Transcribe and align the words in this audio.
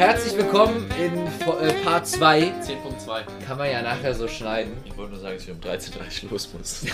herzlich 0.00 0.34
willkommen 0.34 0.90
in 0.98 1.26
äh, 1.26 1.84
Part 1.84 2.06
2. 2.06 2.40
10.2. 2.62 3.22
Kann 3.46 3.58
man 3.58 3.70
ja 3.70 3.82
nachher 3.82 4.14
so 4.14 4.28
schneiden. 4.28 4.72
Ich 4.86 4.96
wollte 4.96 5.12
nur 5.12 5.20
sagen, 5.20 5.34
dass 5.36 5.44
ich 5.44 5.50
um 5.50 5.60
13.30 5.60 6.24
Uhr 6.24 6.30
los 6.30 6.54
muss. 6.54 6.86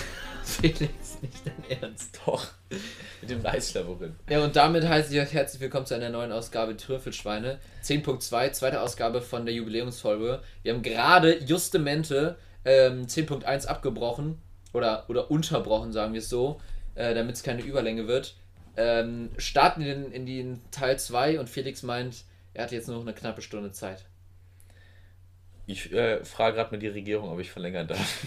Felix, 0.43 1.19
nicht 1.23 1.47
dein 1.47 1.81
Ernst. 1.81 2.19
Doch. 2.27 2.49
Mit 3.21 3.31
dem 3.31 3.45
Leislabyrinth. 3.45 4.17
Ja, 4.29 4.43
und 4.43 4.57
damit 4.57 4.89
heiße 4.89 5.15
ich 5.15 5.21
euch 5.21 5.33
herzlich 5.33 5.61
willkommen 5.63 5.87
zu 5.87 5.95
einer 5.95 6.09
neuen 6.09 6.33
Ausgabe 6.33 6.77
Trüffelschweine. 6.77 7.61
10.2, 7.85 8.51
zweite 8.51 8.81
Ausgabe 8.81 9.23
von 9.23 9.47
der 9.47 9.55
Jubiläumsfolge. 9.55 10.43
Wir 10.65 10.75
haben 10.75 10.83
gerade 10.83 11.39
justemente 11.45 12.35
ähm, 12.65 13.07
10.1 13.07 13.67
abgebrochen. 13.67 14.43
Oder, 14.73 15.05
oder 15.09 15.31
unterbrochen, 15.31 15.93
sagen 15.93 16.13
wir 16.13 16.19
es 16.19 16.29
so. 16.29 16.61
Äh, 16.97 17.15
damit 17.15 17.37
es 17.37 17.45
keine 17.45 17.63
Überlänge 17.63 18.09
wird. 18.09 18.35
Ähm, 18.77 19.31
starten 19.39 19.83
in, 19.83 20.11
in 20.11 20.27
den 20.27 20.61
Teil 20.73 20.99
2 20.99 21.39
und 21.39 21.49
Felix 21.49 21.85
meint, 21.85 22.25
er 22.57 22.65
hat 22.65 22.73
jetzt 22.73 22.89
nur 22.89 22.97
noch 22.97 23.05
eine 23.05 23.15
knappe 23.15 23.43
Stunde 23.43 23.71
Zeit. 23.71 24.07
Ich 25.67 25.93
äh, 25.93 26.25
frage 26.25 26.57
gerade 26.57 26.71
mal 26.71 26.79
die 26.79 26.89
Regierung, 26.89 27.29
ob 27.31 27.39
ich 27.41 27.51
verlängern 27.51 27.87
darf. 27.87 28.27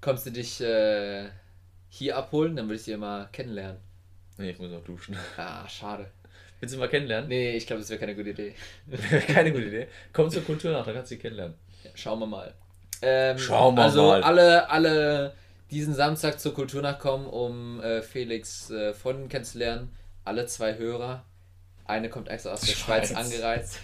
Kommst 0.00 0.26
du 0.26 0.30
dich 0.30 0.60
äh, 0.60 1.28
hier 1.88 2.16
abholen? 2.16 2.56
Dann 2.56 2.66
würde 2.66 2.76
ich 2.76 2.84
dich 2.84 2.96
mal 2.96 3.28
kennenlernen. 3.32 3.80
Nee, 4.38 4.50
ich 4.50 4.58
muss 4.58 4.70
noch 4.70 4.82
duschen. 4.82 5.16
Ah, 5.36 5.68
schade. 5.68 6.10
Willst 6.58 6.74
du 6.74 6.78
mal 6.78 6.88
kennenlernen? 6.88 7.28
Nee, 7.28 7.56
ich 7.56 7.66
glaube, 7.66 7.80
das 7.80 7.90
wäre 7.90 8.00
keine 8.00 8.16
gute 8.16 8.30
Idee. 8.30 8.54
Keine 9.28 9.52
gute 9.52 9.66
Idee. 9.66 9.86
Komm 10.12 10.30
zur 10.30 10.42
Kultur 10.42 10.72
nach, 10.72 10.84
dann 10.84 10.94
kannst 10.94 11.10
du 11.10 11.14
sie 11.14 11.20
kennenlernen. 11.20 11.56
Ja, 11.84 11.90
schauen 11.94 12.18
wir 12.20 12.26
mal. 12.26 12.54
Ähm, 13.02 13.38
Schauen 13.38 13.76
wir 13.76 13.82
also 13.82 14.08
mal. 14.08 14.22
alle, 14.22 14.70
alle 14.70 15.34
diesen 15.70 15.94
Samstag 15.94 16.40
zur 16.40 16.54
Kulturnacht 16.54 17.00
kommen, 17.00 17.26
um 17.26 17.80
äh, 17.82 18.00
Felix 18.02 18.70
äh, 18.70 18.94
Freundin 18.94 19.28
kennenzulernen. 19.28 19.94
Alle 20.24 20.46
zwei 20.46 20.76
Hörer. 20.76 21.24
Eine 21.86 22.08
kommt 22.08 22.28
extra 22.28 22.52
aus 22.52 22.60
der 22.62 22.68
Schweiz, 22.74 23.08
Schweiz. 23.10 23.16
angereist. 23.16 23.78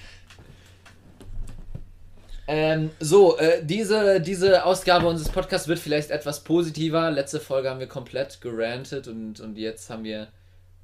Ähm, 2.47 2.91
so, 2.99 3.39
äh, 3.39 3.65
diese, 3.65 4.21
diese 4.21 4.65
Ausgabe 4.65 5.07
unseres 5.07 5.31
Podcasts 5.31 5.69
wird 5.69 5.79
vielleicht 5.79 6.11
etwas 6.11 6.43
positiver. 6.43 7.11
Letzte 7.11 7.39
Folge 7.39 7.71
haben 7.71 7.79
wir 7.79 7.87
komplett 7.87 8.41
gerantet 8.41 9.07
und, 9.07 9.39
und 9.41 9.57
jetzt 9.57 9.89
haben 9.91 10.03
wir 10.03 10.29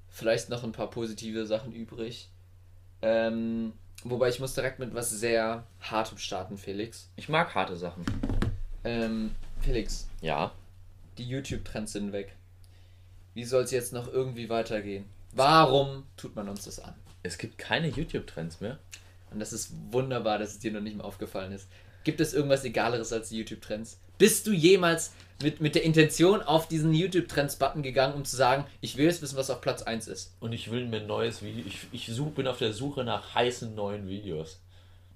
vielleicht 0.08 0.48
noch 0.48 0.62
ein 0.62 0.72
paar 0.72 0.90
positive 0.90 1.44
Sachen 1.46 1.72
übrig. 1.72 2.28
Ähm, 3.02 3.72
wobei 4.04 4.28
ich 4.28 4.38
muss 4.38 4.54
direkt 4.54 4.78
mit 4.78 4.94
was 4.94 5.10
sehr 5.10 5.64
Hartem 5.80 6.18
starten, 6.18 6.56
Felix. 6.56 7.08
Ich 7.16 7.28
mag 7.28 7.54
harte 7.54 7.76
Sachen. 7.76 8.04
Ähm, 8.84 9.34
Felix, 9.60 10.06
Ja. 10.20 10.52
die 11.18 11.24
YouTube-Trends 11.28 11.92
sind 11.94 12.12
weg. 12.12 12.36
Wie 13.34 13.44
soll 13.44 13.64
es 13.64 13.72
jetzt 13.72 13.92
noch 13.92 14.06
irgendwie 14.06 14.48
weitergehen? 14.48 15.04
Warum 15.36 16.04
tut 16.16 16.34
man 16.34 16.48
uns 16.48 16.64
das 16.64 16.80
an? 16.80 16.94
Es 17.22 17.36
gibt 17.36 17.58
keine 17.58 17.88
YouTube-Trends 17.88 18.62
mehr. 18.62 18.78
Und 19.30 19.38
das 19.38 19.52
ist 19.52 19.70
wunderbar, 19.90 20.38
dass 20.38 20.52
es 20.52 20.58
dir 20.60 20.72
noch 20.72 20.80
nicht 20.80 20.96
mehr 20.96 21.04
aufgefallen 21.04 21.52
ist. 21.52 21.68
Gibt 22.04 22.20
es 22.20 22.32
irgendwas 22.32 22.64
Egaleres 22.64 23.12
als 23.12 23.28
die 23.28 23.36
YouTube-Trends? 23.36 24.00
Bist 24.16 24.46
du 24.46 24.52
jemals 24.52 25.12
mit, 25.42 25.60
mit 25.60 25.74
der 25.74 25.82
Intention 25.82 26.40
auf 26.40 26.68
diesen 26.68 26.94
YouTube-Trends-Button 26.94 27.82
gegangen, 27.82 28.14
um 28.14 28.24
zu 28.24 28.34
sagen, 28.34 28.64
ich 28.80 28.96
will 28.96 29.04
jetzt 29.04 29.20
wissen, 29.20 29.36
was 29.36 29.50
auf 29.50 29.60
Platz 29.60 29.82
1 29.82 30.08
ist? 30.08 30.34
Und 30.40 30.52
ich 30.52 30.70
will 30.70 30.86
mir 30.86 31.00
ein 31.02 31.06
neues 31.06 31.42
Video. 31.42 31.66
Ich, 31.66 31.86
ich 31.92 32.06
such, 32.06 32.30
bin 32.30 32.46
auf 32.46 32.56
der 32.56 32.72
Suche 32.72 33.04
nach 33.04 33.34
heißen 33.34 33.74
neuen 33.74 34.08
Videos. 34.08 34.60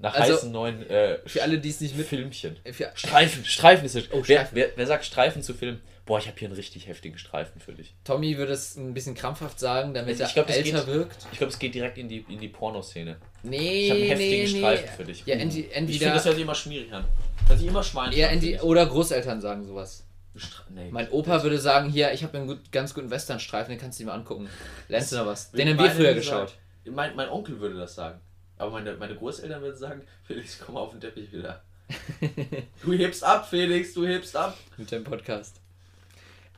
Nach 0.01 0.15
Also, 0.15 0.35
heißen 0.35 0.51
neuen 0.51 0.89
äh, 0.89 1.19
Für 1.27 1.43
alle, 1.43 1.59
die 1.59 1.69
es 1.69 1.81
nicht 1.81 1.97
mit... 1.97 2.07
Filmchen. 2.07 2.57
Für, 2.73 2.91
Streifen, 2.95 3.45
Streifen 3.45 3.85
ist 3.85 3.95
es. 3.97 4.11
Oh, 4.13 4.23
wer, 4.27 4.49
wer, 4.53 4.71
wer 4.75 4.87
sagt 4.87 5.05
Streifen 5.05 5.43
zu 5.43 5.53
Filmen? 5.55 5.81
Boah, 6.07 6.19
ich 6.19 6.27
habe 6.27 6.37
hier 6.39 6.49
einen 6.49 6.57
richtig 6.57 6.87
heftigen 6.89 7.19
Streifen 7.19 7.61
für 7.61 7.73
dich. 7.73 7.95
Tommy 8.05 8.37
würde 8.39 8.53
es 8.53 8.77
ein 8.77 8.95
bisschen 8.95 9.15
krampfhaft 9.15 9.61
sagen, 9.61 9.93
damit 9.95 10.13
Also 10.21 10.25
ich 10.25 10.31
er 10.31 10.35
glaub, 10.35 10.47
das 10.49 10.57
älter 10.57 10.79
geht- 10.79 10.87
wirkt. 10.87 11.27
Ich 11.33 11.39
glaube, 11.39 11.53
es 11.53 11.59
geht 11.59 11.75
direkt 11.75 11.99
in 11.99 12.09
die, 12.09 12.25
in 12.29 12.41
die 12.41 12.49
Pornoszene. 12.49 13.17
Nee, 13.43 13.85
Ich 13.85 13.91
habe 13.91 14.01
einen 14.01 14.09
heftigen 14.11 14.31
nee, 14.45 14.53
nee. 14.53 14.59
Streifen 14.59 14.89
für 14.97 15.05
dich. 15.05 15.27
Ja, 15.27 15.37
enti- 15.37 15.47
Ich 15.47 15.53
finde, 15.53 15.75
entweder... 15.75 16.15
das 16.15 16.25
hört 16.25 16.35
sich 16.35 16.43
immer 16.45 16.55
schwierig 16.55 16.93
an. 16.93 17.05
Hört 17.47 17.59
sich 17.59 17.69
immer 17.69 17.83
Schwein 17.83 18.13
Ja, 18.13 18.29
an, 18.31 18.43
oder 18.63 18.87
Großeltern 18.87 19.41
sagen 19.41 19.65
sowas. 19.65 20.05
ich. 20.35 20.43
Stra- 20.43 20.63
Nee. 20.75 20.89
Mein 20.91 21.11
Opa 21.11 21.43
würde 21.43 21.59
sagen, 21.59 21.91
hier, 21.91 22.13
ich 22.13 22.23
habe 22.25 22.39
einen 22.39 22.47
gut, 22.47 22.73
ganz 22.73 22.95
guten 22.95 23.11
Westernstreifen, 23.11 23.71
den 23.75 23.81
kannst 23.81 23.99
du 24.01 24.05
dir 24.05 24.11
mal 24.11 24.15
angucken. 24.17 24.49
Lernst 24.89 25.13
du 25.13 25.17
noch 25.17 25.27
was? 25.27 25.51
Den 25.53 25.69
haben 25.69 25.79
wir 25.79 25.91
früher 25.91 26.15
geschaut. 26.15 26.55
Mein, 26.87 27.15
mein 27.15 27.29
Onkel 27.29 27.61
würde 27.61 27.77
das 27.77 27.95
sagen. 27.95 28.19
Aber 28.61 28.73
meine, 28.73 28.95
meine 28.97 29.17
Großeltern 29.17 29.63
würden 29.63 29.77
sagen, 29.79 30.03
Felix, 30.27 30.59
komm 30.65 30.77
auf 30.77 30.91
den 30.91 31.01
Teppich 31.01 31.33
wieder. 31.33 31.63
du 32.85 32.93
hebst 32.93 33.25
ab, 33.25 33.49
Felix, 33.49 33.95
du 33.95 34.07
hebst 34.07 34.37
ab. 34.37 34.57
Mit 34.77 34.91
dem 34.93 35.03
Podcast. 35.03 35.57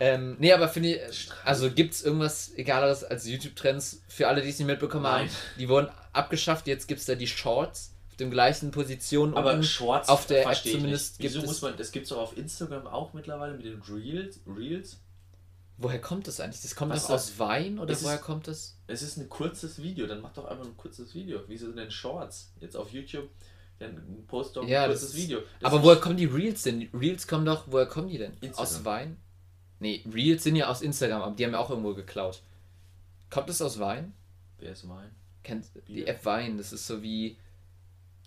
Ähm, 0.00 0.36
nee, 0.40 0.52
aber 0.52 0.68
finde 0.68 0.96
ich, 0.96 1.28
also 1.44 1.70
gibt 1.70 1.94
es 1.94 2.02
irgendwas 2.02 2.52
Egaleres 2.56 3.04
als 3.04 3.26
YouTube-Trends 3.26 4.02
für 4.08 4.26
alle, 4.26 4.42
die 4.42 4.48
es 4.48 4.58
nicht 4.58 4.66
mitbekommen 4.66 5.06
haben? 5.06 5.26
Nein. 5.26 5.30
Die 5.58 5.68
wurden 5.68 5.88
abgeschafft, 6.12 6.66
jetzt 6.66 6.88
gibt 6.88 7.00
es 7.00 7.06
da 7.06 7.14
die 7.14 7.28
Shorts 7.28 7.94
auf 8.10 8.16
den 8.16 8.30
gleichen 8.32 8.72
Positionen. 8.72 9.34
Aber. 9.34 9.62
Schwarz 9.62 10.08
auf 10.08 10.26
der 10.26 10.44
App 10.44 10.56
zumindest. 10.56 11.20
Wieso 11.20 11.34
gibt 11.40 11.44
es- 11.44 11.48
muss 11.50 11.62
man, 11.62 11.76
das 11.76 11.92
gibt 11.92 12.06
es 12.06 12.12
auch 12.12 12.18
auf 12.22 12.36
Instagram 12.36 12.88
auch 12.88 13.12
mittlerweile 13.12 13.54
mit 13.54 13.64
den 13.64 13.80
Reels. 13.88 14.40
Reels. 14.46 14.98
Woher 15.82 16.00
kommt 16.00 16.26
das 16.28 16.38
eigentlich? 16.40 16.62
Das 16.62 16.74
kommt 16.76 16.92
Was 16.92 17.04
ist 17.04 17.10
aus 17.10 17.38
Wein 17.38 17.78
oder 17.78 17.92
Es 17.92 18.04
woher 18.04 18.16
ist- 18.16 18.22
kommt 18.22 18.46
das? 18.48 18.76
Es 18.86 19.02
ist 19.02 19.16
ein 19.16 19.28
kurzes 19.28 19.82
Video, 19.82 20.06
dann 20.06 20.20
mach 20.20 20.32
doch 20.32 20.44
einfach 20.44 20.64
ein 20.64 20.76
kurzes 20.76 21.14
Video. 21.14 21.40
Wieso 21.48 21.72
denn 21.72 21.90
Shorts? 21.90 22.52
Jetzt 22.60 22.76
auf 22.76 22.92
YouTube, 22.92 23.28
dann 23.78 24.24
post 24.28 24.54
doch 24.56 24.62
ein 24.62 24.68
Ja, 24.68 24.86
das 24.86 25.00
kurzes 25.00 25.16
Video. 25.16 25.40
Das 25.60 25.72
Aber 25.72 25.82
woher 25.82 25.96
kommen 25.96 26.16
die 26.16 26.26
Reels 26.26 26.62
denn? 26.62 26.88
Reels 26.94 27.26
kommen 27.26 27.44
doch, 27.44 27.64
woher 27.66 27.86
kommen 27.86 28.08
die 28.08 28.18
denn? 28.18 28.32
Instagram. 28.40 28.58
Aus 28.62 28.84
Wein? 28.84 29.16
Nee, 29.80 30.04
Reels 30.12 30.44
sind 30.44 30.54
ja 30.56 30.68
aus 30.68 30.82
Instagram, 30.82 31.22
aber 31.22 31.34
die 31.34 31.44
haben 31.44 31.52
ja 31.52 31.58
auch 31.58 31.70
irgendwo 31.70 31.94
geklaut. 31.94 32.40
Kommt 33.30 33.48
das 33.48 33.60
aus 33.60 33.78
Wein? 33.80 34.12
Wer 34.58 34.72
ist 34.72 34.84
mein? 34.84 35.10
Kennt 35.42 35.66
die 35.88 35.94
Wie? 35.96 36.06
App 36.06 36.24
Wein, 36.24 36.56
das 36.58 36.72
ist 36.72 36.86
so 36.86 37.02
wie. 37.02 37.36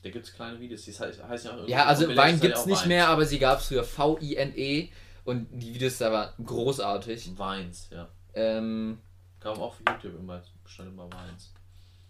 Da 0.03 0.09
gibt 0.09 0.25
es 0.25 0.33
kleine 0.33 0.59
Videos, 0.59 0.81
die 0.83 0.91
heißt, 0.91 1.23
heißen 1.23 1.45
ja 1.47 1.51
auch 1.53 1.57
irgendwie 1.57 1.71
Ja, 1.71 1.85
also 1.85 2.07
Wein 2.15 2.39
ja 2.41 2.55
auch 2.57 2.65
nicht 2.65 2.75
Vines. 2.79 2.85
mehr, 2.87 3.07
aber 3.07 3.25
sie 3.25 3.39
gab 3.39 3.59
es 3.61 3.67
früher 3.67 3.83
V-I-N-E 3.85 4.89
und 5.25 5.47
die 5.51 5.73
Videos 5.75 5.97
da 5.97 6.11
waren 6.11 6.45
großartig. 6.45 7.37
Vines, 7.37 7.89
ja. 7.91 8.07
Ähm, 8.33 8.99
Kam 9.39 9.57
auch 9.57 9.61
auf 9.73 9.79
YouTube 9.87 10.17
immer, 10.19 10.41
stand 10.65 10.89
immer 10.89 11.09
Vines. 11.11 11.51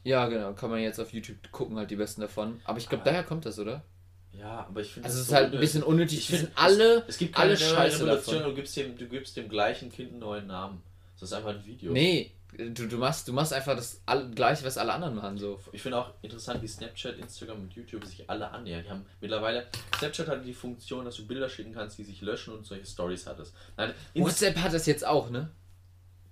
ja, 0.03 0.27
genau, 0.27 0.53
kann 0.53 0.69
man 0.69 0.79
jetzt 0.79 0.99
auf 0.99 1.11
YouTube 1.11 1.37
gucken, 1.51 1.77
halt 1.77 1.89
die 1.89 1.95
besten 1.95 2.21
davon. 2.21 2.61
Aber 2.63 2.77
ich 2.77 2.87
glaube, 2.87 3.03
daher 3.03 3.23
kommt 3.23 3.45
das, 3.45 3.57
oder? 3.59 3.83
Ja, 4.31 4.65
aber 4.67 4.81
ich 4.81 4.91
finde 4.91 5.07
Also 5.07 5.17
es 5.19 5.23
ist 5.23 5.29
so 5.29 5.35
halt 5.35 5.53
ein 5.53 5.59
bisschen 5.59 5.81
unnötig. 5.83 6.19
Ich 6.19 6.27
finde, 6.27 6.51
alle, 6.55 6.97
es, 6.99 7.09
es 7.09 7.17
gibt 7.17 7.37
alle 7.37 7.55
keine 7.55 7.69
Scheiße 7.71 8.03
Revolution, 8.03 8.35
davon. 8.35 8.49
du 8.49 8.55
gibst, 8.55 8.75
dem, 8.77 8.97
du 8.97 9.07
gibst 9.07 9.37
dem 9.37 9.47
gleichen 9.49 9.89
Kind 9.91 10.11
einen 10.11 10.19
neuen 10.19 10.47
Namen. 10.47 10.81
Das 11.13 11.29
ist 11.29 11.33
einfach 11.33 11.51
ein 11.51 11.65
Video. 11.65 11.93
Nee, 11.93 12.31
du, 12.57 12.87
du, 12.87 12.97
machst, 12.97 13.27
du 13.27 13.33
machst 13.33 13.53
einfach 13.53 13.75
das 13.75 14.01
gleiche, 14.33 14.65
was 14.65 14.77
alle 14.77 14.93
anderen 14.93 15.15
machen. 15.15 15.37
So. 15.37 15.59
Ich 15.71 15.81
finde 15.81 15.97
auch 15.97 16.13
interessant, 16.21 16.61
wie 16.61 16.67
Snapchat, 16.67 17.17
Instagram 17.17 17.61
und 17.61 17.73
YouTube 17.73 18.05
sich 18.05 18.29
alle 18.29 18.49
annähern. 18.51 18.83
Die 18.83 18.89
haben 18.89 19.05
mittlerweile, 19.21 19.67
Snapchat 19.97 20.27
hat 20.27 20.45
die 20.45 20.53
Funktion, 20.53 21.05
dass 21.05 21.15
du 21.15 21.27
Bilder 21.27 21.49
schicken 21.49 21.73
kannst, 21.73 21.97
die 21.97 22.03
sich 22.03 22.21
löschen 22.21 22.53
und 22.53 22.65
solche 22.65 22.85
Stories 22.85 23.27
hattest. 23.27 23.55
Nein, 23.77 23.93
WhatsApp 24.15 24.57
hat 24.57 24.73
das 24.73 24.85
jetzt 24.85 25.05
auch, 25.05 25.29
ne? 25.29 25.49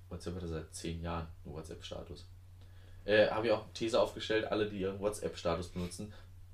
WhatsApp 0.09 0.35
hat 0.35 0.47
seit 0.47 0.73
10 0.73 1.01
Jahren 1.01 1.28
einen 1.45 1.56
WhatsApp-Status. 1.56 2.28
Äh, 3.05 3.29
Habe 3.29 3.47
ich 3.47 3.53
auch 3.53 3.63
eine 3.63 3.73
These 3.73 4.00
aufgestellt, 4.00 4.45
alle, 4.45 4.69
die 4.69 4.79
ihren 4.79 5.00
WhatsApp-Status 5.00 5.69
benutzen, 5.69 6.13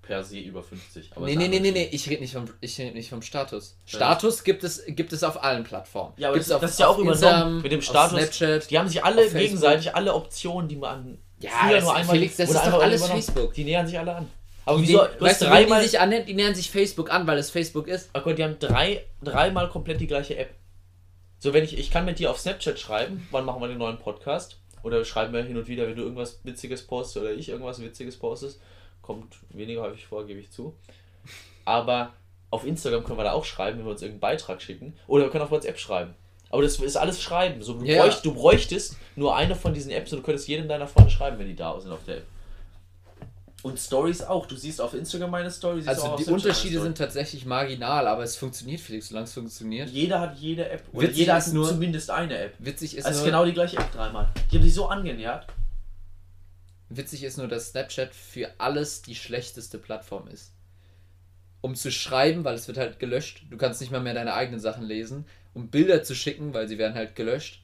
per 0.10 0.24
se 0.24 0.40
über 0.40 0.64
50. 0.64 1.12
Aber 1.16 1.28
nee, 1.28 1.36
nee, 1.36 1.48
nee, 1.48 1.60
nee, 1.60 1.70
nee, 1.70 1.88
ich 1.92 2.10
rede 2.10 2.22
nicht, 2.22 2.34
vom, 2.34 2.46
ich 2.62 2.80
red 2.80 2.96
nicht 2.96 3.12
vom 3.12 3.22
Status. 3.22 3.78
Ja, 3.86 3.98
Status 3.98 4.44
gibt 4.44 4.64
es, 4.64 4.84
gibt 4.88 5.14
es 5.14 5.24
auf 5.24 5.44
allen 5.44 5.64
Plattformen. 5.64 6.14
Ja, 6.18 6.30
aber 6.30 6.40
das, 6.40 6.48
das 6.48 6.72
ist 6.72 6.80
ja 6.80 6.88
auch 6.88 6.98
auf 6.98 7.04
übernommen 7.04 7.62
mit 7.62 7.72
dem 7.72 7.78
auf 7.78 7.86
Status. 7.86 8.18
Snapchat. 8.18 8.72
Die 8.72 8.80
haben 8.80 8.88
sich 8.88 9.04
alle 9.04 9.22
auf 9.26 9.34
gegenseitig, 9.34 9.94
alle 9.94 10.16
Optionen, 10.16 10.68
die 10.68 10.78
man 10.78 11.20
Ja, 11.40 11.52
früher 11.52 11.82
nur 11.82 11.96
einmal 11.96 12.16
Felix, 12.16 12.38
das 12.38 12.50
ist 12.50 12.56
doch 12.56 12.64
einfach 12.64 12.82
alles 12.82 13.02
übernommen. 13.02 13.22
Facebook. 13.22 13.54
Die 13.54 13.64
nähern 13.64 13.86
sich 13.86 14.00
alle 14.00 14.16
an. 14.16 14.28
Aber 14.66 14.80
Die, 14.80 14.88
wieso? 14.88 15.06
Du 15.06 15.22
weißt 15.26 15.42
du, 15.42 15.46
wie 15.46 15.50
die 15.50 15.56
dreimal. 15.56 15.84
sich 15.84 16.00
annähern? 16.00 16.26
Die 16.26 16.34
nähern 16.34 16.56
sich 16.56 16.72
Facebook 16.72 17.14
an, 17.14 17.28
weil 17.28 17.38
es 17.38 17.52
Facebook 17.52 17.88
ist. 17.88 18.10
Oh 18.16 18.22
Gott, 18.22 18.40
die 18.40 18.44
haben 18.44 18.58
drei, 18.58 19.06
dreimal 19.24 19.70
komplett 19.70 20.02
die 20.02 20.08
gleiche 20.08 20.38
App. 20.38 20.56
So, 21.38 21.54
wenn 21.54 21.64
ich, 21.64 21.78
ich 21.78 21.92
kann 21.92 22.06
mit 22.06 22.18
dir 22.18 22.32
auf 22.32 22.40
Snapchat 22.40 22.80
schreiben, 22.80 23.28
wann 23.30 23.46
machen 23.46 23.62
wir 23.62 23.68
den 23.68 23.78
neuen 23.78 24.00
Podcast? 24.00 24.58
Oder 24.82 25.06
schreiben 25.06 25.34
wir 25.34 25.44
hin 25.44 25.56
und 25.56 25.68
wieder, 25.68 25.88
wenn 25.88 25.96
du 25.96 26.02
irgendwas 26.02 26.40
Witziges 26.44 26.88
postest 26.88 27.18
oder 27.18 27.32
ich 27.32 27.50
irgendwas 27.50 27.80
Witziges 27.80 28.18
postest. 28.18 28.60
Kommt 29.10 29.38
weniger 29.50 29.82
häufig 29.82 30.06
vor, 30.06 30.24
gebe 30.28 30.40
ich 30.40 30.52
zu. 30.52 30.76
Aber 31.66 32.14
auf 32.52 32.64
Instagram 32.64 33.04
können 33.04 33.18
wir 33.18 33.24
da 33.24 33.32
auch 33.32 33.44
schreiben, 33.44 33.80
wenn 33.80 33.86
wir 33.86 33.92
uns 33.94 34.04
irgendeinen 34.04 34.20
Beitrag 34.38 34.62
schicken. 34.62 34.94
Oder 35.08 35.24
wir 35.24 35.32
können 35.32 35.44
auf 35.46 35.50
WhatsApp 35.50 35.80
schreiben. 35.80 36.14
Aber 36.52 36.62
das 36.62 36.78
ist 36.78 36.96
alles 36.96 37.20
Schreiben. 37.20 37.64
So, 37.64 37.74
du, 37.74 37.86
Ja. 37.86 38.04
bräucht, 38.04 38.24
du 38.24 38.36
bräuchtest 38.36 38.98
nur 39.16 39.36
eine 39.36 39.56
von 39.56 39.74
diesen 39.74 39.90
Apps 39.90 40.14
und 40.14 40.20
du 40.20 40.24
könntest 40.24 40.48
jedem 40.48 40.68
deiner 40.68 40.86
Freunde 40.86 41.10
schreiben, 41.10 41.40
wenn 41.40 41.48
die 41.48 41.56
da 41.56 41.80
sind 41.80 41.92
auf 41.92 42.04
der 42.06 42.18
App. 42.18 42.26
Und 43.64 43.80
Stories 43.80 44.22
auch. 44.22 44.46
Du 44.46 44.56
siehst 44.56 44.80
auf 44.80 44.94
Instagram 44.94 45.32
meine 45.32 45.50
Story. 45.50 45.82
Also 45.88 46.04
auf 46.04 46.24
die 46.24 46.30
Unterschiede 46.32 46.80
sind 46.80 46.96
tatsächlich 46.96 47.48
marginal, 47.48 48.08
aber 48.08 48.22
es 48.22 48.36
funktioniert, 48.36 48.80
Felix, 48.80 49.08
solange 49.10 49.26
es 49.26 49.34
funktioniert. 49.34 49.90
Jeder 49.90 50.20
hat 50.22 50.38
jede 50.38 50.70
App. 50.70 50.84
Oder 50.94 51.08
Witzig 51.08 51.18
jeder 51.18 51.34
hat 51.34 51.48
ist 51.48 51.54
nur- 51.54 51.68
zumindest 51.68 52.12
eine 52.12 52.38
App. 52.38 52.54
Witzig 52.60 52.96
ist, 52.96 53.06
Das 53.06 53.14
ist 53.16 53.22
nur, 53.22 53.26
genau 53.26 53.46
die 53.46 53.54
gleiche 53.54 53.78
App 53.78 53.92
dreimal. 53.92 54.30
Die 54.52 54.56
haben 54.58 54.64
sich 54.64 54.74
so 54.76 54.86
angenähert. 54.88 55.48
Witzig 56.90 57.24
ist 57.24 57.38
nur, 57.38 57.48
dass 57.48 57.70
Snapchat 57.70 58.14
für 58.14 58.52
alles 58.58 59.02
die 59.02 59.16
schlechteste 59.16 59.78
Plattform 59.78 60.28
ist. 60.28 60.54
Um 61.62 61.76
zu 61.76 61.92
schreiben, 61.92 62.44
weil 62.44 62.56
es 62.56 62.68
wird 62.68 62.78
halt 62.78 63.00
gelöscht. 63.00 63.44
Du 63.50 63.58
kannst 63.58 63.82
nicht 63.82 63.92
mal 63.92 64.00
mehr 64.00 64.14
deine 64.14 64.34
eigenen 64.34 64.60
Sachen 64.60 64.84
lesen. 64.86 65.26
Um 65.54 65.70
Bilder 65.70 66.04
zu 66.04 66.16
schicken, 66.16 66.54
weil 66.54 66.68
sie 66.68 66.78
werden 66.78 66.96
halt 66.96 67.16
gelöscht. 67.16 67.64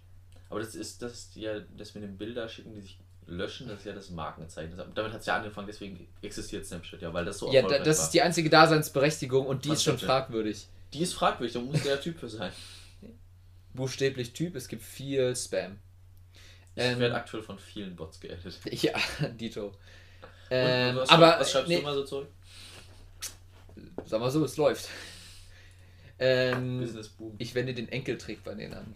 Aber 0.49 0.59
das 0.59 0.75
ist 0.75 1.01
das 1.01 1.13
ist 1.13 1.35
ja 1.35 1.59
das 1.77 1.95
mit 1.95 2.03
den 2.03 2.17
Bildern 2.17 2.49
schicken, 2.49 2.73
die 2.73 2.81
sich 2.81 2.99
löschen, 3.27 3.67
das 3.67 3.79
ist 3.79 3.85
ja 3.85 3.93
das 3.93 4.09
Markenzeichen. 4.09 4.73
Damit 4.93 5.13
hat 5.13 5.21
es 5.21 5.25
ja 5.25 5.37
angefangen, 5.37 5.67
deswegen 5.67 6.07
existiert 6.21 6.65
Snapchat 6.65 7.01
ja, 7.01 7.13
weil 7.13 7.25
das 7.25 7.39
so 7.39 7.51
Ja, 7.51 7.61
da, 7.61 7.79
das 7.79 7.97
war. 7.97 8.05
ist 8.05 8.11
die 8.11 8.21
einzige 8.21 8.49
Daseinsberechtigung 8.49 9.45
und 9.47 9.65
die 9.65 9.69
Von 9.69 9.77
ist 9.77 9.83
schon 9.83 9.97
fragwürdig. 9.97 10.67
Die 10.93 11.01
ist 11.01 11.13
fragwürdig, 11.13 11.53
da 11.53 11.59
muss 11.59 11.81
der 11.83 11.99
Typ 11.99 12.19
für 12.19 12.29
sein. 12.29 12.51
Buchstäblich 13.73 14.33
Typ, 14.33 14.55
es 14.55 14.67
gibt 14.67 14.83
viel 14.83 15.35
Spam. 15.35 15.77
Ich 16.75 16.83
Ähm, 16.83 16.99
werde 16.99 17.15
aktuell 17.15 17.43
von 17.43 17.57
vielen 17.57 17.95
Bots 17.95 18.19
geedit. 18.19 18.39
Ja, 18.83 18.93
Dito. 19.29 19.73
Ähm, 20.51 20.95
was, 20.97 21.09
aber 21.09 21.37
was 21.39 21.51
schreibst 21.51 21.69
nee, 21.69 21.75
du 21.75 21.81
immer 21.81 21.93
so 21.93 22.03
zurück? 22.03 22.27
sag 24.05 24.19
mal 24.19 24.29
so, 24.29 24.43
es 24.43 24.57
läuft. 24.57 24.89
Ähm, 26.19 26.79
Business 26.79 27.09
Boom. 27.09 27.35
ich 27.37 27.55
wende 27.55 27.73
den 27.73 27.89
Enkeltrick 27.89 28.43
bei 28.43 28.53
denen 28.53 28.73
an. 28.73 28.95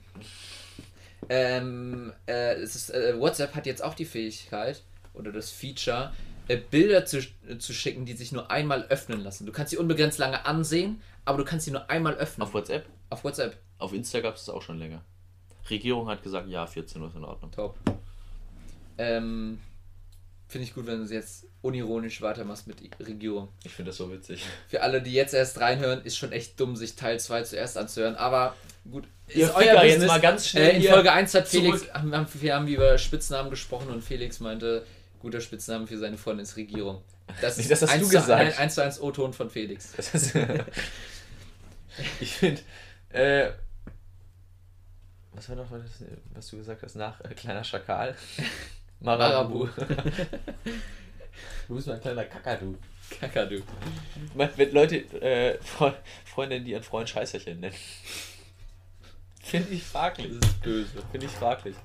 Ähm, 1.27 2.13
äh, 2.27 2.53
es 2.55 2.75
ist, 2.75 2.91
äh, 2.91 3.19
WhatsApp 3.19 3.55
hat 3.55 3.65
jetzt 3.65 3.83
auch 3.83 3.93
die 3.93 4.05
Fähigkeit 4.05 4.81
oder 5.13 5.31
das 5.31 5.51
Feature, 5.51 6.13
äh, 6.47 6.57
Bilder 6.57 7.05
zu, 7.05 7.19
äh, 7.47 7.57
zu 7.57 7.73
schicken, 7.73 8.05
die 8.05 8.13
sich 8.13 8.31
nur 8.31 8.49
einmal 8.51 8.85
öffnen 8.85 9.21
lassen. 9.21 9.45
Du 9.45 9.51
kannst 9.51 9.71
sie 9.71 9.77
unbegrenzt 9.77 10.17
lange 10.17 10.45
ansehen, 10.45 11.01
aber 11.25 11.37
du 11.39 11.45
kannst 11.45 11.65
sie 11.65 11.71
nur 11.71 11.89
einmal 11.89 12.15
öffnen. 12.15 12.43
Auf 12.47 12.53
WhatsApp? 12.53 12.85
Auf 13.09 13.23
WhatsApp. 13.23 13.57
Auf 13.79 13.93
Insta 13.93 14.21
gab 14.21 14.35
es 14.35 14.45
das 14.45 14.55
auch 14.55 14.61
schon 14.61 14.79
länger. 14.79 15.03
Regierung 15.69 16.07
hat 16.09 16.23
gesagt, 16.23 16.47
ja, 16.49 16.65
14 16.67 17.01
Uhr 17.01 17.07
ist 17.09 17.15
in 17.15 17.23
Ordnung. 17.23 17.51
Top. 17.51 17.77
Ähm, 18.97 19.59
Finde 20.47 20.65
ich 20.67 20.73
gut, 20.73 20.87
wenn 20.87 21.05
du 21.05 21.13
jetzt 21.13 21.45
unironisch 21.61 22.21
weitermachst 22.21 22.65
mit 22.67 22.77
Regierung. 22.99 23.49
Ich 23.63 23.71
finde 23.71 23.89
das 23.91 23.97
so 23.97 24.11
witzig. 24.11 24.43
Für 24.67 24.81
alle, 24.81 25.01
die 25.01 25.13
jetzt 25.13 25.33
erst 25.33 25.59
reinhören, 25.59 26.01
ist 26.03 26.17
schon 26.17 26.31
echt 26.31 26.59
dumm, 26.59 26.75
sich 26.75 26.95
Teil 26.95 27.19
2 27.19 27.43
zuerst 27.43 27.77
anzuhören. 27.77 28.15
Aber 28.15 28.55
gut, 28.89 29.05
Ihr 29.27 29.45
ist 29.45 29.55
Ficker, 29.55 29.85
jetzt 29.85 30.07
mal 30.07 30.19
ganz 30.19 30.47
schnell 30.47 30.71
Äh, 30.71 30.77
in 30.77 30.83
Folge 30.91 31.11
1 31.11 31.33
hat 31.35 31.47
Felix, 31.47 31.93
haben, 31.93 32.15
haben, 32.15 32.25
wir 32.33 32.55
haben 32.55 32.67
über 32.67 32.97
Spitznamen 32.97 33.49
gesprochen 33.51 33.89
und 33.89 34.03
Felix 34.03 34.39
meinte, 34.39 34.83
guter 35.19 35.39
Spitzname 35.39 35.85
für 35.85 35.97
seine 35.99 36.17
Freundin 36.17 36.43
ist 36.43 36.57
Regierung. 36.57 37.03
Das 37.41 37.57
Nee, 37.57 37.63
ist 37.63 37.71
das 37.71 37.83
hast 37.83 37.89
eins 37.91 38.01
du 38.03 38.09
zu- 38.09 38.15
gesagt. 38.21 38.43
Nein, 38.43 38.57
1 38.57 38.73
zu 38.73 38.81
1 38.83 39.01
O-Ton 39.01 39.33
von 39.33 39.49
Felix. 39.51 39.93
Ich 42.21 42.31
finde, 42.33 42.61
äh, 43.09 43.51
was 45.39 45.47
war 45.47 45.55
noch, 45.55 45.71
was, 45.71 45.81
was 46.33 46.49
du 46.49 46.57
gesagt 46.57 46.83
hast, 46.83 46.95
nach 46.95 47.21
äh, 47.21 47.33
kleiner 47.33 47.63
Schakal? 47.63 48.13
Marabu. 48.99 49.67
du 51.67 51.75
bist 51.75 51.87
mein 51.87 52.01
kleiner 52.01 52.25
Kakadu. 52.25 52.75
Kakadu. 53.21 53.61
Wenn 54.35 54.73
Leute, 54.73 54.97
äh, 55.21 55.57
Fre 55.61 55.95
Freundinnen, 56.25 56.65
die 56.65 56.71
ihren 56.71 56.83
Freund 56.83 57.09
Scheißerchen 57.09 57.61
nennen. 57.61 57.75
Finde 59.41 59.73
ich 59.73 59.83
fraglich. 59.83 60.27
Das 60.41 60.49
ist 60.49 60.61
böse. 60.61 60.91
Finde 61.11 61.25
ich 61.27 61.31
fraglich. 61.31 61.75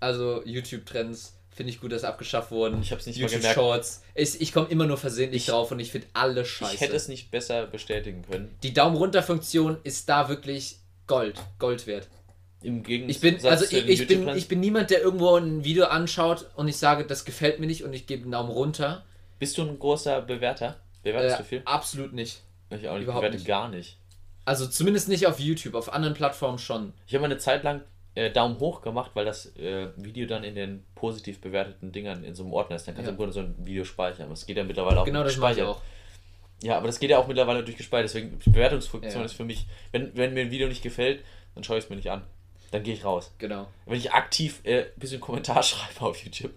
Also 0.00 0.44
YouTube-Trends 0.44 1.34
finde 1.54 1.70
ich 1.70 1.80
gut, 1.80 1.92
dass 1.92 2.02
abgeschafft 2.02 2.50
wurden. 2.50 2.82
Ich 2.82 2.90
hab's 2.90 3.06
nicht 3.06 3.18
mal 3.18 3.22
YouTube 3.22 3.38
gemerkt. 3.40 3.54
Shorts. 3.54 4.02
Ich, 4.16 4.40
ich 4.40 4.52
komme 4.52 4.68
immer 4.68 4.86
nur 4.86 4.98
versehentlich 4.98 5.42
Ich- 5.42 5.48
drauf 5.48 5.70
und 5.70 5.78
ich 5.78 5.92
finde 5.92 6.08
alle 6.12 6.44
scheiße. 6.44 6.74
Ich 6.74 6.80
hätte 6.80 6.96
es 6.96 7.06
nicht 7.06 7.30
besser 7.30 7.68
bestätigen 7.68 8.24
können. 8.28 8.56
Die 8.64 8.74
Daumen 8.74 8.96
runter 8.96 9.22
Funktion 9.22 9.78
ist 9.84 10.08
da 10.08 10.28
wirklich 10.28 10.80
Gold, 11.08 11.40
Gold 11.58 11.86
wert. 11.88 12.06
Im 12.62 12.82
Gegensatz 12.82 13.16
Ich 13.16 13.20
bin 13.20 13.46
also 13.50 13.64
ich, 13.64 13.88
ich 13.88 14.06
bin 14.06 14.28
ich 14.28 14.48
bin 14.48 14.60
niemand, 14.60 14.90
der 14.90 15.00
irgendwo 15.00 15.34
ein 15.36 15.64
Video 15.64 15.86
anschaut 15.86 16.46
und 16.56 16.68
ich 16.68 16.76
sage, 16.76 17.04
das 17.04 17.24
gefällt 17.24 17.58
mir 17.60 17.66
nicht 17.66 17.82
und 17.84 17.92
ich 17.92 18.06
gebe 18.06 18.22
einen 18.22 18.32
Daumen 18.32 18.50
runter. 18.50 19.04
Bist 19.38 19.56
du 19.58 19.62
ein 19.62 19.78
großer 19.78 20.22
Bewerter? 20.22 20.76
Bewertest 21.02 21.38
du 21.38 21.42
Äh, 21.42 21.46
viel? 21.46 21.62
absolut 21.64 22.12
nicht. 22.12 22.40
Ich 22.70 22.88
auch 22.88 22.94
nicht. 22.94 23.04
überhaupt 23.04 23.22
bewerte 23.22 23.36
nicht. 23.38 23.46
gar 23.46 23.68
nicht. 23.68 23.96
Also 24.44 24.66
zumindest 24.66 25.08
nicht 25.08 25.26
auf 25.26 25.38
YouTube, 25.40 25.74
auf 25.74 25.92
anderen 25.92 26.14
Plattformen 26.14 26.58
schon. 26.58 26.92
Ich 27.06 27.14
habe 27.14 27.20
mal 27.22 27.26
eine 27.30 27.38
Zeit 27.38 27.62
lang 27.62 27.82
äh, 28.14 28.30
Daumen 28.30 28.58
hoch 28.58 28.80
gemacht, 28.82 29.12
weil 29.14 29.24
das 29.24 29.54
äh, 29.56 29.88
Video 29.96 30.26
dann 30.26 30.42
in 30.42 30.54
den 30.56 30.84
positiv 30.96 31.40
bewerteten 31.40 31.92
Dingern 31.92 32.24
in 32.24 32.34
so 32.34 32.42
einem 32.42 32.52
Ordner 32.52 32.74
ist. 32.76 32.88
Dann 32.88 32.94
kannst 32.96 33.06
Ja. 33.06 33.12
du 33.12 33.14
im 33.14 33.18
Grunde 33.18 33.32
so 33.32 33.40
ein 33.40 33.54
Video 33.64 33.84
speichern. 33.84 34.30
Es 34.32 34.44
geht 34.46 34.56
ja 34.56 34.64
mittlerweile 34.64 35.00
auch 35.00 35.04
Genau 35.04 35.22
das 35.22 35.36
mache 35.36 35.52
ich 35.52 35.62
auch. 35.62 35.80
Ja, 36.62 36.76
aber 36.76 36.86
das 36.88 36.98
geht 36.98 37.10
ja 37.10 37.18
auch 37.18 37.28
mittlerweile 37.28 37.62
durch 37.64 37.76
gespeichert. 37.76 38.06
Deswegen, 38.10 38.38
die 38.40 38.50
Bewertungsfunktion 38.50 39.20
Ja. 39.20 39.24
ist 39.26 39.34
für 39.34 39.44
mich, 39.44 39.66
wenn, 39.92 40.16
wenn 40.16 40.34
mir 40.34 40.40
ein 40.42 40.50
Video 40.50 40.68
nicht 40.68 40.82
gefällt, 40.82 41.24
dann 41.54 41.62
schaue 41.64 41.78
ich 41.78 41.84
es 41.84 41.90
mir 41.90 41.96
nicht 41.96 42.10
an. 42.10 42.22
Dann 42.70 42.82
gehe 42.82 42.94
ich 42.94 43.04
raus. 43.04 43.32
Genau. 43.38 43.68
Wenn 43.86 43.96
ich 43.96 44.12
aktiv 44.12 44.60
äh, 44.64 44.82
ein 44.84 44.90
bisschen 44.96 45.20
Kommentar 45.20 45.62
schreibe 45.62 46.00
auf 46.02 46.22
YouTube. 46.24 46.52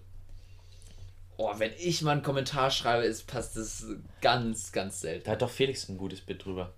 Oh, 1.38 1.50
wenn 1.56 1.72
ich 1.78 2.02
mal 2.02 2.12
einen 2.12 2.22
Kommentar 2.22 2.70
schreibe, 2.70 3.04
ist 3.04 3.26
passt 3.26 3.56
das 3.56 3.86
ganz, 4.20 4.72
ganz 4.72 5.00
selten. 5.00 5.24
Da 5.24 5.32
hat 5.32 5.42
doch 5.42 5.50
Felix 5.50 5.88
ein 5.88 5.98
gutes 5.98 6.20
Bild 6.20 6.44
drüber. 6.44 6.72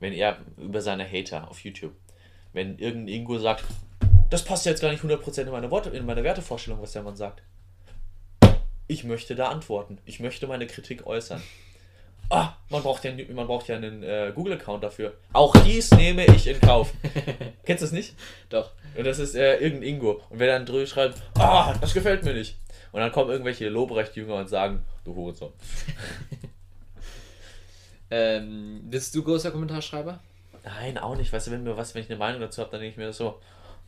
Wenn 0.00 0.12
er 0.12 0.38
über 0.56 0.82
seine 0.82 1.10
Hater 1.10 1.48
auf 1.50 1.60
YouTube. 1.64 1.94
Wenn 2.52 2.78
irgendein 2.78 3.14
Ingo 3.14 3.38
sagt, 3.38 3.64
das 4.30 4.44
passt 4.44 4.66
jetzt 4.66 4.80
gar 4.80 4.90
nicht 4.90 5.02
100% 5.04 5.42
in 5.42 5.50
meine, 5.50 5.70
Worte, 5.70 5.90
in 5.90 6.06
meine 6.06 6.24
Wertevorstellung, 6.24 6.80
was 6.82 6.92
der 6.92 7.02
Mann 7.02 7.16
sagt. 7.16 7.42
Ich 8.86 9.04
möchte 9.04 9.34
da 9.34 9.48
antworten. 9.48 9.98
Ich 10.06 10.18
möchte 10.18 10.46
meine 10.46 10.66
Kritik 10.66 11.06
äußern. 11.06 11.42
Ah, 12.30 12.54
man 12.68 12.82
braucht 12.82 13.04
ja, 13.04 13.12
man 13.32 13.46
braucht 13.46 13.68
ja 13.68 13.76
einen 13.76 14.02
äh, 14.02 14.32
Google-Account 14.34 14.84
dafür. 14.84 15.14
Auch 15.32 15.54
dies 15.64 15.90
nehme 15.92 16.26
ich 16.26 16.46
in 16.46 16.60
Kauf. 16.60 16.92
Kennst 17.64 17.82
du 17.82 17.86
das 17.86 17.92
nicht? 17.92 18.14
Doch. 18.50 18.72
Und 18.96 19.06
das 19.06 19.18
ist 19.18 19.34
äh, 19.34 19.56
irgendein 19.56 19.88
Ingo. 19.88 20.20
Und 20.28 20.38
wer 20.38 20.48
dann 20.48 20.66
drüber 20.66 20.86
schreibt, 20.86 21.22
ah, 21.38 21.74
das 21.80 21.94
gefällt 21.94 22.24
mir 22.24 22.34
nicht. 22.34 22.56
Und 22.92 23.00
dann 23.00 23.12
kommen 23.12 23.30
irgendwelche 23.30 23.68
Lobrecht-Jünger 23.68 24.34
und 24.34 24.48
sagen, 24.48 24.84
du 25.04 25.14
Hurensohn. 25.14 25.52
Ähm, 28.10 28.80
bist 28.84 29.14
du 29.14 29.22
großer 29.22 29.50
Kommentarschreiber? 29.50 30.18
Nein, 30.64 30.98
auch 30.98 31.16
nicht. 31.16 31.32
Weißt 31.32 31.46
du, 31.46 31.50
wenn 31.50 31.62
mir 31.62 31.76
was, 31.76 31.94
wenn 31.94 32.02
ich 32.02 32.10
eine 32.10 32.18
Meinung 32.18 32.40
dazu 32.40 32.60
habe, 32.62 32.70
dann 32.70 32.80
denke 32.80 32.92
ich 32.92 32.96
mir 32.96 33.12
so, 33.12 33.38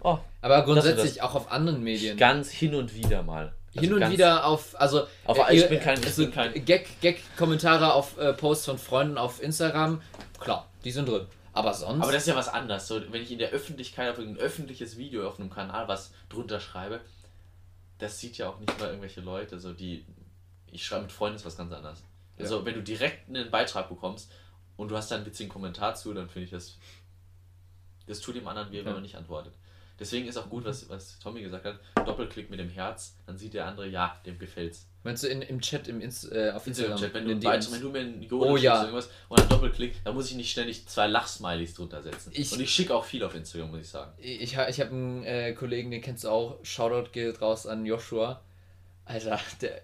oh, 0.03 0.19
Aber 0.43 0.67
und 0.67 0.77
das. 0.77 0.85
grundsätzlich 0.85 1.23
auch 1.23 1.35
auf 1.35 1.51
anderen 1.51 1.83
Medien. 1.83 2.17
ganz 2.17 2.51
hin 2.51 2.75
und 2.75 2.95
wieder 2.95 3.23
mal. 3.23 3.53
Also 3.77 3.81
Hin 3.83 3.95
und 4.03 4.11
wieder 4.11 4.45
auf, 4.47 4.79
also 4.81 5.07
Auf- 5.27 5.39
äh, 5.39 5.55
ich 5.55 5.63
ihr- 5.63 5.69
bin 5.69 5.81
kein- 5.81 5.99
ich 6.01 6.07
also 6.07 6.23
bin 6.25 6.33
kein- 6.33 6.65
Gag, 6.65 7.01
Gag-Kommentare 7.01 7.93
auf 7.95 8.19
äh, 8.19 8.33
Posts 8.33 8.65
von 8.67 8.79
Freunden 8.79 9.17
auf 9.17 9.41
Instagram, 9.41 10.03
klar, 10.41 10.69
die 10.85 10.91
sind 10.91 11.09
drin. 11.09 11.27
Aber 11.53 11.73
sonst. 11.75 12.03
Aber 12.03 12.13
das 12.13 12.23
ist 12.23 12.29
ja 12.29 12.37
was 12.37 12.49
anderes. 12.49 12.87
So, 12.89 13.01
wenn 13.13 13.23
ich 13.23 13.31
in 13.31 13.39
der 13.39 13.51
Öffentlichkeit 13.51 14.11
auf 14.11 14.19
ein 14.19 14.37
öffentliches 14.39 14.97
Video 14.97 15.27
auf 15.29 15.39
einem 15.39 15.51
Kanal 15.51 15.87
was 15.89 16.13
drunter 16.29 16.59
schreibe, 16.61 17.01
das 17.99 18.19
sieht 18.19 18.39
ja 18.39 18.49
auch 18.49 18.59
nicht 18.59 18.77
mal 18.79 18.87
irgendwelche 18.87 19.21
Leute. 19.21 19.59
So 19.61 19.73
die, 19.73 20.05
ich 20.73 20.85
schreibe 20.85 21.03
mit 21.03 21.13
Freunden 21.13 21.37
ist 21.37 21.45
was 21.45 21.57
ganz 21.57 21.73
anderes. 21.73 22.03
Also 22.39 22.65
wenn 22.65 22.75
du 22.75 22.83
direkt 22.83 23.29
einen 23.29 23.51
Beitrag 23.51 23.89
bekommst 23.89 24.33
und 24.77 24.89
du 24.91 24.97
hast 24.97 25.11
da 25.11 25.17
einen 25.17 25.27
witzigen 25.27 25.51
Kommentar 25.53 25.95
zu, 25.95 26.15
dann 26.15 26.29
finde 26.29 26.45
ich 26.47 26.51
das, 26.51 26.79
das 28.07 28.21
tut 28.21 28.35
dem 28.37 28.49
anderen 28.49 28.71
weh, 28.73 28.79
wenn 28.79 28.87
Ja. 28.87 28.93
man 28.95 29.03
nicht 29.03 29.17
antwortet. 29.17 29.53
Deswegen 30.01 30.27
ist 30.27 30.39
auch 30.39 30.49
gut, 30.49 30.65
was, 30.65 30.89
was 30.89 31.19
Tommy 31.19 31.43
gesagt 31.43 31.65
hat, 31.67 31.79
Doppelklick 32.07 32.49
mit 32.51 32.59
dem 32.59 32.71
Herz, 32.71 33.15
dann 33.27 33.37
sieht 33.37 33.53
der 33.55 33.67
andere, 33.67 33.87
ja, 33.87 34.19
dem 34.25 34.39
gefällt's. 34.39 34.87
Meinst 35.05 35.23
du 35.23 35.29
in, 35.29 35.43
im 35.43 35.61
Chat, 35.61 35.89
im 35.89 36.01
Inst, 36.01 36.31
äh, 36.33 36.51
auf 36.51 36.67
Instagram? 36.67 36.93
Instagram-Chat, 36.93 37.15
wenn, 37.15 37.25
du 37.29 37.37
DMs? 37.39 37.73
wenn 37.73 37.81
du 37.81 37.91
mir 37.91 38.27
Oh 38.33 38.57
Joghurt 38.57 38.63
ja. 38.63 38.73
schickst 38.73 38.83
oder 38.83 38.89
irgendwas 38.99 39.11
und 39.29 39.41
dann 39.41 39.49
Doppelklick, 39.51 40.05
dann 40.05 40.15
muss 40.15 40.31
ich 40.31 40.37
nicht 40.37 40.51
ständig 40.51 40.87
zwei 40.89 41.07
Lachsmilies 41.07 41.75
drunter 41.75 42.03
setzen. 42.03 42.31
Ich- 42.35 42.51
und 42.53 42.61
ich 42.61 42.71
schicke 42.71 42.95
auch 42.95 43.05
viel 43.05 43.23
auf 43.23 43.35
Instagram, 43.35 43.71
muss 43.71 43.81
ich 43.81 43.89
sagen. 43.89 44.13
Ich, 44.19 44.57
ha- 44.57 44.69
ich 44.69 44.81
habe 44.81 44.91
einen 44.91 45.23
äh, 45.25 45.53
Kollegen, 45.53 45.91
den 45.91 46.01
kennst 46.01 46.25
du 46.25 46.29
auch. 46.31 46.59
Shoutout 46.65 47.11
geht 47.13 47.41
raus 47.43 47.67
an 47.67 47.85
Joshua. 47.87 48.41
Alter, 49.05 49.39
der 49.61 49.83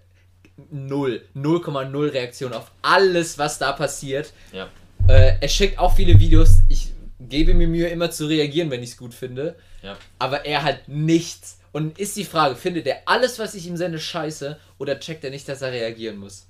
null, 0.71 1.23
0,0 1.35 2.11
Reaktion 2.13 2.53
auf 2.53 2.71
alles, 2.81 3.37
was 3.37 3.59
da 3.59 3.71
passiert. 3.73 4.33
Ja. 4.51 4.67
Äh, 5.07 5.37
er 5.41 5.47
schickt 5.47 5.77
auch 5.79 5.95
viele 5.95 6.19
Videos. 6.19 6.61
Ich 6.69 6.91
gebe 7.19 7.53
mir 7.53 7.67
Mühe, 7.67 7.87
immer 7.87 8.09
zu 8.11 8.25
reagieren, 8.27 8.69
wenn 8.71 8.81
ich 8.83 8.91
es 8.91 8.97
gut 8.97 9.13
finde. 9.13 9.55
Ja. 9.81 9.97
Aber 10.19 10.45
er 10.45 10.63
hat 10.63 10.87
nichts. 10.87 11.59
Und 11.71 11.99
ist 11.99 12.15
die 12.15 12.23
Frage, 12.23 12.55
findet 12.55 12.87
er 12.87 13.01
alles, 13.05 13.39
was 13.39 13.53
ich 13.53 13.67
ihm 13.67 13.77
sende, 13.77 13.99
scheiße 13.99 14.59
oder 14.77 14.99
checkt 14.99 15.23
er 15.23 15.29
nicht, 15.29 15.47
dass 15.47 15.61
er 15.61 15.71
reagieren 15.71 16.17
muss? 16.17 16.47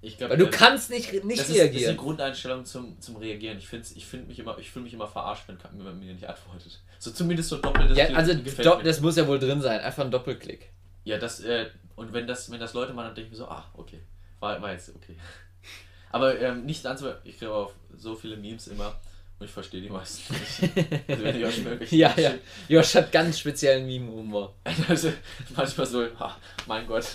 Ich 0.00 0.16
glaube, 0.16 0.32
Weil 0.32 0.38
du 0.38 0.48
kannst 0.48 0.90
nicht, 0.90 1.12
nicht 1.24 1.40
das 1.40 1.48
ist, 1.48 1.56
das 1.58 1.66
ist 1.66 1.72
reagieren. 1.72 1.96
Grundeinstellung 1.96 2.64
zum, 2.64 3.00
zum 3.00 3.16
Reagieren. 3.16 3.58
Ich 3.58 3.66
finde 3.66 3.88
ich 3.92 4.06
find 4.06 4.28
mich 4.28 4.38
immer, 4.38 4.56
ich 4.58 4.70
fühle 4.70 4.84
mich 4.84 4.94
immer 4.94 5.08
verarscht, 5.08 5.48
wenn 5.48 5.58
man 5.84 5.98
mir 5.98 6.12
nicht 6.12 6.28
antwortet. 6.28 6.80
So 7.00 7.10
zumindest 7.10 7.48
so 7.48 7.56
doppeltes 7.56 7.96
ja, 7.96 8.06
Klick 8.06 8.16
also 8.16 8.34
do, 8.34 8.80
das 8.82 9.00
muss 9.00 9.16
ja 9.16 9.26
wohl 9.26 9.40
drin 9.40 9.60
sein. 9.60 9.80
Einfach 9.80 10.04
ein 10.04 10.12
Doppelklick. 10.12 10.70
Ja, 11.02 11.18
das, 11.18 11.40
äh, 11.40 11.66
und 11.96 12.12
wenn 12.12 12.28
das, 12.28 12.50
wenn 12.50 12.60
das 12.60 12.74
Leute 12.74 12.92
machen, 12.92 13.06
dann 13.06 13.14
denke 13.16 13.26
ich 13.26 13.32
mir 13.32 13.44
so, 13.44 13.48
ah, 13.48 13.64
okay. 13.74 14.00
War, 14.38 14.62
war 14.62 14.72
jetzt 14.72 14.90
okay. 14.94 15.16
Aber 16.12 16.38
ähm, 16.40 16.64
nicht 16.64 16.86
anzu 16.86 17.08
ich 17.24 17.38
kriege 17.38 17.52
auf 17.52 17.74
so 17.96 18.14
viele 18.14 18.36
Memes 18.36 18.68
immer 18.68 18.94
ich 19.40 19.50
verstehe 19.50 19.80
die 19.80 19.88
meisten 19.88 20.34
nicht. 20.60 20.72
Also 21.08 21.22
wenn 21.24 21.36
ich 21.38 21.44
auch 21.46 21.50
schon 21.52 21.66
irgendwelche 21.66 21.96
Ja, 21.96 22.14
ja. 22.16 22.34
Josh 22.68 22.94
hat 22.96 23.12
ganz 23.12 23.38
speziellen 23.38 23.86
Meme-Humor. 23.86 24.54
Also 24.88 25.12
manchmal 25.56 25.86
so, 25.86 26.02
ah, 26.18 26.36
mein 26.66 26.86
Gott, 26.86 27.06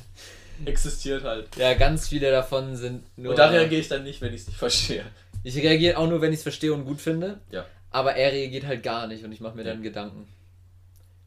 existiert 0.64 1.24
halt. 1.24 1.54
Ja, 1.56 1.74
ganz 1.74 2.08
viele 2.08 2.30
davon 2.30 2.76
sind 2.76 3.04
nur. 3.16 3.30
Und 3.30 3.38
da 3.38 3.48
reagiere 3.48 3.80
ich 3.80 3.88
dann 3.88 4.04
nicht, 4.04 4.20
wenn 4.20 4.34
ich 4.34 4.42
es 4.42 4.46
nicht 4.48 4.58
verstehe. 4.58 5.04
Ich 5.44 5.56
reagiere 5.56 5.98
auch 5.98 6.06
nur, 6.08 6.20
wenn 6.20 6.32
ich 6.32 6.38
es 6.38 6.42
verstehe 6.44 6.72
und 6.72 6.84
gut 6.84 7.00
finde. 7.00 7.40
Ja. 7.50 7.66
Aber 7.90 8.14
er 8.14 8.32
reagiert 8.32 8.64
halt 8.66 8.82
gar 8.82 9.06
nicht 9.06 9.24
und 9.24 9.32
ich 9.32 9.40
mache 9.40 9.56
mir 9.56 9.64
Ja. 9.64 9.72
dann 9.72 9.82
Gedanken. 9.82 10.28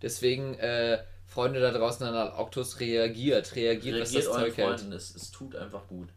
Deswegen, 0.02 0.56
äh, 0.60 1.00
Freunde 1.28 1.60
da 1.60 1.72
draußen 1.72 2.06
an 2.06 2.34
Octus, 2.40 2.80
reagiert. 2.80 3.56
Reagiert, 3.56 4.00
was 4.00 4.14
Reagiert 4.14 4.24
das 4.28 4.28
euren 4.28 4.46
Zeug 4.54 4.58
hält. 4.58 4.94
Es, 4.94 5.16
es 5.16 5.32
tut 5.32 5.56
einfach 5.56 5.88
gut. 5.88 6.10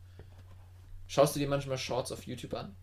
Schaust 1.07 1.35
du 1.35 1.41
dir 1.41 1.49
manchmal 1.49 1.79
Shorts 1.79 2.13
auf 2.13 2.25
YouTube 2.27 2.55
an? 2.55 2.77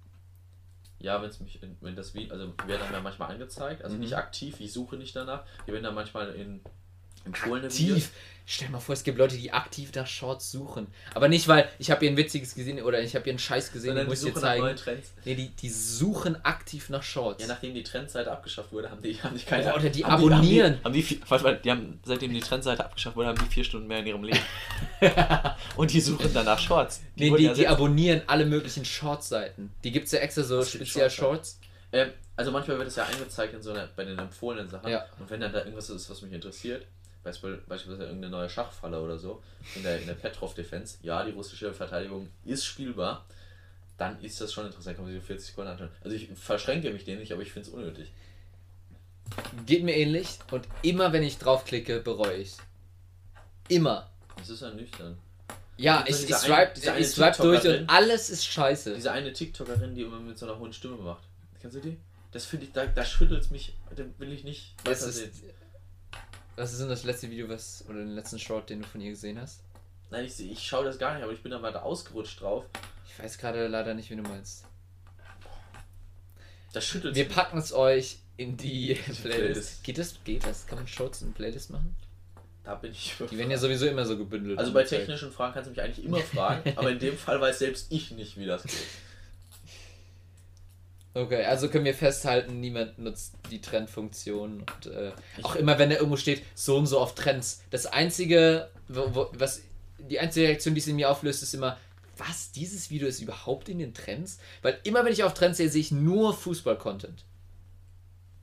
Ja, 0.99 1.21
wenn 1.21 1.29
es 1.29 1.39
mich, 1.39 1.61
in- 1.61 1.77
wenn 1.81 1.95
das 1.95 2.13
wie, 2.13 2.31
also 2.31 2.47
werden 2.65 2.79
dann 2.81 2.93
ja 2.93 3.01
manchmal 3.01 3.31
angezeigt, 3.31 3.83
also 3.83 3.95
Mhm. 3.95 4.01
nicht 4.01 4.15
aktiv, 4.15 4.59
ich 4.59 4.71
suche 4.73 4.95
nicht 4.95 5.15
danach, 5.15 5.43
die 5.67 5.71
werden 5.73 5.83
dann 5.83 5.95
manchmal 5.95 6.29
in 6.35 6.61
empfohlene 7.25 7.67
aktiv. 7.67 7.87
Videos. 7.87 8.09
Stell 8.47 8.67
dir 8.67 8.73
mal 8.73 8.79
vor, 8.79 8.93
es 8.93 9.03
gibt 9.03 9.17
Leute, 9.17 9.35
die 9.35 9.51
aktiv 9.51 9.89
nach 9.95 10.05
Shorts 10.05 10.51
suchen. 10.51 10.85
Aber 11.15 11.27
nicht, 11.27 11.47
weil 11.47 11.67
ich 11.79 11.89
habe 11.89 12.01
hier 12.01 12.11
ein 12.11 12.17
witziges 12.17 12.53
gesehen 12.53 12.79
oder 12.79 13.01
ich 13.01 13.15
habe 13.15 13.23
hier 13.23 13.31
einen 13.31 13.39
Scheiß 13.39 13.71
gesehen, 13.71 13.95
den 13.95 14.05
muss 14.05 14.21
die 14.21 14.27
ich 14.27 14.33
dir 14.35 14.39
nach 14.39 14.75
zeigen. 14.75 15.01
Nee, 15.25 15.33
die, 15.33 15.49
die 15.49 15.69
suchen 15.69 16.37
aktiv 16.45 16.89
nach 16.89 17.01
Shorts. 17.01 17.41
Ja, 17.41 17.47
nachdem 17.47 17.73
die 17.73 17.81
Trendseite 17.81 18.31
abgeschafft 18.31 18.71
wurde, 18.71 18.91
haben 18.91 19.01
die, 19.01 19.15
haben 19.15 19.35
die 19.35 19.43
keine. 19.43 19.73
Oder 19.73 19.89
die 19.89 20.05
haben 20.05 20.13
abonnieren. 20.23 20.77
Die, 20.77 20.83
haben 20.83 20.93
die, 20.93 21.01
haben 21.03 21.09
die, 21.09 21.21
warte 21.27 21.43
mal, 21.43 21.57
die 21.57 21.71
haben, 21.71 21.99
seitdem 22.05 22.33
die 22.33 22.39
Trendseite 22.39 22.85
abgeschafft 22.85 23.15
wurde, 23.15 23.29
haben 23.29 23.39
die 23.39 23.51
vier 23.51 23.63
Stunden 23.63 23.87
mehr 23.87 23.99
in 23.99 24.05
ihrem 24.07 24.23
Leben. 24.23 24.39
Und 25.75 25.91
die 25.91 26.01
suchen 26.01 26.29
danach 26.31 26.59
Shorts. 26.59 27.01
nee, 27.15 27.31
wurden 27.31 27.39
die, 27.39 27.43
ja 27.45 27.53
die 27.53 27.61
selbst- 27.61 27.73
abonnieren 27.73 28.21
alle 28.27 28.45
möglichen 28.45 28.85
Shorts-Seiten. 28.85 29.71
Die 29.83 29.91
gibt 29.91 30.05
es 30.05 30.11
ja 30.11 30.19
extra 30.19 30.43
so 30.43 30.63
speziell 30.63 31.09
Shorts? 31.09 31.57
Shorts. 31.57 31.59
Ähm, 31.91 32.11
also 32.35 32.51
manchmal 32.51 32.77
wird 32.77 32.89
es 32.89 32.95
ja 32.95 33.05
angezeigt 33.05 33.55
in 33.55 33.61
so 33.63 33.71
einer, 33.71 33.87
bei 33.95 34.03
den 34.03 34.19
empfohlenen 34.19 34.69
Sachen. 34.69 34.89
Ja. 34.89 35.05
Und 35.19 35.29
wenn 35.31 35.39
dann 35.41 35.51
da 35.51 35.59
irgendwas 35.59 35.89
ist, 35.89 36.09
was 36.09 36.21
mich 36.21 36.31
interessiert, 36.33 36.85
beispielsweise, 37.25 37.63
beispielsweise 37.67 38.03
irgendeine 38.05 38.31
neue 38.31 38.49
Schachfalle 38.49 39.01
oder 39.01 39.17
so, 39.17 39.43
in 39.75 39.83
der, 39.83 39.99
in 39.99 40.07
der 40.07 40.13
Petrov-Defense, 40.13 40.99
ja, 41.01 41.25
die 41.25 41.31
russische 41.31 41.73
Verteidigung 41.73 42.29
ist 42.45 42.63
spielbar, 42.63 43.25
dann 43.97 44.21
ist 44.21 44.39
das 44.39 44.53
schon 44.53 44.65
interessant, 44.65 44.95
kann 44.95 45.05
man 45.05 45.13
sich 45.13 45.21
so 45.21 45.27
40 45.27 45.47
Sekunden 45.47 45.71
anschauen. 45.71 45.89
Also 46.03 46.15
ich 46.15 46.29
verschränke 46.35 46.91
mich 46.91 47.03
dem 47.03 47.19
nicht, 47.19 47.33
aber 47.33 47.41
ich 47.41 47.51
finde 47.51 47.67
es 47.67 47.73
unnötig. 47.73 48.11
Geht 49.65 49.83
mir 49.83 49.95
ähnlich 49.95 50.39
und 50.51 50.67
immer 50.83 51.11
wenn 51.11 51.23
ich 51.23 51.37
draufklicke, 51.37 51.99
bereue 51.99 52.37
ich 52.37 52.55
Immer. 53.67 54.09
Das 54.37 54.49
ist 54.49 54.61
ja 54.61 54.71
nüchtern. 54.71 55.17
Ja, 55.77 56.05
ich, 56.07 56.29
ich 56.29 56.35
swipe, 56.35 56.73
eine 56.89 56.99
ich 56.99 57.07
swipe 57.07 57.41
durch 57.41 57.67
und 57.67 57.89
alles 57.89 58.29
ist 58.29 58.45
scheiße. 58.45 58.93
Diese 58.93 59.11
eine 59.11 59.33
TikTokerin, 59.33 59.95
die 59.95 60.03
immer 60.03 60.19
mit 60.19 60.37
so 60.37 60.45
einer 60.45 60.57
hohen 60.59 60.71
Stimme 60.71 60.97
macht. 60.97 61.23
Kennst 61.59 61.77
du 61.77 61.81
die? 61.81 61.97
Das 62.31 62.45
finde 62.45 62.65
ich, 62.65 62.73
da, 62.73 62.85
da 62.85 63.03
schüttelt 63.03 63.41
es 63.43 63.49
mich, 63.49 63.73
da 63.95 64.03
will 64.19 64.31
ich 64.31 64.43
nicht 64.43 64.75
weiter 64.85 65.07
ist, 65.07 65.15
sehen. 65.15 65.31
Was 66.55 66.71
ist 66.71 66.81
denn 66.81 66.89
das 66.89 67.03
letzte 67.03 67.29
Video, 67.29 67.49
was 67.49 67.83
oder 67.89 67.99
den 67.99 68.15
letzten 68.15 68.39
Short, 68.39 68.69
den 68.69 68.81
du 68.81 68.87
von 68.87 69.01
ihr 69.01 69.11
gesehen 69.11 69.39
hast? 69.39 69.61
Nein, 70.11 70.25
ich, 70.25 70.39
ich 70.39 70.61
schaue 70.61 70.85
das 70.85 70.97
gar 70.97 71.13
nicht, 71.13 71.23
aber 71.23 71.33
ich 71.33 71.41
bin 71.41 71.51
da 71.51 71.61
weiter 71.61 71.83
ausgerutscht 71.83 72.41
drauf. 72.41 72.65
Ich 73.07 73.23
weiß 73.23 73.37
gerade 73.37 73.67
leider 73.67 73.93
nicht, 73.93 74.09
wie 74.09 74.15
du 74.15 74.21
meinst. 74.21 74.65
Das 76.73 76.85
schüttelt 76.85 77.15
Wir 77.15 77.27
packen 77.27 77.57
es 77.57 77.73
euch 77.73 78.19
in 78.37 78.57
die 78.57 78.95
Playlist. 78.95 79.23
Playlist. 79.23 79.83
Geht 79.83 79.97
das? 79.97 80.15
Geht 80.23 80.45
das? 80.45 80.67
Kann 80.67 80.77
man 80.77 80.87
Shorts 80.87 81.21
in 81.21 81.33
Playlist 81.33 81.69
machen? 81.69 81.95
Da 82.63 82.75
bin 82.75 82.91
ich 82.91 83.13
Die 83.29 83.37
werden 83.37 83.51
ja 83.51 83.57
sowieso 83.57 83.85
immer 83.85 84.05
so 84.05 84.17
gebündelt. 84.17 84.57
Also 84.57 84.73
bei 84.73 84.83
technischen 84.83 85.31
Fragen 85.31 85.53
kannst 85.53 85.67
du 85.67 85.71
mich 85.71 85.81
eigentlich 85.81 86.05
immer 86.05 86.19
fragen, 86.19 86.73
aber 86.75 86.91
in 86.91 86.99
dem 86.99 87.17
Fall 87.17 87.39
weiß 87.39 87.59
selbst 87.59 87.91
ich 87.91 88.11
nicht, 88.11 88.37
wie 88.37 88.45
das 88.45 88.63
geht. 88.63 88.73
Okay, 91.15 91.45
also 91.45 91.69
können 91.69 91.85
wir 91.85 91.93
festhalten, 91.93 92.59
niemand 92.59 92.99
nutzt 92.99 93.35
die 93.49 93.61
Trendfunktion 93.61 94.59
und 94.59 94.85
äh, 94.87 95.13
auch 95.43 95.55
immer 95.55 95.79
wenn 95.79 95.89
da 95.89 95.95
irgendwo 95.95 96.17
steht, 96.17 96.43
so 96.55 96.75
und 96.77 96.87
so 96.87 96.99
auf 96.99 97.15
Trends. 97.15 97.63
Das 97.69 97.85
einzige, 97.85 98.69
wo, 98.89 99.15
wo, 99.15 99.29
was 99.33 99.61
die 99.97 100.19
einzige 100.19 100.47
Reaktion, 100.49 100.75
die 100.75 100.81
es 100.81 100.87
in 100.87 100.97
mir 100.97 101.09
auflöst, 101.09 101.41
ist 101.41 101.53
immer, 101.53 101.77
was, 102.17 102.51
dieses 102.51 102.89
Video 102.89 103.07
ist 103.07 103.21
überhaupt 103.21 103.69
in 103.69 103.79
den 103.79 103.93
Trends? 103.93 104.39
Weil 104.61 104.77
immer 104.83 105.05
wenn 105.05 105.13
ich 105.13 105.23
auf 105.23 105.33
Trends 105.33 105.57
sehe, 105.57 105.69
sehe 105.69 105.79
ich 105.79 105.91
nur 105.91 106.33
Fußball-Content. 106.33 107.23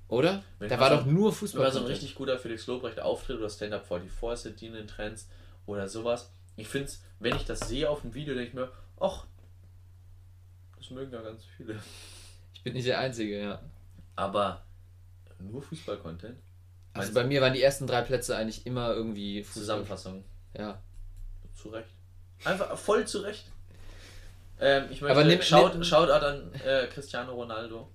Oder? 0.08 0.42
Wenn 0.58 0.70
da 0.70 0.80
war 0.80 0.88
so- 0.90 0.96
doch 0.96 1.06
nur 1.06 1.30
Wenn 1.42 1.58
mal 1.58 1.72
so 1.72 1.80
ein 1.80 1.86
richtig 1.86 2.14
guter 2.14 2.38
Felix 2.38 2.66
Lobrecht 2.66 3.00
Auftritt 3.00 3.36
oder 3.38 3.50
Stand-Up 3.50 3.86
44 3.86 4.50
ist, 4.52 4.60
die 4.62 4.66
in 4.68 4.72
den 4.72 4.86
Trends 4.86 5.28
oder 5.66 5.88
sowas. 5.90 6.30
Ich 6.56 6.68
finde 6.68 6.86
es, 6.88 7.02
wenn 7.20 7.36
ich 7.36 7.44
das 7.44 7.60
sehe 7.68 7.88
auf 7.90 8.00
dem 8.00 8.14
Video, 8.14 8.34
denke 8.34 8.48
ich 8.48 8.54
mir, 8.54 8.72
ach, 8.98 9.26
das 10.78 10.90
mögen 10.90 11.12
ja 11.12 11.20
ganz 11.20 11.44
viele. 11.56 11.78
Ich 12.62 12.64
bin 12.64 12.74
nicht 12.74 12.86
der 12.86 13.00
Einzige, 13.00 13.40
ja. 13.42 13.60
Aber 14.14 14.62
nur 15.40 15.62
Fußball-Content? 15.62 16.38
Also 16.92 17.12
bei 17.12 17.24
mir 17.24 17.40
waren 17.40 17.54
die 17.54 17.62
ersten 17.62 17.88
drei 17.88 18.02
Plätze 18.02 18.36
eigentlich 18.36 18.66
immer 18.66 18.92
irgendwie 18.92 19.42
Fußball. 19.42 19.60
Zusammenfassung. 19.62 20.24
Ja. 20.56 20.80
Zu 21.54 21.70
Recht. 21.70 21.88
Einfach 22.44 22.76
voll 22.78 23.04
zu 23.06 23.18
Recht. 23.20 23.50
Ähm, 24.60 24.84
ich 24.90 25.00
möchte 25.00 25.18
Aber 25.18 25.24
nimm- 25.24 25.42
Shout, 25.42 25.70
nimm- 25.70 25.82
Shoutout 25.82 26.24
an 26.24 26.52
äh, 26.64 26.86
Cristiano 26.86 27.32
Ronaldo. 27.32 27.90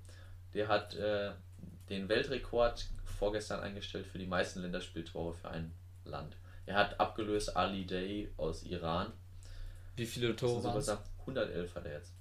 Der 0.53 0.67
hat 0.67 0.95
äh, 0.95 1.31
den 1.89 2.09
Weltrekord 2.09 2.87
vorgestern 3.05 3.61
eingestellt 3.61 4.05
für 4.07 4.17
die 4.17 4.27
meisten 4.27 4.61
Länderspieltore 4.61 5.33
für 5.33 5.49
ein 5.49 5.71
Land. 6.03 6.35
Er 6.65 6.75
hat 6.75 6.99
abgelöst 6.99 7.55
Ali 7.55 7.85
Day 7.85 8.33
aus 8.35 8.63
Iran. 8.63 9.13
Wie 9.95 10.05
viele 10.05 10.35
Tore 10.35 10.61
waren 10.63 10.75
was- 10.75 10.97
111 11.19 11.73
hat 11.75 11.85
er 11.85 11.93
jetzt. 11.93 12.11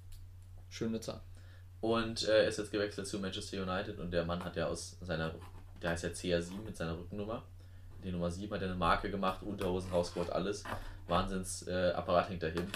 Schöne 0.69 1.01
Zahl. 1.01 1.19
Und 1.81 2.27
äh, 2.27 2.43
er 2.43 2.47
ist 2.47 2.57
jetzt 2.57 2.71
gewechselt 2.71 3.07
zu 3.07 3.19
Manchester 3.19 3.61
United 3.61 3.99
und 3.99 4.11
der 4.11 4.25
Mann 4.25 4.43
hat 4.43 4.55
ja 4.55 4.67
aus 4.67 4.97
seiner, 5.01 5.33
der 5.81 5.91
heißt 5.91 6.03
ja 6.03 6.09
CR7 6.09 6.63
mit 6.65 6.75
seiner 6.75 6.97
Rückennummer. 6.97 7.43
Die 8.03 8.11
Nummer 8.11 8.31
7 8.31 8.51
hat 8.53 8.61
er 8.61 8.67
eine 8.69 8.77
Marke 8.77 9.11
gemacht, 9.11 9.43
Unterhosen 9.43 9.91
rausgeholt, 9.91 10.31
alles. 10.31 10.63
Wahnsinns 11.07 11.67
äh, 11.67 11.91
Apparat 11.91 12.29
hängt 12.29 12.43
dahin. 12.43 12.67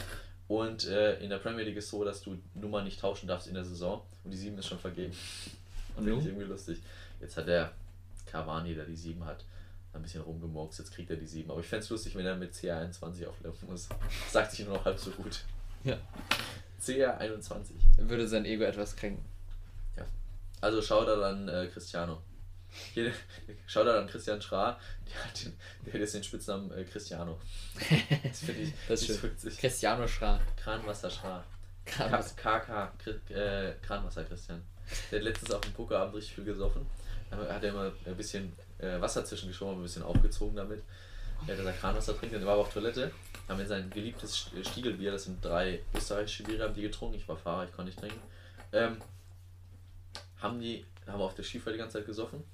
Und 0.48 0.86
äh, 0.88 1.20
in 1.20 1.30
der 1.30 1.38
Premier 1.38 1.64
League 1.64 1.78
ist 1.78 1.90
so, 1.90 2.04
dass 2.04 2.22
du 2.22 2.38
Nummer 2.54 2.84
nicht 2.84 3.00
tauschen 3.00 3.28
darfst 3.28 3.48
in 3.48 3.54
der 3.54 3.64
Saison 3.64 4.02
und 4.24 4.32
die 4.32 4.38
7 4.38 4.58
ist 4.58 4.68
schon 4.68 4.80
vergeben. 4.80 5.14
Und 5.98 6.06
Finde 6.06 6.20
ich 6.20 6.24
du? 6.24 6.30
irgendwie 6.30 6.48
lustig. 6.48 6.78
Jetzt 7.20 7.36
hat 7.36 7.48
der 7.48 7.74
Cavani, 8.26 8.74
der 8.74 8.86
die 8.86 8.96
7 8.96 9.26
hat, 9.26 9.44
ein 9.94 10.02
bisschen 10.02 10.22
rumgemurkst, 10.22 10.80
jetzt 10.80 10.94
kriegt 10.94 11.10
er 11.10 11.18
die 11.18 11.28
7. 11.28 11.52
Aber 11.52 11.60
ich 11.60 11.68
fände 11.68 11.84
es 11.84 11.90
lustig, 11.90 12.16
wenn 12.16 12.26
er 12.26 12.38
mit 12.38 12.54
CR21 12.54 13.28
auflaufen 13.28 13.70
muss. 13.70 13.90
Sagt 14.30 14.52
sich 14.52 14.66
nur 14.66 14.78
noch 14.78 14.86
halb 14.86 14.98
so 14.98 15.12
gut. 15.12 15.42
Ja. 15.84 15.98
CR21. 16.82 17.72
Er 17.98 18.10
würde 18.10 18.28
sein 18.28 18.46
Ego 18.46 18.64
etwas 18.64 18.96
kränken. 18.96 19.24
Also 20.62 20.80
Shoutout 20.82 21.24
an 21.24 21.48
äh, 21.50 21.68
Cristiano. 21.74 22.22
Hier, 22.94 23.12
Shoutout 23.68 23.98
an 23.98 24.08
Christian 24.08 24.40
Schra, 24.42 24.80
der 25.10 25.24
hat, 25.26 25.44
den, 25.44 25.54
der 25.86 25.94
hat 25.94 26.00
jetzt 26.02 26.14
den 26.14 26.24
Spitznamen 26.24 26.72
äh, 26.72 26.84
Cristiano. 26.84 27.40
Das 28.24 28.40
finde 28.42 28.62
ich 28.62 28.74
Das 28.88 29.02
ist 29.02 29.24
witzig. 29.24 29.58
Cristiano 29.58 30.08
Schra. 30.08 30.40
Kranwasser 30.62 31.10
Schra. 31.10 31.44
Krass. 31.86 32.36
K- 32.36 32.60
KK, 32.60 32.94
äh, 33.34 33.74
Kranwasser 33.82 34.24
Christian. 34.24 34.62
Der 35.12 35.20
hat 35.20 35.26
letztens 35.26 35.52
auf 35.52 35.62
dem 35.62 35.74
Pokerabend 35.74 36.16
richtig 36.16 36.36
viel 36.36 36.44
gesoffen. 36.46 36.86
Da 37.32 37.38
hat 37.38 37.64
er 37.64 37.70
immer 37.72 37.92
ein 38.06 38.16
bisschen 38.16 38.54
äh, 38.78 39.02
Wasser 39.02 39.26
zwischengeschoben, 39.26 39.78
ein 39.80 39.84
bisschen 39.84 40.04
aufgezogen 40.04 40.56
damit. 40.56 40.84
Er 41.48 41.54
hat 41.54 41.58
gesagt, 41.58 41.80
Kranwasser 41.80 42.16
trinken, 42.18 42.36
dann 42.36 42.46
war 42.46 42.56
er 42.58 42.60
auf 42.62 42.72
Toilette. 42.72 43.12
Haben 43.52 43.60
wir 43.60 43.68
sein 43.68 43.90
geliebtes 43.90 44.34
St- 44.34 44.66
Stiegelbier, 44.66 45.12
das 45.12 45.26
sind 45.26 45.44
drei 45.44 45.82
österreichische 45.94 46.44
Biere, 46.44 46.64
haben 46.64 46.74
die 46.74 46.84
getrunken. 46.84 47.16
Ich 47.18 47.28
war 47.28 47.36
Fahrer, 47.36 47.66
ich 47.66 47.72
konnte 47.74 47.90
nicht 47.90 48.00
trinken. 48.00 48.22
Ähm, 48.72 48.96
haben 50.42 50.58
die, 50.62 50.86
haben 51.06 51.20
wir 51.20 51.26
auf 51.26 51.36
der 51.36 51.44
Skifahrt 51.44 51.74
die 51.76 51.80
ganze 51.80 51.98
Zeit 51.98 52.06
gesoffen. 52.06 52.46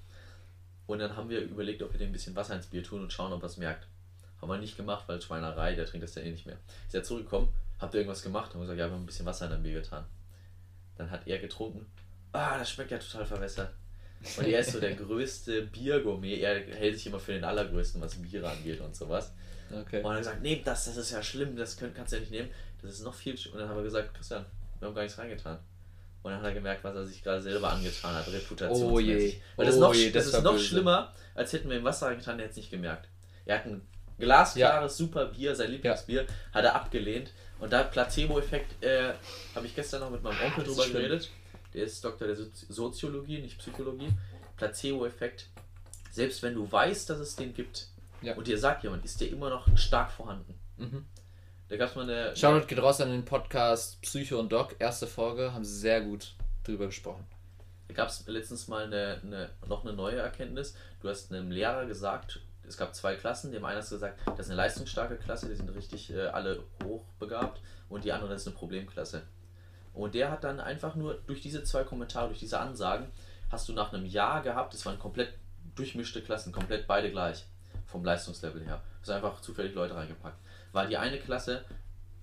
Und 0.87 0.97
dann 0.97 1.15
haben 1.15 1.29
wir 1.29 1.41
überlegt, 1.41 1.83
ob 1.83 1.91
wir 1.91 1.99
dem 1.99 2.09
ein 2.09 2.13
bisschen 2.13 2.35
Wasser 2.35 2.55
ins 2.55 2.65
Bier 2.65 2.81
tun 2.83 3.01
und 3.03 3.13
schauen, 3.13 3.31
ob 3.31 3.43
er 3.43 3.45
es 3.45 3.57
merkt. 3.57 3.85
Haben 4.41 4.49
wir 4.49 4.57
nicht 4.57 4.75
gemacht, 4.75 5.03
weil 5.07 5.21
Schweinerei, 5.21 5.75
der 5.75 5.85
trinkt 5.85 6.03
das 6.03 6.15
ja 6.15 6.23
eh 6.23 6.31
nicht 6.31 6.47
mehr. 6.47 6.57
Ist 6.87 6.95
er 6.95 7.03
zurückgekommen, 7.03 7.49
habt 7.79 7.93
ihr 7.93 7.99
irgendwas 7.99 8.23
gemacht? 8.23 8.55
Haben 8.55 8.61
gesagt, 8.61 8.79
ja, 8.79 8.87
wir 8.87 8.93
haben 8.93 9.03
ein 9.03 9.05
bisschen 9.05 9.27
Wasser 9.27 9.45
in 9.45 9.51
dein 9.51 9.61
Bier 9.61 9.79
getan. 9.79 10.03
Dann 10.95 11.11
hat 11.11 11.27
er 11.27 11.37
getrunken. 11.37 11.85
Ah, 12.31 12.57
das 12.57 12.71
schmeckt 12.71 12.89
ja 12.89 12.97
total 12.97 13.25
verwässert. 13.27 13.71
Und 14.37 14.47
er 14.47 14.59
ist 14.59 14.71
so 14.71 14.79
der 14.79 14.93
größte 14.95 15.63
Biergourmet. 15.63 16.39
Er 16.39 16.59
hält 16.75 16.95
sich 16.95 17.07
immer 17.07 17.19
für 17.19 17.33
den 17.33 17.43
allergrößten, 17.43 18.01
was 18.01 18.15
Biere 18.15 18.49
angeht 18.49 18.81
und 18.81 18.95
sowas. 18.95 19.31
Okay. 19.71 19.97
Und 19.99 20.05
er 20.05 20.11
hat 20.11 20.17
gesagt, 20.19 20.41
nehmt 20.41 20.65
das, 20.65 20.85
das 20.85 20.97
ist 20.97 21.11
ja 21.11 21.21
schlimm, 21.21 21.55
das 21.55 21.77
könnt, 21.77 21.95
kannst 21.95 22.11
du 22.13 22.17
ja 22.17 22.21
nicht 22.21 22.31
nehmen. 22.31 22.49
Das 22.81 22.91
ist 22.91 23.03
noch 23.03 23.13
viel 23.13 23.35
sch-" 23.35 23.51
Und 23.51 23.59
dann 23.59 23.69
haben 23.69 23.77
wir 23.77 23.83
gesagt, 23.83 24.13
Christian, 24.13 24.45
wir 24.79 24.87
haben 24.87 24.95
gar 24.95 25.03
nichts 25.03 25.17
reingetan. 25.17 25.59
Und 26.23 26.31
dann 26.31 26.41
hat 26.41 26.47
er 26.47 26.53
gemerkt, 26.53 26.83
was 26.83 26.95
er 26.95 27.05
sich 27.05 27.23
gerade 27.23 27.41
selber 27.41 27.69
angetan 27.69 28.15
hat, 28.15 28.27
reputationsmäßig. 28.27 28.91
Oh 28.93 28.99
je. 28.99 29.41
Weil 29.55 29.65
das, 29.65 29.75
Oh 29.75 29.79
noch, 29.79 29.93
je, 29.93 30.11
das, 30.11 30.25
das 30.25 30.33
ist 30.35 30.43
noch 30.43 30.53
böse. 30.53 30.65
schlimmer, 30.65 31.13
als 31.35 31.53
hätten 31.53 31.69
wir 31.69 31.77
ihm 31.77 31.83
Wasser 31.83 32.07
reingetan, 32.07 32.37
der 32.37 32.45
hätte 32.45 32.51
es 32.51 32.57
nicht 32.57 32.71
gemerkt. 32.71 33.07
Er 33.45 33.59
hat 33.59 33.65
ein 33.65 33.81
glasklares, 34.19 34.97
super 34.97 35.25
Bier, 35.27 35.55
sein 35.55 35.71
Lieblingsbier, 35.71 36.25
hat 36.53 36.65
er 36.65 36.75
abgelehnt. 36.75 37.31
Und 37.59 37.73
da 37.73 37.83
Placebo-Effekt, 37.83 38.83
äh, 38.83 39.13
habe 39.55 39.65
ich 39.65 39.75
gestern 39.75 40.01
noch 40.01 40.11
mit 40.11 40.21
meinem 40.21 40.37
Onkel 40.45 40.65
ist 40.65 40.77
drüber 40.77 40.89
geredet. 40.89 41.29
Der 41.77 41.85
ist 41.85 42.03
Doktor 42.03 42.25
der 42.25 42.35
Sozi- 42.35 42.65
Soziologie, 42.69 43.37
nicht 43.39 43.59
Psychologie. 43.59 44.09
Placebo-Effekt. 44.55 45.45
Selbst 46.09 46.41
wenn 46.41 46.55
du 46.55 46.69
weißt, 46.71 47.07
dass 47.11 47.19
es 47.19 47.35
den 47.35 47.53
gibt 47.53 47.89
Ja. 48.23 48.33
und 48.35 48.47
dir 48.47 48.57
sagt 48.57 48.81
jemand, 48.83 49.05
ist 49.05 49.21
der 49.21 49.29
immer 49.29 49.51
noch 49.51 49.67
stark 49.77 50.09
vorhanden. 50.11 50.55
Mhm. 50.77 51.05
Da 51.69 51.77
gab 51.77 51.89
es 51.91 51.95
mal 51.95 52.09
eine. 52.09 52.35
Shoutout 52.35 52.65
geht 52.65 52.81
raus 52.81 52.99
an 52.99 53.11
den 53.11 53.25
Podcast 53.25 54.01
Psycho 54.01 54.39
und 54.39 54.51
Doc. 54.51 54.75
Erste 54.79 55.05
Folge, 55.05 55.53
haben 55.53 55.63
sie 55.63 55.77
sehr 55.77 56.01
gut 56.01 56.33
drüber 56.63 56.87
gesprochen. 56.87 57.25
Da 57.89 57.93
gab 57.93 58.09
es 58.09 58.25
letztens 58.25 58.67
mal 58.67 58.85
eine, 58.85 59.21
eine, 59.23 59.49
noch 59.67 59.85
eine 59.85 59.93
neue 59.93 60.15
Erkenntnis. 60.17 60.73
Du 61.01 61.09
hast 61.09 61.31
einem 61.31 61.51
Lehrer 61.51 61.85
gesagt, 61.85 62.39
es 62.67 62.75
gab 62.75 62.95
zwei 62.95 63.15
Klassen. 63.15 63.51
Dem 63.51 63.63
einen 63.65 63.77
hast 63.77 63.91
du 63.91 63.95
gesagt, 63.97 64.19
das 64.25 64.47
ist 64.47 64.47
eine 64.47 64.55
leistungsstarke 64.57 65.17
Klasse, 65.17 65.47
die 65.47 65.55
sind 65.55 65.69
richtig 65.75 66.09
äh, 66.11 66.21
alle 66.27 66.63
hochbegabt. 66.83 67.61
Und 67.87 68.03
die 68.03 68.11
andere 68.11 68.33
ist 68.33 68.47
eine 68.47 68.55
Problemklasse. 68.55 69.21
Und 69.97 70.13
der 70.15 70.29
hat 70.31 70.43
dann 70.43 70.59
einfach 70.59 70.95
nur 70.95 71.15
durch 71.25 71.41
diese 71.41 71.63
zwei 71.63 71.83
Kommentare, 71.83 72.27
durch 72.27 72.39
diese 72.39 72.59
Ansagen, 72.59 73.07
hast 73.49 73.67
du 73.67 73.73
nach 73.73 73.91
einem 73.93 74.05
Jahr 74.05 74.41
gehabt, 74.41 74.73
es 74.73 74.85
waren 74.85 74.99
komplett 74.99 75.33
durchmischte 75.75 76.21
Klassen, 76.21 76.51
komplett 76.51 76.87
beide 76.87 77.09
gleich. 77.11 77.45
Vom 77.87 78.03
Leistungslevel 78.03 78.63
her. 78.65 78.81
Du 79.01 79.01
hast 79.01 79.09
einfach 79.15 79.41
zufällig 79.41 79.73
Leute 79.73 79.95
reingepackt. 79.95 80.37
War 80.73 80.85
die 80.87 80.97
eine 80.97 81.17
Klasse 81.19 81.63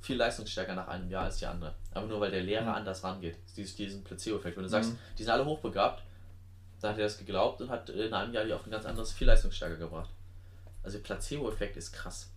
viel 0.03 0.17
leistungsstärker 0.17 0.75
nach 0.75 0.89
einem 0.89 1.09
Jahr 1.09 1.25
als 1.25 1.39
die 1.39 1.47
andere. 1.47 1.75
Aber 1.95 2.07
nur 2.07 2.21
weil 2.21 2.31
der 2.31 2.43
Lehrer 2.43 2.65
Mhm. 2.73 2.77
anders 2.77 3.03
rangeht. 3.03 3.39
Dies, 3.57 3.75
diesen 3.75 4.05
Placebo-Effekt. 4.05 4.57
Wenn 4.57 4.65
du 4.65 4.69
sagst, 4.69 4.91
Mhm. 4.93 4.99
die 5.17 5.23
sind 5.23 5.33
alle 5.33 5.47
hochbegabt, 5.47 6.03
dann 6.83 6.91
hat 6.93 6.99
er 6.99 7.05
das 7.05 7.17
geglaubt 7.17 7.63
und 7.63 7.71
hat 7.71 7.89
in 7.89 8.13
einem 8.13 8.35
Jahr 8.35 8.45
die 8.45 8.53
auf 8.53 8.67
ein 8.67 8.71
ganz 8.71 8.85
anderes, 8.85 9.13
viel 9.13 9.27
leistungsstärker 9.27 9.77
gebracht. 9.77 10.11
Also 10.83 10.99
Placebo-Effekt 10.99 11.79
ist 11.79 11.93
krass. 11.93 12.31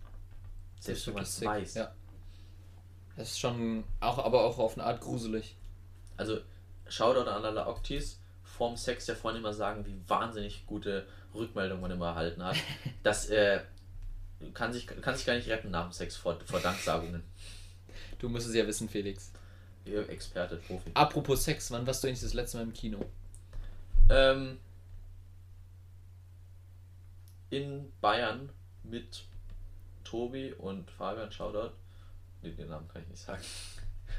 Selbst 0.80 1.06
wenn 1.08 1.14
man 1.14 1.22
es 1.24 1.44
weiß. 1.44 1.74
Ja. 1.74 1.92
Das 3.18 3.30
ist 3.30 3.40
schon 3.40 3.82
auch, 3.98 4.18
aber 4.18 4.44
auch 4.44 4.58
auf 4.58 4.78
eine 4.78 4.86
Art 4.86 5.00
gruselig. 5.00 5.56
Also 6.16 6.38
Shoutout 6.88 7.28
an 7.28 7.44
alle 7.44 7.66
Octis. 7.66 8.20
Vorm 8.44 8.76
Sex 8.76 9.08
ja 9.08 9.16
vorhin 9.16 9.40
immer 9.40 9.52
sagen, 9.52 9.84
wie 9.84 10.00
wahnsinnig 10.08 10.64
gute 10.66 11.04
Rückmeldungen 11.34 11.82
man 11.82 11.90
immer 11.90 12.06
erhalten 12.06 12.42
hat. 12.44 12.56
Das 13.02 13.28
äh, 13.28 13.60
kann, 14.54 14.72
sich, 14.72 14.86
kann 14.86 15.16
sich 15.16 15.26
gar 15.26 15.34
nicht 15.34 15.48
retten 15.48 15.72
nach 15.72 15.88
dem 15.88 15.92
Sex 15.92 16.16
vor, 16.16 16.38
vor 16.46 16.60
Danksagungen. 16.60 17.24
Du 18.20 18.28
musst 18.28 18.46
es 18.46 18.54
ja 18.54 18.64
wissen, 18.66 18.88
Felix. 18.88 19.32
Ihr 19.84 20.08
Experte, 20.08 20.56
Profi. 20.56 20.92
Apropos 20.94 21.44
Sex, 21.44 21.72
wann 21.72 21.86
warst 21.88 22.04
du 22.04 22.08
eigentlich 22.08 22.20
das 22.20 22.34
letzte 22.34 22.58
Mal 22.58 22.64
im 22.64 22.72
Kino? 22.72 23.04
Ähm, 24.10 24.58
in 27.50 27.92
Bayern 28.00 28.50
mit 28.84 29.24
Tobi 30.04 30.52
und 30.52 30.88
Fabian, 30.92 31.32
Shoutout. 31.32 31.72
Nee, 32.42 32.52
den 32.52 32.68
Namen 32.68 32.88
kann 32.88 33.02
ich 33.02 33.08
nicht 33.08 33.22
sagen. 33.22 33.42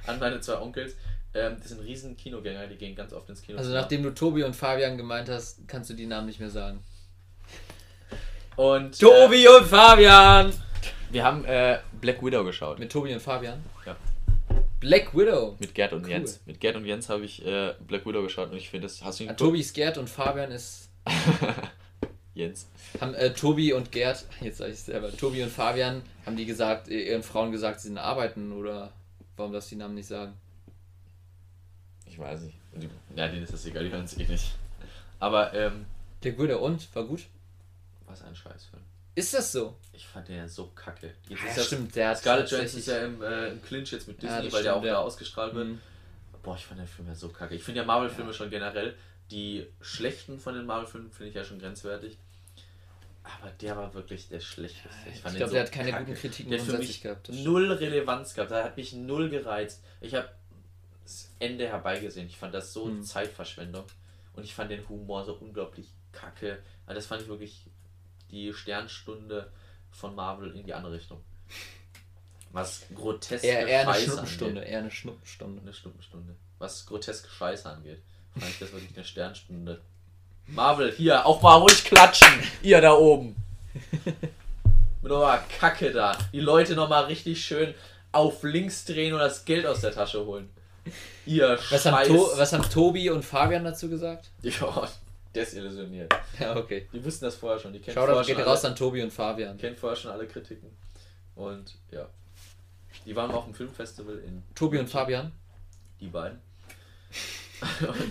An 0.08 0.20
meine 0.20 0.40
zwei 0.42 0.60
Onkels. 0.60 0.96
Ähm, 1.34 1.58
das 1.60 1.70
sind 1.70 1.82
riesen 1.82 2.18
Kinogänger, 2.18 2.68
die 2.68 2.76
gehen 2.76 2.96
ganz 2.96 3.14
oft 3.14 3.30
ins 3.30 3.42
Kino. 3.42 3.60
Also 3.60 3.72
nachdem 3.72 4.02
du 4.04 4.14
Tobi 4.14 4.44
und 4.44 4.56
Fabian 4.56 4.98
gemeint 4.98 5.30
hast, 5.30 5.68
kannst 5.68 5.90
du 5.90 5.94
die 5.94 6.08
Namen 6.08 6.26
nicht 6.28 6.40
mehr 6.40 6.50
sagen. 6.50 6.84
Und 8.56 9.02
und 9.04 9.66
Fabian! 9.66 10.50
Äh, 10.50 10.54
wir 11.12 11.24
haben 11.24 11.46
äh, 11.46 11.80
Black 12.02 12.24
Widow 12.24 12.44
geschaut. 12.44 12.80
Mit 12.80 12.92
Tobi 12.92 13.14
und 13.14 13.22
Fabian? 13.22 13.64
Ja. 13.86 13.96
Black 14.80 15.16
Widow. 15.16 15.56
Mit 15.60 15.76
Gerd 15.76 15.94
und 15.94 16.04
Cool. 16.04 16.12
Jens. 16.12 16.40
Mit 16.46 16.60
Gerd 16.60 16.76
und 16.76 16.86
Jens 16.86 17.10
habe 17.10 17.26
ich 17.26 17.46
äh, 17.46 17.74
Black 17.88 18.06
Widow 18.06 18.24
geschaut 18.24 18.52
und 18.52 18.58
ich 18.58 18.70
finde, 18.70 18.88
das 18.88 19.04
hast 19.04 19.20
du 19.20 19.24
ihn 19.24 19.30
Ja, 19.30 19.36
Tobi 19.36 19.60
ist 19.60 19.74
Gerd 19.74 19.98
und 19.98 20.10
Fabian 20.10 20.52
ist. 20.52 20.90
Jens. 22.40 22.68
Haben 23.02 23.14
äh, 23.16 23.34
Tobi 23.34 23.74
und 23.74 23.92
Gerd, 23.92 24.26
jetzt 24.42 24.58
sag 24.60 24.70
ich 24.70 24.80
selber, 24.80 25.12
Tobi 25.16 25.44
und 25.44 25.52
Fabian, 25.52 26.02
haben 26.26 26.38
die 26.38 26.46
gesagt, 26.46 26.88
äh, 26.90 27.10
ihren 27.12 27.24
Frauen 27.24 27.52
gesagt, 27.52 27.82
sie 27.82 27.90
sind 27.90 27.98
arbeiten 27.98 28.52
oder 28.54 28.92
warum 29.36 29.52
darfst 29.54 29.70
du 29.72 29.76
die 29.76 29.80
Namen 29.80 29.96
nicht 29.96 30.08
sagen? 30.08 30.34
Ich 32.06 32.18
weiß 32.18 32.42
nicht. 32.42 32.58
Die, 32.76 32.90
ja, 33.16 33.28
denen 33.28 33.44
ist 33.44 33.54
das 33.54 33.66
egal, 33.66 33.84
die 33.84 33.92
hören 33.92 34.06
es 34.06 34.18
eh 34.18 34.26
nicht. 34.26 34.56
Aber, 35.20 35.54
ähm, 35.54 35.86
Black 36.22 36.40
Widow 36.40 36.58
und? 36.60 36.94
War 36.96 37.04
gut? 37.06 37.22
was 38.06 38.24
ein 38.24 38.36
Scheißfilm. 38.36 38.82
Ist 39.14 39.34
das 39.36 39.52
so? 39.52 39.76
Ich 39.94 40.08
fand 40.08 40.28
den 40.30 40.38
ja 40.38 40.48
so 40.48 40.72
kacke. 40.74 41.14
Jetzt 41.28 41.42
Ah, 41.44 41.46
ist 41.46 41.52
ja, 41.52 41.56
das- 41.58 41.66
stimmt, 41.68 41.96
der 41.96 42.16
Scarlett 42.16 42.50
Johansson 42.50 42.80
tatsächlich- 42.82 42.88
ist 42.88 42.88
ja 42.88 43.06
im, 43.06 43.22
äh, 43.50 43.52
im 43.52 43.62
Clinch 43.62 43.92
jetzt 43.92 44.08
mit 44.08 44.24
Ja, 44.24 44.30
Disney, 44.30 44.46
das 44.46 44.54
weil 44.54 44.64
der 44.64 44.72
stimmt, 44.72 44.84
auch 44.84 44.88
ja. 44.88 44.94
da 44.94 45.00
ausgestrahlt 45.02 45.54
wird. 45.54 45.68
Mhm. 45.68 45.80
Boah, 46.42 46.56
ich 46.56 46.66
fand 46.66 46.80
den 46.80 46.88
Film 46.88 47.08
ja 47.08 47.14
so 47.14 47.30
kacke. 47.30 47.54
Ich 47.54 47.64
finde 47.64 47.82
ja 47.82 47.86
Marvel-Filme 47.86 48.34
schon 48.34 48.50
generell, 48.50 48.96
die 49.30 49.68
schlechten 49.82 50.40
von 50.40 50.56
den 50.56 50.66
Marvel-Filmen 50.66 51.12
finde 51.12 51.30
ich 51.30 51.36
ja 51.36 51.44
schon 51.44 51.60
grenzwertig. 51.60 52.18
Aber 53.42 53.52
der 53.52 53.78
war 53.78 53.94
wirklich 53.94 54.28
der 54.30 54.40
schlechteste. 54.40 54.90
Ich 55.14 55.22
den 55.22 55.36
glaube, 55.36 55.52
der 55.54 55.62
hat 55.64 55.72
keine 55.72 55.92
kacke. 55.92 56.06
guten 56.06 56.18
Kritiken 56.18 56.50
Der 56.52 56.60
grundsätzlich 56.60 56.88
mich 56.90 57.02
gehabt. 57.02 57.30
null 57.30 57.72
Relevanz 57.72 58.34
gehabt. 58.34 58.52
Der 58.52 58.64
hat 58.64 58.78
mich 58.78 58.94
null 58.94 59.30
gereizt. 59.30 59.84
Ich 60.02 60.16
habe 60.16 60.30
das 61.04 61.34
Ende 61.40 61.68
herbeigesehen. 61.68 62.28
Ich 62.28 62.38
fand 62.38 62.54
das 62.54 62.74
so 62.74 62.86
Hm. 62.86 63.04
Zeitverschwendung. 63.04 63.86
Und 64.34 64.44
ich 64.44 64.54
fand 64.56 64.72
den 64.72 64.88
Humor 64.90 65.26
so 65.26 65.34
unglaublich 65.36 65.90
kacke. 66.12 66.60
Also 66.86 66.96
das 66.96 67.06
fand 67.08 67.22
ich 67.22 67.28
wirklich 67.28 67.66
die 68.32 68.54
Sternstunde 68.54 69.52
von 69.92 70.16
Marvel 70.16 70.56
in 70.56 70.66
die 70.66 70.74
andere 70.74 70.94
Richtung. 70.94 71.22
Was 72.52 72.86
groteske 72.96 73.46
Eher, 73.48 73.68
eher 73.68 73.82
eine 73.82 73.94
Scheiße 73.94 74.06
Schnuppenstunde, 74.06 74.60
angeht. 74.62 74.74
eher 74.74 74.80
eine 74.80 74.92
Schnuppenstunde. 74.92 75.62
Eine 75.62 75.74
Stumpenstunde. 75.74 76.36
Was 76.58 76.86
groteske 76.86 77.30
Scheiße 77.30 77.70
angeht. 77.70 78.02
Fand 78.34 78.50
ich 78.52 78.60
das 78.60 78.72
wirklich 78.72 78.96
eine 78.96 79.06
Sternstunde. 79.06 79.82
Marvel, 80.54 80.92
hier, 80.92 81.26
auch 81.26 81.42
mal 81.42 81.56
ruhig 81.56 81.84
klatschen, 81.84 82.34
ihr 82.62 82.82
da 82.82 82.94
oben. 82.94 83.36
Mit 85.02 85.12
eurer 85.12 85.44
Kacke 85.60 85.92
da. 85.92 86.18
Die 86.34 86.40
Leute 86.40 86.76
nochmal 86.76 87.06
richtig 87.06 87.44
schön 87.44 87.74
auf 88.12 88.44
links 88.44 88.86
drehen 88.86 89.14
und 89.14 89.20
das 89.20 89.46
Geld 89.46 89.66
aus 89.66 89.82
der 89.82 89.92
Tasche 89.92 90.26
holen. 90.26 90.50
Ihr 91.26 91.58
Was 91.70 91.86
haben, 91.86 91.96
Scheiß. 91.96 92.08
to 92.08 92.32
was 92.36 92.54
haben 92.54 92.70
Tobi 92.70 93.10
und 93.10 93.24
Fabian 93.24 93.64
dazu 93.64 93.90
gesagt? 93.90 94.30
Ja, 94.42 94.90
desillusioniert. 95.36 96.14
Ja, 96.40 96.56
okay. 96.56 96.88
Die 96.92 97.04
wussten 97.06 97.26
das 97.26 97.36
vorher 97.36 97.60
schon. 97.60 97.72
Die 97.72 97.80
kennen 97.80 97.94
Shoutout 97.94 98.14
vorher 98.14 98.26
geht 98.26 98.36
schon 98.38 98.46
raus 98.46 98.64
alle, 98.66 98.72
an 98.72 98.76
Tobi 98.78 99.04
und 99.04 99.14
Fabian. 99.14 99.58
kennen 99.58 99.76
vorher 99.76 99.96
schon 99.96 100.12
alle 100.12 100.28
Kritiken. 100.28 100.70
Und 101.36 101.76
ja. 101.92 102.08
Die 103.06 103.16
waren 103.16 103.32
auf 103.32 103.46
dem 103.46 103.54
Filmfestival 103.54 104.18
in 104.20 104.44
Tobi 104.56 104.80
und 104.80 104.90
Fabian? 104.90 105.32
die 106.02 106.08
beiden. 106.08 106.40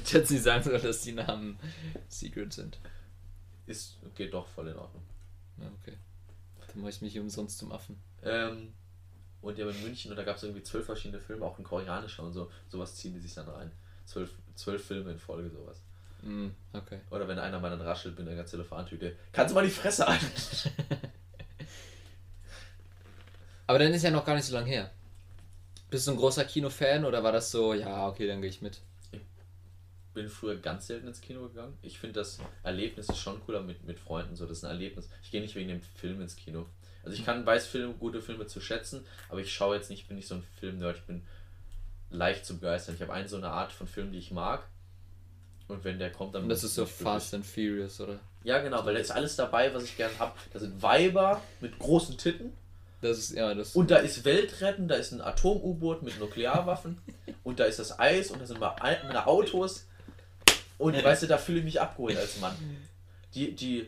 Ich 0.04 0.12
hätte 0.12 0.26
sie 0.26 0.38
sagen 0.38 0.62
sollen, 0.62 0.82
dass 0.82 1.02
die 1.02 1.12
Namen 1.12 1.58
Secret 2.08 2.52
sind. 2.52 2.78
Ist, 3.66 3.98
geht 4.14 4.32
doch 4.32 4.46
voll 4.46 4.68
in 4.68 4.76
Ordnung. 4.76 5.02
Ja, 5.58 5.70
okay. 5.80 5.96
Dann 6.66 6.80
mache 6.80 6.90
ich 6.90 7.02
mich 7.02 7.18
umsonst 7.18 7.58
zum 7.58 7.72
Affen. 7.72 7.98
Ähm, 8.22 8.72
und 9.40 9.58
haben 9.58 9.70
in 9.70 9.82
München 9.82 10.10
und 10.10 10.16
da 10.16 10.24
gab 10.24 10.36
es 10.36 10.42
irgendwie 10.42 10.62
zwölf 10.62 10.86
verschiedene 10.86 11.20
Filme, 11.20 11.44
auch 11.44 11.58
ein 11.58 11.64
koreanischer 11.64 12.22
und 12.22 12.32
so. 12.32 12.50
Sowas 12.68 12.96
ziehen 12.96 13.12
die 13.14 13.20
sich 13.20 13.34
dann 13.34 13.48
rein. 13.48 13.70
Zwölf, 14.04 14.30
zwölf 14.54 14.84
Filme 14.84 15.12
in 15.12 15.18
Folge, 15.18 15.50
sowas. 15.50 15.82
Mm, 16.22 16.48
okay. 16.72 17.00
Oder 17.10 17.28
wenn 17.28 17.38
einer 17.38 17.60
mal 17.60 17.70
dann 17.70 17.80
raschelt 17.80 18.18
mit 18.18 18.26
einer 18.26 18.36
ganzen 18.36 18.56
Elefantüte. 18.56 19.16
Kannst 19.32 19.52
du 19.52 19.54
mal 19.54 19.64
die 19.64 19.70
Fresse 19.70 20.06
an? 20.08 20.18
Aber 23.66 23.78
dann 23.78 23.92
ist 23.92 24.02
ja 24.02 24.10
noch 24.10 24.24
gar 24.24 24.34
nicht 24.34 24.46
so 24.46 24.54
lange 24.54 24.70
her. 24.70 24.90
Bist 25.90 26.06
du 26.06 26.12
ein 26.12 26.16
großer 26.16 26.44
Kinofan 26.44 27.04
oder 27.04 27.22
war 27.22 27.32
das 27.32 27.50
so, 27.50 27.74
ja, 27.74 28.08
okay, 28.08 28.26
dann 28.26 28.40
gehe 28.40 28.50
ich 28.50 28.62
mit? 28.62 28.80
Bin 30.18 30.28
früher 30.28 30.56
ganz 30.56 30.88
selten 30.88 31.06
ins 31.06 31.20
Kino 31.20 31.46
gegangen. 31.46 31.78
Ich 31.80 32.00
finde 32.00 32.14
das 32.14 32.40
Erlebnis 32.64 33.08
ist 33.08 33.18
schon 33.18 33.40
cooler 33.46 33.62
mit, 33.62 33.84
mit 33.84 34.00
Freunden. 34.00 34.34
So, 34.34 34.46
das 34.46 34.58
ist 34.58 34.64
ein 34.64 34.72
Erlebnis. 34.72 35.08
Ich 35.22 35.30
gehe 35.30 35.40
nicht 35.40 35.54
wegen 35.54 35.68
dem 35.68 35.80
Film 35.80 36.20
ins 36.20 36.34
Kino. 36.34 36.66
Also 37.04 37.16
ich 37.16 37.24
kann 37.24 37.46
weiß 37.46 37.68
Filme, 37.68 37.94
gute 37.94 38.20
Filme 38.20 38.48
zu 38.48 38.60
schätzen, 38.60 39.06
aber 39.28 39.38
ich 39.38 39.52
schaue 39.52 39.76
jetzt 39.76 39.90
nicht, 39.90 40.08
bin 40.08 40.16
nicht 40.16 40.26
so 40.26 40.34
ein 40.34 40.42
Film-Nerd. 40.58 40.96
Ich 40.96 41.02
bin 41.04 41.22
leicht 42.10 42.44
zu 42.44 42.58
begeistern. 42.58 42.96
Ich 42.96 43.00
habe 43.00 43.12
eine 43.12 43.28
so 43.28 43.36
eine 43.36 43.50
Art 43.50 43.70
von 43.70 43.86
Film, 43.86 44.10
die 44.10 44.18
ich 44.18 44.32
mag. 44.32 44.66
Und 45.68 45.84
wenn 45.84 46.00
der 46.00 46.10
kommt, 46.10 46.34
dann 46.34 46.42
Und 46.42 46.48
das 46.48 46.64
ist 46.64 46.74
so 46.74 46.82
ich. 46.82 46.90
Fast 46.90 47.32
and 47.34 47.46
Furious, 47.46 48.00
oder? 48.00 48.18
Ja, 48.42 48.58
genau, 48.60 48.84
weil 48.84 48.94
da 48.94 49.00
ist 49.00 49.12
alles 49.12 49.36
dabei, 49.36 49.72
was 49.72 49.84
ich 49.84 49.96
gern 49.96 50.10
habe. 50.18 50.32
Da 50.52 50.58
sind 50.58 50.82
Weiber 50.82 51.40
mit 51.60 51.78
großen 51.78 52.18
Titten 52.18 52.54
Das 53.02 53.18
ist, 53.18 53.36
ja, 53.36 53.54
das. 53.54 53.76
und 53.76 53.92
da 53.92 53.98
ist 53.98 54.24
Weltretten, 54.24 54.88
da 54.88 54.96
ist 54.96 55.12
ein 55.12 55.20
Atom-U-Boot 55.20 56.02
mit 56.02 56.18
Nuklearwaffen 56.18 56.98
und 57.44 57.60
da 57.60 57.66
ist 57.66 57.78
das 57.78 58.00
Eis 58.00 58.32
und 58.32 58.40
da 58.42 58.46
sind 58.46 58.58
mal 58.58 58.74
Autos. 59.26 59.86
Und 60.78 61.02
weißt 61.02 61.24
du, 61.24 61.26
da 61.26 61.38
fühle 61.38 61.58
ich 61.58 61.64
mich 61.64 61.80
abgeholt 61.80 62.16
als 62.16 62.40
Mann. 62.40 62.54
Die, 63.34 63.54
die 63.54 63.86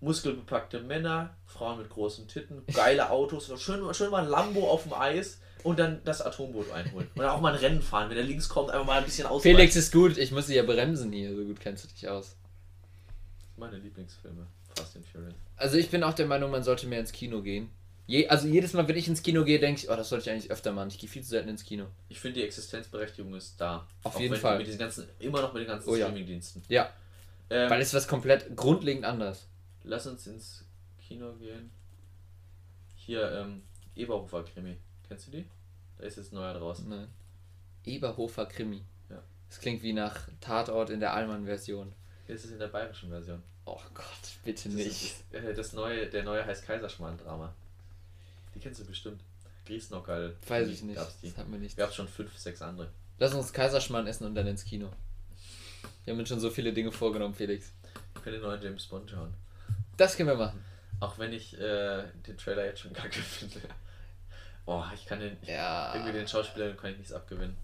muskelbepackte 0.00 0.80
Männer, 0.80 1.36
Frauen 1.46 1.78
mit 1.78 1.90
großen 1.90 2.26
Titten, 2.26 2.62
geile 2.72 3.10
Autos, 3.10 3.52
schön, 3.60 3.92
schön 3.94 4.10
mal 4.10 4.24
ein 4.24 4.28
Lambo 4.28 4.68
auf 4.68 4.84
dem 4.84 4.94
Eis 4.94 5.40
und 5.62 5.78
dann 5.78 6.02
das 6.04 6.22
Atomboot 6.22 6.72
einholen. 6.72 7.08
Und 7.14 7.24
auch 7.24 7.40
mal 7.40 7.52
ein 7.52 7.58
Rennen 7.58 7.82
fahren, 7.82 8.08
wenn 8.08 8.16
der 8.16 8.24
links 8.24 8.48
kommt, 8.48 8.70
einfach 8.70 8.86
mal 8.86 8.98
ein 8.98 9.04
bisschen 9.04 9.26
ausweichen. 9.26 9.56
Felix 9.56 9.76
ist 9.76 9.92
gut, 9.92 10.18
ich 10.18 10.32
muss 10.32 10.46
sie 10.46 10.56
ja 10.56 10.64
bremsen 10.64 11.12
hier, 11.12 11.34
so 11.34 11.44
gut 11.44 11.60
kennst 11.60 11.84
du 11.84 11.88
dich 11.88 12.08
aus. 12.08 12.36
Meine 13.56 13.78
Lieblingsfilme, 13.78 14.46
Fast 14.74 14.96
and 14.96 15.06
Furious. 15.06 15.34
Also 15.56 15.76
ich 15.76 15.90
bin 15.90 16.02
auch 16.02 16.14
der 16.14 16.26
Meinung, 16.26 16.50
man 16.50 16.64
sollte 16.64 16.86
mehr 16.86 17.00
ins 17.00 17.12
Kino 17.12 17.42
gehen. 17.42 17.70
Je, 18.06 18.26
also 18.28 18.48
jedes 18.48 18.72
Mal, 18.72 18.86
wenn 18.88 18.96
ich 18.96 19.06
ins 19.08 19.22
Kino 19.22 19.44
gehe, 19.44 19.58
denke 19.60 19.80
ich, 19.80 19.88
oh, 19.90 19.94
das 19.96 20.08
sollte 20.08 20.24
ich 20.24 20.30
eigentlich 20.30 20.50
öfter 20.50 20.72
machen. 20.72 20.88
Ich 20.88 20.98
gehe 20.98 21.08
viel 21.08 21.22
zu 21.22 21.30
selten 21.30 21.48
ins 21.48 21.64
Kino. 21.64 21.86
Ich 22.08 22.18
finde, 22.20 22.40
die 22.40 22.46
Existenzberechtigung 22.46 23.34
ist 23.34 23.60
da. 23.60 23.86
Auf 24.02 24.16
Auch 24.16 24.20
jeden 24.20 24.36
Fall. 24.36 24.58
Mit 24.58 24.66
diesen 24.66 24.78
ganzen, 24.80 25.08
immer 25.20 25.40
noch 25.40 25.52
mit 25.52 25.62
den 25.62 25.68
ganzen 25.68 25.88
Oh 25.88 25.94
ja. 25.94 26.06
Streamingdiensten. 26.06 26.62
Ja, 26.68 26.90
Ähm, 27.48 27.70
weil 27.70 27.80
es 27.80 27.88
ist 27.88 27.94
was 27.94 28.08
komplett 28.08 28.56
grundlegend 28.56 29.04
anders. 29.04 29.46
Lass 29.84 30.06
uns 30.06 30.26
ins 30.26 30.64
Kino 31.06 31.32
gehen. 31.34 31.70
Hier, 32.96 33.30
ähm, 33.32 33.62
Eberhofer 33.94 34.42
Krimi. 34.44 34.76
Kennst 35.08 35.26
du 35.28 35.30
die? 35.32 35.44
Da 35.98 36.04
ist 36.04 36.16
jetzt 36.16 36.32
neuer 36.32 36.54
draußen. 36.54 36.88
Nein. 36.88 37.08
Eberhofer 37.84 38.46
Krimi. 38.46 38.82
Ja. 39.10 39.22
Das 39.48 39.60
klingt 39.60 39.82
wie 39.82 39.92
nach 39.92 40.28
Tatort 40.40 40.90
in 40.90 41.00
der 41.00 41.12
Allmann-Version. 41.14 41.92
Ist 42.28 42.46
in 42.46 42.58
der 42.58 42.68
bayerischen 42.68 43.10
Version. 43.10 43.42
Oh 43.64 43.80
Gott, 43.94 44.04
bitte 44.44 44.68
Das, 44.68 44.74
nicht. 44.76 44.88
ist, 44.88 45.34
äh, 45.34 45.54
das 45.54 45.72
neue, 45.72 46.06
der 46.08 46.22
neue 46.24 46.44
heißt 46.44 46.64
Kaiserschmarrn-Drama. 46.64 47.54
Die 48.54 48.60
kennst 48.60 48.80
du 48.80 48.84
bestimmt. 48.84 49.20
Griesnockerl. 49.66 50.36
Weiß 50.48 50.68
ich 50.68 50.82
nicht. 50.82 50.96
Gab's 50.96 51.18
die. 51.20 51.28
Das 51.28 51.38
hat 51.38 51.48
mir 51.48 51.58
nicht. 51.58 51.76
Gab's 51.76 51.94
schon 51.94 52.08
fünf, 52.08 52.36
sechs 52.36 52.60
andere. 52.62 52.90
Lass 53.18 53.32
uns 53.34 53.52
Kaiserschmarrn 53.52 54.06
essen 54.06 54.26
und 54.26 54.34
dann 54.34 54.46
ins 54.46 54.64
Kino. 54.64 54.88
Wir 56.04 56.12
haben 56.12 56.18
uns 56.20 56.28
schon 56.28 56.40
so 56.40 56.50
viele 56.50 56.72
Dinge 56.72 56.90
vorgenommen, 56.90 57.34
Felix. 57.34 57.72
Ich 58.16 58.22
den 58.22 58.40
neuen 58.40 58.60
James 58.62 58.86
Bond 58.86 59.10
schauen. 59.10 59.32
Das 59.96 60.16
können 60.16 60.28
wir 60.30 60.36
machen. 60.36 60.64
Auch 61.00 61.18
wenn 61.18 61.32
ich 61.32 61.54
äh, 61.58 62.04
den 62.26 62.36
Trailer 62.36 62.64
jetzt 62.66 62.80
schon 62.80 62.92
kacke 62.92 63.20
finde. 63.20 63.60
Oh, 64.66 64.82
ich 64.94 65.06
kann 65.06 65.20
den. 65.20 65.36
Ich, 65.42 65.48
Ja. 65.48 65.94
Irgendwie 65.94 66.12
den 66.12 66.28
Schauspielern 66.28 66.76
kann 66.76 66.92
ich 66.92 66.98
nichts 66.98 67.12
abgewinnen. 67.12 67.56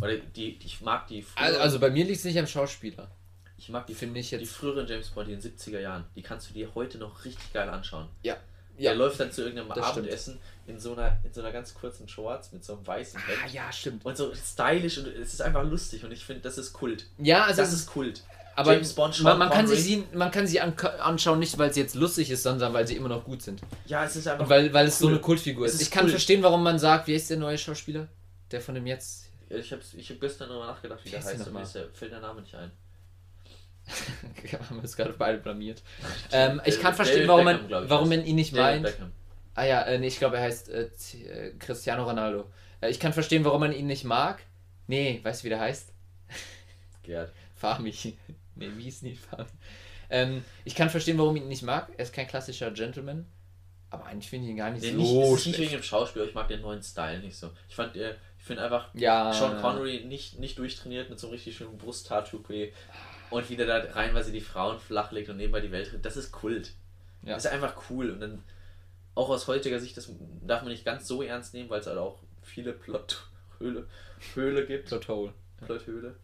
Oder 0.00 0.16
die, 0.16 0.58
die 0.58 0.66
ich 0.66 0.80
mag 0.80 1.06
die 1.08 1.22
früheren, 1.22 1.46
Also, 1.48 1.60
also 1.60 1.80
bei 1.80 1.90
mir 1.90 2.04
liegt 2.04 2.18
es 2.18 2.24
nicht 2.24 2.38
am 2.38 2.46
Schauspieler. 2.46 3.10
ich 3.56 3.68
mag 3.68 3.86
die, 3.86 3.94
finde 3.94 4.20
ich 4.20 4.30
die 4.30 4.36
jetzt- 4.36 4.52
früheren 4.52 4.86
James 4.86 5.08
Bond, 5.10 5.28
die 5.28 5.32
in 5.32 5.40
den 5.40 5.56
70er 5.56 5.80
Jahren, 5.80 6.04
die 6.14 6.22
kannst 6.22 6.50
du 6.50 6.54
dir 6.54 6.72
heute 6.74 6.98
noch 6.98 7.24
richtig 7.24 7.52
geil 7.52 7.68
anschauen. 7.68 8.08
Ja. 8.22 8.36
Der 8.78 8.94
läuft 8.94 9.20
dann 9.20 9.30
zu 9.30 9.42
irgendeinem 9.42 9.68
Das 9.68 9.78
stimmt. 9.90 9.98
Abendessen 10.06 10.38
in 10.66 10.80
so 10.80 10.94
einer 10.94 11.18
in 11.24 11.32
so 11.32 11.40
einer 11.40 11.52
ganz 11.52 11.74
kurzen 11.74 12.08
Shorts 12.08 12.50
mit 12.52 12.64
so 12.64 12.74
einem 12.74 12.86
weißen 12.86 13.20
Ah, 13.20 13.42
Hemd 13.42 13.52
ja, 13.54 13.70
stimmt. 13.72 14.04
und 14.04 14.16
so 14.16 14.32
stylisch 14.34 14.98
und 14.98 15.06
es 15.08 15.32
ist 15.34 15.42
einfach 15.42 15.62
lustig 15.64 16.02
und 16.04 16.10
ich 16.12 16.24
finde, 16.24 16.42
das 16.42 16.58
ist 16.58 16.72
Kult. 16.72 17.06
Ja, 17.18 17.44
also 17.44 17.60
Das 17.62 17.72
es 17.72 17.80
ist 17.80 17.86
Kult. 17.86 18.22
aber 18.56 18.72
James 18.74 18.92
Bond, 18.94 19.14
Sean 19.14 19.24
man, 19.24 19.38
man, 19.38 19.50
kann 19.50 19.66
sie, 19.68 20.04
man 20.12 20.30
kann 20.30 20.46
sie 20.46 20.60
an, 20.60 20.74
anschauen, 21.00 21.38
nicht 21.38 21.56
weil 21.58 21.72
sie 21.72 21.80
jetzt 21.80 21.94
lustig 21.94 22.30
ist, 22.30 22.42
sondern 22.42 22.72
weil 22.72 22.86
sie 22.86 22.96
immer 22.96 23.08
noch 23.10 23.24
gut 23.24 23.42
sind. 23.42 23.60
Ja, 23.86 24.04
es 24.04 24.16
ist 24.16 24.26
einfach. 24.26 24.44
Und 24.44 24.50
weil, 24.50 24.72
weil 24.72 24.86
es 24.88 24.98
so 24.98 25.06
cool. 25.06 25.12
eine 25.12 25.20
Kultfigur 25.20 25.66
Es 25.66 25.74
ist. 25.74 25.82
ist 25.82 25.86
Ich 25.88 25.92
kann 25.92 26.04
cool. 26.04 26.10
verstehen, 26.10 26.42
warum 26.42 26.62
man 26.62 26.78
sagt, 26.78 27.06
wie 27.06 27.14
ist 27.14 27.28
der 27.30 27.36
neue 27.36 27.58
Schauspieler? 27.58 28.08
Der 28.50 28.60
von 28.60 28.74
dem 28.74 28.86
jetzt. 28.86 29.26
Ich 29.50 29.70
habe 29.72 29.82
ich 29.96 30.10
hab 30.10 30.20
gestern 30.20 30.48
darüber 30.48 30.66
nachgedacht, 30.66 31.00
wie 31.04 31.08
Wie 31.08 31.10
der 31.12 31.20
heißt 31.22 31.34
aber 31.34 31.44
nochmal? 31.44 31.62
mir 31.74 31.88
fällt 31.92 32.12
der 32.12 32.20
Name 32.20 32.40
nicht 32.40 32.54
ein. 32.54 32.70
Wir 34.42 34.58
haben 34.58 34.78
uns 34.78 34.96
gerade 34.96 35.12
beide 35.12 35.38
blamiert. 35.38 35.82
Ähm, 36.32 36.60
ich 36.64 36.80
kann 36.80 36.94
verstehen, 36.94 37.28
warum 37.28 37.44
Beckham, 37.44 37.70
man, 37.70 37.84
ich, 37.84 37.90
warum 37.90 38.08
man 38.08 38.24
ihn 38.24 38.36
nicht 38.36 38.52
David 38.56 38.82
meint. 38.82 38.82
Beckham. 38.84 39.12
Ah 39.54 39.64
ja, 39.64 39.82
äh, 39.82 39.98
nee, 39.98 40.08
ich 40.08 40.18
glaube, 40.18 40.36
er 40.36 40.42
heißt 40.42 40.68
äh, 40.70 40.82
äh, 40.84 41.54
Cristiano 41.58 42.04
Ronaldo. 42.04 42.50
Äh, 42.80 42.90
ich 42.90 42.98
kann 42.98 43.12
verstehen, 43.12 43.44
warum 43.44 43.60
man 43.60 43.72
ihn 43.72 43.86
nicht 43.86 44.04
mag. 44.04 44.42
Nee, 44.86 45.20
weißt 45.22 45.42
du, 45.42 45.44
wie 45.44 45.48
der 45.50 45.60
heißt? 45.60 45.92
Gerd. 47.02 47.32
Fami. 47.54 47.92
nee, 48.56 48.68
wie 48.76 48.88
ist 48.88 49.02
nicht 49.02 49.20
Fami? 49.22 49.44
Ähm, 50.10 50.44
ich 50.64 50.74
kann 50.74 50.90
verstehen, 50.90 51.18
warum 51.18 51.36
ich 51.36 51.42
ihn 51.42 51.48
nicht 51.48 51.62
mag. 51.62 51.88
Er 51.96 52.04
ist 52.04 52.12
kein 52.12 52.26
klassischer 52.26 52.70
Gentleman. 52.70 53.26
Aber 53.90 54.06
eigentlich 54.06 54.28
finde 54.28 54.46
ich 54.46 54.50
ihn 54.50 54.56
gar 54.56 54.70
nicht 54.70 54.82
Nee, 54.82 54.90
so 54.90 54.96
nicht, 54.96 55.10
es 55.12 55.16
ist 55.18 55.30
nicht 55.30 55.42
schlecht. 55.56 55.58
wegen 55.70 55.80
dem 55.80 55.82
Schauspieler, 55.84 56.24
ich 56.24 56.34
mag 56.34 56.48
den 56.48 56.60
neuen 56.60 56.82
Style 56.82 57.20
nicht 57.20 57.36
so. 57.36 57.50
Ich 57.68 57.76
fand, 57.76 57.94
äh, 57.96 58.14
ich 58.38 58.44
finde 58.44 58.62
einfach 58.64 58.88
Ja. 58.94 59.32
Sean 59.32 59.60
Connery 59.60 60.04
nicht, 60.04 60.40
nicht 60.40 60.58
durchtrainiert 60.58 61.10
mit 61.10 61.20
so 61.20 61.28
einem 61.28 61.34
richtig 61.34 61.56
schönen 61.56 61.78
Brusttattoo 61.78 62.40
und 63.30 63.48
wieder 63.50 63.66
da 63.66 63.92
reinweise 63.92 64.32
die 64.32 64.40
Frauen 64.40 64.78
flachlegt 64.78 65.28
und 65.28 65.36
nebenbei 65.36 65.60
die 65.60 65.72
Welt 65.72 65.88
rettet. 65.88 66.04
Das 66.04 66.16
ist 66.16 66.32
Kult. 66.32 66.72
Ja. 67.22 67.34
Das 67.34 67.44
ist 67.44 67.50
einfach 67.52 67.90
cool. 67.90 68.10
Und 68.10 68.20
dann 68.20 68.42
auch 69.14 69.28
aus 69.28 69.46
heutiger 69.46 69.80
Sicht, 69.80 69.96
das 69.96 70.10
darf 70.42 70.62
man 70.62 70.72
nicht 70.72 70.84
ganz 70.84 71.06
so 71.06 71.22
ernst 71.22 71.54
nehmen, 71.54 71.70
weil 71.70 71.80
es 71.80 71.86
halt 71.86 71.98
auch 71.98 72.18
viele 72.42 72.72
Plothöhle 72.72 73.86
Höhle 74.34 74.66
gibt. 74.66 74.88
Plot 74.88 75.08
Hole. 75.08 75.32
Plothöhle. 75.64 76.16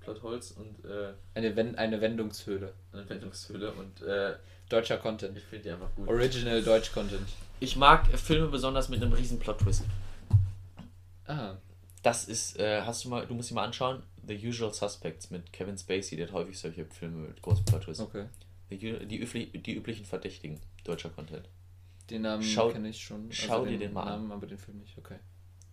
Plotholz 0.00 0.52
und 0.52 0.84
äh, 0.84 1.12
Eine, 1.34 1.54
Wen 1.56 1.76
eine 1.76 2.00
Wendungshöhle. 2.00 2.72
eine 2.92 3.08
Wendungshöhle 3.08 3.70
und 3.72 4.02
äh, 4.02 4.34
Deutscher 4.68 4.96
Content. 4.96 5.36
ich 5.36 5.44
finde 5.44 5.64
die 5.64 5.70
einfach 5.72 5.94
gut. 5.94 6.08
Original 6.08 6.62
Deutsch 6.62 6.92
Content. 6.92 7.28
Ich 7.60 7.76
mag 7.76 8.06
Filme 8.18 8.48
besonders 8.48 8.88
mit 8.88 9.02
einem 9.02 9.12
riesen 9.12 9.38
Plot-Twist. 9.38 9.84
Ah. 11.26 11.56
Das 12.02 12.24
ist, 12.24 12.58
äh, 12.58 12.80
hast 12.82 13.04
du 13.04 13.10
mal, 13.10 13.26
du 13.26 13.34
musst 13.34 13.50
dir 13.50 13.54
mal 13.54 13.64
anschauen, 13.64 14.02
The 14.26 14.48
Usual 14.48 14.72
Suspects 14.72 15.30
mit 15.30 15.52
Kevin 15.52 15.76
Spacey, 15.76 16.16
der 16.16 16.26
hat 16.26 16.34
häufig 16.34 16.58
solche 16.58 16.84
Filme 16.86 17.28
mit 17.28 17.42
großen 17.42 17.64
Plot-Twists. 17.64 18.02
Okay. 18.02 18.26
Die, 18.70 18.78
die, 18.78 19.62
die 19.62 19.74
üblichen 19.74 20.04
Verdächtigen, 20.04 20.60
deutscher 20.84 21.10
Content. 21.10 21.48
Den 22.08 22.22
Namen 22.22 22.42
kenne 22.42 22.88
ich 22.88 23.00
schon. 23.02 23.28
Also 23.28 23.32
schau 23.32 23.64
dir 23.64 23.78
den 23.78 23.92
mal 23.92 24.02
an. 24.02 24.08
Namen, 24.08 24.32
aber 24.32 24.46
den 24.46 24.58
Film 24.58 24.78
nicht. 24.78 24.96
Okay. 24.98 25.18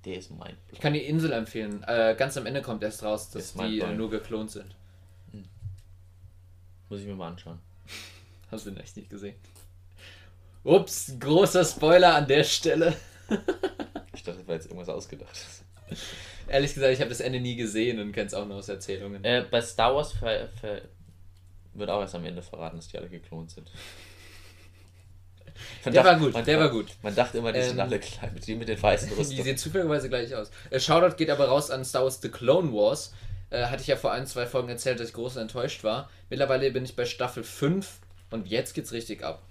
Der 0.06 0.18
ist 0.18 0.32
mein 0.32 0.56
Ich 0.72 0.80
kann 0.80 0.94
die 0.94 1.02
Insel 1.02 1.32
empfehlen. 1.34 1.84
Äh, 1.84 2.16
ganz 2.18 2.38
am 2.38 2.46
Ende 2.46 2.62
kommt 2.62 2.84
erst 2.84 3.04
raus, 3.04 3.30
dass 3.32 3.54
die 3.54 3.80
äh, 3.80 3.94
nur 3.96 4.10
geklont 4.10 4.52
sind. 4.52 4.76
Muss 6.90 7.02
ich 7.02 7.08
mir 7.08 7.16
mal 7.16 7.30
anschauen. 7.30 7.60
Hast 8.52 8.66
du 8.66 8.72
den 8.72 8.80
echt 8.80 8.96
nicht 8.96 9.10
gesehen? 9.10 9.36
Ups, 10.64 11.14
großer 11.20 11.66
Spoiler 11.66 12.16
an 12.16 12.28
der 12.28 12.44
Stelle. 12.44 12.96
Ich 14.14 14.24
dachte, 14.24 14.40
das 14.40 14.48
war 14.48 14.56
jetzt 14.56 14.66
irgendwas 14.66 14.90
ausgedacht. 14.90 15.38
Ehrlich 16.48 16.74
gesagt, 16.74 16.94
ich 16.94 17.00
habe 17.02 17.10
das 17.10 17.20
Ende 17.20 17.40
nie 17.42 17.56
gesehen 17.56 18.00
und 18.00 18.12
kenne 18.14 18.28
es 18.28 18.34
auch 18.34 18.46
nur 18.46 18.58
aus 18.58 18.70
Erzählungen. 18.70 19.24
Äh, 19.24 19.46
bei 19.50 19.62
Star 19.62 19.94
Wars 19.96 20.14
wird 21.74 21.90
auch 21.90 22.02
erst 22.02 22.16
am 22.16 22.26
Ende 22.26 22.42
verraten, 22.42 22.78
dass 22.78 22.88
die 22.88 22.98
alle 22.98 23.10
geklont 23.10 23.52
sind. 23.52 23.70
Man 25.84 25.94
Der 25.94 26.04
war 26.04 26.12
dacht- 26.14 26.22
gut, 26.22 26.34
man, 26.34 26.46
der 26.46 26.60
war 26.60 26.70
gut. 26.70 26.88
Man 27.02 27.16
dachte 27.16 27.38
immer, 27.40 27.52
die 27.52 27.62
sind 27.64 27.74
Ähm, 27.74 27.80
alle 27.82 28.00
klein, 28.00 28.32
mit, 28.34 28.46
die 28.46 28.56
mit 28.56 28.68
den 28.68 28.82
weißen 28.82 29.10
Die 29.10 29.16
Rüstungen. 29.16 29.44
sehen 29.44 29.58
zufälligerweise 29.58 30.08
gleich 30.08 30.34
aus. 30.36 30.52
Äh, 30.70 30.80
Shoutout 30.80 31.16
geht 31.16 31.30
aber 31.32 31.48
raus 31.48 31.72
an 31.72 31.84
Star 31.84 32.04
Wars 32.04 32.22
The 32.22 32.30
Clone 32.30 32.72
Wars. 32.74 33.14
Äh, 33.50 33.66
hatte 33.66 33.82
ich 33.82 33.88
ja 33.88 33.96
vor 33.96 34.12
ein, 34.12 34.28
zwei 34.28 34.46
Folgen 34.46 34.70
erzählt, 34.70 35.00
dass 35.00 35.08
ich 35.10 35.14
groß 35.14 35.38
enttäuscht 35.38 35.84
war. 35.84 36.10
Mittlerweile 36.30 36.70
bin 36.72 36.86
ich 36.86 36.96
bei 36.96 37.06
Staffel 37.06 37.44
5 37.44 38.00
und 38.30 38.48
jetzt 38.48 38.74
geht's 38.76 38.92
richtig 38.92 39.24
ab. 39.24 39.42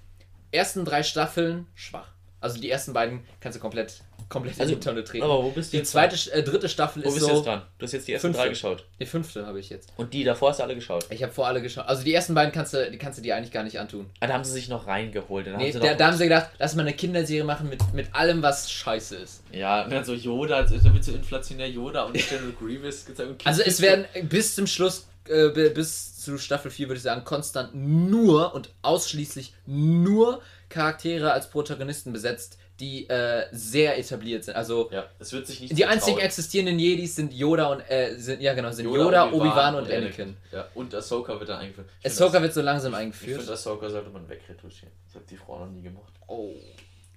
Ersten 0.52 0.84
drei 0.84 1.02
Staffeln 1.02 1.66
schwach. 1.74 2.08
Also 2.40 2.60
die 2.60 2.70
ersten 2.70 2.92
beiden 2.92 3.24
kannst 3.40 3.56
du 3.56 3.60
komplett, 3.60 4.02
komplett 4.28 4.58
Also, 4.60 4.72
in 4.74 4.80
die 4.80 4.84
Tonne 4.84 5.04
treten. 5.04 5.24
Aber 5.24 5.42
wo 5.44 5.50
bist 5.50 5.72
du 5.72 5.76
die 5.76 5.76
jetzt 5.78 5.90
zweite, 5.92 6.16
äh, 6.32 6.42
dritte 6.42 6.68
Staffel 6.68 7.04
Wo 7.04 7.08
ist 7.08 7.14
bist 7.14 7.26
du 7.26 7.30
so. 7.30 7.36
jetzt 7.36 7.46
dran? 7.46 7.62
Du 7.78 7.84
hast 7.84 7.92
jetzt 7.92 8.08
die 8.08 8.12
ersten 8.12 8.26
Fünfte. 8.28 8.42
drei 8.42 8.48
geschaut. 8.48 8.84
Die 9.00 9.06
fünfte 9.06 9.46
habe 9.46 9.60
ich 9.60 9.70
jetzt. 9.70 9.88
Und 9.96 10.12
die 10.14 10.24
davor 10.24 10.50
hast 10.50 10.58
du 10.58 10.64
alle 10.64 10.74
geschaut. 10.74 11.06
Ich 11.10 11.22
habe 11.22 11.32
vor 11.32 11.46
alle 11.46 11.62
geschaut. 11.62 11.86
Also 11.86 12.02
die 12.02 12.12
ersten 12.12 12.34
beiden 12.34 12.52
kannst 12.52 12.74
du, 12.74 12.90
die 12.90 12.98
kannst 12.98 13.18
du 13.18 13.22
dir 13.22 13.36
eigentlich 13.36 13.52
gar 13.52 13.62
nicht 13.62 13.78
antun. 13.78 14.06
Ah, 14.20 14.26
da 14.26 14.34
haben 14.34 14.44
sie 14.44 14.52
sich 14.52 14.68
noch 14.68 14.86
reingeholt. 14.86 15.46
Dann 15.46 15.56
Nee, 15.58 15.72
da, 15.72 15.94
da 15.94 16.06
haben 16.08 16.16
sie 16.16 16.24
gedacht, 16.24 16.50
lass 16.58 16.74
mal 16.74 16.82
eine 16.82 16.92
Kinderserie 16.94 17.44
machen 17.44 17.68
mit, 17.68 17.80
mit 17.94 18.14
allem, 18.14 18.42
was 18.42 18.70
scheiße 18.70 19.16
ist. 19.16 19.42
ja, 19.52 19.86
dann 19.88 20.04
so 20.04 20.14
Yoda, 20.14 20.56
also 20.56 20.74
wird 20.92 21.04
so 21.04 21.12
inflationär 21.12 21.68
Yoda 21.70 22.04
und 22.04 22.14
General 22.28 22.52
Grievous 22.58 23.04
gezeigt. 23.06 23.42
Also 23.46 23.62
es 23.62 23.80
werden 23.80 24.06
bis 24.28 24.54
zum 24.54 24.66
Schluss, 24.66 25.06
äh, 25.28 25.48
bi- 25.50 25.70
bis 25.70 26.20
zu 26.22 26.38
Staffel 26.38 26.70
4 26.72 26.88
würde 26.88 26.96
ich 26.96 27.02
sagen, 27.02 27.24
konstant 27.24 27.74
nur 27.74 28.54
und 28.54 28.70
ausschließlich 28.82 29.54
nur 29.66 30.40
Charaktere 30.68 31.32
als 31.32 31.48
Protagonisten 31.50 32.12
besetzt, 32.12 32.58
die 32.80 33.08
äh, 33.08 33.46
sehr 33.52 33.98
etabliert 33.98 34.44
sind. 34.44 34.54
Also 34.54 34.90
Ja, 34.92 35.06
es 35.18 35.32
wird 35.32 35.46
sich 35.46 35.60
nicht 35.60 35.78
die 35.78 35.86
einzigen 35.86 36.18
existierenden 36.18 36.78
Jedis 36.78 37.16
sind 37.16 37.32
Yoda 37.32 37.68
und 37.68 37.80
äh, 37.90 38.14
sind 38.16 38.42
ja 38.42 38.52
genau, 38.54 38.70
sind 38.70 38.84
Yoda, 38.84 39.30
Obi-Wan 39.32 39.76
und 39.76 39.90
Anakin. 39.90 40.36
Ja, 40.52 40.66
und 40.74 40.94
Ahsoka 40.94 41.38
wird 41.38 41.48
da 41.48 41.58
eingeführt. 41.58 41.86
Ich 41.88 42.02
find 42.02 42.12
Ahsoka 42.12 42.32
das- 42.34 42.42
wird 42.42 42.54
so 42.54 42.60
langsam 42.62 42.92
Ich 42.92 42.98
eingeführt. 42.98 43.38
finde, 43.38 43.52
Ahsoka 43.54 43.88
sollte 43.88 44.10
man 44.10 44.28
wegretuschieren. 44.28 44.92
Ich 45.08 45.14
habe 45.14 45.24
die 45.30 45.36
Frau 45.36 45.58
noch 45.60 45.70
nie 45.70 45.80
gemocht. 45.82 46.12
Oh, 46.26 46.50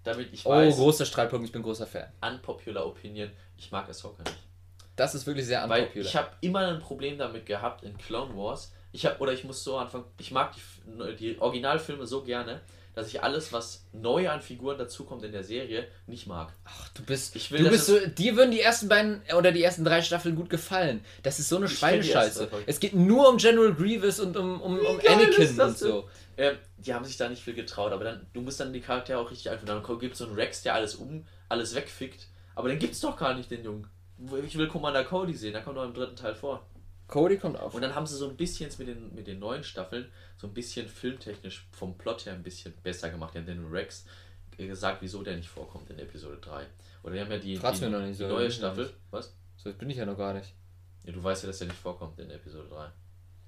Damit 0.04 0.30
ich 0.34 0.46
oh 0.46 0.52
weiß, 0.52 0.76
großer 0.78 1.06
Streitpunkt, 1.06 1.46
ich 1.46 1.52
bin 1.52 1.62
großer 1.62 1.86
Fan. 1.88 2.06
unpopular 2.22 2.86
Opinion, 2.88 3.30
ich 3.58 3.70
mag 3.72 3.90
Ahsoka 3.90 4.24
nicht. 4.24 4.38
Das 4.96 5.14
ist 5.16 5.28
wirklich 5.28 5.46
sehr 5.46 5.68
Weil 5.68 5.82
unpopular. 5.82 6.08
ich 6.08 6.16
habe 6.16 6.30
immer 6.42 6.60
ein 6.68 6.80
Problem 6.80 7.18
damit 7.18 7.46
gehabt 7.46 7.84
in 7.84 7.98
Clone 7.98 8.36
Wars. 8.36 8.72
Ich 8.92 9.06
habe 9.06 9.20
oder 9.20 9.34
ich 9.34 9.44
muss 9.44 9.64
so 9.64 9.78
anfangen, 9.78 10.06
ich 10.18 10.32
mag 10.32 10.54
die, 10.56 11.16
die 11.18 11.40
Originalfilme 11.40 12.08
so 12.08 12.24
gerne, 12.24 12.62
dass 12.96 13.08
ich 13.08 13.24
alles, 13.24 13.54
was 13.54 13.86
neu 13.94 14.30
an 14.30 14.42
Figuren 14.42 14.78
dazukommt 14.78 15.24
in 15.24 15.32
der 15.32 15.44
Serie, 15.44 15.88
nicht 16.08 16.28
mag. 16.28 16.54
Ach, 16.66 16.90
du 16.90 17.04
bist. 17.04 17.36
Ich 17.36 17.52
will, 17.52 17.64
du 17.64 17.70
bist 17.70 17.86
so, 17.86 17.98
dir 18.00 18.36
würden 18.36 18.52
die 18.52 18.62
ersten 18.62 18.90
beiden 18.90 19.22
oder 19.38 19.52
die 19.52 19.64
ersten 19.64 19.84
drei 19.84 20.02
Staffeln 20.02 20.36
gut 20.36 20.50
gefallen. 20.50 21.04
Das 21.24 21.40
ist 21.40 21.50
so 21.50 21.58
eine 21.58 21.68
Schweinescheiße. 21.68 22.50
Es 22.66 22.80
geht 22.80 22.94
nur 22.94 23.30
um 23.30 23.38
General 23.38 23.74
Grievous 23.74 24.20
und 24.20 24.36
um, 24.36 24.62
um, 24.62 24.80
um 24.80 25.00
Anakin 25.08 25.60
und 25.60 25.78
so. 25.78 26.10
Ähm, 26.38 26.58
die 26.78 26.94
haben 26.94 27.04
sich 27.04 27.18
da 27.18 27.28
nicht 27.28 27.44
viel 27.44 27.54
getraut, 27.54 27.92
aber 27.92 28.06
dann, 28.06 28.26
du 28.34 28.42
musst 28.42 28.60
dann 28.60 28.72
die 28.72 28.80
Charaktere 28.80 29.20
auch 29.20 29.30
richtig 29.30 29.50
einführen. 29.50 29.84
Dann 29.84 30.00
gibt 30.00 30.14
es 30.14 30.20
so 30.20 30.26
einen 30.26 30.36
Rex, 30.36 30.64
der 30.64 30.74
alles 30.74 30.96
um, 30.96 31.26
alles 31.50 31.76
wegfickt. 31.76 32.28
Aber 32.56 32.70
dann 32.70 32.80
gibt's 32.80 33.02
doch 33.02 33.18
gar 33.18 33.34
nicht 33.34 33.52
den 33.52 33.64
Jungen. 33.64 33.88
Ich 34.46 34.58
will 34.58 34.68
Commander 34.68 35.04
Cody 35.06 35.34
sehen, 35.34 35.54
der 35.54 35.62
kommt 35.62 35.78
noch 35.78 35.86
im 35.86 35.94
dritten 35.94 36.16
Teil 36.16 36.36
vor. 36.36 36.66
Cody 37.10 37.38
kommt 37.38 37.60
auf. 37.60 37.74
Und 37.74 37.82
dann 37.82 37.96
haben 37.96 38.06
sie 38.06 38.16
so 38.16 38.30
ein 38.30 38.38
bisschen 38.38 38.68
jetzt 38.68 38.80
mit 38.80 38.88
den, 38.88 39.14
mit 39.14 39.28
den 39.28 39.40
neuen 39.40 39.64
Staffeln 39.64 40.10
so 40.38 40.48
ein 40.48 40.54
bisschen 40.54 40.88
filmtechnisch 40.88 41.68
vom 41.72 41.98
Plot 41.98 42.26
her 42.26 42.34
ein 42.34 42.44
bisschen 42.44 42.74
besser 42.84 43.10
gemacht. 43.10 43.34
Die 43.34 43.40
haben 43.40 43.46
den 43.46 43.66
Rex 43.68 44.06
gesagt, 44.58 45.02
wieso 45.02 45.24
der 45.24 45.38
nicht 45.38 45.50
vorkommt 45.50 45.90
in 45.90 46.00
Episode 46.00 46.38
3. 46.42 46.66
Oder 47.04 47.14
die 47.14 47.22
haben 47.22 47.32
ja 47.32 47.38
die, 47.38 47.58
die, 47.58 47.86
noch 47.90 48.00
nicht 48.02 48.10
die 48.10 48.14
so. 48.14 48.28
neue 48.28 48.52
Staffel. 48.52 48.86
nicht. 48.86 48.96
Was? 49.12 49.34
So 49.58 49.72
bin 49.74 49.90
ich 49.90 49.98
ja 49.98 50.06
noch 50.06 50.18
gar 50.18 50.34
nicht. 50.34 50.54
Ja, 51.06 51.14
du 51.14 51.24
weißt 51.24 51.44
ja, 51.44 51.48
dass 51.48 51.60
der 51.60 51.68
nicht 51.68 51.80
vorkommt 51.80 52.20
in 52.20 52.30
Episode 52.30 52.68
3. 52.70 52.90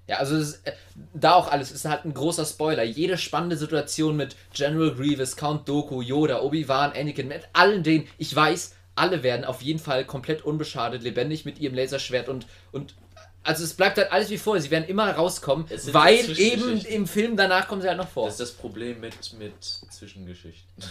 Ja, 0.07 0.17
also 0.17 0.35
ist, 0.35 0.65
äh, 0.65 0.73
da 1.13 1.35
auch 1.35 1.49
alles. 1.49 1.69
Es 1.69 1.77
ist 1.77 1.85
halt 1.85 2.05
ein 2.05 2.13
großer 2.13 2.45
Spoiler. 2.45 2.83
Jede 2.83 3.17
spannende 3.17 3.57
Situation 3.57 4.17
mit 4.17 4.35
General 4.53 4.93
Grievous, 4.93 5.35
Count 5.35 5.67
Doku, 5.67 6.01
Yoda, 6.01 6.41
Obi-Wan, 6.41 6.93
Anakin, 6.93 7.27
mit 7.27 7.47
allen 7.53 7.83
denen, 7.83 8.07
ich 8.17 8.35
weiß, 8.35 8.75
alle 8.95 9.23
werden 9.23 9.45
auf 9.45 9.61
jeden 9.61 9.79
Fall 9.79 10.05
komplett 10.05 10.43
unbeschadet, 10.43 11.03
lebendig 11.03 11.45
mit 11.45 11.59
ihrem 11.59 11.75
Laserschwert 11.75 12.29
und, 12.29 12.45
und 12.71 12.95
also 13.43 13.63
es 13.63 13.73
bleibt 13.73 13.97
halt 13.97 14.11
alles 14.11 14.29
wie 14.29 14.37
vorher. 14.37 14.61
Sie 14.61 14.71
werden 14.71 14.85
immer 14.87 15.11
rauskommen, 15.11 15.65
weil 15.91 16.23
so 16.23 16.33
eben 16.33 16.77
im 16.85 17.07
Film 17.07 17.35
danach 17.37 17.67
kommen 17.67 17.81
sie 17.81 17.87
halt 17.87 17.97
noch 17.97 18.07
vor. 18.09 18.25
Das 18.25 18.35
ist 18.35 18.39
das 18.39 18.51
Problem 18.51 18.99
mit, 18.99 19.33
mit 19.33 19.53
Zwischengeschichten. 19.61 20.83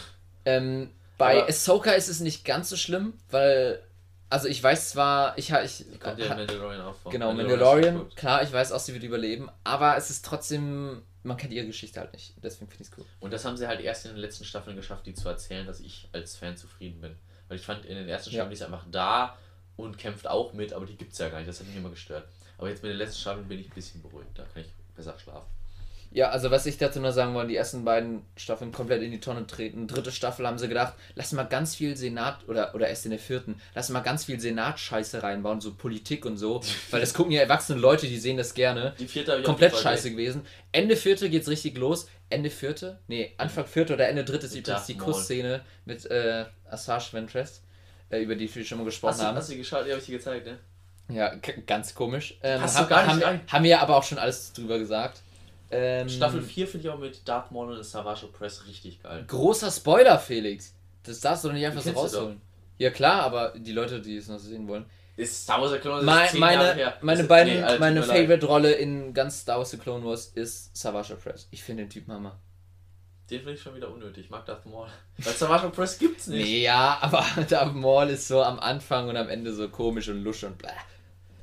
Ähm, 0.44 0.90
bei 1.18 1.38
Aber- 1.38 1.48
Ahsoka 1.48 1.92
ist 1.92 2.08
es 2.08 2.20
nicht 2.20 2.44
ganz 2.44 2.70
so 2.70 2.76
schlimm, 2.76 3.12
weil, 3.30 3.80
also 4.30 4.48
ich 4.48 4.62
weiß 4.62 4.90
zwar, 4.90 5.36
ich, 5.38 5.52
ha- 5.52 5.62
ich 5.62 5.84
Kommt 6.00 6.18
ja 6.18 6.28
Mandalorian 6.34 6.80
auch 6.80 6.94
vor. 6.94 7.12
genau, 7.12 7.32
Mandalorian, 7.32 7.98
gut. 7.98 8.16
klar, 8.16 8.42
ich 8.42 8.52
weiß 8.52 8.72
auch, 8.72 8.80
sie 8.80 8.94
wird 8.94 9.02
überleben, 9.04 9.48
aber 9.64 9.96
es 9.96 10.08
ist 10.10 10.24
trotzdem, 10.24 11.02
man 11.22 11.36
kennt 11.36 11.52
ihre 11.52 11.66
Geschichte 11.66 12.00
halt 12.00 12.12
nicht, 12.14 12.32
deswegen 12.42 12.70
finde 12.70 12.82
ich 12.84 12.88
es 12.90 12.98
cool. 12.98 13.04
Und 13.20 13.32
das 13.32 13.44
haben 13.44 13.56
sie 13.58 13.66
halt 13.68 13.80
erst 13.80 14.06
in 14.06 14.12
den 14.12 14.20
letzten 14.20 14.44
Staffeln 14.44 14.76
geschafft, 14.76 15.04
die 15.06 15.12
zu 15.14 15.28
erzählen, 15.28 15.66
dass 15.66 15.80
ich 15.80 16.08
als 16.12 16.36
Fan 16.36 16.56
zufrieden 16.56 17.00
bin. 17.02 17.14
Weil 17.48 17.58
ich 17.58 17.64
fand, 17.66 17.84
in 17.84 17.96
den 17.96 18.08
ersten 18.08 18.30
Ja. 18.30 18.34
Staffeln 18.36 18.50
die 18.50 18.54
ist 18.56 18.62
einfach 18.62 18.84
da 18.90 19.36
und 19.76 19.98
kämpft 19.98 20.26
auch 20.26 20.52
mit, 20.54 20.72
aber 20.72 20.86
die 20.86 20.96
gibt 20.96 21.12
es 21.12 21.18
ja 21.18 21.28
gar 21.28 21.38
nicht. 21.38 21.48
Das 21.48 21.60
hat 21.60 21.66
mich 21.66 21.76
immer 21.76 21.90
gestört. 21.90 22.24
Aber 22.60 22.68
jetzt 22.68 22.82
mit 22.82 22.92
den 22.92 22.98
letzten 22.98 23.20
Staffeln 23.22 23.48
bin 23.48 23.58
ich 23.58 23.68
ein 23.68 23.74
bisschen 23.74 24.02
beruhigt. 24.02 24.28
Da 24.34 24.42
kann 24.42 24.60
ich 24.60 24.68
besser 24.94 25.18
schlafen. 25.18 25.46
Ja, 26.12 26.28
also 26.28 26.50
was 26.50 26.66
ich 26.66 26.76
dazu 26.76 27.00
nur 27.00 27.12
sagen 27.12 27.32
wollte, 27.32 27.48
die 27.48 27.56
ersten 27.56 27.86
beiden 27.86 28.22
Staffeln 28.36 28.70
komplett 28.70 29.00
in 29.00 29.12
die 29.12 29.20
Tonne 29.20 29.46
treten. 29.46 29.86
Dritte 29.86 30.12
Staffel 30.12 30.46
haben 30.46 30.58
sie 30.58 30.68
gedacht, 30.68 30.92
lass 31.14 31.32
mal 31.32 31.44
ganz 31.44 31.74
viel 31.74 31.96
Senat, 31.96 32.46
oder, 32.48 32.74
oder 32.74 32.88
erst 32.88 33.06
in 33.06 33.12
der 33.12 33.18
vierten, 33.18 33.62
lass 33.74 33.88
mal 33.88 34.00
ganz 34.00 34.24
viel 34.24 34.38
Senat-Scheiße 34.38 35.22
reinbauen, 35.22 35.62
so 35.62 35.72
Politik 35.72 36.26
und 36.26 36.36
so, 36.36 36.60
weil 36.90 37.00
das 37.00 37.14
gucken 37.14 37.32
ja 37.32 37.40
erwachsene 37.40 37.80
Leute, 37.80 38.08
die 38.08 38.18
sehen 38.18 38.36
das 38.36 38.52
gerne. 38.52 38.94
Die 38.98 39.06
vierte 39.06 39.30
habe 39.30 39.40
ich 39.40 39.46
komplett 39.46 39.74
scheiße 39.74 40.10
gewesen. 40.10 40.42
Ende 40.70 40.96
vierte 40.96 41.30
geht's 41.30 41.48
richtig 41.48 41.78
los. 41.78 42.08
Ende 42.28 42.50
vierte? 42.50 42.98
Nee, 43.06 43.32
Anfang 43.38 43.64
vierte 43.64 43.94
oder 43.94 44.06
Ende 44.06 44.24
dritte 44.24 44.46
ist 44.46 44.54
übrigens 44.54 44.84
die. 44.84 44.98
Kussszene 44.98 45.64
mit 45.86 46.04
äh, 46.10 46.44
Assage 46.68 47.12
Ventress, 47.12 47.62
äh, 48.10 48.20
über 48.20 48.34
die 48.34 48.54
wir 48.54 48.64
schon 48.66 48.76
mal 48.76 48.84
gesprochen 48.84 49.12
Hast 49.12 49.20
du, 49.20 49.24
haben. 49.24 49.36
hast 49.36 49.50
du 49.50 49.56
geschaut? 49.56 49.86
Die 49.86 49.90
habe 49.90 50.00
ich 50.00 50.06
dir 50.06 50.18
gezeigt, 50.18 50.46
ne? 50.46 50.58
Ja, 51.12 51.34
ganz 51.66 51.94
komisch. 51.94 52.38
Ähm, 52.42 52.60
haben, 52.60 52.68
so 52.68 52.86
gar 52.86 53.02
nicht 53.02 53.12
haben, 53.14 53.22
rein. 53.22 53.40
haben 53.46 53.64
wir 53.64 53.80
aber 53.80 53.96
auch 53.96 54.04
schon 54.04 54.18
alles 54.18 54.52
drüber 54.52 54.78
gesagt. 54.78 55.20
Ähm, 55.70 56.08
Staffel 56.08 56.42
4 56.42 56.66
finde 56.66 56.86
ich 56.88 56.92
auch 56.92 56.98
mit 56.98 57.26
Darth 57.28 57.52
Maul 57.52 57.76
und 57.76 57.84
Savage 57.84 58.26
Press 58.26 58.66
richtig 58.66 59.02
geil. 59.02 59.24
Großer 59.26 59.70
Spoiler, 59.70 60.18
Felix. 60.18 60.74
Das 61.04 61.20
darfst 61.20 61.44
du 61.44 61.48
doch 61.48 61.54
nicht 61.54 61.66
einfach 61.66 61.80
so 61.80 61.92
du 61.92 61.96
rausholen. 61.96 62.40
Ja 62.78 62.90
klar, 62.90 63.22
aber 63.22 63.54
die 63.56 63.72
Leute, 63.72 64.00
die 64.00 64.16
es 64.16 64.28
noch 64.28 64.38
sehen 64.38 64.66
wollen. 64.66 64.86
Ist 65.16 65.42
Star 65.44 65.60
Wars 65.60 65.72
The 65.72 65.78
Clone 65.78 65.96
Wars 65.96 66.04
Mein, 66.04 66.26
ist 66.26 66.38
meine 66.38 66.94
meine 67.02 67.24
beiden, 67.24 67.54
nee, 67.54 67.62
Alter, 67.62 67.78
meine. 67.78 68.02
Favorite-Rolle 68.02 68.72
in 68.72 69.12
ganz 69.12 69.40
Star 69.40 69.58
Wars 69.58 69.70
The 69.70 69.76
Clone 69.76 70.04
Wars 70.04 70.32
ist 70.34 70.74
Savage 70.76 71.14
Press. 71.16 71.46
Ich 71.50 71.62
finde 71.62 71.82
den 71.84 71.90
Typen 71.90 72.12
Hammer. 72.14 72.38
Den 73.30 73.38
finde 73.40 73.52
ich 73.54 73.60
schon 73.62 73.76
wieder 73.76 73.90
unnötig. 73.92 74.24
Ich 74.24 74.30
mag 74.30 74.44
Darth 74.46 74.66
Maul. 74.66 74.88
Weil 75.18 75.32
Savage 75.34 75.68
Press 75.70 75.98
gibt's 75.98 76.26
nicht. 76.26 76.44
Nee, 76.46 76.62
ja, 76.62 76.98
aber 77.00 77.24
der 77.50 77.66
Maul 77.66 78.08
ist 78.08 78.26
so 78.28 78.42
am 78.42 78.58
Anfang 78.58 79.08
und 79.08 79.16
am 79.16 79.28
Ende 79.28 79.52
so 79.52 79.68
komisch 79.68 80.08
und 80.08 80.24
lusch 80.24 80.42
und 80.42 80.58
bläh. 80.58 80.70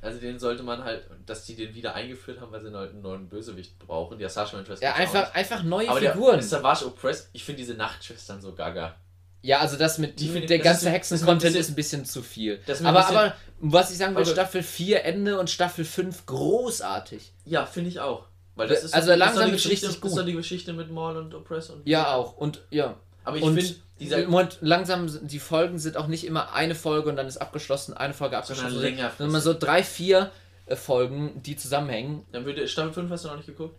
Also 0.00 0.18
den 0.20 0.38
sollte 0.38 0.62
man 0.62 0.84
halt, 0.84 1.04
dass 1.26 1.44
die 1.44 1.56
den 1.56 1.74
wieder 1.74 1.94
eingeführt 1.94 2.40
haben, 2.40 2.52
weil 2.52 2.60
sie 2.60 2.68
einen 2.68 3.02
neuen 3.02 3.28
Bösewicht 3.28 3.78
brauchen. 3.78 4.18
Die 4.18 4.24
Assassin 4.24 4.58
Interest 4.60 4.82
Ja, 4.82 4.94
einfach, 4.94 5.34
einfach 5.34 5.62
neue 5.62 5.88
Aber 5.88 6.00
der, 6.00 6.12
Figuren. 6.12 6.34
der 6.34 6.42
Savage 6.42 6.86
Opress, 6.86 7.28
ich 7.32 7.44
finde 7.44 7.58
diese 7.58 7.74
Nachtschwestern 7.74 8.40
so 8.40 8.52
gaga. 8.54 8.94
Ja, 9.42 9.60
also 9.60 9.76
das 9.76 9.98
mit 9.98 10.18
Die 10.18 10.46
der 10.46 10.58
ganze 10.58 10.90
Hexen-Content 10.90 11.54
ist 11.54 11.68
ein 11.70 11.74
bisschen 11.76 12.04
zu 12.04 12.22
viel. 12.22 12.60
Aber, 12.82 13.00
bisschen- 13.00 13.16
aber 13.16 13.34
was 13.60 13.90
ich 13.90 13.98
sagen 13.98 14.14
will, 14.16 14.22
Aber- 14.22 14.30
Staffel 14.30 14.62
4 14.62 15.04
Ende 15.04 15.38
und 15.38 15.48
Staffel 15.48 15.84
5 15.84 16.26
großartig. 16.26 17.32
Ja, 17.44 17.64
finde 17.66 17.88
ich 17.90 18.00
auch. 18.00 18.26
Weil 18.56 18.66
das 18.68 18.82
ist 18.82 18.94
Also 18.94 19.14
langsam 19.14 19.48
ist 19.54 19.66
richtig 19.66 19.80
Das 19.82 19.90
ist 19.90 20.00
gut. 20.00 20.26
die 20.26 20.32
Geschichte 20.32 20.72
mit 20.72 20.90
Maul 20.90 21.16
und 21.16 21.32
Oppress 21.34 21.70
und. 21.70 21.86
Ja, 21.86 22.12
auch. 22.14 22.36
Und 22.36 22.62
ja. 22.70 22.96
Aber 23.28 23.36
ich 23.36 23.42
und 23.42 23.54
finde, 23.60 23.74
dieser. 24.00 24.26
Moment, 24.26 24.58
langsam, 24.60 25.08
sind- 25.08 25.30
die 25.30 25.38
Folgen 25.38 25.78
sind 25.78 25.96
auch 25.96 26.06
nicht 26.06 26.24
immer 26.24 26.52
eine 26.52 26.74
Folge 26.74 27.08
und 27.08 27.16
dann 27.16 27.26
ist 27.26 27.36
abgeschlossen, 27.38 27.94
eine 27.94 28.14
Folge 28.14 28.36
abgeschlossen. 28.38 28.70
Sondern 28.70 28.82
längerfristig. 28.82 29.18
Sondern 29.18 29.30
immer 29.30 29.40
so 29.40 29.54
drei, 29.58 29.82
vier 29.82 30.30
äh, 30.66 30.76
Folgen, 30.76 31.42
die 31.42 31.56
zusammenhängen. 31.56 32.24
Dann 32.32 32.44
würde 32.44 32.66
Staffel 32.68 32.92
5 32.92 33.10
hast 33.10 33.24
du 33.24 33.28
noch 33.28 33.36
nicht 33.36 33.46
geguckt? 33.46 33.76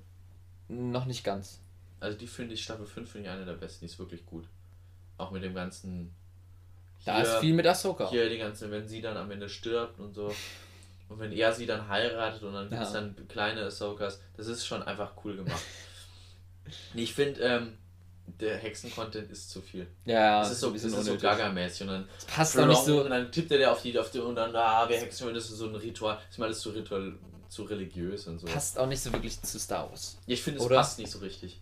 Noch 0.68 1.06
nicht 1.06 1.24
ganz. 1.24 1.60
Also 2.00 2.18
die 2.18 2.28
finde 2.28 2.54
ich, 2.54 2.64
Staffel 2.64 2.86
5 2.86 3.12
finde 3.12 3.28
ich 3.28 3.34
eine 3.34 3.44
der 3.46 3.54
besten, 3.54 3.82
die 3.82 3.92
ist 3.92 4.00
wirklich 4.00 4.26
gut. 4.26 4.46
Auch 5.18 5.32
mit 5.32 5.44
dem 5.44 5.54
ganzen. 5.56 6.14
Da 7.06 7.16
hier- 7.16 7.24
ist 7.24 7.36
viel 7.40 7.54
mit 7.54 7.66
Ahsoka. 7.66 8.10
Hier 8.10 8.30
die 8.30 8.38
ganze, 8.38 8.70
wenn 8.72 8.88
sie 8.88 9.02
dann 9.02 9.18
am 9.18 9.30
Ende 9.32 9.50
stirbt 9.50 10.00
und 10.00 10.14
so. 10.14 10.34
Und 11.10 11.20
wenn 11.20 11.32
er 11.32 11.52
sie 11.54 11.66
dann 11.66 11.88
heiratet 11.88 12.44
und 12.44 12.54
dann 12.54 12.70
gibt 12.70 12.82
es 12.82 12.94
Ja. 12.94 13.02
dann 13.02 13.28
kleine 13.28 13.64
Ahsokas, 13.66 14.20
das 14.38 14.46
ist 14.48 14.66
schon 14.66 14.84
einfach 14.84 15.14
cool 15.24 15.38
gemacht. 15.38 15.62
Ich 16.94 17.14
finde, 17.16 17.42
ähm, 17.42 17.78
der 18.40 18.58
Hexen-Content 18.58 19.32
ist 19.32 19.50
zu 19.50 19.62
viel. 19.62 19.88
Ja, 20.06 20.40
das 20.40 20.52
ist 20.52 20.60
so, 20.60 20.72
bisschen 20.72 20.94
ist 20.94 21.06
so. 21.06 21.18
Gaga-mäßig 21.18 21.82
und 21.82 21.88
dann 21.88 22.08
Das 22.16 22.26
passt 22.26 22.58
doch 22.58 22.66
nicht 22.68 22.84
so. 22.84 23.04
und 23.04 23.10
dann 23.10 23.32
tippt 23.32 23.52
er 23.52 23.58
der 23.58 23.72
auf 23.72 23.82
die, 23.82 23.98
auf 23.98 24.12
die 24.12 24.20
und 24.20 24.36
dann, 24.36 24.56
ah, 24.56 24.88
wir 24.88 24.98
Hexen, 24.98 25.34
das 25.34 25.46
ist 25.50 25.58
so 25.58 25.68
ein 25.68 25.76
Ritual. 25.76 26.16
Das 26.16 26.32
ist 26.32 26.38
mal 26.38 26.46
alles 26.46 26.60
zu 26.60 26.70
ritual, 26.70 27.14
zu 27.50 27.64
religiös 27.64 28.28
und 28.28 28.40
so. 28.40 28.48
Passt 28.48 28.78
auch 28.78 28.88
nicht 28.88 29.02
so 29.02 29.12
wirklich 29.12 29.42
zu 29.42 29.60
Star 29.60 29.90
Wars. 29.90 30.18
Ich 30.28 30.42
finde, 30.42 30.60
es 30.60 30.66
Oder? 30.66 30.78
passt 30.78 31.00
nicht 31.00 31.12
so 31.12 31.20
richtig. 31.20 31.62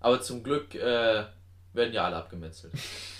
Aber 0.00 0.20
zum 0.20 0.42
Glück 0.42 0.74
äh, 0.74 1.24
werden 1.72 1.92
ja 1.92 2.04
alle 2.04 2.16
abgemetzelt. 2.16 2.72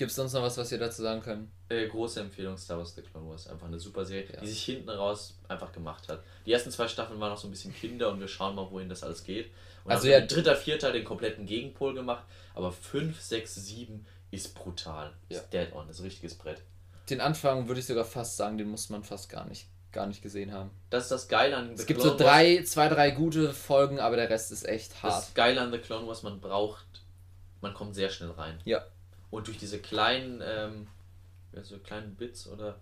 Gibt 0.00 0.12
es 0.12 0.16
sonst 0.16 0.32
noch 0.32 0.40
was, 0.40 0.56
was 0.56 0.70
wir 0.70 0.78
dazu 0.78 1.02
sagen 1.02 1.20
können? 1.20 1.52
Äh, 1.68 1.86
große 1.86 2.20
Empfehlung, 2.20 2.56
Star 2.56 2.78
Wars 2.78 2.94
The 2.94 3.02
Clone 3.02 3.28
Wars. 3.28 3.46
Einfach 3.48 3.66
eine 3.66 3.78
super 3.78 4.06
Serie, 4.06 4.32
Ja. 4.32 4.40
die 4.40 4.46
sich 4.46 4.62
hinten 4.64 4.88
raus 4.88 5.38
einfach 5.46 5.72
gemacht 5.72 6.08
hat. 6.08 6.22
Die 6.46 6.52
ersten 6.54 6.70
zwei 6.70 6.88
Staffeln 6.88 7.20
waren 7.20 7.28
noch 7.28 7.36
so 7.36 7.46
ein 7.46 7.50
bisschen 7.50 7.74
Kinder 7.74 8.08
und 8.10 8.18
wir 8.18 8.26
schauen 8.26 8.54
mal, 8.54 8.70
wohin 8.70 8.88
das 8.88 9.02
alles 9.02 9.22
geht. 9.24 9.50
Und 9.84 9.92
Also 9.92 10.08
ja- 10.08 10.22
dritter, 10.22 10.56
vierter 10.56 10.90
den 10.90 11.04
kompletten 11.04 11.44
Gegenpol 11.44 11.92
gemacht. 11.92 12.24
Aber 12.54 12.72
5, 12.72 13.20
6, 13.20 13.54
7 13.56 14.06
ist 14.30 14.54
brutal. 14.54 15.12
Ja. 15.28 15.40
Ist 15.40 15.50
dead 15.52 15.70
on, 15.74 15.86
ist 15.90 15.98
ein 16.00 16.04
richtiges 16.04 16.34
Brett. 16.34 16.62
Den 17.10 17.20
Anfang 17.20 17.68
würde 17.68 17.80
ich 17.80 17.86
sogar 17.86 18.06
fast 18.06 18.38
sagen, 18.38 18.56
den 18.56 18.68
muss 18.70 18.88
man 18.88 19.04
fast 19.04 19.28
gar 19.28 19.44
nicht, 19.46 19.66
gar 19.92 20.06
nicht 20.06 20.22
gesehen 20.22 20.50
haben. 20.54 20.70
Das 20.88 21.02
ist 21.02 21.10
das 21.12 21.28
Geile 21.28 21.58
an 21.58 21.72
Es 21.74 21.80
The 21.80 21.86
gibt 21.86 22.00
Clone 22.00 22.16
so 22.16 22.24
drei, 22.24 22.62
zwei, 22.62 22.88
drei 22.88 23.10
gute 23.10 23.52
Folgen, 23.52 24.00
aber 24.00 24.16
der 24.16 24.30
Rest 24.30 24.50
ist 24.50 24.66
echt 24.66 25.02
hart. 25.02 25.12
Das 25.24 25.34
Geile 25.34 25.60
an 25.60 25.70
The 25.72 25.78
Clone 25.78 26.06
Wars, 26.06 26.22
man 26.22 26.40
braucht, 26.40 26.86
man 27.60 27.74
kommt 27.74 27.94
sehr 27.94 28.08
schnell 28.08 28.30
rein. 28.30 28.58
Ja. 28.64 28.82
Und 29.30 29.46
durch 29.46 29.58
diese 29.58 29.78
kleinen, 29.80 30.42
ähm, 30.44 30.86
ja, 31.52 31.62
so 31.62 31.78
kleinen 31.78 32.14
Bits 32.16 32.46
oder 32.48 32.78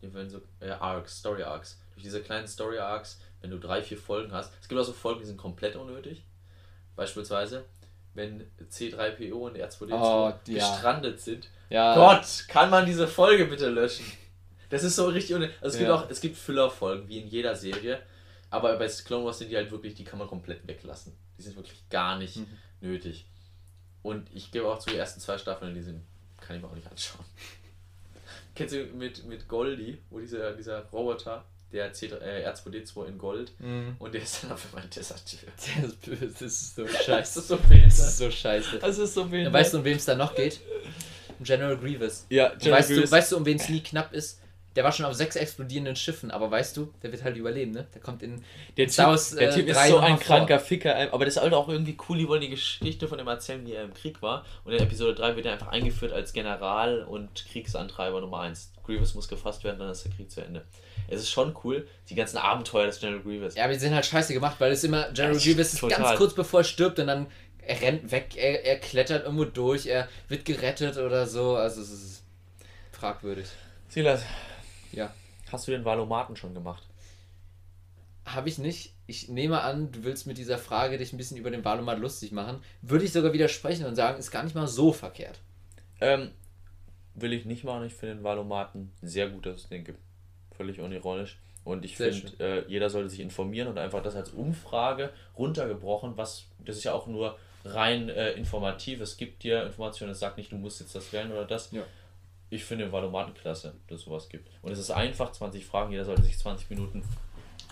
werden 0.00 0.28
so 0.28 0.42
äh, 0.60 0.68
Arcs, 0.70 1.18
Story 1.20 1.42
Arcs. 1.44 1.78
Durch 1.94 2.02
diese 2.02 2.20
kleinen 2.22 2.46
Story 2.46 2.78
Arcs, 2.78 3.20
wenn 3.40 3.50
du 3.50 3.58
drei, 3.58 3.82
vier 3.82 3.96
Folgen 3.96 4.32
hast, 4.32 4.52
es 4.60 4.68
gibt 4.68 4.78
auch 4.80 4.84
so 4.84 4.92
Folgen, 4.92 5.20
die 5.20 5.26
sind 5.26 5.38
komplett 5.38 5.76
unnötig. 5.76 6.24
Beispielsweise, 6.96 7.64
wenn 8.14 8.44
C3PO 8.70 9.32
und 9.32 9.56
R2D2 9.56 9.92
Oh, 9.92 10.28
ja. 10.28 10.38
gestrandet 10.44 11.20
sind. 11.20 11.48
Ja, 11.70 11.94
Gott, 11.94 12.44
kann 12.48 12.70
man 12.70 12.86
diese 12.86 13.08
Folge 13.08 13.46
bitte 13.46 13.68
löschen? 13.68 14.04
Das 14.70 14.82
ist 14.84 14.96
so 14.96 15.06
richtig 15.06 15.34
unnötig. 15.34 15.56
Also 15.60 15.74
es 15.74 15.78
gibt 15.78 15.88
Ja. 15.88 15.94
auch, 15.96 16.10
es 16.10 16.20
gibt 16.20 16.36
Füllerfolgen, 16.36 17.08
wie 17.08 17.18
in 17.20 17.28
jeder 17.28 17.54
Serie. 17.54 18.02
Aber 18.50 18.76
bei 18.76 18.86
Clone 18.88 19.24
Wars 19.24 19.38
sind 19.38 19.50
die 19.50 19.56
halt 19.56 19.70
wirklich, 19.70 19.94
die 19.94 20.04
kann 20.04 20.18
man 20.18 20.28
komplett 20.28 20.66
weglassen. 20.66 21.16
Die 21.38 21.42
sind 21.42 21.56
wirklich 21.56 21.88
gar 21.88 22.18
nicht 22.18 22.36
Mhm. 22.36 22.58
nötig. 22.80 23.26
Und 24.04 24.28
ich 24.32 24.52
gebe 24.52 24.68
auch 24.68 24.78
zu, 24.78 24.90
die 24.90 24.96
ersten 24.96 25.18
zwei 25.20 25.36
Staffeln, 25.38 25.74
die 25.74 25.82
sind, 25.82 26.00
kann 26.40 26.54
ich 26.56 26.62
mir 26.62 26.68
auch 26.68 26.74
nicht 26.76 26.86
anschauen. 26.88 27.24
Kennst 28.54 28.74
du 28.74 28.84
mit, 28.84 29.24
mit 29.24 29.48
Goldie, 29.48 29.98
wo 30.10 30.20
dieser, 30.20 30.52
dieser 30.54 30.82
Roboter, 30.92 31.44
der 31.72 31.92
C, 31.92 32.06
äh, 32.06 32.48
R2D2 32.48 33.06
in 33.06 33.18
Gold, 33.18 33.50
Mhm. 33.58 33.96
und 33.98 34.14
der 34.14 34.22
ist 34.22 34.44
dann 34.44 34.52
auf 34.52 34.64
einmal 34.72 34.88
desertiert. 34.88 35.52
Das 35.56 35.84
ist 35.90 36.00
böse, 36.02 36.26
das 36.28 36.40
ist 36.42 36.76
so 36.76 36.84
Das 36.92 37.04
scheiße. 37.04 37.38
ist 37.40 37.48
so 37.48 37.56
Das 37.56 37.66
behindert. 37.68 37.90
ist 37.92 38.18
so 38.18 38.30
scheiße. 38.30 38.78
Das 38.78 38.98
ist 38.98 39.14
so 39.14 39.26
Ja, 39.26 39.52
weißt 39.52 39.74
du, 39.74 39.78
um 39.78 39.84
wen 39.84 39.96
es 39.96 40.04
da 40.04 40.14
noch 40.14 40.34
geht? 40.36 40.60
Um 41.38 41.44
General 41.44 41.76
Grievous. 41.76 42.26
Ja, 42.30 42.52
Und 42.52 42.64
weißt, 42.64 42.90
du, 42.90 43.10
weißt 43.10 43.32
du, 43.32 43.36
um 43.38 43.44
wen 43.46 43.56
es 43.58 43.68
nie 43.68 43.80
knapp 43.82 44.12
ist? 44.12 44.38
Der 44.76 44.82
war 44.84 44.92
schon 44.92 45.06
auf 45.06 45.14
sechs 45.14 45.36
explodierenden 45.36 45.94
Schiffen, 45.96 46.30
aber 46.30 46.50
weißt 46.50 46.76
du, 46.76 46.92
der 47.02 47.12
wird 47.12 47.22
halt 47.22 47.36
überleben, 47.36 47.70
ne? 47.72 47.86
Der 47.94 48.00
kommt 48.00 48.22
in 48.22 48.42
Der 48.76 48.88
Typ, 48.88 48.96
der 49.38 49.48
äh, 49.50 49.54
typ 49.54 49.68
ist 49.68 49.86
so 49.86 49.98
ein 49.98 50.12
mal 50.12 50.18
vor. 50.18 50.18
kranker 50.18 50.58
Ficker, 50.58 51.12
aber 51.12 51.24
das 51.24 51.36
ist 51.36 51.42
halt 51.42 51.54
auch 51.54 51.68
irgendwie 51.68 51.96
cool, 52.08 52.18
die 52.18 52.28
wollen 52.28 52.40
die 52.40 52.48
Geschichte 52.50 53.06
von 53.06 53.18
dem 53.18 53.28
erzählen, 53.28 53.64
wie 53.66 53.72
er 53.74 53.84
im 53.84 53.94
Krieg 53.94 54.20
war. 54.20 54.44
Und 54.64 54.72
in 54.72 54.80
Episode 54.82 55.14
3 55.14 55.36
wird 55.36 55.46
er 55.46 55.52
einfach 55.52 55.68
eingeführt 55.68 56.12
als 56.12 56.32
General 56.32 57.04
und 57.04 57.46
Kriegsantreiber 57.52 58.20
Nummer 58.20 58.40
1. 58.40 58.72
Grievous 58.84 59.14
muss 59.14 59.28
gefasst 59.28 59.64
werden, 59.64 59.78
dann 59.78 59.90
ist 59.90 60.04
der 60.04 60.12
Krieg 60.12 60.30
zu 60.30 60.40
Ende. 60.42 60.64
Es 61.08 61.20
ist 61.20 61.30
schon 61.30 61.54
cool, 61.64 61.86
die 62.10 62.14
ganzen 62.14 62.38
Abenteuer 62.38 62.86
des 62.86 63.00
General 63.00 63.20
Grievous. 63.22 63.54
Ja, 63.54 63.64
aber 63.64 63.72
die 63.72 63.78
sind 63.78 63.94
halt 63.94 64.04
scheiße 64.04 64.34
gemacht, 64.34 64.56
weil 64.58 64.72
es 64.72 64.84
immer 64.84 65.04
General 65.12 65.36
Ja, 65.36 65.42
Grievous 65.42 65.72
ist 65.74 65.80
total. 65.80 66.02
ganz 66.02 66.18
kurz 66.18 66.34
bevor 66.34 66.60
er 66.60 66.64
stirbt 66.64 66.98
und 66.98 67.06
dann 67.06 67.26
er 67.66 67.80
rennt 67.80 68.10
weg, 68.10 68.36
er, 68.36 68.64
er 68.64 68.76
klettert 68.78 69.24
irgendwo 69.24 69.44
durch, 69.44 69.86
er 69.86 70.08
wird 70.28 70.44
gerettet 70.44 70.98
oder 70.98 71.26
so. 71.26 71.56
Also 71.56 71.80
es 71.80 71.90
ist 71.90 72.22
fragwürdig. 72.92 73.46
Silas, 73.88 74.22
Ja. 74.96 75.12
hast 75.50 75.66
du 75.66 75.72
den 75.72 75.84
Valomaten 75.84 76.36
schon 76.36 76.54
gemacht? 76.54 76.86
Habe 78.26 78.48
ich 78.48 78.58
nicht. 78.58 78.94
Ich 79.06 79.28
nehme 79.28 79.60
an, 79.60 79.92
du 79.92 80.04
willst 80.04 80.26
mit 80.26 80.38
dieser 80.38 80.56
Frage 80.56 80.96
dich 80.96 81.12
ein 81.12 81.18
bisschen 81.18 81.36
über 81.36 81.50
den 81.50 81.64
Valomat 81.64 81.98
lustig 81.98 82.32
machen. 82.32 82.62
Würde 82.80 83.04
ich 83.04 83.12
sogar 83.12 83.32
widersprechen 83.32 83.84
und 83.86 83.96
sagen, 83.96 84.18
ist 84.18 84.30
gar 84.30 84.42
nicht 84.42 84.54
mal 84.54 84.66
so 84.66 84.92
verkehrt. 84.92 85.40
Ähm, 86.00 86.30
will 87.14 87.32
ich 87.32 87.44
nicht 87.44 87.64
machen. 87.64 87.84
Ich 87.84 87.94
finde 87.94 88.16
den 88.16 88.24
Valomaten 88.24 88.92
sehr 89.02 89.28
gut, 89.28 89.46
dass 89.46 89.62
es 89.62 89.68
den 89.68 89.84
gibt. 89.84 89.98
Völlig 90.56 90.80
unironisch. 90.80 91.38
Und 91.64 91.84
ich 91.84 91.96
finde, 91.96 92.32
äh, 92.40 92.64
jeder 92.68 92.90
sollte 92.90 93.08
sich 93.08 93.20
informieren 93.20 93.68
und 93.68 93.78
einfach 93.78 94.02
das 94.02 94.16
als 94.16 94.30
Umfrage 94.30 95.10
runtergebrochen, 95.36 96.16
was, 96.16 96.46
das 96.58 96.76
ist 96.76 96.84
ja 96.84 96.92
auch 96.92 97.06
nur 97.06 97.38
rein 97.64 98.10
äh, 98.10 98.32
informativ. 98.32 99.00
Es 99.00 99.16
gibt 99.16 99.42
dir 99.42 99.64
Informationen, 99.64 100.12
es 100.12 100.20
sagt 100.20 100.36
nicht, 100.36 100.52
du 100.52 100.56
musst 100.56 100.80
jetzt 100.80 100.94
das 100.94 101.12
wählen 101.12 101.32
oder 101.32 101.46
das. 101.46 101.72
Ja. 101.72 101.82
Ich 102.50 102.64
finde 102.64 102.92
Valomaten 102.92 103.34
klasse, 103.34 103.74
dass 103.88 104.00
es 104.00 104.04
sowas 104.04 104.28
gibt. 104.28 104.48
Und 104.62 104.72
es 104.72 104.78
ist 104.78 104.90
einfach, 104.90 105.32
20 105.32 105.64
Fragen, 105.64 105.90
jeder 105.90 106.04
sollte 106.04 106.22
sich 106.22 106.38
20 106.38 106.70
Minuten 106.70 107.02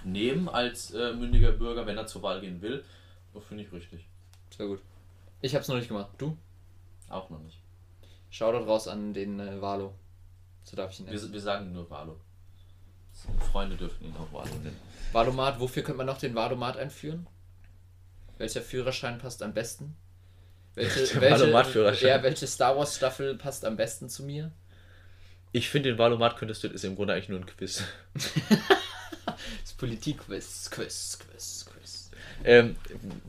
nehmen 0.04 0.48
als 0.48 0.92
äh, 0.92 1.12
mündiger 1.12 1.52
Bürger, 1.52 1.86
wenn 1.86 1.96
er 1.96 2.06
zur 2.06 2.22
Wahl 2.22 2.40
gehen 2.40 2.60
will. 2.62 2.84
Das 3.34 3.44
finde 3.44 3.64
ich 3.64 3.72
richtig. 3.72 4.08
Sehr 4.56 4.66
gut. 4.66 4.80
Ich 5.40 5.54
habe 5.54 5.62
es 5.62 5.68
noch 5.68 5.76
nicht 5.76 5.88
gemacht. 5.88 6.10
Du? 6.18 6.36
Auch 7.08 7.30
noch 7.30 7.40
nicht. 7.40 7.58
Shoutout 8.30 8.66
raus 8.66 8.88
an 8.88 9.14
den 9.14 9.40
äh, 9.40 9.60
Valo. 9.60 9.94
So 10.64 10.76
darf 10.76 10.92
ich 10.92 11.00
ihn 11.00 11.06
nennen. 11.06 11.20
Wir, 11.20 11.32
wir 11.32 11.40
sagen 11.40 11.72
nur 11.72 11.88
Valo. 11.90 12.20
Freunde 13.52 13.76
dürfen 13.76 14.06
ihn 14.06 14.14
auch 14.16 14.32
Valo 14.32 14.54
nennen. 14.62 14.78
Valomat, 15.12 15.60
wofür 15.60 15.82
könnte 15.82 15.98
man 15.98 16.06
noch 16.06 16.18
den 16.18 16.34
Valomat 16.34 16.76
einführen? 16.76 17.26
Welcher 18.38 18.62
Führerschein 18.62 19.18
passt 19.18 19.42
am 19.42 19.52
besten? 19.52 19.96
Welche, 20.74 21.00
welche, 21.20 22.06
ja, 22.06 22.22
welche 22.22 22.46
Star 22.46 22.76
Wars 22.76 22.96
Staffel 22.96 23.36
passt 23.36 23.64
am 23.64 23.76
besten 23.76 24.08
zu 24.08 24.22
mir? 24.22 24.52
Ich 25.52 25.68
finde, 25.68 25.90
den 25.90 25.98
Valomat 25.98 26.36
könntest 26.36 26.64
du, 26.64 26.68
ist 26.68 26.84
im 26.84 26.96
Grunde 26.96 27.12
eigentlich 27.12 27.28
nur 27.28 27.38
ein 27.38 27.46
Quiz. 27.46 27.84
Das 29.62 29.72
Politikquiz, 29.74 30.70
Quiz, 30.70 31.18
Quiz, 31.18 31.66
Quiz. 31.66 32.10
Ähm, 32.44 32.76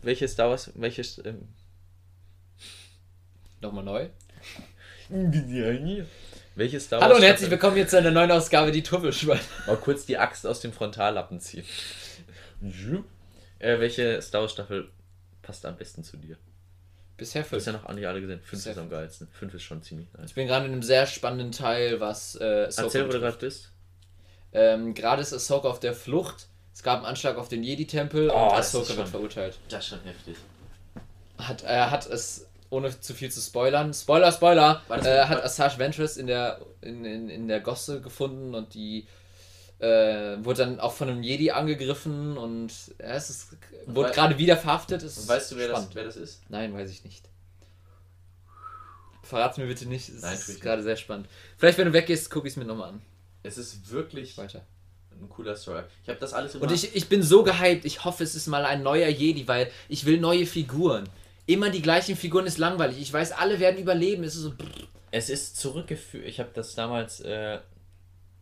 welches 0.01 0.33
Star 0.33 0.49
Wars, 0.49 0.71
welches, 0.75 1.19
ähm, 1.23 1.47
Nochmal 3.62 3.83
neu. 3.83 4.09
welches 6.55 6.86
Star 6.86 6.99
Hallo 6.99 7.12
Wars 7.12 7.19
und 7.19 7.25
herzlich 7.25 7.49
willkommen 7.49 7.77
jetzt 7.77 7.91
zu 7.91 7.97
einer 7.97 8.12
neuen 8.12 8.31
Ausgabe, 8.31 8.71
die 8.71 8.83
Turtelschweine. 8.83 9.39
Mal 9.67 9.77
kurz 9.77 10.05
die 10.05 10.17
Axt 10.17 10.45
aus 10.45 10.59
dem 10.59 10.73
Frontallappen 10.73 11.39
ziehen. 11.39 11.65
äh, 13.59 13.79
welche 13.79 14.21
Star 14.21 14.41
Wars 14.41 14.51
Staffel 14.51 14.89
passt 15.41 15.65
am 15.65 15.77
besten 15.77 16.03
zu 16.03 16.17
dir? 16.17 16.38
Bisher 17.27 17.45
fünf. 17.45 17.65
ja 17.65 17.71
noch 17.73 17.93
nicht 17.93 18.07
alle 18.07 18.21
gesehen. 18.21 18.39
Fünf 18.39 18.51
Bisher 18.51 18.73
ist 18.73 18.77
am 18.79 18.89
geilsten. 18.89 19.27
Fünf 19.31 19.53
ist 19.53 19.63
schon 19.63 19.81
ziemlich 19.81 20.07
nice. 20.17 20.29
Ich 20.29 20.36
bin 20.36 20.47
gerade 20.47 20.65
in 20.65 20.71
einem 20.73 20.83
sehr 20.83 21.05
spannenden 21.07 21.51
Teil, 21.51 21.99
was 21.99 22.36
äh, 22.36 22.65
Ahsoka 22.67 22.83
Erzähl, 22.83 23.07
wo 23.07 23.12
du 23.12 23.19
gerade 23.19 23.38
bist. 23.38 23.69
Ähm, 24.53 24.93
gerade 24.93 25.21
ist 25.21 25.33
Ahsoka 25.33 25.67
auf 25.69 25.79
der 25.79 25.93
Flucht. 25.93 26.47
Es 26.73 26.83
gab 26.83 26.97
einen 26.97 27.05
Anschlag 27.05 27.38
auf 27.38 27.49
den 27.49 27.63
Jedi-Tempel 27.63 28.29
Oh, 28.29 28.33
und 28.33 28.53
Ahsoka 28.53 28.86
schon- 28.88 28.97
wird 28.97 29.09
verurteilt. 29.09 29.57
Das 29.69 29.83
ist 29.83 29.89
schon 29.89 30.01
heftig. 30.03 30.36
Hat, 31.38 31.63
er 31.63 31.91
hat 31.91 32.05
es, 32.07 32.47
ohne 32.69 32.99
zu 32.99 33.13
viel 33.13 33.31
zu 33.31 33.41
spoilern, 33.41 33.93
Spoiler, 33.93 34.31
Spoiler, 34.31 34.81
äh, 34.89 35.25
hat 35.25 35.43
Asajj 35.43 35.77
Ventress 35.77 36.17
in 36.17 36.27
der, 36.27 36.59
in, 36.81 37.03
in, 37.05 37.29
in 37.29 37.47
der 37.47 37.59
Gosse 37.59 38.01
gefunden 38.01 38.53
und 38.55 38.73
die 38.73 39.07
äh, 39.79 40.43
wurde 40.43 40.65
dann 40.65 40.79
auch 40.79 40.93
von 40.93 41.09
einem 41.09 41.23
Jedi 41.23 41.51
angegriffen 41.51 42.38
und 42.38 42.71
ja, 42.99 43.15
es 43.15 43.29
ist, 43.29 43.57
wurde 43.86 44.12
gerade 44.12 44.38
wieder 44.38 44.57
verhaftet. 44.57 45.03
Es 45.03 45.17
Und 45.17 45.23
ist 45.23 45.29
weißt 45.29 45.51
du, 45.51 45.55
wer 45.57 45.67
das, 45.69 45.89
wer 45.93 46.03
das 46.05 46.15
ist? 46.15 46.41
Nein, 46.49 46.73
weiß 46.73 46.89
ich 46.89 47.03
nicht. 47.03 47.27
Verrat's 49.23 49.57
mir 49.57 49.67
bitte 49.67 49.88
nicht, 49.88 50.09
es 50.09 50.21
Nein, 50.21 50.33
ist 50.36 50.62
gerade 50.62 50.83
sehr 50.83 50.97
spannend. 50.97 51.27
Vielleicht, 51.57 51.77
wenn 51.77 51.88
du 51.88 51.93
weggehst, 51.93 52.29
gucke 52.29 52.47
ich 52.47 52.53
es 52.53 52.57
mir 52.57 52.65
nochmal 52.65 52.89
an. 52.89 53.01
Es 53.41 53.57
ist 53.57 53.89
wirklich 53.89 54.38
Weiter. 54.38 54.65
ein 55.19 55.29
cooler 55.29 55.55
Story. 55.55 55.83
Ich 56.03 56.09
habe 56.09 56.19
das 56.19 56.33
alles 56.33 56.55
immer. 56.55 56.63
Und 56.63 56.71
ich, 56.71 56.95
ich 56.95 57.07
bin 57.09 57.23
so 57.23 57.43
gehypt. 57.43 57.86
Ich 57.86 58.03
hoffe, 58.05 58.23
es 58.23 58.36
ist 58.36 58.47
mal 58.47 58.65
ein 58.65 58.83
neuer 58.83 59.07
Jedi, 59.07 59.47
weil 59.47 59.71
ich 59.89 60.05
will 60.05 60.19
neue 60.19 60.45
Figuren. 60.45 61.09
Immer 61.45 61.69
die 61.69 61.81
gleichen 61.81 62.15
Figuren 62.15 62.45
ist 62.45 62.57
langweilig. 62.57 63.01
Ich 63.01 63.12
weiß, 63.12 63.33
alle 63.33 63.59
werden 63.59 63.77
überleben. 63.81 64.23
Es 64.23 64.36
ist 64.36 64.43
so. 64.43 64.53
Es 65.12 65.29
ist 65.29 65.57
zurückgeführt. 65.57 66.25
Ich 66.25 66.39
habe 66.39 66.51
das 66.53 66.75
damals 66.75 67.19
äh, 67.19 67.59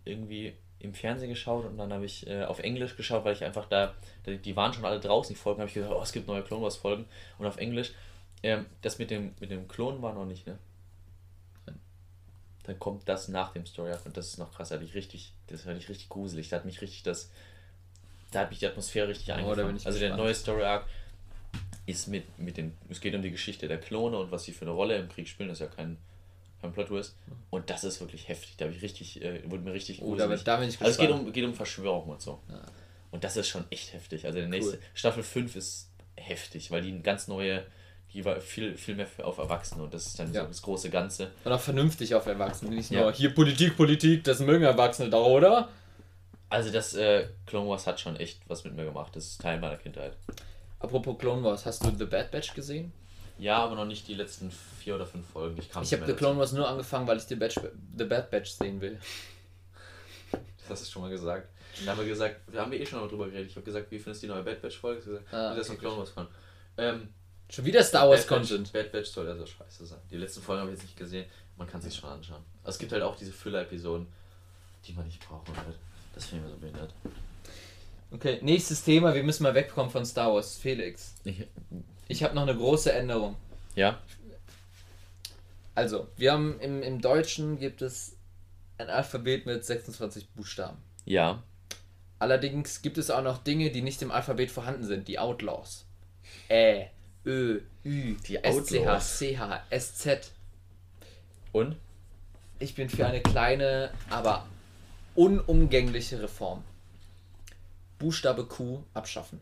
irgendwie 0.06 0.54
im 0.84 0.94
Fernsehen 0.94 1.30
geschaut 1.30 1.66
und 1.66 1.78
dann 1.78 1.92
habe 1.94 2.06
ich 2.06 2.28
äh, 2.28 2.44
auf 2.44 2.60
Englisch 2.60 2.96
geschaut, 2.98 3.24
weil 3.26 3.34
ich 3.34 3.44
einfach 3.44 3.68
da, 3.68 3.94
die- 4.26 4.56
waren 4.56 4.74
schon 4.74 4.86
alle 4.86 5.00
draußen, 5.00 5.34
die 5.36 5.40
Folgen, 5.40 5.60
habe 5.60 5.68
ich 5.70 5.74
gesagt, 5.76 5.94
oh, 5.94 6.02
es 6.02 6.12
gibt 6.12 6.28
neue 6.28 6.44
Clone 6.44 6.64
Wars 6.64 6.76
Folgen 6.78 7.06
und 7.38 7.46
auf 7.46 7.58
Englisch. 7.58 7.92
Ähm, 8.44 8.66
das 8.82 8.98
mit 9.00 9.12
dem, 9.12 9.34
mit 9.40 9.52
dem 9.52 9.68
Klon 9.68 10.02
war 10.02 10.14
noch 10.14 10.26
nicht, 10.26 10.48
ne? 10.48 10.58
Dann 12.64 12.78
kommt 12.80 13.10
das 13.10 13.28
nach 13.28 13.54
dem 13.54 13.66
Story 13.66 13.92
Arc 13.92 14.06
und 14.06 14.16
das 14.16 14.28
ist 14.28 14.38
noch 14.38 14.52
krass, 14.54 14.70
da 14.70 14.76
hatte 14.76 14.86
ich 14.86 14.94
richtig, 14.94 15.34
das 15.48 15.64
fand 15.64 15.80
ich 15.82 15.90
richtig 15.90 16.10
gruselig, 16.10 16.50
da 16.50 16.58
hat 16.58 16.66
mich 16.66 16.80
richtig 16.82 17.02
das, 17.04 17.32
da 18.32 18.42
hat 18.42 18.50
mich 18.52 18.60
die 18.60 18.68
Atmosphäre 18.68 19.08
richtig 19.08 19.28
da 19.28 19.36
eingefangen. 19.36 19.78
ich 19.78 19.86
also 19.88 19.98
der 20.00 20.10
neue 20.18 20.36
Story 20.36 20.64
Arc 20.64 20.86
ist 21.88 22.08
mit, 22.08 22.38
mit 22.38 22.58
den, 22.58 22.78
es 22.90 23.02
geht 23.02 23.16
um 23.16 23.24
die 23.24 23.32
Geschichte 23.32 23.68
der 23.68 23.80
Klone 23.80 24.18
und 24.18 24.32
was 24.32 24.44
sie 24.44 24.52
für 24.52 24.66
eine 24.66 24.72
Rolle 24.72 24.96
im 24.98 25.10
Krieg 25.10 25.28
spielen, 25.28 25.50
das 25.50 25.60
ist 25.60 25.68
ja 25.68 25.74
kein, 25.76 25.98
kein 26.62 26.72
Plot 26.74 26.88
Twist. 26.88 27.16
Und 27.50 27.70
das 27.70 27.84
ist 27.84 28.00
wirklich 28.00 28.28
heftig, 28.28 28.56
da 28.58 28.66
habe 28.66 28.76
ich 28.76 28.82
richtig, 28.82 29.22
äh, 29.22 29.42
wurde 29.50 29.64
mir 29.64 29.74
richtig 29.74 30.02
Oh, 30.02 30.16
da, 30.16 30.28
bin- 30.28 30.40
da 30.44 30.58
bin 30.58 30.70
ich 30.70 30.78
gespannt. 30.80 30.88
also 31.00 31.02
es 31.02 31.08
geht 31.08 31.28
um, 31.28 31.34
geht 31.34 31.46
um 31.46 31.54
Verschwörung 31.54 32.10
und 32.10 32.22
so. 32.22 32.40
Und 33.12 33.24
das 33.24 33.36
ist 33.36 33.48
schon 33.50 33.66
echt 33.70 33.94
heftig. 33.94 34.26
Also 34.26 34.40
der 34.40 34.48
nächste, 34.48 34.80
Staffel 34.94 35.24
5 35.24 35.56
ist 35.56 35.90
heftig, 36.16 36.72
weil 36.72 36.82
die 36.82 36.90
eine 36.92 37.02
ganz 37.02 37.28
neue, 37.28 37.66
die 38.14 38.24
war 38.26 38.40
viel, 38.40 38.78
viel 38.78 38.96
mehr 38.96 39.08
auf 39.24 39.38
Erwachsene 39.38 39.84
und 39.84 39.94
das 39.94 40.06
ist 40.08 40.20
dann 40.20 40.34
Ja. 40.34 40.42
so 40.44 40.48
das 40.48 40.62
große 40.62 40.90
Ganze. 40.90 41.32
Und 41.44 41.52
auch 41.52 41.60
vernünftig 41.60 42.14
auf 42.16 42.26
Erwachsene. 42.26 42.72
Nicht 42.76 42.92
nur 42.92 43.02
Ja. 43.02 43.12
hier 43.12 43.34
Politik, 43.34 43.76
Politik, 43.76 44.24
das 44.24 44.40
mögen 44.40 44.64
Erwachsene 44.64 45.10
doch, 45.10 45.26
oder? 45.26 45.70
Also 46.50 46.70
das 46.72 46.94
äh, 46.94 47.28
Clone 47.46 47.70
Wars 47.70 47.88
hat 47.88 48.00
schon 48.00 48.18
echt 48.18 48.42
was 48.48 48.64
mit 48.66 48.76
mir 48.76 48.84
gemacht. 48.86 49.16
Das 49.16 49.26
ist 49.26 49.42
Teil 49.42 49.60
meiner 49.60 49.78
Kindheit. 49.78 50.18
Apropos 50.80 51.18
Clone 51.18 51.44
Wars, 51.44 51.66
hast 51.66 51.84
du 51.86 51.92
The 51.98 52.06
Bad 52.06 52.32
Batch 52.32 52.54
gesehen? 52.54 52.92
Ja, 53.42 53.58
aber 53.58 53.76
noch 53.76 53.86
nicht 53.86 54.08
die 54.08 54.14
letzten 54.14 54.52
vier 54.52 54.96
oder 54.96 55.06
fünf 55.08 55.28
Folgen. 55.28 55.58
Ich, 55.58 55.68
Ich 55.70 55.94
habe 55.94 56.06
The 56.06 56.14
Clone 56.14 56.38
Wars 56.40 56.52
nur 56.52 56.68
angefangen, 56.68 57.08
weil 57.08 57.18
ich 57.18 57.24
The, 57.24 57.36
Batch, 57.36 57.56
The 57.98 58.04
Bad 58.06 58.30
Batch 58.30 58.52
sehen 58.52 58.80
will. 58.82 59.00
Das 60.32 60.70
hast 60.80 60.86
du 60.88 60.92
schon 60.92 61.02
mal 61.02 61.10
gesagt. 61.12 61.50
Da 61.84 61.92
haben 61.92 62.00
wir 62.00 62.06
gesagt, 62.08 62.40
wir 62.52 62.62
haben 62.62 62.72
wir 62.72 62.80
eh 62.80 62.86
schon 62.86 63.00
mal 63.02 63.08
drüber 63.08 63.26
geredet. 63.26 63.50
Ich 63.50 63.56
habe 63.56 63.66
gesagt, 63.66 63.90
wie 63.90 63.98
findest 63.98 64.22
du 64.22 64.28
die 64.28 64.34
neue 64.34 64.44
Bad 64.44 64.62
Batch 64.62 64.78
Folge? 64.78 65.00
Ich 65.00 65.06
habe 65.08 65.18
gesagt, 65.18 65.34
Ah, 65.34 65.56
das 65.56 65.66
ist 65.66 65.70
ein 65.72 65.78
okay, 65.78 65.82
Clone 65.86 65.98
Wars 65.98 66.10
Fan. 66.12 66.28
Ähm, 66.78 67.10
Schon 67.50 67.66
wieder 67.66 67.84
Star 67.84 68.08
Wars 68.10 68.26
Bad 68.28 68.40
Batch- 68.42 68.48
Content. 68.50 68.74
Bad 68.74 68.92
Batch 68.92 69.10
soll 69.10 69.28
also 69.28 69.46
scheiße 69.46 69.86
sein. 69.88 70.00
Die 70.12 70.18
letzten 70.18 70.42
Folgen 70.42 70.62
habe 70.62 70.72
ich 70.72 70.78
jetzt 70.78 70.86
nicht 70.86 70.98
gesehen. 70.98 71.26
Man 71.58 71.68
kann 71.68 71.82
sich 71.82 71.96
schon 71.96 72.10
anschauen. 72.10 72.44
Es 72.64 72.78
gibt 72.78 72.92
halt 72.92 73.02
auch 73.04 73.16
diese 73.18 73.32
Füller-Episoden, 73.32 74.08
die 74.86 74.94
man 74.94 75.06
nicht 75.06 75.20
brauchen 75.28 75.48
wird. 75.48 75.78
Das 76.14 76.28
finde 76.28 76.46
ich 76.46 76.50
mir 76.52 76.56
so 76.56 76.60
behindert. 76.62 76.94
Okay, 78.12 78.40
nächstes 78.42 78.84
Thema. 78.84 79.14
Wir 79.16 79.24
müssen 79.24 79.44
mal 79.44 79.54
wegkommen 79.56 79.90
von 79.92 80.06
Star 80.06 80.34
Wars. 80.34 80.58
Felix, 80.58 81.16
Ich, 81.24 81.44
ich 82.12 82.24
habe 82.24 82.36
noch 82.36 82.44
eine 82.44 82.56
große 82.56 82.92
Änderung. 82.94 83.36
ja? 83.76 84.00
Also, 85.74 86.10
wir 86.18 86.34
haben 86.34 86.60
im, 86.60 86.84
im 86.84 87.00
Deutschen 87.02 87.58
gibt 87.58 87.82
es 87.82 88.18
ein 88.78 88.90
Alphabet 88.90 89.46
mit 89.46 89.64
26 89.66 90.28
Buchstaben. 90.32 90.78
Ja. 91.06 91.42
Allerdings 92.20 92.82
gibt 92.82 92.98
es 92.98 93.10
auch 93.10 93.24
noch 93.24 93.38
Dinge, 93.38 93.72
die 93.72 93.82
nicht 93.82 94.02
im 94.02 94.12
Alphabet 94.12 94.52
vorhanden 94.52 94.84
sind, 94.84 95.08
die 95.08 95.18
Outlaws. 95.18 95.86
Ä, 96.50 96.88
Ö, 97.26 97.62
Ü, 97.86 98.16
Die 98.28 98.38
SCH. 98.44 99.00
CH, 99.00 99.62
SZ. 99.80 100.32
Und? 101.54 101.78
Ich 102.60 102.76
bin 102.76 102.90
für 102.90 103.08
eine 103.08 103.22
kleine, 103.22 103.92
aber 104.10 104.46
unumgängliche 105.16 106.22
Reform. 106.22 106.64
Buchstabe 107.98 108.46
Q 108.46 108.84
abschaffen. 108.94 109.40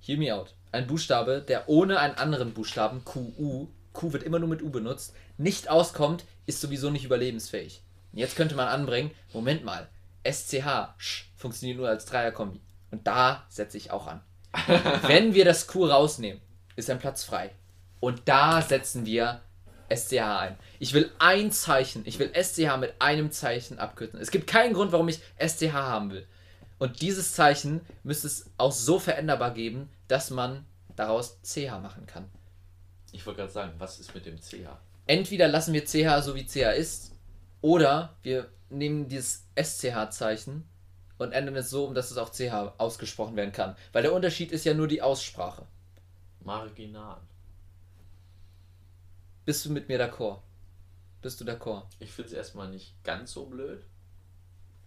Hear 0.00 0.16
me 0.16 0.34
out. 0.34 0.54
Ein 0.72 0.86
Buchstabe, 0.86 1.44
der 1.46 1.68
ohne 1.68 1.98
einen 1.98 2.14
anderen 2.14 2.54
Buchstaben, 2.54 3.04
QU, 3.04 3.66
Q 3.92 4.12
wird 4.12 4.22
immer 4.22 4.38
nur 4.38 4.48
mit 4.48 4.62
U 4.62 4.70
benutzt, 4.70 5.14
nicht 5.36 5.68
auskommt, 5.68 6.24
ist 6.46 6.60
sowieso 6.60 6.90
nicht 6.90 7.04
überlebensfähig. 7.04 7.82
Und 8.12 8.18
Jetzt 8.18 8.36
könnte 8.36 8.54
man 8.54 8.68
anbringen, 8.68 9.10
Moment 9.32 9.64
mal, 9.64 9.88
SCH 10.24 10.94
sch, 10.98 11.24
funktioniert 11.36 11.78
nur 11.78 11.88
als 11.88 12.04
Dreierkombi. 12.06 12.60
Und 12.90 13.06
da 13.06 13.44
setze 13.48 13.76
ich 13.76 13.90
auch 13.90 14.06
an. 14.06 14.20
Wenn 15.06 15.34
wir 15.34 15.44
das 15.44 15.66
Q 15.66 15.86
rausnehmen, 15.86 16.40
ist 16.76 16.90
ein 16.90 16.98
Platz 16.98 17.24
frei. 17.24 17.50
Und 18.00 18.22
da 18.26 18.62
setzen 18.62 19.06
wir 19.06 19.40
SCH 19.92 20.18
ein. 20.18 20.56
Ich 20.78 20.94
will 20.94 21.10
ein 21.18 21.50
Zeichen, 21.50 22.02
ich 22.06 22.18
will 22.18 22.32
SCH 22.32 22.76
mit 22.78 22.94
einem 23.00 23.32
Zeichen 23.32 23.78
abkürzen. 23.78 24.20
Es 24.20 24.30
gibt 24.30 24.46
keinen 24.46 24.74
Grund, 24.74 24.92
warum 24.92 25.08
ich 25.08 25.20
SCH 25.38 25.72
haben 25.72 26.10
will. 26.10 26.26
Und 26.78 27.02
dieses 27.02 27.34
Zeichen 27.34 27.80
müsste 28.02 28.26
es 28.26 28.50
auch 28.56 28.72
so 28.72 28.98
veränderbar 28.98 29.52
geben, 29.52 29.90
dass 30.10 30.30
man 30.30 30.66
daraus 30.96 31.40
CH 31.42 31.80
machen 31.80 32.06
kann. 32.06 32.28
Ich 33.12 33.24
wollte 33.26 33.40
gerade 33.40 33.52
sagen, 33.52 33.74
was 33.78 34.00
ist 34.00 34.14
mit 34.14 34.26
dem 34.26 34.40
CH? 34.40 34.78
Entweder 35.06 35.48
lassen 35.48 35.72
wir 35.72 35.84
CH 35.84 36.22
so 36.22 36.34
wie 36.34 36.46
CH 36.46 36.76
ist, 36.76 37.12
oder 37.60 38.16
wir 38.22 38.50
nehmen 38.70 39.08
dieses 39.08 39.46
SCH-Zeichen 39.56 40.64
und 41.18 41.32
ändern 41.32 41.56
es 41.56 41.70
so, 41.70 41.84
um 41.84 41.94
dass 41.94 42.10
es 42.10 42.16
auch 42.16 42.30
CH 42.30 42.74
ausgesprochen 42.78 43.36
werden 43.36 43.52
kann. 43.52 43.76
Weil 43.92 44.02
der 44.02 44.12
Unterschied 44.12 44.52
ist 44.52 44.64
ja 44.64 44.74
nur 44.74 44.88
die 44.88 45.02
Aussprache. 45.02 45.66
Marginal. 46.40 47.20
Bist 49.44 49.64
du 49.64 49.70
mit 49.70 49.88
mir 49.88 49.98
d'accord? 49.98 50.40
Bist 51.22 51.40
du 51.40 51.44
d'accord? 51.44 51.84
Ich 51.98 52.10
finde 52.10 52.30
es 52.30 52.36
erstmal 52.36 52.68
nicht 52.68 52.94
ganz 53.04 53.32
so 53.32 53.46
blöd. 53.46 53.84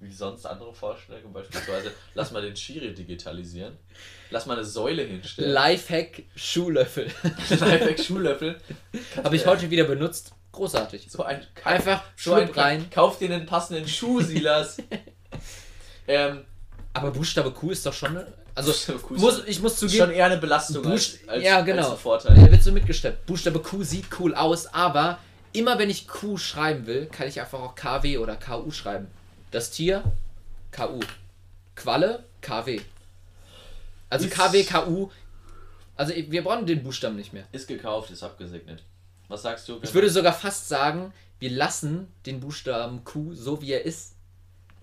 Wie 0.03 0.11
sonst 0.11 0.45
andere 0.45 0.73
Vorschläge. 0.73 1.27
Beispielsweise, 1.27 1.91
lass 2.13 2.31
mal 2.31 2.41
den 2.41 2.55
Schiri 2.55 2.93
digitalisieren. 2.93 3.77
Lass 4.29 4.45
mal 4.45 4.55
eine 4.57 4.65
Säule 4.65 5.03
hinstellen. 5.03 5.51
Lifehack 5.51 6.23
Schuhlöffel. 6.35 7.05
Lifehack 7.49 7.99
Schuhlöffel. 8.03 8.59
Habe 9.23 9.35
ich 9.35 9.45
heute 9.45 9.69
wieder 9.69 9.85
benutzt. 9.85 10.33
Großartig. 10.51 11.07
So 11.09 11.23
ein 11.23 11.41
Einfach 11.63 12.03
so 12.15 12.33
ein 12.33 12.49
rein. 12.49 12.89
Kauf 12.91 13.17
dir 13.17 13.33
einen 13.33 13.45
passenden 13.45 13.87
Schuh, 13.87 14.21
Silas. 14.21 14.77
ähm, 16.07 16.41
Aber 16.93 17.11
Buchstabe 17.11 17.51
Q 17.51 17.71
ist 17.71 17.85
doch 17.85 17.93
schon. 17.93 18.09
eine- 18.17 18.27
Also, 18.55 18.71
muss, 19.09 19.35
schon- 19.37 19.47
ich 19.47 19.59
muss 19.61 19.79
schon 19.79 19.89
zugeben. 19.89 20.11
eher 20.11 20.25
eine 20.25 20.37
Belastung 20.37 20.85
als, 20.85 21.17
Buch- 21.17 21.27
als, 21.29 21.43
ja, 21.43 21.57
als 21.57 21.65
genau. 21.65 21.91
ein 21.91 21.97
Vorteil. 21.97 22.37
Er 22.37 22.51
wird 22.51 22.61
so 22.63 22.71
mitgesteppt. 22.71 23.25
Buchstabe 23.25 23.59
Q 23.59 23.83
sieht 23.83 24.05
cool 24.19 24.35
aus, 24.35 24.67
aber 24.73 25.17
immer 25.53 25.79
wenn 25.79 25.89
ich 25.89 26.07
Q 26.07 26.37
schreiben 26.37 26.85
will, 26.85 27.07
kann 27.07 27.27
ich 27.27 27.39
einfach 27.41 27.59
auch 27.59 27.73
KW 27.75 28.17
oder 28.19 28.35
KU 28.35 28.69
schreiben. 28.71 29.07
Das 29.53 29.69
Tier, 29.69 30.03
KU. 30.71 30.99
Qualle, 31.75 32.25
KW. 32.41 32.81
Also 34.09 34.25
Ist- 34.25 34.33
KW, 34.35 34.63
KU. 34.63 35.09
Also 35.95 36.13
wir 36.15 36.43
brauchen 36.43 36.65
den 36.65 36.81
Buchstaben 36.83 37.15
nicht 37.15 37.33
mehr. 37.33 37.45
Ist 37.51 37.67
gekauft, 37.67 38.09
ist 38.09 38.23
abgesegnet. 38.23 38.83
Was 39.27 39.43
sagst 39.43 39.69
du? 39.69 39.79
Ich 39.83 39.93
würde 39.93 40.09
sogar 40.09 40.33
fast 40.33 40.67
sagen, 40.67 41.13
wir 41.37 41.51
lassen 41.51 42.11
den 42.25 42.39
Buchstaben 42.39 43.03
Q 43.03 43.35
so 43.35 43.61
wie 43.61 43.71
er 43.73 43.85
ist. 43.85 44.12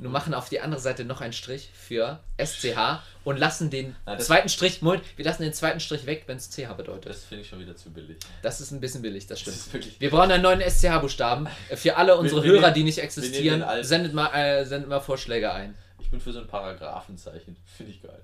Nur 0.03 0.11
machen 0.11 0.33
auf 0.33 0.49
die 0.49 0.61
andere 0.61 0.81
Seite 0.81 1.05
noch 1.05 1.21
einen 1.21 1.35
Strich 1.35 1.69
für 1.75 2.21
SCH 2.39 3.03
und 3.25 3.37
lassen 3.39 3.69
den 3.69 3.95
das- 4.07 4.27
zweiten 4.27 4.49
Strich, 4.49 4.81
Moment, 4.81 5.03
wir 5.17 5.25
lassen 5.27 5.43
den 5.43 5.53
zweiten 5.53 5.79
Strich 5.79 6.07
weg, 6.07 6.23
wenn 6.27 6.39
es 6.39 6.49
CH 6.51 6.73
bedeutet. 6.75 7.11
Das 7.11 7.25
finde 7.25 7.43
ich 7.43 7.49
schon 7.51 7.61
wieder 7.61 7.77
zu 7.77 7.91
billig. 7.93 8.17
Das 8.43 8.61
ist 8.63 8.71
ein 8.71 8.81
bisschen 8.81 9.03
billig, 9.03 9.27
das 9.27 9.41
stimmt. 9.41 9.59
Das. 9.75 10.01
Wir 10.01 10.09
brauchen 10.11 10.31
einen 10.33 10.43
neuen 10.43 10.63
SCH-Buchstaben. 10.63 11.49
Für 11.75 11.97
alle 11.99 12.17
unsere 12.17 12.43
wir 12.43 12.51
Hörer, 12.53 12.61
nehmen- 12.63 12.75
die 12.75 12.85
nicht 12.85 12.99
existieren, 12.99 13.63
sendet 13.83 14.15
mal, 14.15 14.29
äh, 14.35 14.65
sendet 14.65 14.89
mal 14.89 15.01
Vorschläge 15.01 15.53
ein. 15.53 15.75
Ich 15.99 16.11
bin 16.11 16.19
für 16.21 16.33
so 16.33 16.41
ein 16.41 16.47
Paragraphenzeichen. 16.47 17.57
Finde 17.77 17.93
ich 17.93 18.03
geil. 18.03 18.23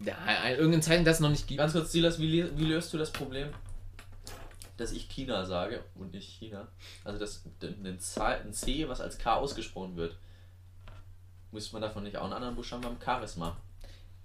Ja, 0.00 0.14
ein, 0.24 0.56
irgendein 0.56 0.82
Zeichen, 0.82 1.04
das 1.04 1.16
es 1.16 1.20
noch 1.20 1.30
nicht 1.30 1.48
gibt. 1.48 1.58
Ganz 1.58 1.72
kurz, 1.72 1.90
Silas, 1.90 2.20
wie, 2.20 2.56
wie 2.56 2.64
löst 2.64 2.92
du 2.94 2.98
das 2.98 3.10
Problem, 3.10 3.48
dass 4.76 4.92
ich 4.92 5.08
China 5.08 5.44
sage 5.44 5.82
und 5.96 6.12
nicht 6.12 6.28
China? 6.28 6.68
Also 7.04 7.18
das 7.18 7.42
ein, 7.60 7.98
Zahl- 7.98 8.40
ein 8.44 8.52
C, 8.52 8.88
was 8.88 9.00
als 9.00 9.18
K 9.18 9.34
ausgesprochen 9.34 9.96
wird. 9.96 10.16
Müsste 11.52 11.72
man 11.72 11.82
davon 11.82 12.02
nicht 12.02 12.16
auch 12.16 12.24
einen 12.24 12.32
anderen 12.34 12.54
Buchstaben 12.54 12.84
haben? 12.84 12.96
Charisma. 13.04 13.56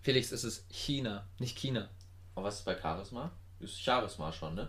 Felix, 0.02 0.32
es 0.32 0.44
ist 0.44 0.66
China, 0.70 1.26
nicht 1.40 1.58
China. 1.58 1.90
Aber 2.36 2.48
was 2.48 2.56
ist 2.60 2.66
bei 2.66 2.76
Charisma? 2.80 3.32
Das 3.60 3.72
ist 3.72 3.82
Charisma 3.82 4.32
schon, 4.34 4.56
ne? 4.56 4.68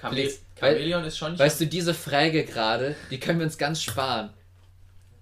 Chame 0.00 0.16
Felix, 0.16 0.40
Chamäleon 0.58 1.04
ist 1.04 1.18
schon. 1.18 1.38
Weißt 1.38 1.60
du, 1.60 1.66
diese 1.66 1.94
Frage 1.94 2.44
gerade, 2.44 2.96
die 3.10 3.20
können 3.20 3.38
wir 3.38 3.46
uns 3.46 3.58
ganz 3.58 3.82
sparen. 3.82 4.30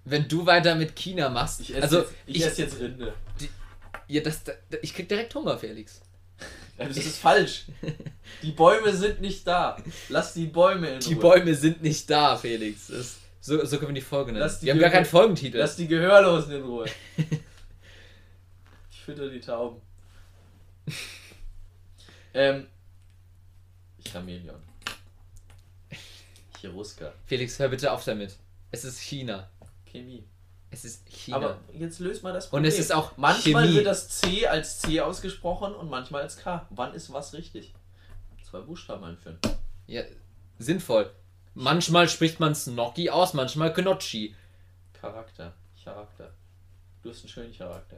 Wenn 0.05 0.27
du 0.27 0.45
weiter 0.45 0.75
mit 0.75 0.95
China 0.95 1.29
machst. 1.29 1.59
ich 1.59 1.71
esse 1.75 1.81
also, 1.83 1.97
jetzt, 1.99 2.13
ich, 2.25 2.45
esse 2.45 2.61
jetzt 2.63 2.79
Rinde. 2.79 3.13
ja, 4.07 4.21
das, 4.21 4.43
da- 4.43 4.53
ich 4.81 4.93
krieg 4.93 5.07
direkt 5.07 5.35
Hunger, 5.35 5.57
Felix. 5.57 6.01
Das 6.77 6.95
ist 6.95 7.19
falsch. 7.19 7.65
Die 8.41 8.51
Bäume 8.51 8.93
sind 8.93 9.19
nicht 9.21 9.45
da. 9.45 9.77
Lass 10.07 10.33
die 10.33 10.45
Bäume 10.45 10.91
in 10.91 10.99
Die 11.01 11.13
Ruhe. 11.13 11.21
Bäume 11.21 11.53
sind 11.53 11.81
nicht 11.83 12.09
da, 12.09 12.37
Felix. 12.37 12.87
Das, 12.87 13.17
so, 13.41 13.63
so 13.65 13.77
können 13.77 13.89
wir 13.89 13.95
die 13.95 14.01
Folge 14.01 14.31
nennen. 14.31 14.49
Die 14.61 14.65
Wir 14.65 14.73
haben 14.73 14.79
gar 14.79 14.89
keinen 14.89 15.05
Folgentitel. 15.05 15.57
Lass 15.57 15.75
die 15.75 15.87
Gehörlosen 15.87 16.53
in 16.55 16.63
Ruhe. 16.63 16.85
Ich 18.91 18.99
fütter 19.15 19.29
die 19.29 19.39
Tauben. 19.39 19.81
ähm. 22.33 22.67
Chamäleon. 24.07 24.61
Cheruska. 26.61 27.13
Felix, 27.25 27.57
hör 27.59 27.69
bitte 27.69 27.91
auf 27.91 28.03
damit. 28.05 28.35
Es 28.71 28.83
ist 28.83 28.99
China. 28.99 29.49
Chemie. 29.85 30.23
Es 30.69 30.85
ist 30.85 31.07
China. 31.09 31.37
Aber 31.37 31.59
jetzt 31.73 31.99
löst 31.99 32.21
mal 32.21 32.33
das 32.33 32.45
Und 32.45 32.49
Problem. 32.51 32.71
es 32.71 32.77
ist 32.77 32.93
auch 32.93 33.17
Manchmal 33.17 33.63
Chemie. 33.63 33.77
wird 33.77 33.87
das 33.87 34.09
C 34.09 34.45
als 34.45 34.79
C 34.79 35.01
ausgesprochen 35.01 35.73
und 35.73 35.89
manchmal 35.89 36.21
als 36.21 36.37
K. 36.37 36.67
Wann 36.69 36.93
ist 36.93 37.11
was 37.11 37.33
richtig? 37.33 37.73
Zwei 38.47 38.59
Buchstaben 38.59 39.03
einführen. 39.03 39.39
ja, 39.87 40.03
sinnvoll. 40.59 41.09
Manchmal 41.53 42.07
spricht 42.07 42.39
man 42.39 42.55
Snocky 42.55 43.09
aus, 43.09 43.33
manchmal 43.33 43.73
Gnocchi. 43.73 44.35
Charakter. 44.93 45.53
Charakter. 45.83 46.31
Du 47.01 47.09
hast 47.09 47.21
einen 47.21 47.29
schönen 47.29 47.57
Charakter. 47.57 47.97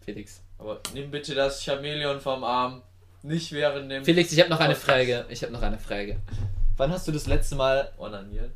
Felix. 0.00 0.42
Aber 0.58 0.80
nimm 0.94 1.10
bitte 1.10 1.34
das 1.34 1.62
Chamäleon 1.62 2.20
vom 2.20 2.42
Arm. 2.44 2.82
Nicht 3.22 3.52
während 3.52 3.90
dem 3.90 4.04
Felix, 4.04 4.32
ich 4.32 4.40
habe 4.40 4.50
noch 4.50 4.60
eine 4.60 4.76
Frage. 4.76 5.26
Ich 5.28 5.42
habe 5.42 5.52
noch 5.52 5.62
eine 5.62 5.78
Frage. 5.78 6.20
Wann 6.76 6.92
hast 6.92 7.06
du 7.08 7.12
das 7.12 7.26
letzte 7.26 7.56
Mal 7.56 7.92
Onanieren. 7.98 8.52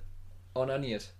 onaniert? 0.54 1.12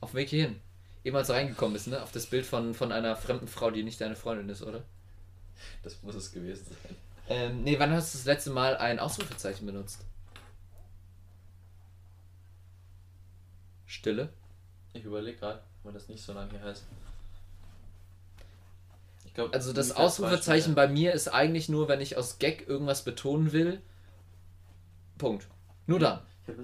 Auf 0.00 0.10
dem 0.10 0.16
Weg 0.16 0.28
hierhin. 0.30 0.60
Eben 1.04 1.16
als 1.16 1.28
du 1.28 1.32
reingekommen 1.32 1.72
bist, 1.72 1.86
ne? 1.86 2.02
Auf 2.02 2.12
das 2.12 2.26
Bild 2.26 2.44
von, 2.44 2.74
von 2.74 2.92
einer 2.92 3.16
fremden 3.16 3.48
Frau, 3.48 3.70
die 3.70 3.82
nicht 3.84 4.00
deine 4.00 4.16
Freundin 4.16 4.48
ist, 4.48 4.62
oder? 4.62 4.82
Das 5.82 6.02
muss 6.02 6.14
es 6.14 6.32
gewesen 6.32 6.66
sein. 6.68 6.96
Ähm, 7.28 7.62
nee, 7.62 7.78
wann 7.78 7.92
hast 7.92 8.12
du 8.12 8.18
das 8.18 8.26
letzte 8.26 8.50
Mal 8.50 8.76
ein 8.76 8.98
Ausrufezeichen 8.98 9.64
benutzt? 9.64 10.04
Stille? 13.90 14.28
Ich 14.92 15.02
überlege 15.04 15.36
gerade, 15.38 15.60
weil 15.82 15.92
das 15.92 16.08
nicht 16.08 16.22
so 16.22 16.32
lange 16.32 16.52
her 16.52 16.62
heißt. 16.62 16.84
Glaub, 19.34 19.52
Also 19.54 19.72
das 19.72 19.92
Ausrufezeichen 19.92 20.74
bei 20.76 20.86
mir 20.88 21.12
ist 21.12 21.28
eigentlich 21.28 21.68
nur, 21.68 21.88
wenn 21.88 22.00
ich 22.00 22.16
aus 22.16 22.38
Gag 22.38 22.68
irgendwas 22.68 23.02
betonen 23.02 23.52
will. 23.52 23.80
Punkt. 25.18 25.46
Nur 25.86 25.98
dann. 25.98 26.20
Das, 26.46 26.56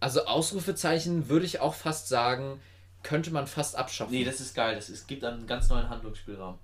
Also 0.00 0.26
Ausrufezeichen 0.26 1.28
würde 1.28 1.46
ich 1.46 1.60
auch 1.60 1.74
fast 1.74 2.08
sagen, 2.08 2.60
könnte 3.02 3.30
man 3.32 3.46
fast 3.46 3.76
abschaffen. 3.76 4.12
nee, 4.12 4.24
das 4.24 4.40
ist 4.40 4.54
geil. 4.54 4.74
Das 4.76 4.90
ist, 4.90 5.06
gibt 5.08 5.24
einen 5.24 5.46
ganz 5.46 5.68
neuen 5.68 5.88
Handlungsspielraum. 5.88 6.58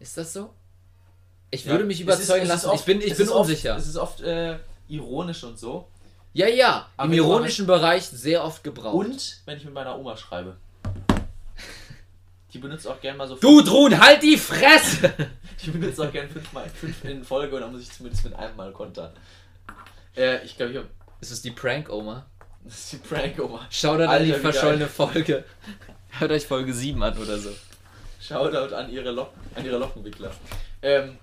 ist 0.00 0.16
das 0.16 0.32
so? 0.32 0.54
Ich 1.50 1.64
Ja, 1.64 1.72
würde 1.72 1.84
mich 1.84 2.00
überzeugen 2.00 2.42
ist- 2.44 2.48
lassen. 2.48 2.66
oft- 2.68 2.80
ich 2.80 2.86
bin, 2.86 3.00
ich 3.00 3.16
bin 3.16 3.26
ist 3.26 3.30
oft- 3.32 3.48
unsicher. 3.50 3.76
Es 3.76 3.86
ist 3.88 3.96
oft 3.96 4.20
äh, 4.20 4.58
ironisch 4.88 5.42
und 5.44 5.58
so. 5.58 5.88
Ja, 6.32 6.46
ja. 6.46 6.88
Aber 6.96 7.06
Im 7.06 7.10
du 7.12 7.16
ironischen 7.16 7.66
Bereich 7.66 8.04
sehr 8.04 8.44
oft 8.44 8.62
gebraucht. 8.62 8.94
Und 8.94 9.40
wenn 9.44 9.56
ich 9.56 9.64
mit 9.64 9.74
meiner 9.74 9.98
Oma 9.98 10.16
schreibe. 10.16 10.56
Die 12.52 12.58
benutzt 12.58 12.86
auch 12.86 13.00
gerne 13.00 13.18
mal 13.18 13.28
so. 13.28 13.36
Gudrun, 13.36 13.98
halt 14.00 14.22
die 14.22 14.36
Fresse! 14.36 15.12
Die 15.62 15.70
benutzt 15.70 16.00
auch 16.00 16.12
gerne 16.12 16.28
fünfmal 16.28 16.68
fünf 16.68 17.04
in 17.04 17.24
Folge 17.24 17.56
und 17.56 17.62
dann 17.62 17.72
muss 17.72 17.82
ich 17.82 17.90
zumindest 17.90 18.24
mit 18.24 18.32
einem 18.34 18.54
Mal 18.54 18.70
kontern. 18.70 19.12
Äh, 20.16 20.44
ich 20.44 20.56
glaube, 20.56 20.70
ich 20.70 20.78
hab, 20.78 20.84
ist 21.20 21.44
die 21.44 21.50
Prank-Oma. 21.50 22.24
das 22.62 22.78
ist 22.78 22.92
die 22.92 22.96
Prank-Oma. 22.98 23.66
Schaut 23.68 24.00
an 24.00 24.24
die 24.24 24.32
verschollene 24.34 24.84
geil. 24.84 24.88
Folge. 24.88 25.44
Hört 26.10 26.30
euch 26.30 26.46
Folge 26.46 26.72
7 26.72 27.02
an 27.02 27.18
oder 27.18 27.38
so. 27.38 27.50
Shoutout 28.20 28.74
an 28.74 28.88
ihre, 28.90 29.10
Lock 29.10 29.32
an 29.56 29.64
ihre 29.64 29.78
Lockenwickler. 29.78 30.30
Ähm, 30.80 31.18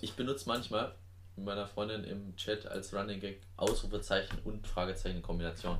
ich 0.00 0.14
benutze 0.14 0.48
manchmal 0.48 0.94
mit 1.36 1.44
meiner 1.46 1.66
Freundin 1.66 2.04
im 2.04 2.34
Chat 2.36 2.66
als 2.66 2.92
Running 2.94 3.20
Gag 3.20 3.40
Ausrufezeichen 3.56 4.38
und 4.44 4.66
Fragezeichen 4.66 5.16
in 5.16 5.22
Kombination. 5.22 5.78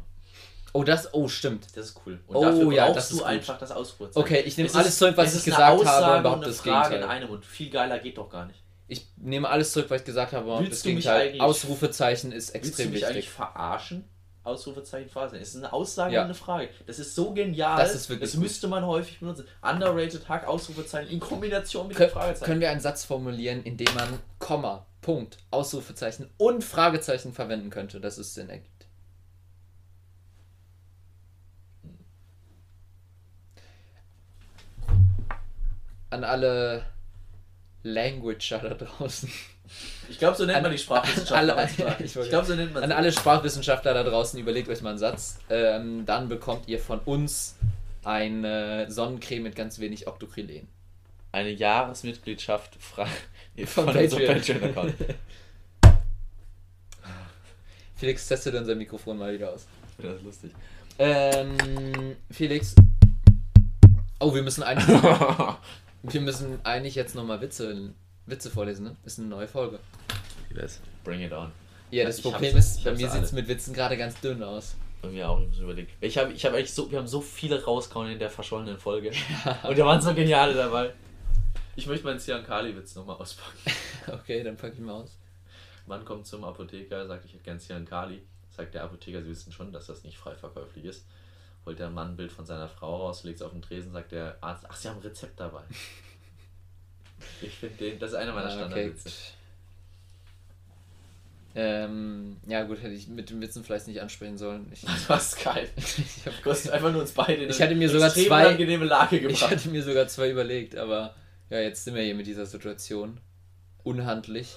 Oh, 0.72 0.84
das, 0.84 1.12
oh, 1.14 1.26
stimmt. 1.28 1.66
Das 1.74 1.86
ist 1.86 2.00
cool. 2.04 2.20
Und 2.26 2.36
Oh, 2.36 2.44
dafür 2.44 2.72
ja, 2.72 2.84
brauchst 2.84 2.96
das 2.98 3.10
ist 3.12 3.20
du 3.20 3.24
einfach 3.24 3.58
das 3.58 3.70
Ausrufezeichen. 3.72 4.20
Okay, 4.20 4.40
ich 4.40 4.56
nehme 4.58 4.68
Es 4.68 4.74
alles 4.74 4.88
ist- 4.88 4.98
zurück, 4.98 5.16
was 5.16 5.34
ich 5.34 5.44
gesagt 5.44 5.84
habe, 5.86 6.30
eine 6.30 6.44
das 6.46 6.60
Frage 6.60 6.88
Gegenteil. 6.90 7.02
in 7.02 7.04
einem 7.08 7.30
und 7.30 7.46
viel 7.46 7.70
geiler 7.70 7.98
geht 7.98 8.18
doch 8.18 8.28
gar 8.28 8.44
nicht. 8.46 8.60
Ich 8.88 9.06
nehme 9.16 9.48
alles 9.48 9.72
zurück, 9.72 9.86
was 9.88 10.00
ich 10.02 10.04
gesagt 10.06 10.32
habe, 10.32 10.52
und 10.52 10.60
Willst 10.60 10.74
das 10.74 10.82
Gegenteil. 10.82 11.28
eigentlich- 11.28 11.40
Ausrufezeichen 11.40 12.30
ist 12.30 12.52
Willst 12.52 12.66
du 12.66 12.68
extrem 12.68 12.90
mich 12.92 13.04
eigentlich 13.06 13.16
wichtig. 13.16 13.30
verarschen? 13.32 14.04
Ausrufezeichen, 14.44 15.08
Fragezeichen. 15.10 15.42
Es 15.42 15.48
ist 15.48 15.56
eine 15.56 15.72
Aussage 15.72 16.14
Ja. 16.14 16.20
und 16.20 16.26
eine 16.26 16.34
Frage. 16.34 16.68
Das 16.86 17.00
ist 17.00 17.16
so 17.16 17.32
genial. 17.32 17.78
Das 17.78 17.94
ist 17.96 18.08
wirklich 18.08 18.30
Das 18.30 18.38
müsste 18.38 18.68
man 18.68 18.86
häufig 18.86 19.18
benutzen. 19.18 19.44
Underrated 19.60 20.28
Hack, 20.28 20.46
Ausrufezeichen 20.46 21.10
in 21.10 21.18
Kombination 21.18 21.88
mit 21.88 21.96
Kön 21.96 22.08
Fragezeichen. 22.10 22.44
können 22.44 22.60
wir 22.60 22.70
einen 22.70 22.80
Satz 22.80 23.04
formulieren, 23.04 23.64
in 23.64 23.76
dem 23.76 23.92
man 23.94 24.20
Komma, 24.38 24.86
Punkt, 25.06 25.38
Ausrufezeichen 25.52 26.28
und 26.36 26.64
Fragezeichen 26.64 27.32
verwenden 27.32 27.70
könnte, 27.70 28.00
dass 28.00 28.18
es 28.18 28.34
Sinn 28.34 28.48
ergibt? 28.50 28.86
An 36.10 36.24
alle 36.24 36.84
Languager 37.82 38.58
da 38.58 38.74
draußen. 38.74 39.30
Ich 40.08 40.18
glaube, 40.18 40.36
so 40.36 40.44
nennt 40.44 40.56
An- 40.58 40.62
man 40.62 40.72
die 40.72 40.78
Sprachwissenschaft. 40.78 41.32
alle- 41.32 41.68
ich 41.98 42.16
ich 42.16 42.28
glaube, 42.28 42.46
so 42.46 42.54
nennt 42.54 42.72
man 42.74 42.84
An 42.84 42.92
alle 42.92 43.10
Sprachwissenschaftler 43.12 43.94
da 43.94 44.04
draußen, 44.04 44.38
überlegt 44.38 44.68
euch 44.68 44.82
mal 44.82 44.90
einen 44.90 44.98
Satz. 44.98 45.38
Ähm, 45.50 46.06
dann 46.06 46.28
bekommt 46.28 46.68
ihr 46.68 46.78
von 46.78 47.00
uns 47.00 47.56
eine 48.04 48.90
Sonnencreme 48.90 49.42
mit 49.42 49.56
ganz 49.56 49.78
wenig 49.80 50.06
Octocrylen. 50.06 50.68
Eine 51.36 51.50
Jahresmitgliedschaft 51.50 52.76
frei 52.82 53.06
Von 53.66 53.86
unserem 53.86 54.26
Patreon. 54.26 54.60
Patreon-Account. 54.60 54.94
Felix 57.94 58.26
testet 58.26 58.54
unser 58.54 58.74
Mikrofon 58.74 59.18
mal 59.18 59.34
wieder 59.34 59.52
aus. 59.52 59.66
Das 59.98 60.16
ist 60.16 60.24
lustig. 60.24 60.52
Ähm, 60.98 62.16
Felix. 62.30 62.74
Oh, 64.18 64.34
wir 64.34 64.42
müssen 64.42 64.62
eigentlich, 64.62 64.88
wir 66.04 66.20
müssen 66.22 66.58
eigentlich 66.64 66.94
jetzt 66.94 67.14
nochmal 67.14 67.38
Witze, 67.42 67.92
Witze 68.24 68.50
vorlesen, 68.50 68.84
ne? 68.84 68.96
Ist 69.04 69.18
eine 69.18 69.28
neue 69.28 69.46
Folge. 69.46 69.78
Bring 71.04 71.20
it 71.20 71.32
on. 71.32 71.52
Ja, 71.90 72.04
das 72.06 72.16
Ich 72.16 72.22
Problem 72.22 72.56
ist, 72.56 72.82
bei 72.82 72.92
mir 72.92 73.10
sieht 73.10 73.22
es 73.22 73.32
mit 73.32 73.46
Witzen 73.46 73.74
gerade 73.74 73.98
ganz 73.98 74.18
dünn 74.22 74.42
aus. 74.42 74.74
Bei 75.02 75.08
mir 75.08 75.28
auch, 75.28 75.42
ich 75.42 75.48
muss 75.48 75.58
überlegen. 75.58 75.88
Ich 76.00 76.16
habe 76.16 76.32
ich 76.32 76.46
hab 76.46 76.54
eigentlich 76.54 76.72
so, 76.72 76.90
wir 76.90 76.96
haben 76.98 77.06
so 77.06 77.20
viele 77.20 77.62
rausgehauen 77.62 78.10
in 78.10 78.18
der 78.18 78.30
verschollenen 78.30 78.78
Folge. 78.78 79.10
Und 79.68 79.78
da 79.78 79.84
waren 79.84 80.00
so 80.00 80.14
geniale 80.14 80.54
dabei. 80.54 80.94
Ich 81.76 81.86
möchte 81.86 82.04
meinen 82.06 82.18
Sian 82.18 82.44
Kali-Witz 82.44 82.94
nochmal 82.94 83.16
auspacken. 83.16 83.58
Okay, 84.08 84.42
dann 84.44 84.56
pack 84.56 84.72
ich 84.72 84.78
mal 84.80 84.92
aus. 84.94 85.16
Mann 85.86 86.04
kommt 86.04 86.26
zum 86.26 86.44
Apotheker, 86.44 87.06
sagt, 87.06 87.24
ich 87.24 87.32
hätte 87.32 87.42
gern 87.42 87.58
Sian 87.58 87.84
Kali. 87.84 88.22
Sagt 88.56 88.74
der 88.74 88.84
Apotheker, 88.84 89.20
Sie 89.22 89.28
wissen 89.28 89.52
schon, 89.52 89.72
dass 89.72 89.86
das 89.86 90.04
nicht 90.04 90.16
frei 90.16 90.34
verkäuflich 90.34 90.84
ist. 90.84 91.04
Holt 91.64 91.78
der 91.78 91.90
Mann 91.90 92.10
ein 92.12 92.16
Bild 92.16 92.30
von 92.32 92.46
seiner 92.46 92.68
Frau 92.68 92.96
raus, 92.96 93.24
legt 93.24 93.36
es 93.40 93.42
auf 93.42 93.50
den 93.52 93.62
Tresen, 93.62 93.92
sagt 93.92 94.12
der 94.12 94.38
Arzt, 94.40 94.64
ach, 94.68 94.76
Sie 94.76 94.88
haben 94.88 94.96
ein 94.98 95.02
Rezept 95.02 95.38
dabei. 95.40 95.62
Ich 97.40 97.54
finde 97.54 97.76
den, 97.78 97.98
das 97.98 98.10
ist 98.10 98.16
einer 98.16 98.32
meiner 98.34 98.48
Ah, 98.48 98.50
Standardwitze. 98.50 99.10
Ähm, 101.54 102.36
ja 102.46 102.62
gut, 102.64 102.82
hätte 102.82 102.92
ich 102.92 103.08
mit 103.08 103.30
den 103.30 103.40
Witzen 103.40 103.64
vielleicht 103.64 103.86
nicht 103.86 104.02
ansprechen 104.02 104.36
sollen. 104.36 104.70
Ich, 104.72 104.82
geil. 105.44 105.68
ich, 105.76 106.26
hab, 106.26 106.42
Du 106.42 106.50
hast 106.50 106.68
einfach 106.68 106.92
nur 106.92 107.00
uns 107.00 107.12
beide 107.12 107.44
in 107.44 107.50
Ich 107.50 107.60
hatte 107.62 107.74
mir 107.74 107.88
sogar 107.88 108.10
zwei- 108.10 108.46
unangenehme 108.48 108.84
Lage 108.84 109.16
ich 109.16 109.22
gebracht. 109.22 109.50
hatte 109.50 109.68
mir 109.70 109.82
sogar 109.82 110.06
zwei 110.08 110.30
überlegt, 110.30 110.76
aber 110.76 111.14
ja, 111.50 111.60
jetzt 111.60 111.84
sind 111.84 111.94
wir 111.94 112.02
hier 112.02 112.14
mit 112.14 112.26
dieser 112.26 112.46
Situation. 112.46 113.20
Unhandlich. 113.84 114.56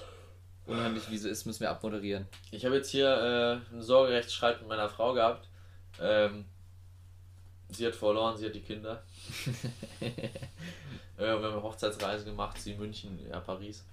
Unhandlich, 0.66 1.10
wie 1.10 1.18
sie 1.18 1.30
ist, 1.30 1.46
müssen 1.46 1.62
wir 1.62 1.72
abmoderieren. 1.72 2.28
Ich 2.52 2.66
habe 2.66 2.76
jetzt 2.76 2.90
hier 2.90 3.10
äh, 3.10 3.72
einen 3.72 3.82
Sorgerechtsstreit 3.82 4.60
mit 4.60 4.70
meiner 4.70 4.90
Frau 4.90 5.14
gehabt. 5.14 5.48
Ähm, 6.00 6.46
sie 7.70 7.86
hat 7.86 7.96
verloren, 7.96 8.38
sie 8.38 8.46
hat 8.46 8.56
die 8.56 8.62
Kinder. 8.62 9.04
äh, 10.00 10.12
wir 11.18 11.30
haben 11.30 11.44
eine 11.44 11.62
Hochzeitsreise 11.62 12.26
gemacht, 12.26 12.60
sie 12.60 12.76
München, 12.76 13.20
ja 13.30 13.40
Paris. 13.40 13.84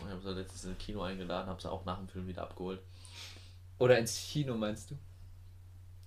Und 0.00 0.06
ich 0.06 0.12
habe 0.12 0.22
sie 0.22 0.32
letztens 0.32 0.64
ins 0.64 0.78
Kino 0.78 1.02
eingeladen, 1.02 1.48
habe 1.48 1.60
sie 1.60 1.70
auch 1.70 1.84
nach 1.84 1.98
dem 1.98 2.08
Film 2.08 2.26
wieder 2.26 2.42
abgeholt. 2.42 2.80
Oder 3.78 3.98
ins 3.98 4.16
Kino, 4.16 4.56
meinst 4.56 4.90
du? 4.90 4.96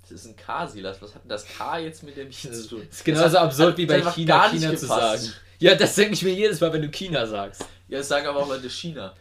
Das 0.08 0.12
ist 0.22 0.26
ein 0.28 0.36
K-Silas, 0.36 1.02
was 1.02 1.16
hat 1.16 1.24
denn 1.24 1.30
das 1.30 1.48
K 1.48 1.80
jetzt 1.80 2.04
mit 2.04 2.16
dem 2.16 2.30
Ch 2.30 2.42
zu 2.52 2.68
tun? 2.68 2.84
Das 2.88 2.98
ist 3.00 3.04
genauso 3.06 3.40
hat- 3.40 3.46
absurd 3.46 3.72
hat 3.72 3.78
wie 3.78 3.86
bei 3.88 4.02
China, 4.02 4.50
China 4.50 4.76
zu 4.76 4.86
sagen. 4.86 5.34
Ja, 5.60 5.74
das 5.76 5.96
denke 5.96 6.14
ich 6.14 6.22
mir 6.24 6.34
jedes 6.34 6.60
Mal, 6.62 6.72
wenn 6.74 6.82
du 6.84 6.90
China 6.90 7.26
sagst. 7.26 7.66
Ja, 7.88 7.98
das 8.00 8.08
sagen 8.08 8.28
aber 8.28 8.40
auch 8.44 8.48
Leute 8.50 8.70
China. 8.70 9.14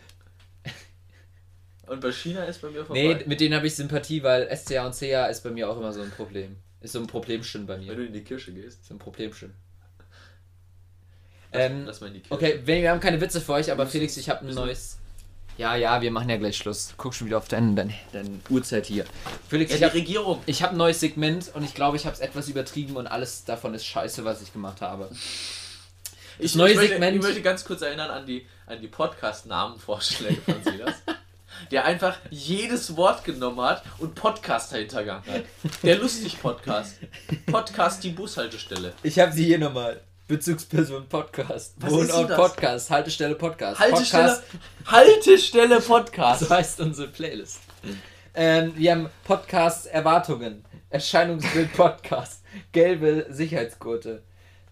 Und 1.86 2.00
bei 2.00 2.12
China 2.12 2.44
ist 2.44 2.60
bei 2.62 2.70
mir 2.70 2.84
vorbei. 2.84 3.02
Nee, 3.18 3.24
mit 3.26 3.40
denen 3.40 3.54
habe 3.54 3.66
ich 3.66 3.74
Sympathie, 3.76 4.22
weil 4.22 4.48
SCA 4.56 4.86
und 4.86 4.94
CA 4.98 5.26
ist 5.26 5.42
bei 5.42 5.50
mir 5.50 5.68
auch 5.68 5.76
immer 5.76 5.92
so 5.92 6.00
ein 6.00 6.10
Problem. 6.10 6.56
Ist 6.80 6.92
so 6.92 6.98
ein 7.00 7.06
Problemchen 7.06 7.66
bei 7.66 7.74
Wenn 7.78 7.84
mir. 7.86 7.94
du 7.96 8.04
in 8.06 8.12
die 8.12 8.24
Kirche 8.24 8.52
gehst. 8.52 8.86
So 8.86 8.94
ein 8.94 8.98
Problemchen. 8.98 9.54
Ähm, 11.52 11.84
Lass 11.86 12.00
mal 12.00 12.08
in 12.08 12.14
die 12.14 12.20
Kirche. 12.20 12.34
okay, 12.34 12.60
wir, 12.64 12.90
haben 12.90 13.00
keine 13.00 13.20
Witze 13.20 13.40
für 13.40 13.52
euch, 13.52 13.70
aber 13.70 13.86
Felix, 13.86 14.16
ich 14.16 14.28
habe 14.28 14.46
ein 14.46 14.54
neues. 14.54 14.98
Ja, 15.56 15.76
ja, 15.76 16.02
wir 16.02 16.10
machen 16.10 16.28
ja 16.28 16.36
gleich 16.36 16.56
Schluss. 16.56 16.94
Guck 16.96 17.14
schon 17.14 17.28
wieder 17.28 17.38
auf 17.38 17.46
deine, 17.48 17.74
deine, 17.74 17.94
deine 18.12 18.40
Uhrzeit 18.50 18.86
hier. 18.86 19.04
Felix, 19.48 19.70
Ja, 19.70 19.74
ich 19.76 19.80
die 19.80 19.84
habe 19.86 19.94
Regierung. 19.94 20.42
ich 20.46 20.62
hab 20.62 20.72
ein 20.72 20.76
neues 20.76 20.98
Segment 21.00 21.50
und 21.54 21.62
ich 21.62 21.74
glaube, 21.74 21.96
ich 21.96 22.06
habe 22.06 22.14
es 22.14 22.20
etwas 22.20 22.48
übertrieben 22.48 22.96
und 22.96 23.06
alles 23.06 23.44
davon 23.44 23.72
ist 23.74 23.84
scheiße, 23.86 24.24
was 24.24 24.42
ich 24.42 24.52
gemacht 24.52 24.80
habe. 24.80 25.08
Ich, 26.40 26.56
neue 26.56 26.70
ich, 26.70 26.76
möchte, 26.76 26.94
Segment- 26.94 27.16
ich 27.16 27.22
möchte 27.22 27.42
ganz 27.42 27.64
kurz 27.64 27.82
erinnern 27.82 28.10
an 28.10 28.26
die, 28.26 28.46
an 28.66 28.80
die 28.80 28.88
Podcast-Namenvorschläge 28.88 30.40
von 30.40 30.60
Silas. 30.64 30.94
der 31.70 31.84
einfach 31.84 32.18
jedes 32.30 32.96
Wort 32.96 33.22
genommen 33.24 33.60
hat 33.60 33.84
und 33.98 34.16
Podcast 34.16 34.72
dahinter 34.72 35.00
gegangen 35.04 35.22
hat. 35.28 35.44
Der 35.84 35.98
Lustig-Podcast. 35.98 36.96
Podcast 37.46 38.02
die 38.02 38.10
Bushaltestelle. 38.10 38.92
Ich 39.04 39.20
habe 39.20 39.30
sie 39.30 39.44
hier 39.44 39.58
nochmal. 39.60 40.00
Bezugsperson 40.26 41.06
Podcast. 41.06 41.74
Was 41.76 41.92
Wohnort 41.92 42.30
das? 42.30 42.36
Podcast. 42.36 42.90
Haltestelle 42.90 43.34
Podcast. 43.34 43.78
Haltestelle, 43.78 44.28
Podcast. 44.28 44.42
Haltestelle 44.86 45.80
Podcast. 45.82 46.40
So 46.40 46.48
heißt 46.48 46.80
unsere 46.80 47.08
Playlist. 47.08 47.60
Ähm, 48.34 48.72
wir 48.74 48.92
haben 48.92 49.10
Podcast 49.24 49.86
Erwartungen. 49.86 50.64
Erscheinungsbild 50.88 51.72
Podcast. 51.76 52.42
Gelbe 52.72 53.26
Sicherheitsgurte. 53.28 54.22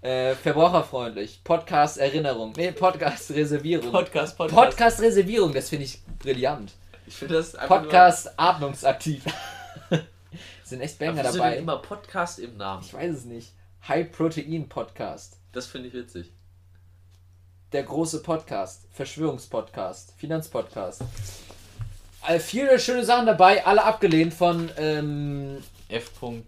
Äh, 0.01 0.35
verbraucherfreundlich. 0.37 1.43
Podcast 1.45 1.99
Erinnerung. 1.99 2.55
Nee, 2.57 2.73
Podcast 2.73 3.31
Reservierung. 3.33 3.93
Podcast, 3.93 4.39
Podcast. 4.39 4.55
Podcast 4.59 5.01
Reservierung, 5.03 5.53
das 5.53 5.69
finde 5.69 5.85
ich 5.85 6.01
brillant. 6.19 6.73
Ich 7.07 7.15
finde 7.17 7.35
das 7.35 7.53
Podcast 7.53 8.39
atmungsaktiv. 8.39 9.25
sind 10.65 10.81
echt 10.81 10.99
Nur, 10.99 11.11
Banger 11.11 11.25
dabei. 11.25 11.57
immer 11.59 11.77
Podcast 11.77 12.39
im 12.39 12.57
Namen? 12.57 12.83
Ich 12.83 12.95
weiß 12.95 13.15
es 13.15 13.25
nicht. 13.27 13.53
High 13.87 14.11
Protein 14.11 14.67
Podcast. 14.67 15.42
Das 15.53 15.67
finde 15.67 15.89
ich 15.89 15.95
witzig. 15.95 16.33
Der 17.73 17.83
große 17.83 18.23
Podcast. 18.23 18.87
Verschwörungspodcast. 18.93 20.15
Finanzpodcast. 20.17 21.03
Äh, 22.27 22.39
viele 22.39 22.79
schöne 22.79 23.05
Sachen 23.05 23.27
dabei, 23.27 23.65
alle 23.67 23.85
abgelehnt 23.85 24.33
von, 24.33 24.71
ähm, 24.77 25.63
F. 25.89 26.11
von 26.13 26.43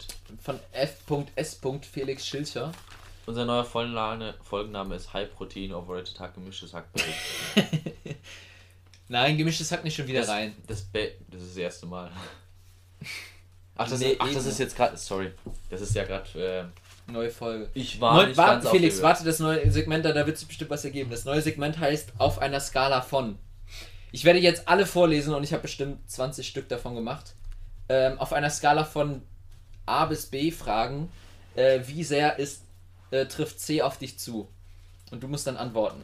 F.S. 0.71 1.59
Felix 1.91 2.25
Schilcher. 2.25 2.71
Unser 3.25 3.45
neuer 3.45 3.65
Folgenname, 3.65 4.35
Folgenname 4.43 4.95
ist 4.95 5.13
High 5.13 5.31
Protein 5.33 5.73
Overrated 5.73 6.19
Hack 6.19 6.35
gemischtes 6.35 6.73
Hackbrot. 6.73 7.03
Nein, 9.07 9.37
gemischtes 9.37 9.71
Hack 9.71 9.83
nicht 9.83 9.95
schon 9.95 10.07
wieder 10.07 10.21
das, 10.21 10.29
rein. 10.29 10.55
Das, 10.67 10.81
Be 10.83 11.13
das 11.29 11.41
ist 11.41 11.51
das 11.51 11.57
erste 11.57 11.85
Mal. 11.87 12.11
Ach, 13.75 13.89
das, 13.89 13.99
Nee, 13.99 14.11
ist, 14.11 14.21
ach, 14.21 14.33
das 14.33 14.45
ist 14.45 14.59
jetzt 14.59 14.75
gerade. 14.75 14.95
Sorry. 14.95 15.31
Das 15.69 15.81
ist 15.81 15.93
ja 15.93 16.05
gerade. 16.05 16.39
Äh, 16.39 16.63
Neue 17.07 17.29
Folge. 17.29 17.69
ich 17.73 18.01
war 18.01 18.15
Neu, 18.15 18.27
nicht 18.27 18.37
warte, 18.37 18.63
ganz 18.63 18.69
Felix, 18.69 19.01
warte, 19.01 19.23
das 19.23 19.39
neue 19.39 19.69
Segment, 19.71 20.03
da, 20.03 20.11
da 20.11 20.25
wird 20.25 20.37
es 20.37 20.45
bestimmt 20.45 20.71
was 20.71 20.85
ergeben. 20.85 21.11
Das 21.11 21.25
neue 21.25 21.41
Segment 21.41 21.79
heißt 21.79 22.13
auf 22.17 22.39
einer 22.39 22.59
Skala 22.59 23.01
von. 23.01 23.37
Ich 24.11 24.25
werde 24.25 24.39
jetzt 24.39 24.67
alle 24.67 24.85
vorlesen 24.85 25.33
und 25.33 25.43
ich 25.43 25.53
habe 25.53 25.61
bestimmt 25.61 26.09
20 26.09 26.47
Stück 26.47 26.67
davon 26.67 26.95
gemacht. 26.95 27.33
Ähm, 27.89 28.17
auf 28.17 28.33
einer 28.33 28.49
Skala 28.49 28.83
von 28.83 29.21
A 29.85 30.05
bis 30.05 30.25
B 30.25 30.51
fragen, 30.51 31.11
äh, 31.55 31.81
wie 31.85 32.03
sehr 32.03 32.39
ist, 32.39 32.63
äh, 33.11 33.25
trifft 33.25 33.59
C 33.59 33.81
auf 33.81 33.97
dich 33.97 34.17
zu? 34.17 34.49
Und 35.11 35.21
du 35.21 35.27
musst 35.27 35.45
dann 35.45 35.57
antworten. 35.57 36.01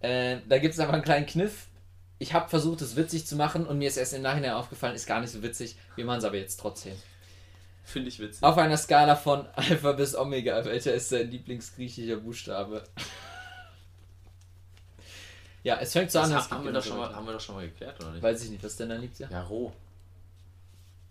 Äh, 0.00 0.38
da 0.48 0.58
gibt 0.58 0.74
es 0.74 0.80
aber 0.80 0.92
einen 0.92 1.02
kleinen 1.02 1.26
Kniff. 1.26 1.66
Ich 2.18 2.32
habe 2.32 2.48
versucht, 2.48 2.80
es 2.80 2.96
witzig 2.96 3.26
zu 3.26 3.36
machen 3.36 3.66
und 3.66 3.78
mir 3.78 3.88
ist 3.88 3.96
erst 3.96 4.14
im 4.14 4.22
Nachhinein 4.22 4.52
aufgefallen, 4.52 4.94
ist 4.94 5.06
gar 5.06 5.20
nicht 5.20 5.30
so 5.30 5.42
witzig. 5.42 5.76
Wir 5.94 6.04
machen 6.04 6.18
es 6.18 6.24
aber 6.24 6.36
jetzt 6.36 6.58
trotzdem. 6.58 6.94
Finde 7.86 8.08
ich 8.08 8.18
witzig. 8.18 8.42
Auf 8.42 8.58
einer 8.58 8.76
Skala 8.76 9.14
von 9.16 9.46
Alpha 9.54 9.92
bis 9.92 10.14
Omega, 10.16 10.62
welcher 10.64 10.92
ist 10.92 11.12
dein 11.12 11.30
Lieblingsgriechischer 11.30 12.16
Buchstabe? 12.16 12.82
ja, 15.62 15.78
es 15.80 15.92
fängt 15.92 16.10
so 16.10 16.18
das 16.18 16.28
an. 16.28 16.34
ha- 16.34 16.38
es 16.40 16.44
gibt 16.48 16.54
haben, 16.58 16.64
wir 16.74 16.82
so 16.82 16.88
schon 16.88 16.98
mal, 16.98 17.14
haben 17.14 17.26
wir 17.26 17.32
doch 17.32 17.40
schon 17.40 17.54
mal 17.54 17.66
geklärt, 17.66 17.98
oder 18.00 18.10
nicht? 18.12 18.22
Weiß 18.22 18.42
ich 18.44 18.50
nicht, 18.50 18.62
was 18.64 18.72
ist 18.72 18.80
denn 18.80 18.88
dein 18.88 19.00
Liebster? 19.00 19.28
ja, 19.30 19.42
roh. 19.42 19.72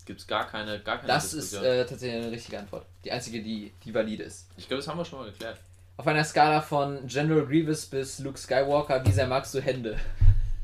Gibt's 0.04 0.26
gar 0.26 0.46
keine, 0.46 0.78
gar 0.80 0.98
keine 0.98 1.08
das 1.08 1.34
ist 1.34 1.52
äh, 1.54 1.84
tatsächlich 1.84 2.22
eine 2.22 2.30
richtige 2.30 2.58
Antwort. 2.60 2.86
Die 3.04 3.10
einzige, 3.10 3.42
die, 3.42 3.72
die 3.84 3.92
valide 3.92 4.22
ist. 4.22 4.46
ich 4.56 4.68
glaube, 4.68 4.80
das 4.80 4.86
haben 4.88 4.98
wir 4.98 5.04
schon 5.04 5.18
mal 5.18 5.30
geklärt. 5.30 5.58
Auf 5.96 6.06
einer 6.06 6.22
Skala 6.24 6.60
von 6.60 7.04
General 7.08 7.44
Grievous 7.44 7.86
bis 7.86 8.20
Luke 8.20 8.38
Skywalker, 8.38 9.04
wie 9.04 9.10
sehr 9.10 9.26
magst 9.26 9.52
du 9.54 9.60
Hände? 9.60 9.98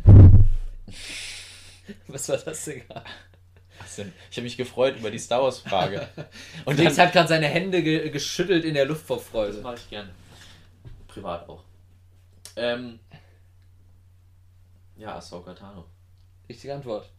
was 2.06 2.28
war 2.28 2.36
das 2.36 2.64
denn 2.66 2.86
gerade? 2.86 3.04
Denn? 3.97 4.12
Ich 4.30 4.36
habe 4.36 4.45
mich 4.45 4.57
gefreut 4.57 4.97
über 4.99 5.11
die 5.11 5.18
Star 5.18 5.43
Wars 5.43 5.59
Frage. 5.59 6.09
Und 6.64 6.76
Felix 6.76 6.99
hat 6.99 7.12
gerade 7.12 7.28
seine 7.28 7.47
Hände 7.49 7.82
ge 7.82 8.11
geschüttelt 8.11 8.64
in 8.64 8.74
der 8.74 8.86
Luft 8.86 9.07
vor 9.07 9.16
das 9.16 9.26
Freude. 9.26 9.61
mache 9.61 9.76
ich 9.76 9.88
gerne. 9.90 10.11
Privat 11.09 11.49
auch. 11.49 11.62
Ähm, 12.57 12.99
ja, 14.97 15.16
Ahsoka 15.16 15.55
Tano. 15.55 15.84
Richtige 16.49 16.74
Antwort. 16.74 17.11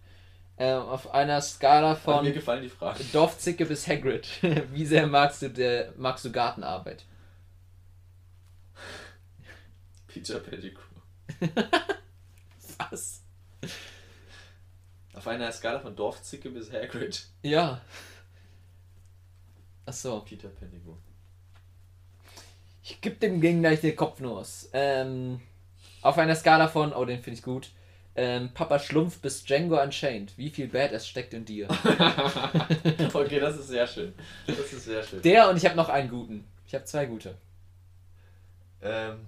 Ähm, 0.57 0.83
auf 0.83 1.11
einer 1.13 1.41
Skala 1.41 1.95
Von 1.95 2.15
von 2.15 2.25
mir 2.25 2.31
gefallen 2.31 2.61
die 2.61 2.69
Fragen. 2.69 3.03
Dorfzicke 3.11 3.65
bis 3.65 3.87
Hagrid. 3.87 4.27
Wie 4.71 4.85
sehr 4.85 5.07
magst 5.07 5.41
du 5.41 5.49
der 5.49 5.93
magst 5.97 6.25
du 6.25 6.31
Gartenarbeit? 6.31 7.05
Peter 10.07 10.39
Pettigrew. 10.39 10.79
Was? 12.77 13.23
Auf 15.13 15.27
einer 15.27 15.51
Skala 15.51 15.79
von 15.79 15.95
Dorfzicke 15.95 16.49
bis 16.49 16.71
Hagrid. 16.71 17.25
Ja. 17.43 17.81
Ach 19.85 19.93
so. 19.93 20.19
Peter 20.21 20.49
Pettigrew. 20.49 20.95
Ich 22.83 22.99
geb 22.99 23.19
dem 23.19 23.39
Gang 23.39 23.61
gleich 23.61 23.81
den 23.81 23.95
Kopfnuss. 23.95 24.69
Ähm, 24.73 25.39
auf 26.01 26.17
einer 26.17 26.35
Skala 26.35 26.67
von, 26.67 26.93
oh, 26.93 27.05
den 27.05 27.21
finde 27.21 27.37
ich 27.37 27.43
gut. 27.43 27.69
Ähm, 28.15 28.53
Papa 28.53 28.77
Schlumpf 28.77 29.19
bis 29.19 29.43
Django 29.43 29.81
Unchained. 29.81 30.37
Wie 30.37 30.49
viel 30.49 30.67
Badass 30.67 31.07
steckt 31.07 31.33
in 31.33 31.45
dir? 31.45 31.67
okay, 33.13 33.39
das 33.39 33.57
ist 33.57 33.69
sehr 33.69 33.87
schön. 33.87 34.13
Das 34.45 34.71
ist 34.71 34.85
sehr 34.85 35.01
schön. 35.01 35.21
Der 35.21 35.49
und 35.49 35.57
ich 35.57 35.65
habe 35.65 35.75
noch 35.75 35.89
einen 35.89 36.09
guten. 36.09 36.45
Ich 36.67 36.75
habe 36.75 36.85
zwei 36.85 37.05
gute. 37.05 37.37
Ähm, 38.81 39.25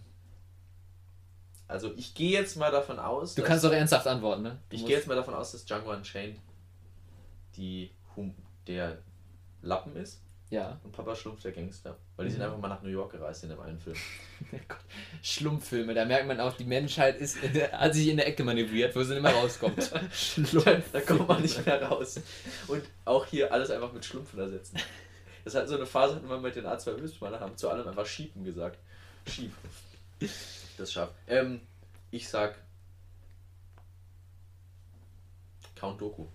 also 1.67 1.91
ich 1.95 2.13
gehe 2.13 2.31
jetzt 2.31 2.57
mal 2.57 2.71
davon 2.71 2.99
aus, 2.99 3.35
Du 3.35 3.43
kannst 3.43 3.63
doch 3.63 3.71
ernsthaft 3.71 4.07
antworten, 4.07 4.43
ne? 4.43 4.59
Du 4.69 4.75
ich 4.75 4.85
gehe 4.85 4.95
jetzt 4.97 5.07
mal 5.07 5.15
davon 5.15 5.33
aus, 5.33 5.51
dass 5.51 5.65
Django 5.65 5.91
Unchained 5.91 6.37
die 7.57 7.91
hum 8.15 8.35
der 8.67 8.97
Lappen 9.61 9.95
ist 9.95 10.21
Ja. 10.49 10.79
und 10.83 10.91
Papa 10.91 11.15
Schlumpf 11.15 11.41
der 11.41 11.51
Gangster. 11.53 11.97
Weil 12.15 12.25
die 12.25 12.31
sind 12.31 12.39
Mhm. 12.41 12.45
einfach 12.47 12.59
mal 12.59 12.67
nach 12.67 12.81
New 12.81 12.89
York 12.89 13.11
gereist 13.13 13.43
in 13.43 13.49
dem 13.49 13.59
einen 13.61 13.79
Film. 13.79 13.95
Schlumpffilme, 15.21 15.93
da 15.93 16.05
merkt 16.05 16.27
man 16.27 16.39
auch, 16.39 16.53
die 16.53 16.65
Menschheit 16.65 17.17
ist 17.17 17.37
in 17.43 17.53
der, 17.53 17.71
hat 17.71 17.93
sich 17.93 18.07
in 18.09 18.17
der 18.17 18.27
Ecke 18.27 18.43
manövriert, 18.43 18.95
wo 18.95 19.03
sie 19.03 19.13
nicht 19.13 19.23
mehr 19.23 19.33
rauskommt. 19.33 19.91
da, 20.65 20.77
da 20.91 21.01
kommt 21.01 21.27
man 21.27 21.41
nicht 21.41 21.65
mehr 21.65 21.81
raus. 21.83 22.19
Und 22.67 22.83
auch 23.05 23.25
hier 23.25 23.51
alles 23.51 23.69
einfach 23.71 23.91
mit 23.93 24.03
Schlumpfen 24.05 24.39
ersetzen. 24.39 24.77
Das 25.43 25.53
ist 25.53 25.59
halt 25.59 25.69
so 25.69 25.75
eine 25.75 25.85
Phase, 25.85 26.15
hatten 26.15 26.27
wir 26.29 26.39
mit 26.39 26.55
den 26.55 26.65
A2-Wissmann, 26.65 27.39
haben 27.39 27.55
zu 27.55 27.69
allem 27.69 27.87
einfach 27.87 28.05
Schiepen 28.05 28.43
gesagt. 28.43 28.79
Schieb. 29.27 29.51
Das 30.77 30.91
schafft. 30.91 31.13
Ähm, 31.27 31.61
ich 32.11 32.27
sag 32.27 32.57
Count 35.75 36.01
Doku. 36.01 36.25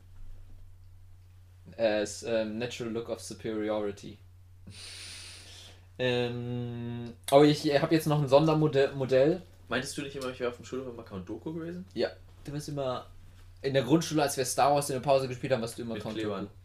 As 1.77 2.23
ähm, 2.23 2.59
Natural 2.59 2.93
Look 2.93 3.09
of 3.09 3.21
Superiority. 3.21 4.19
Ähm, 5.99 7.13
oh, 7.31 7.43
ich 7.43 7.65
habe 7.81 7.95
jetzt 7.95 8.07
noch 8.07 8.21
ein 8.21 8.29
Sondermodell. 8.29 8.93
Modell. 8.93 9.43
Meintest 9.69 9.97
du 9.97 10.03
nicht 10.03 10.17
immer, 10.17 10.31
ich 10.31 10.41
wäre 10.41 10.51
auf 10.51 10.57
dem 10.57 10.65
Schulhof 10.65 10.89
immer 10.89 11.05
Count 11.05 11.29
Doku 11.29 11.53
gewesen? 11.53 11.87
Du 12.45 12.53
bist 12.53 12.69
immer 12.69 13.07
in 13.63 13.75
der 13.75 13.83
Grundschule, 13.83 14.23
als 14.23 14.37
wir 14.37 14.45
Star 14.45 14.75
Wars 14.75 14.91
in 14.91 14.95
der 14.95 15.01
Pause 15.01 15.29
gespielt 15.29 15.53
haben, 15.53 15.61
warst 15.61 15.79
du 15.79 15.83
immer 15.83 15.95
Mit 15.95 16.03
Count 16.03 16.17
Klebern. 16.17 16.47
Dooku. 16.47 16.60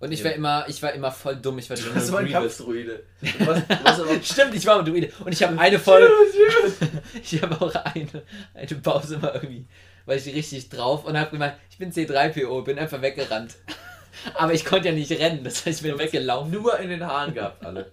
Und 0.00 0.12
ich 0.12 0.20
Ja. 0.20 0.26
war 0.26 0.32
immer, 0.32 0.64
ich 0.68 0.82
war 0.82 0.92
immer 0.92 1.10
voll 1.10 1.36
dumm. 1.36 1.58
Ich 1.58 1.68
war 1.70 1.76
Du 1.76 1.94
warst 1.94 2.08
immer 2.08 2.18
ein. 2.18 2.30
Kampfdruide. 2.30 3.02
Stimmt, 4.22 4.54
ich 4.54 4.64
war 4.66 4.78
ein 4.78 4.84
Druide. 4.84 5.10
Und 5.24 5.32
ich 5.32 5.42
habe 5.42 5.58
eine 5.58 5.78
Folge. 5.78 6.08
ich 7.22 7.42
habe 7.42 7.60
auch 7.60 7.74
eine, 7.74 8.22
eine 8.54 8.66
Pause 8.82 9.16
immer 9.16 9.34
irgendwie, 9.34 9.66
weil 10.06 10.18
ich 10.18 10.26
richtig 10.26 10.68
drauf 10.68 11.04
und 11.04 11.18
habe 11.18 11.30
gemeint, 11.30 11.54
ich 11.70 11.78
bin 11.78 11.92
C3PO, 11.92 12.62
bin 12.64 12.78
einfach 12.78 13.02
weggerannt. 13.02 13.56
Aber 14.34 14.52
ich 14.52 14.64
konnte 14.64 14.88
ja 14.88 14.94
nicht 14.94 15.10
rennen, 15.12 15.44
das 15.44 15.64
heißt, 15.64 15.80
ich 15.84 15.90
bin 15.90 15.98
weggelaufen. 15.98 16.50
nur 16.50 16.78
in 16.78 16.90
den 16.90 17.04
Haaren 17.06 17.34
gehabt, 17.34 17.64
alle. 17.64 17.90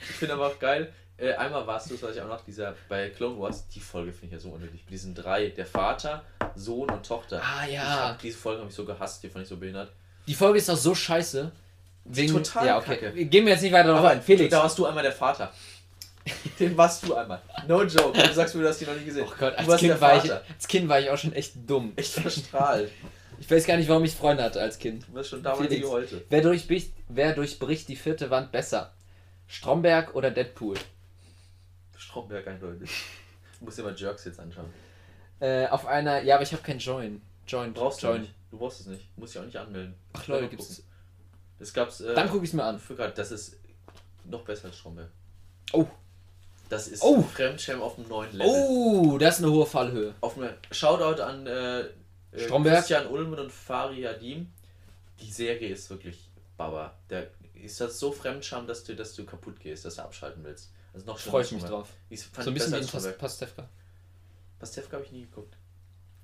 Ich 0.00 0.06
finde 0.16 0.34
aber 0.34 0.46
auch 0.46 0.58
geil, 0.58 0.92
äh, 1.18 1.32
einmal 1.34 1.66
warst 1.66 1.90
du, 1.90 1.94
das 1.94 2.02
weiß 2.04 2.16
ich 2.16 2.22
auch 2.22 2.28
noch, 2.28 2.42
dieser, 2.44 2.74
bei 2.88 3.10
Clone 3.10 3.38
Wars, 3.38 3.68
die 3.68 3.80
Folge 3.80 4.12
finde 4.12 4.26
ich 4.26 4.32
ja 4.32 4.38
so 4.38 4.50
unnötig. 4.50 4.82
Mit 4.84 4.90
diesen 4.92 5.14
drei, 5.14 5.48
der 5.48 5.66
Vater, 5.66 6.24
Sohn 6.54 6.88
und 6.90 7.04
Tochter. 7.06 7.42
Ah 7.42 7.66
Ich 7.66 7.74
ja. 7.74 8.08
hab, 8.10 8.18
diese 8.20 8.38
Folge 8.38 8.60
habe 8.60 8.70
ich 8.70 8.76
so 8.76 8.84
gehasst, 8.84 9.22
die 9.22 9.28
fand 9.28 9.42
ich 9.42 9.48
so 9.48 9.56
behindert. 9.56 9.92
Die 10.28 10.34
Folge 10.34 10.58
ist 10.58 10.68
doch 10.68 10.76
so 10.76 10.94
scheiße. 10.94 11.50
Wegen, 12.04 12.32
Total 12.32 12.66
ja, 12.66 12.78
okay. 12.78 12.96
kacke. 12.96 13.24
Gehen 13.26 13.44
wir 13.44 13.52
jetzt 13.52 13.62
nicht 13.62 13.72
weiter 13.72 13.88
darauf 13.88 14.06
ein. 14.06 14.22
Felix. 14.22 14.50
Da 14.50 14.62
warst 14.62 14.78
du 14.78 14.86
einmal 14.86 15.02
der 15.02 15.12
Vater. 15.12 15.52
Den 16.58 16.76
warst 16.76 17.06
du 17.06 17.14
einmal. 17.14 17.40
No 17.66 17.82
joke. 17.82 18.16
Du 18.16 18.32
sagst 18.32 18.54
mir, 18.54 18.62
du 18.62 18.68
hast 18.68 18.80
die 18.80 18.84
noch 18.86 18.94
nicht 18.94 19.06
gesehen. 19.06 19.26
Oh 19.26 19.32
Gott, 19.38 19.54
du 19.54 19.58
als 19.58 19.68
warst 19.68 19.80
kind, 19.80 20.00
war 20.00 20.24
ich, 20.24 20.32
als 20.32 20.68
kind 20.68 20.88
war 20.88 21.00
ich 21.00 21.10
auch 21.10 21.18
schon 21.18 21.32
echt 21.32 21.54
dumm. 21.66 21.92
Echt 21.96 22.12
verstrahlt. 22.12 22.92
Ich 23.40 23.48
weiß 23.48 23.66
gar 23.66 23.76
nicht, 23.76 23.88
warum 23.88 24.02
ich 24.02 24.16
Freunde 24.16 24.42
hatte 24.42 24.60
als 24.60 24.80
Kind. 24.80 25.06
Du 25.06 25.12
bist 25.12 25.30
schon 25.30 25.44
damals 25.44 25.68
Felix. 25.68 25.86
wie 25.86 25.90
heute. 25.90 26.24
Wer 26.28 26.40
durchbricht, 26.42 26.92
wer 27.06 27.34
durchbricht 27.34 27.88
die 27.88 27.94
vierte 27.94 28.30
Wand 28.30 28.50
besser? 28.50 28.92
Stromberg 29.46 30.16
oder 30.16 30.32
Deadpool? 30.32 30.76
Stromberg 31.96 32.48
eindeutig. 32.48 32.90
Du 33.60 33.64
musst 33.64 33.78
dir 33.78 33.84
mal 33.84 33.94
Jerks 33.94 34.24
jetzt 34.24 34.40
anschauen. 34.40 34.66
Äh, 35.38 35.68
auf 35.68 35.86
einer, 35.86 36.20
ja, 36.24 36.34
aber 36.34 36.42
ich 36.42 36.52
habe 36.52 36.64
kein 36.64 36.80
Join. 36.80 37.22
Join, 37.46 37.72
Brauchst 37.72 38.02
du 38.02 38.08
Join. 38.08 38.22
nicht. 38.22 38.34
Du 38.50 38.58
brauchst 38.58 38.80
es 38.80 38.86
nicht. 38.86 39.16
Musst 39.16 39.34
dich 39.34 39.40
auch 39.40 39.46
nicht 39.46 39.56
anmelden. 39.56 39.94
Ach 40.12 40.26
Leute, 40.26 40.48
gibt's. 40.48 40.82
Das 41.58 41.72
gab's. 41.72 42.00
Äh, 42.00 42.14
Dann 42.14 42.28
gucke 42.28 42.44
ich 42.44 42.50
es 42.50 42.54
mir 42.54 42.64
an. 42.64 42.78
für 42.78 42.94
grad, 42.94 43.16
das 43.18 43.30
ist 43.30 43.56
noch 44.24 44.42
besser 44.44 44.66
als 44.66 44.76
Stromberg. 44.76 45.10
Oh. 45.72 45.86
Das 46.68 46.86
ist 46.88 47.02
Oh. 47.02 47.22
Fremdschämen 47.22 47.82
auf 47.82 47.98
einem 47.98 48.08
neuen 48.08 48.32
Level. 48.32 48.46
Oh, 48.50 49.18
das 49.18 49.38
ist 49.38 49.44
eine 49.44 49.52
hohe 49.52 49.66
Fallhöhe. 49.66 50.14
Auf 50.20 50.36
einem 50.36 50.50
Shoutout 50.70 51.20
an 51.22 51.46
äh, 51.46 51.80
äh, 51.80 51.90
Stromberg. 52.36 52.76
Christian 52.78 53.06
Ulmen 53.06 53.38
und 53.38 53.50
Fari 53.52 54.02
Hadim. 54.02 54.52
Die 55.20 55.32
Serie 55.32 55.70
ist 55.70 55.88
wirklich 55.90 56.30
Baba. 56.56 56.94
Der 57.10 57.30
ist 57.54 57.80
das 57.80 57.98
so 57.98 58.12
Fremdscham, 58.12 58.66
dass 58.66 58.84
du, 58.84 58.94
dass 58.94 59.14
du 59.14 59.24
kaputt 59.24 59.58
gehst, 59.60 59.84
dass 59.84 59.96
du 59.96 60.02
abschalten 60.02 60.44
willst. 60.44 60.70
Also 60.94 61.06
noch 61.06 61.18
Freue 61.18 61.42
ich 61.42 61.52
mich 61.52 61.64
drauf. 61.64 61.88
So 62.10 62.50
ein 62.50 62.54
bisschen 62.54 62.72
wie. 62.80 63.12
Pastewka. 63.12 63.68
Pastewka 64.58 64.96
habe 64.96 65.04
ich 65.04 65.12
nie 65.12 65.22
geguckt. 65.22 65.56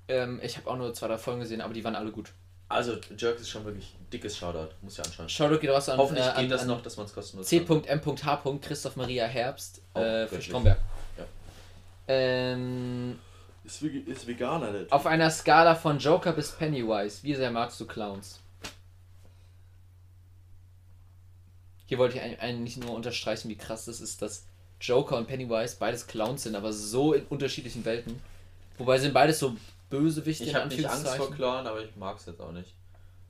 Ähm, 0.07 0.39
ich 0.43 0.57
habe 0.57 0.69
auch 0.69 0.77
nur 0.77 0.93
zwei, 0.93 1.07
drei 1.07 1.17
Folgen 1.17 1.39
gesehen, 1.41 1.61
aber 1.61 1.73
die 1.73 1.83
waren 1.83 1.95
alle 1.95 2.11
gut. 2.11 2.31
Also, 2.67 2.97
Jerks 3.17 3.41
ist 3.41 3.49
schon 3.49 3.63
wirklich 3.65 3.93
ein 3.99 4.09
dickes 4.11 4.37
Shoutout. 4.37 4.73
Muss 4.81 4.97
ich 4.97 5.05
anschauen. 5.05 5.29
Shoutout 5.29 5.59
geht 5.59 5.69
raus 5.69 5.87
an, 5.89 5.97
Hoffentlich 5.97 6.25
äh, 6.25 6.29
an, 6.29 6.41
geht 6.41 6.51
das 6.51 6.61
an 6.61 6.67
noch, 6.67 6.81
dass 6.81 6.97
man 6.97 7.05
es 7.05 7.13
kostenlos. 7.13 7.47
C.M.H. 7.47 8.43
Christoph 8.61 8.95
Maria 8.95 9.25
Herbst 9.25 9.81
Oh, 9.93 9.99
äh, 9.99 10.27
für? 10.27 10.41
Stromberg. 10.41 10.77
Ja. 11.17 11.25
Ähm, 12.07 13.19
Ist, 13.63 13.81
ist 13.83 14.27
Veganer, 14.27 14.71
der 14.71 14.85
auf 14.93 15.05
einer 15.05 15.29
Skala 15.29 15.75
von 15.75 15.99
Joker 15.99 16.33
bis 16.33 16.51
Pennywise, 16.51 17.19
wie 17.23 17.35
sehr 17.35 17.51
magst 17.51 17.79
du 17.79 17.85
Clowns? 17.85 18.39
Hier 21.87 21.97
wollte 21.99 22.17
ich 22.17 22.21
eigentlich- 22.23 22.41
eigentlich 22.41 22.77
nur 22.77 22.91
unterstreichen, 22.95 23.49
wie 23.49 23.57
krass 23.57 23.85
das 23.85 24.01
ist, 24.01 24.21
dass 24.21 24.45
Joker 24.81 25.17
und 25.17 25.27
Pennywise 25.27 25.77
beides 25.79 26.07
Clowns 26.07 26.43
sind, 26.43 26.55
aber 26.55 26.73
so 26.73 27.13
in 27.13 27.25
unterschiedlichen 27.27 27.85
Welten. 27.85 28.19
Wobei 28.77 28.97
sind 28.97 29.13
beides 29.13 29.39
so 29.39 29.55
Bösewichte 29.89 30.43
Ich 30.43 30.55
habe 30.55 30.67
nicht 30.67 30.85
Angst 30.85 31.15
vor. 31.15 31.31
Clown, 31.31 31.67
aber 31.67 31.83
ich 31.83 31.95
mag 31.95 32.17
es 32.17 32.25
jetzt 32.25 32.41
auch 32.41 32.51
nicht. 32.51 32.75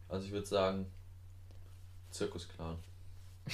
Also 0.08 0.26
ich 0.26 0.32
würde 0.32 0.48
sagen, 0.48 0.92
Zirkus-Clown. 2.12 2.78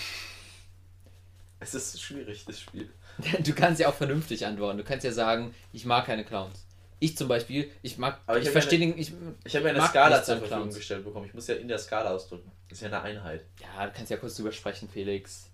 es 1.60 1.74
ist 1.74 2.02
schwierig, 2.02 2.46
das 2.46 2.60
Spiel. 2.60 2.90
Du 3.44 3.54
kannst 3.54 3.80
ja 3.80 3.90
auch 3.90 3.94
vernünftig 3.94 4.46
antworten. 4.46 4.78
Du 4.78 4.84
kannst 4.84 5.04
ja 5.04 5.12
sagen, 5.12 5.54
ich 5.74 5.86
mag 5.86 6.06
keine 6.06 6.24
Clowns. 6.24 6.66
Ich 7.00 7.18
zum 7.18 7.28
Beispiel, 7.28 7.70
ich 7.82 7.98
mag, 7.98 8.20
Aber 8.26 8.38
ich 8.38 8.44
ich, 8.44 8.50
hab 8.50 8.56
ja 8.56 8.62
verstehe 8.62 8.80
den, 8.80 8.98
ich, 8.98 9.12
Ich 9.44 9.56
habe 9.56 9.68
ja 9.68 9.74
eine 9.74 9.82
Skala 9.82 10.24
zur 10.24 10.38
Verfügung 10.38 10.62
Clowns. 10.62 10.76
gestellt 10.76 11.04
bekommen. 11.04 11.26
Ich 11.26 11.34
muss 11.34 11.48
ja 11.48 11.56
in 11.56 11.68
der 11.68 11.80
Skala 11.80 12.12
ausdrücken. 12.12 12.52
Das 12.70 12.78
ist 12.78 12.84
ja 12.84 12.88
eine 12.88 13.02
Einheit. 13.02 13.46
ja, 13.60 13.86
du 13.86 13.92
kannst 13.92 14.12
ja 14.12 14.18
kurz 14.18 14.36
drüber 14.36 14.52
sprechen, 14.52 14.88
Felix. 14.88 15.50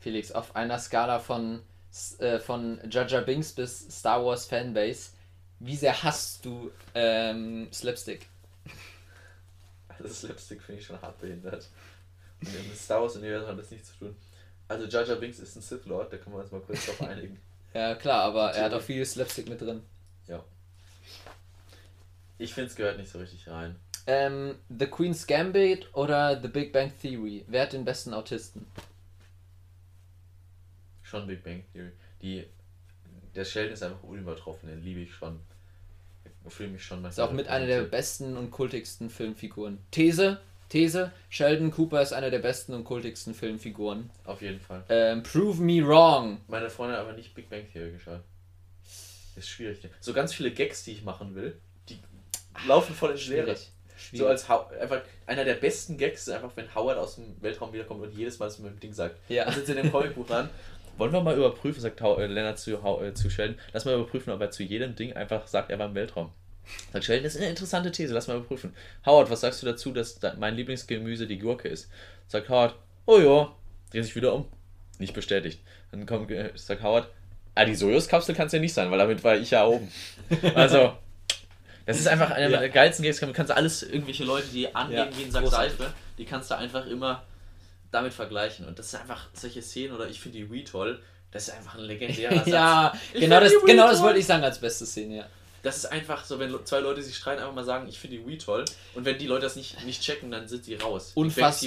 Felix, 0.00 0.32
auf 0.32 0.54
einer 0.56 0.78
Skala 0.78 1.20
von, 1.20 1.62
äh, 2.18 2.38
von 2.38 2.80
Jaja 2.90 3.20
Binks 3.20 3.52
bis 3.52 3.88
Star 3.88 4.24
Wars 4.24 4.46
Fanbase, 4.46 5.10
wie 5.60 5.76
sehr 5.76 6.02
hasst 6.02 6.44
du 6.44 6.70
ähm, 6.94 7.68
Slapstick? 7.72 8.26
Das 9.98 10.20
Slapstick 10.20 10.62
finde 10.62 10.80
ich 10.80 10.86
schon 10.86 11.00
hart 11.00 11.18
behindert. 11.20 11.68
Und 12.40 12.54
im 12.54 12.74
Star 12.74 13.02
Wars-Universum 13.02 13.48
hat 13.48 13.58
das 13.58 13.70
nichts 13.70 13.92
zu 13.92 13.98
tun. 13.98 14.16
Also 14.68 14.86
Jar 14.86 15.04
Jar 15.04 15.16
Binks 15.16 15.38
ist 15.38 15.56
ein 15.56 15.62
Sith 15.62 15.86
Lord, 15.86 16.12
da 16.12 16.18
können 16.18 16.36
wir 16.36 16.40
uns 16.42 16.52
mal 16.52 16.60
kurz 16.60 16.86
drauf 16.86 17.02
einigen. 17.08 17.40
Ja, 17.74 17.94
klar, 17.94 18.22
aber 18.24 18.52
er 18.52 18.64
hat 18.64 18.74
auch 18.74 18.82
viel 18.82 19.04
Slapstick 19.04 19.48
mit 19.48 19.60
drin. 19.60 19.82
Ja. 20.26 20.44
Ich 22.38 22.54
finde, 22.54 22.70
es 22.70 22.76
gehört 22.76 22.98
nicht 22.98 23.10
so 23.10 23.18
richtig 23.18 23.48
rein. 23.48 23.76
Ähm, 24.06 24.56
The 24.68 24.86
Queen's 24.86 25.26
Gambit 25.26 25.92
oder 25.94 26.40
The 26.40 26.48
Big 26.48 26.72
Bang 26.72 26.92
Theory? 27.00 27.44
Wer 27.48 27.62
hat 27.62 27.72
den 27.72 27.84
besten 27.84 28.14
Autisten? 28.14 28.66
Schon 31.02 31.26
Big 31.26 31.42
Bang 31.42 31.64
Theory. 31.72 31.92
Die, 32.22 32.46
der 33.34 33.44
Sheldon 33.44 33.72
ist 33.72 33.82
einfach 33.82 34.02
unübertroffen, 34.02 34.68
den 34.68 34.82
liebe 34.82 35.00
ich 35.00 35.14
schon. 35.14 35.40
Ich 36.46 36.52
fühle 36.54 36.70
mich 36.70 36.84
schon 36.84 37.04
Ist 37.04 37.20
auch 37.20 37.32
mit 37.32 37.48
einer 37.48 37.66
der 37.66 37.82
besten 37.82 38.36
und 38.36 38.50
kultigsten 38.50 39.10
Filmfiguren. 39.10 39.78
These, 39.90 40.40
These, 40.68 41.12
Sheldon 41.28 41.70
Cooper 41.70 42.00
ist 42.00 42.12
einer 42.12 42.30
der 42.30 42.38
besten 42.38 42.74
und 42.74 42.84
kultigsten 42.84 43.34
Filmfiguren. 43.34 44.10
Auf 44.24 44.40
jeden 44.40 44.60
Fall. 44.60 44.84
Ähm, 44.88 45.22
prove 45.22 45.62
me 45.62 45.86
wrong. 45.86 46.40
Meine 46.46 46.70
Freundin 46.70 46.96
hat 46.96 47.04
aber 47.04 47.14
nicht 47.14 47.34
Big 47.34 47.50
Bang 47.50 47.70
Theory 47.70 47.92
geschaut. 47.92 48.20
Ist 49.36 49.48
schwierig. 49.48 49.78
So 50.00 50.12
ganz 50.12 50.32
viele 50.34 50.50
Gags, 50.50 50.84
die 50.84 50.92
ich 50.92 51.04
machen 51.04 51.34
will, 51.34 51.56
die 51.88 51.98
laufen 52.66 52.94
voll 52.94 53.12
ins 53.12 53.26
Leere. 53.28 53.56
Schwierig. 53.96 54.20
So 54.20 54.26
als 54.28 54.48
Hau 54.48 54.68
einfach 54.80 55.02
einer 55.26 55.44
der 55.44 55.54
besten 55.54 55.96
Gags 55.98 56.22
ist 56.22 56.30
einfach, 56.32 56.52
wenn 56.54 56.72
Howard 56.74 56.98
aus 56.98 57.16
dem 57.16 57.40
Weltraum 57.42 57.72
wiederkommt 57.72 58.02
und 58.02 58.12
jedes 58.12 58.38
Mal 58.38 58.48
so 58.50 58.62
mit 58.62 58.72
dem 58.72 58.80
Ding 58.80 58.92
sagt. 58.92 59.18
Ja. 59.28 59.44
Das 59.44 59.56
sitzt 59.56 59.70
in 59.70 59.76
dem 59.76 59.90
Comicbuch 59.92 60.26
dran. 60.26 60.48
Wollen 60.98 61.12
wir 61.12 61.20
mal 61.22 61.36
überprüfen, 61.36 61.80
sagt 61.80 62.00
Hau- 62.00 62.18
äh, 62.18 62.26
Lennart 62.26 62.58
zu, 62.58 62.82
Hau- 62.82 63.02
äh, 63.02 63.14
zu 63.14 63.30
Sheldon, 63.30 63.56
lass 63.72 63.84
mal 63.84 63.94
überprüfen, 63.94 64.32
ob 64.32 64.40
er 64.40 64.50
zu 64.50 64.62
jedem 64.62 64.94
Ding 64.96 65.12
einfach 65.14 65.46
sagt, 65.46 65.70
er 65.70 65.78
war 65.78 65.86
im 65.86 65.94
Weltraum. 65.94 66.30
Sagt 66.92 67.04
Sheldon, 67.04 67.24
das 67.24 67.34
ist 67.34 67.40
eine 67.40 67.50
interessante 67.50 67.90
These, 67.92 68.12
lass 68.12 68.26
mal 68.28 68.36
überprüfen. 68.36 68.74
Howard, 69.06 69.30
was 69.30 69.40
sagst 69.40 69.62
du 69.62 69.66
dazu, 69.66 69.92
dass 69.92 70.18
da 70.18 70.34
mein 70.38 70.54
Lieblingsgemüse 70.56 71.26
die 71.26 71.38
Gurke 71.38 71.68
ist? 71.68 71.88
Sagt 72.26 72.48
Howard, 72.48 72.74
oh 73.06 73.18
ja, 73.18 73.50
dreht 73.90 74.04
sich 74.04 74.16
wieder 74.16 74.34
um. 74.34 74.46
Nicht 74.98 75.14
bestätigt. 75.14 75.60
Dann 75.92 76.04
kommt, 76.04 76.30
äh, 76.30 76.50
sagt 76.56 76.82
Howard, 76.82 77.08
ah, 77.54 77.64
die 77.64 77.74
Sojus-Kapsel 77.74 78.34
kann 78.34 78.48
es 78.48 78.52
ja 78.52 78.58
nicht 78.58 78.74
sein, 78.74 78.90
weil 78.90 78.98
damit 78.98 79.22
war 79.24 79.36
ich 79.36 79.50
ja 79.52 79.64
oben. 79.66 79.90
Also, 80.54 80.92
das 81.86 81.98
ist 81.98 82.08
einfach 82.08 82.30
einer 82.32 82.50
Ja. 82.50 82.58
der 82.60 82.68
geilsten 82.68 83.04
Gags. 83.04 83.20
Du 83.20 83.32
kannst 83.32 83.50
alles, 83.52 83.82
irgendwelche 83.82 84.24
Leute, 84.24 84.48
die 84.48 84.74
angehen 84.74 84.98
Ja, 85.10 85.16
wie 85.16 85.24
ein 85.24 85.30
Sack. 85.30 85.46
Seife, 85.46 85.94
die 86.18 86.24
kannst 86.26 86.50
du 86.50 86.56
einfach 86.56 86.84
immer 86.86 87.22
damit 87.90 88.12
vergleichen. 88.12 88.66
Und 88.66 88.78
das 88.78 88.86
ist 88.86 88.94
einfach 88.96 89.26
solche 89.32 89.62
Szenen, 89.62 89.94
oder 89.94 90.08
ich 90.08 90.20
finde 90.20 90.38
die 90.38 90.50
Wii 90.50 90.64
toll, 90.64 91.00
das 91.30 91.48
ist 91.48 91.54
einfach 91.54 91.74
ein 91.74 91.82
legendärer 91.84 92.34
Satz. 92.38 92.46
ja, 92.46 92.92
Ich 93.12 93.20
genau 93.20 93.36
find 93.40 93.52
das, 93.52 93.60
die 93.62 93.66
genau 93.70 93.88
das 93.90 94.02
wollte 94.02 94.18
ich 94.18 94.26
sagen 94.26 94.44
als 94.44 94.58
beste 94.58 94.86
Szene, 94.86 95.16
ja. 95.18 95.26
Das 95.62 95.76
ist 95.78 95.86
einfach 95.86 96.24
so, 96.24 96.38
wenn 96.38 96.54
zwei 96.64 96.78
Leute 96.78 97.02
sich 97.02 97.16
streiten, 97.16 97.40
einfach 97.42 97.54
mal 97.54 97.64
sagen, 97.64 97.88
ich 97.88 97.98
finde 97.98 98.16
die 98.18 98.26
Wii 98.26 98.38
toll. 98.38 98.64
Und 98.94 99.04
wenn 99.04 99.18
die 99.18 99.26
Leute 99.26 99.42
das 99.42 99.56
nicht, 99.56 99.84
nicht 99.84 100.00
checken, 100.02 100.30
dann 100.30 100.46
sind 100.46 100.64
sie 100.64 100.76
raus. 100.76 101.12
Unfass- 101.16 101.60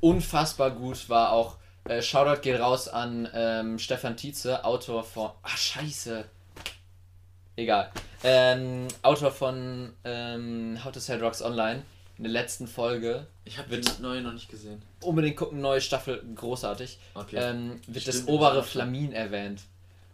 Unfassbar 0.00 0.70
gut 0.72 1.08
war 1.08 1.32
auch, 1.32 1.56
äh, 1.88 2.02
Shoutout 2.02 2.42
geht 2.42 2.60
raus 2.60 2.86
an 2.88 3.28
ähm, 3.34 3.78
Stefan 3.78 4.16
Tietze, 4.16 4.62
Autor 4.64 5.02
von, 5.02 5.30
ach 5.42 5.56
scheiße, 5.56 6.26
egal, 7.56 7.90
ähm, 8.22 8.88
Autor 9.02 9.30
von 9.30 9.94
ähm, 10.04 10.78
How 10.84 10.92
to 10.92 11.00
Sell 11.00 11.18
Drugs 11.18 11.42
Online, 11.42 11.82
in 12.20 12.24
der 12.24 12.32
letzten 12.32 12.66
Folge, 12.66 13.26
Ich 13.46 13.56
habe 13.56 13.78
die 13.78 14.02
neue 14.02 14.20
noch 14.20 14.34
nicht 14.34 14.50
gesehen. 14.50 14.82
unbedingt 15.00 15.38
gucken, 15.38 15.62
neue 15.62 15.80
Staffel, 15.80 16.22
großartig, 16.34 16.98
Okay. 17.14 17.36
ähm, 17.36 17.80
wird 17.86 18.06
das 18.06 18.16
Stimmt, 18.16 18.28
obere 18.28 18.56
das 18.56 18.64
schon. 18.66 18.72
Flamin 18.82 19.12
erwähnt. 19.12 19.62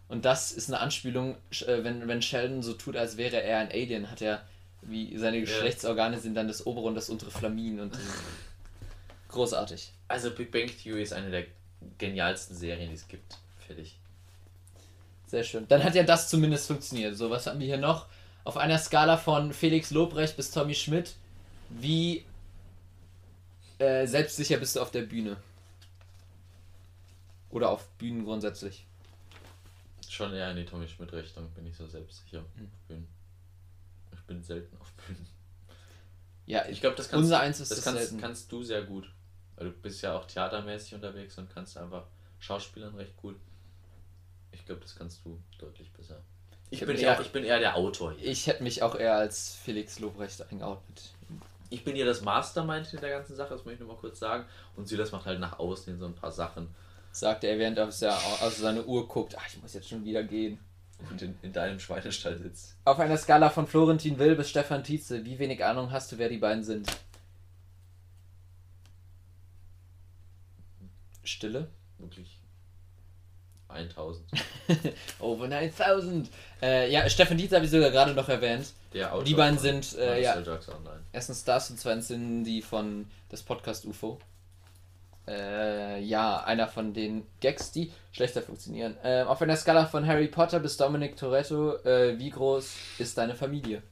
Und 0.07 0.23
das 0.23 0.53
ist 0.53 0.69
eine 0.69 0.79
Anspielung, 0.79 1.35
äh, 1.65 1.83
wenn, 1.83 2.07
wenn 2.07 2.21
Sheldon 2.21 2.63
so 2.63 2.71
tut, 2.75 2.95
als 2.95 3.17
wäre 3.17 3.41
er 3.43 3.57
ein 3.59 3.67
Alien, 3.71 4.09
hat 4.09 4.21
er, 4.21 4.41
wie 4.83 5.17
seine 5.17 5.41
Geschlechtsorgane 5.41 6.17
sind 6.17 6.35
dann 6.35 6.47
das 6.47 6.65
obere 6.65 6.85
und 6.85 6.95
das 6.95 7.09
untere 7.09 7.29
Flamin 7.29 7.81
und 7.81 7.97
großartig. 9.29 9.91
Also 10.07 10.31
Big 10.31 10.49
Bang 10.51 10.67
Theory 10.67 11.03
ist 11.03 11.11
eine 11.13 11.29
der 11.29 11.43
genialsten 11.97 12.55
Serien, 12.55 12.87
die 12.89 12.95
es 12.95 13.07
gibt. 13.09 13.37
Fertig. 13.65 13.97
Sehr 15.27 15.43
schön. 15.43 15.67
Dann 15.67 15.83
hat 15.83 15.93
ja 15.93 16.03
das 16.03 16.29
zumindest 16.29 16.67
funktioniert. 16.67 17.17
So, 17.17 17.29
was 17.29 17.47
haben 17.47 17.59
wir 17.59 17.67
hier 17.67 17.77
noch? 17.77 18.05
Auf 18.45 18.55
einer 18.55 18.77
Skala 18.77 19.17
von 19.17 19.51
Felix 19.51 19.91
Lobrecht 19.91 20.37
bis 20.37 20.51
Tommy 20.51 20.73
Schmidt, 20.73 21.15
wie 21.69 22.25
äh, 23.79 24.05
selbstsicher 24.07 24.57
bist 24.57 24.75
du 24.75 24.81
auf 24.81 24.91
der 24.91 25.03
Bühne? 25.03 25.37
Oder 27.49 27.69
auf 27.69 27.87
Bühnen 27.91 28.25
grundsätzlich? 28.25 28.85
Schon 30.07 30.33
eher 30.33 30.51
in 30.51 30.57
die 30.57 30.65
Tommy 30.65 30.87
Schmidt 30.87 31.13
Richtung, 31.13 31.49
bin 31.51 31.67
ich 31.67 31.75
so 31.75 31.87
selbstsicher. 31.87 32.43
Hm. 32.55 32.71
Bin. 32.87 33.07
Ich 34.13 34.21
bin 34.21 34.43
selten 34.43 34.75
auf 34.79 34.91
Bühnen. 34.93 35.27
Ja, 36.45 36.65
Ich 36.67 36.79
glaube, 36.79 36.95
das 36.95 37.09
kannst, 37.09 37.23
unser 37.23 37.39
eins 37.41 37.59
ist 37.59 37.71
das 37.71 37.81
das, 37.81 37.93
kannst, 37.93 38.19
kannst 38.19 38.51
du 38.51 38.63
sehr 38.63 38.83
gut. 38.83 39.11
Weil 39.55 39.67
du 39.67 39.71
bist 39.73 40.01
ja 40.01 40.17
auch 40.17 40.25
theatermäßig 40.25 40.95
unterwegs 40.95 41.37
und 41.37 41.49
kannst 41.53 41.77
einfach 41.77 42.05
Schauspielern 42.39 42.95
recht 42.95 43.17
gut. 43.17 43.35
Ich 44.51 44.65
glaube, 44.65 44.81
das 44.81 44.95
kannst 44.95 45.25
du 45.25 45.39
deutlich 45.57 45.91
besser. 45.91 46.21
Ich, 46.69 46.81
Ich 46.81 46.87
bin, 46.87 46.97
eher, 46.97 47.19
ich 47.19 47.31
bin 47.31 47.43
eher 47.43 47.59
der 47.59 47.75
Autor 47.75 48.13
hier. 48.13 48.29
Ich 48.29 48.47
hätte 48.47 48.63
mich 48.63 48.81
auch 48.83 48.95
eher 48.95 49.15
als 49.15 49.55
Felix 49.55 49.99
Lobrecht 49.99 50.41
eingeordnet. 50.49 51.11
Ich 51.69 51.83
bin 51.83 51.95
hier 51.95 52.05
das 52.05 52.21
Mastermind 52.21 52.93
in 52.93 53.01
der 53.01 53.09
ganzen 53.09 53.35
Sache, 53.35 53.49
das 53.49 53.65
möchte 53.65 53.81
ich 53.81 53.87
nur 53.87 53.95
mal 53.95 53.99
kurz 53.99 54.19
sagen. 54.19 54.45
Und 54.75 54.87
Silas 54.87 55.11
macht 55.11 55.25
halt 55.25 55.39
nach 55.39 55.59
außen 55.59 55.85
hin 55.85 55.99
so 55.99 56.05
ein 56.05 56.15
paar 56.15 56.31
Sachen. 56.31 56.73
Sagte 57.11 57.47
er, 57.47 57.59
während 57.59 57.77
er 57.77 57.87
auf 57.87 57.93
seine 57.93 58.85
Uhr 58.85 59.07
guckt, 59.07 59.35
ach, 59.37 59.47
ich 59.47 59.61
muss 59.61 59.73
jetzt 59.73 59.89
schon 59.89 60.05
wieder 60.05 60.23
gehen. 60.23 60.59
Und 61.11 61.21
in, 61.21 61.37
in 61.43 61.53
deinem 61.53 61.79
Schweinestall 61.79 62.37
sitzt. 62.37 62.75
Auf 62.85 62.99
einer 62.99 63.17
Skala 63.17 63.51
von 63.51 63.67
Florentin 63.67 64.17
Will 64.17 64.35
bis 64.35 64.49
Stefan 64.49 64.83
Tietze, 64.83 65.23
wie 65.25 65.37
wenig 65.37 65.63
Ahnung 65.63 65.91
hast 65.91 66.11
du, 66.11 66.17
wer 66.17 66.29
die 66.29 66.39
beiden 66.39 66.63
sind? 66.63 66.89
Stille? 71.23 71.69
Wirklich 71.99 72.36
1000. 73.77 74.25
Over 75.19 75.47
9000. 75.47 76.29
Äh, 76.61 76.91
ja, 76.91 77.09
Stefan 77.09 77.37
Tietze 77.37 77.55
habe 77.55 77.65
ich 77.65 77.71
sogar 77.71 77.91
gerade 77.91 78.13
noch 78.13 78.29
erwähnt. 78.29 78.73
Der 78.93 79.13
Autor 79.13 79.23
Die 79.23 79.33
beiden 79.33 79.59
sind, 79.59 79.95
äh, 79.97 80.21
ja. 80.21 80.41
Erstens 81.11 81.43
das 81.43 81.69
und 81.69 81.79
zweitens 81.79 82.07
sind 82.07 82.43
die 82.43 82.61
von 82.61 83.07
das 83.29 83.43
Podcast 83.43 83.85
UFO. 83.85 84.19
Äh, 85.27 86.01
ja, 86.03 86.41
einer 86.43 86.67
von 86.67 86.93
den 86.93 87.25
Gags, 87.41 87.71
die 87.71 87.91
schlechter 88.11 88.41
funktionieren. 88.41 88.95
Äh, 89.03 89.23
auf 89.23 89.41
einer 89.41 89.57
Skala 89.57 89.85
von 89.85 90.07
Harry 90.07 90.27
Potter 90.27 90.59
bis 90.59 90.77
Dominic 90.77 91.17
Toretto, 91.17 91.75
äh, 91.83 92.17
wie 92.17 92.29
groß 92.29 92.73
ist 92.99 93.17
deine 93.17 93.35
Familie? 93.35 93.83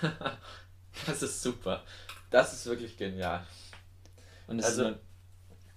das 1.06 1.22
ist 1.22 1.42
super. 1.42 1.82
Das 2.30 2.54
ist 2.54 2.64
wirklich 2.64 2.96
genial. 2.96 3.44
Und 4.46 4.64
also, 4.64 4.94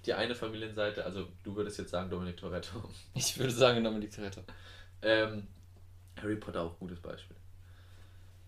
die 0.06 0.14
eine 0.14 0.36
Familienseite, 0.36 1.04
also 1.06 1.28
du 1.44 1.56
würdest 1.56 1.78
jetzt 1.80 1.92
sagen 1.92 2.10
Dominic 2.10 2.38
Toretto. 2.38 2.90
Ich 3.14 3.38
würde 3.38 3.54
sagen 3.54 3.84
Dominic 3.84 4.12
Toretto. 4.12 4.42
Ähm, 5.02 5.48
Harry 6.22 6.36
Potter 6.36 6.62
auch 6.62 6.78
gutes 6.80 7.00
Beispiel. 7.00 7.36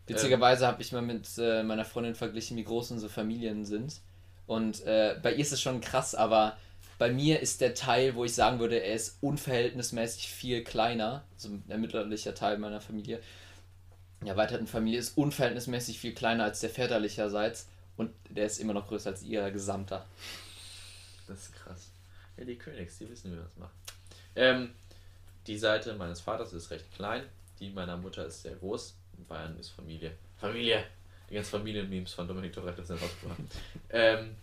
Witzigerweise 0.08 0.66
ähm, 0.66 0.72
habe 0.72 0.82
ich 0.82 0.92
mal 0.92 1.02
mit 1.02 1.28
äh, 1.38 1.64
meiner 1.64 1.86
Freundin 1.86 2.16
verglichen, 2.16 2.58
wie 2.58 2.64
groß 2.64 2.92
unsere 2.92 3.12
Familien 3.12 3.66
sind. 3.66 4.02
Und 4.48 4.86
äh, 4.86 5.20
bei 5.22 5.34
ihr 5.34 5.40
ist 5.40 5.52
es 5.52 5.62
schon 5.62 5.82
krass, 5.82 6.14
aber 6.14 6.58
bei 6.98 7.12
mir 7.12 7.40
ist 7.40 7.62
der 7.62 7.74
Teil, 7.74 8.16
wo 8.16 8.24
ich 8.24 8.34
sagen 8.34 8.60
würde, 8.60 8.78
er 8.78 8.94
ist 8.94 9.18
unverhältnismäßig 9.22 10.30
viel 10.30 10.64
kleiner, 10.64 11.26
also 11.34 11.50
der 11.68 11.78
mütterliche 11.78 12.34
Teil 12.34 12.58
meiner 12.58 12.80
Familie, 12.80 13.20
der 14.22 14.30
erweiterten 14.30 14.68
Familie 14.68 15.00
ist 15.00 15.18
unverhältnismäßig 15.18 16.00
viel 16.00 16.14
kleiner 16.14 16.46
als 16.46 16.60
der 16.62 16.70
väterlicherseits 16.70 17.68
und 17.98 18.12
der 18.30 18.46
ist 18.46 18.60
immer 18.60 18.74
noch 18.74 18.88
größer 18.88 19.10
als 19.10 19.24
ihr 19.24 19.52
gesamter. 19.52 20.06
Das 21.28 21.40
ist 21.40 21.56
krass. 21.56 21.92
Ja, 22.38 22.46
die 22.46 22.58
Königs, 22.58 22.98
die 22.98 23.10
wissen, 23.10 23.32
wie 23.32 23.36
man 23.36 23.46
das 23.46 23.58
macht. 23.58 23.74
Ähm, 24.36 24.74
die 25.48 25.58
Seite 25.58 25.94
meines 25.96 26.22
Vaters 26.22 26.54
ist 26.54 26.70
recht 26.72 26.92
klein, 26.94 27.24
die 27.60 27.70
meiner 27.70 27.98
Mutter 27.98 28.26
ist 28.26 28.42
sehr 28.42 28.56
groß. 28.56 28.96
Bayern 29.28 29.58
ist 29.58 29.70
Familie. 29.70 30.16
Familie! 30.38 30.86
Die 31.30 31.34
ganzen 31.34 31.52
Familienmemes 31.52 32.14
von 32.14 32.28
Dominik 32.28 32.54
Toretto 32.54 32.84
sind 32.84 33.02
rausgebracht. 33.02 33.40
ähm, 33.90 34.36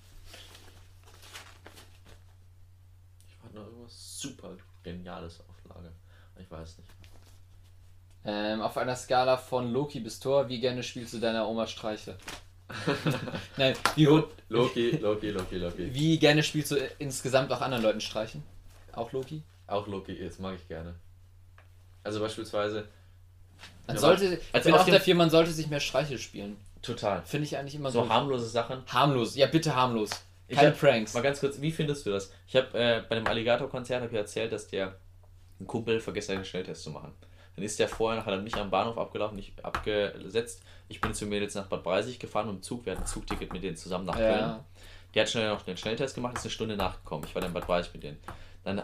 ich 3.29 3.45
war 3.45 3.53
noch 3.61 3.67
irgendwas 3.69 4.21
super 4.21 4.57
Geniales 4.83 5.41
auf 5.41 5.69
Lager. 5.69 5.93
Ich 6.39 6.51
weiß 6.51 6.79
nicht. 6.79 6.91
Ähm, 8.25 8.61
auf 8.61 8.77
einer 8.77 8.97
Skala 8.97 9.37
von 9.37 9.73
Loki 9.73 10.01
bis 10.01 10.19
Thor, 10.21 10.49
wie 10.49 10.61
gerne 10.61 10.83
spielst 10.83 11.15
du 11.15 11.19
deiner 11.19 11.49
Oma 11.49 11.67
Streiche? 11.67 12.17
Nein, 13.57 13.75
wie 13.97 14.05
Loki, 14.05 14.91
Loki, 14.97 15.31
Loki, 15.31 15.57
Loki. 15.57 15.95
Wie 15.95 16.19
gerne 16.19 16.43
spielst 16.43 16.71
du 16.71 16.77
insgesamt 16.99 17.53
auch 17.53 17.61
anderen 17.61 17.83
Leuten 17.83 18.01
Streichen? 18.01 18.43
Auch 18.93 19.13
Loki? 19.13 19.43
Auch 19.67 19.87
Loki, 19.87 20.19
das 20.19 20.39
mag 20.39 20.55
ich 20.55 20.67
gerne. 20.69 20.95
Also 22.05 22.21
beispielsweise. 22.21 22.89
Man 23.87 23.99
sollte, 23.99 24.41
ich 24.53 24.63
bin 24.63 24.75
auch 24.75 24.87
dafür, 24.87 25.15
man 25.15 25.31
sollte 25.31 25.51
sich 25.51 25.69
mehr 25.69 25.81
Streiche 25.81 26.19
spielen. 26.19 26.57
Total. 26.83 27.23
Finde 27.25 27.47
ich 27.47 27.57
eigentlich 27.57 27.77
immer 27.77 27.91
so. 27.91 28.05
So 28.05 28.09
harmlose 28.09 28.47
Sachen. 28.47 28.83
Harmlos, 28.87 29.37
ja 29.37 29.47
bitte 29.47 29.75
harmlos. 29.75 30.11
Keine 30.49 30.69
hab, 30.69 30.81
Pranks. 30.81 31.15
Mal 31.15 31.23
ganz 31.23 31.41
kurz, 31.41 31.61
wie 31.61 31.71
findest 31.71 32.05
du 32.05 32.11
das? 32.11 32.31
Ich 32.47 32.57
habe 32.57 32.79
äh, 32.79 33.03
bei 33.09 33.15
dem 33.15 33.27
Alligator-Konzert 33.27 34.11
ich 34.11 34.17
erzählt, 34.17 34.53
dass 34.53 34.69
der 34.69 34.97
ein 35.61 35.67
Kumpel 35.67 36.01
vergessen 36.01 36.33
hat, 36.33 36.37
einen 36.37 36.45
Schnelltest 36.45 36.83
zu 36.83 36.91
machen. 36.91 37.13
Dann 37.57 37.65
ist 37.65 37.79
der 37.79 37.89
vorher, 37.89 38.25
hat 38.25 38.33
er 38.33 38.41
mich 38.41 38.57
am 38.57 38.71
Bahnhof 38.71 38.99
abgelaufen, 38.99 39.37
nicht 39.37 39.65
abgesetzt. 39.65 40.63
Ich 40.89 41.01
bin 41.01 41.15
zu 41.15 41.27
Mädels 41.27 41.55
nach 41.55 41.67
Bad 41.67 41.83
Breisig 41.83 42.19
gefahren 42.19 42.47
mit 42.47 42.57
dem 42.57 42.63
Zug. 42.63 42.87
Wir 42.87 42.93
hatten 42.93 43.03
ein 43.03 43.07
Zugticket 43.07 43.53
mit 43.53 43.63
denen 43.63 43.77
zusammen 43.77 44.07
nach 44.07 44.17
Köln. 44.17 44.39
Ja. 44.39 44.65
Der 45.15 45.23
hat 45.23 45.31
schnell 45.31 45.49
noch 45.49 45.63
den 45.63 45.77
Schnelltest 45.77 46.15
gemacht, 46.15 46.37
ist 46.37 46.45
eine 46.45 46.51
Stunde 46.51 46.77
nachgekommen. 46.77 47.27
Ich 47.27 47.35
war 47.35 47.43
dann 47.43 47.51
in 47.51 47.55
Bad 47.55 47.67
Breisig 47.67 47.93
mit 47.95 48.03
denen. 48.03 48.19
Dann 48.65 48.83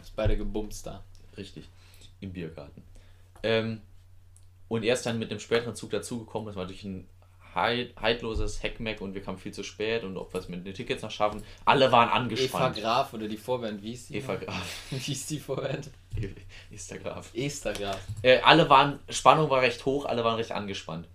ist 0.00 0.16
beide 0.16 0.36
gebumst 0.36 0.86
da. 0.86 1.04
Richtig. 1.36 1.68
Im 2.20 2.32
Biergarten. 2.32 2.82
Ähm, 3.42 3.80
und 4.66 4.82
er 4.82 4.94
ist 4.94 5.06
dann 5.06 5.18
mit 5.18 5.30
dem 5.30 5.38
späteren 5.38 5.74
Zug 5.74 5.90
dazugekommen. 5.90 6.46
Das 6.46 6.56
war 6.56 6.64
natürlich 6.64 6.84
ein 6.84 7.08
heidloses 7.54 8.62
Heckmeck 8.62 9.00
und 9.00 9.14
wir 9.14 9.22
kamen 9.22 9.38
viel 9.38 9.52
zu 9.52 9.62
spät 9.62 10.04
und 10.04 10.16
ob 10.16 10.32
wir 10.32 10.40
es 10.40 10.48
mit 10.48 10.66
den 10.66 10.74
Tickets 10.74 11.02
noch 11.02 11.10
schaffen. 11.10 11.42
Alle 11.64 11.90
waren 11.90 12.08
angespannt. 12.08 12.78
Eva 12.78 12.86
Graf 12.86 13.14
oder 13.14 13.28
die 13.28 13.36
Vorband, 13.36 13.82
wie 13.82 13.92
ist 13.92 14.10
die? 14.10 14.16
Eva 14.16 14.36
Graf. 14.36 14.66
Wie 14.90 15.12
ist 15.12 15.30
die 15.30 15.38
Vorband? 15.38 15.90
Esther 16.70 16.98
Graf. 16.98 17.30
Esther 17.34 17.72
Graf. 17.72 18.00
Äh, 18.22 18.38
alle 18.40 18.68
waren, 18.68 18.98
Spannung 19.08 19.50
war 19.50 19.62
recht 19.62 19.84
hoch, 19.84 20.04
alle 20.06 20.24
waren 20.24 20.36
recht 20.36 20.52
angespannt. 20.52 21.06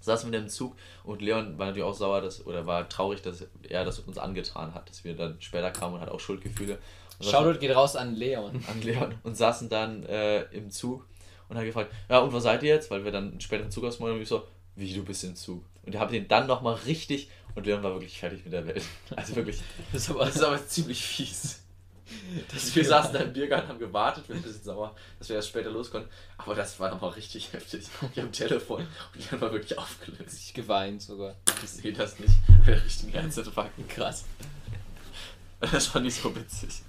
Saßen 0.00 0.32
wir 0.32 0.38
im 0.38 0.48
Zug 0.48 0.74
und 1.04 1.22
Leon 1.22 1.58
war 1.58 1.66
natürlich 1.66 1.86
auch 1.88 1.94
sauer, 1.94 2.20
dass, 2.20 2.44
oder 2.44 2.66
war 2.66 2.88
traurig, 2.88 3.22
dass 3.22 3.46
er 3.68 3.84
das 3.84 4.00
uns 4.00 4.18
angetan 4.18 4.74
hat, 4.74 4.90
dass 4.90 5.04
wir 5.04 5.14
dann 5.14 5.40
später 5.40 5.70
kamen 5.70 5.94
und 5.94 6.00
hat 6.00 6.10
auch 6.10 6.20
Schuldgefühle. 6.20 6.78
Shoutout 7.20 7.60
geht 7.60 7.74
raus 7.74 7.94
an 7.94 8.16
Leon. 8.16 8.64
An 8.68 8.82
Leon. 8.82 9.14
Und 9.22 9.36
saßen 9.36 9.68
dann 9.68 10.04
äh, 10.04 10.42
im 10.50 10.70
Zug 10.70 11.06
und 11.48 11.56
hat 11.56 11.64
gefragt, 11.64 11.92
ja 12.08 12.18
und 12.18 12.32
wo 12.32 12.40
seid 12.40 12.62
ihr 12.62 12.74
jetzt? 12.74 12.90
Weil 12.90 13.04
wir 13.04 13.12
dann 13.12 13.40
später 13.40 13.62
im 13.62 13.70
Zug 13.70 13.84
ausmachen 13.84 14.14
und 14.14 14.22
ich 14.22 14.28
so, 14.28 14.42
wie 14.76 14.92
du 14.92 15.04
bist 15.04 15.24
im 15.24 15.36
Zug. 15.36 15.64
Und 15.84 15.94
ich 15.94 16.00
habe 16.00 16.12
den 16.12 16.28
dann 16.28 16.46
nochmal 16.46 16.74
richtig 16.86 17.28
und 17.54 17.66
Leon 17.66 17.82
war 17.82 17.92
wirklich 17.92 18.18
fertig 18.18 18.44
mit 18.44 18.52
der 18.52 18.66
Welt. 18.66 18.84
Also 19.16 19.36
wirklich, 19.36 19.60
das 19.92 20.02
ist 20.02 20.10
aber, 20.10 20.24
das 20.24 20.36
ist 20.36 20.42
aber 20.42 20.66
ziemlich 20.66 21.04
fies. 21.04 21.58
Das 22.52 22.74
wir 22.74 22.84
saßen 22.84 23.12
da 23.12 23.20
im 23.20 23.32
Biergarten, 23.32 23.68
haben 23.68 23.78
gewartet, 23.78 24.28
wir 24.28 24.34
sind 24.34 24.44
ein 24.44 24.48
bisschen 24.48 24.64
sauer, 24.64 24.94
dass 25.18 25.28
wir 25.28 25.36
erst 25.36 25.48
später 25.48 25.70
los 25.70 25.90
konnten. 25.90 26.10
Aber 26.36 26.54
das 26.54 26.78
war 26.78 26.90
nochmal 26.90 27.10
richtig 27.10 27.52
heftig. 27.52 27.86
Wir 28.14 28.22
haben 28.22 28.32
Telefon 28.32 28.86
und 29.14 29.30
Leon 29.30 29.40
war 29.40 29.52
wirklich 29.52 29.78
aufgelöst. 29.78 30.38
Ich 30.38 30.52
geweint 30.52 31.00
sogar. 31.00 31.36
Ich 31.62 31.70
sehe 31.70 31.92
das 31.92 32.18
nicht. 32.18 32.34
Wir 32.64 32.82
richtigen 32.82 33.12
Herzinfarkt. 33.12 33.88
Krass. 33.88 34.24
Das 35.60 35.94
war 35.94 36.02
nicht 36.02 36.20
so 36.20 36.34
witzig. 36.34 36.82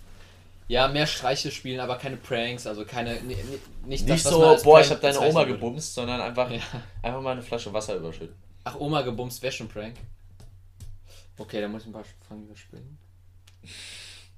Ja, 0.68 0.88
mehr 0.88 1.06
Streiche 1.06 1.52
spielen, 1.52 1.80
aber 1.80 1.98
keine 1.98 2.18
Pranks, 2.18 2.66
also 2.66 2.86
keine. 2.86 3.16
Nicht, 3.22 3.44
nicht 3.86 4.10
das, 4.10 4.24
so, 4.24 4.58
boah, 4.64 4.80
ich 4.80 4.90
habe 4.90 5.02
deine 5.02 5.20
Oma 5.20 5.44
gebumst, 5.44 5.94
sondern 5.94 6.22
einfach, 6.22 6.50
ja. 6.50 6.62
einfach 7.02 7.22
mal 7.22 7.32
eine 7.32 7.42
Flasche 7.42 7.72
Wasser 7.74 7.96
überschütten. 7.96 8.36
Ach, 8.64 8.80
Oma 8.80 9.02
gebumst 9.02 9.42
wäre 9.42 9.52
schon 9.52 9.68
Prank. 9.68 9.96
Okay, 11.38 11.62
da 11.62 11.68
muss 11.68 11.82
ich 11.82 11.88
ein 11.88 11.94
paar 11.94 12.06
Fragen 12.28 12.44
überspringen. 12.44 12.98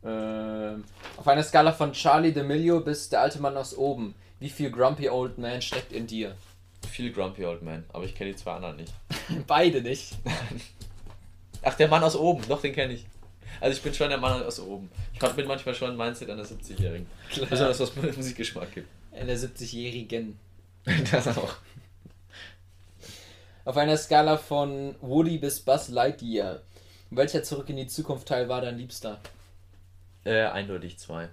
ähm, 0.03 0.84
auf 1.17 1.28
einer 1.28 1.43
Skala 1.43 1.71
von 1.73 1.93
Charlie 1.93 2.32
D'Amelio 2.32 2.80
bis 2.80 3.09
der 3.09 3.21
alte 3.21 3.39
Mann 3.39 3.55
aus 3.57 3.76
oben. 3.78 4.15
Wie 4.39 4.49
viel 4.49 4.71
Grumpy 4.71 5.09
Old 5.09 5.38
Man 5.38 5.61
steckt 5.61 5.91
in 5.91 6.07
dir? 6.07 6.36
Viel 6.89 7.11
Grumpy 7.11 7.45
Old 7.45 7.61
Man, 7.61 7.86
aber 7.91 8.05
ich 8.05 8.15
kenne 8.15 8.32
die 8.32 8.36
zwei 8.36 8.53
anderen 8.53 8.78
nicht. 8.78 8.93
Beide 9.47 9.82
nicht. 9.82 10.17
Ach, 11.61 11.73
der 11.76 11.88
Mann 11.88 12.03
aus 12.03 12.15
oben, 12.15 12.43
doch, 12.47 12.61
den 12.61 12.73
kenne 12.73 12.93
ich. 12.93 13.05
Also 13.60 13.78
ich 13.78 13.84
bin 13.84 13.93
schon 13.93 14.10
der 14.10 14.18
Mann 14.18 14.43
aus 14.43 14.60
oben. 14.60 14.89
Ich 15.14 15.20
bin 15.20 15.47
manchmal 15.47 15.76
schon 15.76 15.91
ein 15.91 15.97
Mindset 15.97 16.30
einer 16.30 16.43
70-Jährigen. 16.43 17.08
Besonders 17.49 17.80
was 17.80 17.95
Musikgeschmack 17.95 18.74
gibt. 18.74 18.88
Einer 19.14 19.34
70-Jährigen. 19.34 20.38
das 21.12 21.28
auch. 21.28 21.56
Auf 23.66 23.78
einer 23.78 23.97
Skala 23.97 24.38
von 24.38 24.95
Woody 25.01 25.39
bis 25.39 25.60
Buzz 25.60 25.89
Lightyear. 25.89 26.62
Welcher 27.10 27.43
Zurück 27.43 27.70
in 27.70 27.78
die 27.78 27.88
Zukunft 27.88 28.28
Teil 28.28 28.47
war 28.49 28.62
dein 28.62 28.78
Liebster? 28.78 29.20
Äh, 30.24 30.43
eindeutig 30.43 30.99
zwei. 30.99 31.30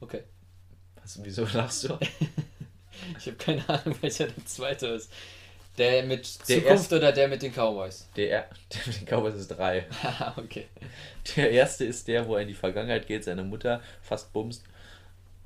okay. 0.00 0.24
Was, 1.02 1.22
wieso 1.22 1.46
lachst 1.52 1.84
du? 1.84 1.98
ich 3.18 3.26
habe 3.26 3.36
keine 3.36 3.68
Ahnung, 3.68 3.96
welcher 4.00 4.26
der 4.26 4.44
zweite 4.44 4.88
ist. 4.88 5.10
Der 5.78 6.02
mit 6.04 6.48
der 6.48 6.56
Zukunft 6.56 6.66
erste, 6.66 6.96
oder 6.96 7.12
der 7.12 7.28
mit 7.28 7.42
den 7.42 7.52
Cowboys? 7.52 8.08
Der, 8.16 8.28
der 8.72 8.80
mit 8.86 9.00
den 9.00 9.06
Cowboys 9.06 9.34
ist 9.34 9.48
drei. 9.48 9.86
okay. 10.36 10.66
Der 11.36 11.50
erste 11.50 11.84
ist 11.84 12.08
der, 12.08 12.26
wo 12.26 12.36
er 12.36 12.42
in 12.42 12.48
die 12.48 12.54
Vergangenheit 12.54 13.06
geht, 13.06 13.24
seine 13.24 13.42
Mutter 13.42 13.80
fast 14.02 14.32
bumst 14.32 14.64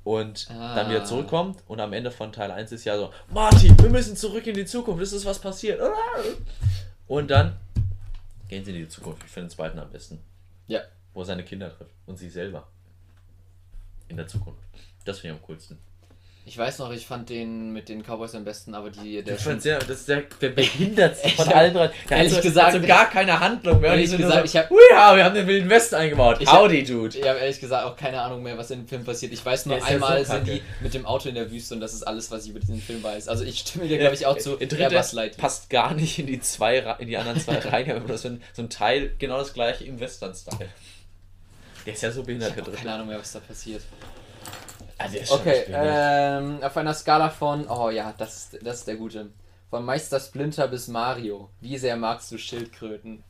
und 0.03 0.47
ah. 0.49 0.75
dann 0.75 0.89
wieder 0.89 1.05
zurückkommt 1.05 1.61
und 1.67 1.79
am 1.79 1.93
Ende 1.93 2.11
von 2.11 2.31
Teil 2.31 2.51
1 2.51 2.71
ist 2.71 2.85
ja 2.85 2.97
so, 2.97 3.11
Martin, 3.29 3.77
wir 3.79 3.89
müssen 3.89 4.15
zurück 4.15 4.47
in 4.47 4.55
die 4.55 4.65
Zukunft, 4.65 5.03
es 5.03 5.13
ist 5.13 5.25
was 5.25 5.39
passiert. 5.39 5.79
Und 7.07 7.29
dann 7.29 7.57
gehen 8.47 8.63
sie 8.63 8.71
in 8.71 8.77
die 8.77 8.87
Zukunft. 8.87 9.21
Ich 9.25 9.29
finde 9.29 9.47
den 9.47 9.53
zweiten 9.53 9.77
am 9.79 9.91
besten. 9.91 10.23
Ja. 10.67 10.79
Wo 11.13 11.19
er 11.19 11.25
seine 11.25 11.43
Kinder 11.43 11.75
trifft 11.75 11.91
und 12.05 12.17
sich 12.17 12.31
selber. 12.31 12.69
In 14.07 14.15
der 14.15 14.27
Zukunft. 14.27 14.63
Das 15.03 15.19
finde 15.19 15.35
ich 15.35 15.41
am 15.41 15.45
coolsten. 15.45 15.77
Ich 16.43 16.57
weiß 16.57 16.79
noch, 16.79 16.91
ich 16.91 17.05
fand 17.05 17.29
den 17.29 17.71
mit 17.71 17.87
den 17.87 18.01
Cowboys 18.01 18.33
am 18.33 18.43
besten, 18.43 18.73
aber 18.73 18.89
die. 18.89 19.21
Der 19.21 19.37
schon, 19.37 19.59
sehr, 19.59 19.77
das 19.77 19.99
ist 19.99 20.09
der, 20.09 20.23
der 20.41 20.49
behindertste 20.49 21.29
von 21.35 21.47
allen 21.49 21.73
drei. 21.73 21.91
Ehrlich 22.09 22.33
so, 22.33 22.41
gesagt. 22.41 22.73
Also 22.73 22.87
gar 22.87 23.09
keine 23.11 23.39
Handlung 23.39 23.79
mehr. 23.79 23.91
Ehrlich 23.91 24.09
gesagt, 24.09 24.39
so, 24.39 24.43
ich 24.43 24.57
hab, 24.57 24.71
ja, 24.91 25.15
wir 25.15 25.23
haben 25.23 25.35
den 25.35 25.45
Wilden 25.45 25.69
Westen 25.69 25.95
eingebaut. 25.95 26.37
Ich 26.39 26.51
Howdy, 26.51 26.79
hab, 26.79 26.87
Dude. 26.87 27.17
Ich 27.19 27.27
habe 27.27 27.39
ehrlich 27.39 27.59
gesagt 27.59 27.85
auch 27.85 27.95
keine 27.95 28.19
Ahnung 28.21 28.41
mehr, 28.41 28.57
was 28.57 28.71
in 28.71 28.79
dem 28.79 28.87
Film 28.87 29.05
passiert. 29.05 29.31
Ich 29.33 29.45
weiß 29.45 29.67
nur, 29.67 29.83
einmal 29.85 30.25
so 30.25 30.33
sind 30.33 30.47
die 30.47 30.63
mit 30.79 30.95
dem 30.95 31.05
Auto 31.05 31.29
in 31.29 31.35
der 31.35 31.51
Wüste 31.51 31.75
und 31.75 31.79
das 31.79 31.93
ist 31.93 32.03
alles, 32.03 32.31
was 32.31 32.45
ich 32.45 32.49
über 32.49 32.59
diesen 32.59 32.81
Film 32.81 33.03
weiß. 33.03 33.27
Also 33.27 33.43
ich 33.43 33.59
stimme 33.59 33.87
dir, 33.87 33.99
glaube 33.99 34.15
ich, 34.15 34.25
auch 34.25 34.37
zu. 34.37 34.57
Airbus 34.59 35.13
Light. 35.13 35.37
passt 35.37 35.69
gar 35.69 35.93
nicht 35.93 36.17
in 36.17 36.25
die, 36.25 36.39
zwei, 36.41 36.79
in 36.97 37.07
die 37.07 37.17
anderen 37.17 37.39
zwei 37.39 37.59
Reihen, 37.59 37.91
aber 37.91 38.07
das 38.07 38.25
ist 38.25 38.39
so 38.53 38.63
ein 38.63 38.69
Teil, 38.69 39.11
genau 39.19 39.37
das 39.37 39.53
gleiche 39.53 39.83
im 39.83 39.99
Western-Style. 39.99 40.69
Der 41.85 41.93
ist 41.93 42.01
ja 42.01 42.11
so 42.11 42.23
behindert. 42.23 42.53
Ich 42.55 42.57
habe 42.57 42.71
keine 42.71 42.93
Ahnung 42.93 43.07
mehr, 43.07 43.19
was 43.19 43.31
da 43.31 43.39
passiert. 43.39 43.83
Also 45.03 45.35
okay, 45.35 45.65
ähm, 45.69 46.59
auf 46.61 46.75
einer 46.77 46.93
Skala 46.93 47.29
von, 47.29 47.67
oh 47.67 47.89
ja, 47.89 48.13
das, 48.17 48.51
das 48.61 48.79
ist 48.79 48.87
der 48.87 48.95
gute. 48.95 49.29
Von 49.69 49.85
Meister 49.85 50.19
Splinter 50.19 50.67
bis 50.67 50.87
Mario. 50.87 51.49
Wie 51.61 51.77
sehr 51.77 51.95
magst 51.95 52.31
du 52.31 52.37
Schildkröten? 52.37 53.23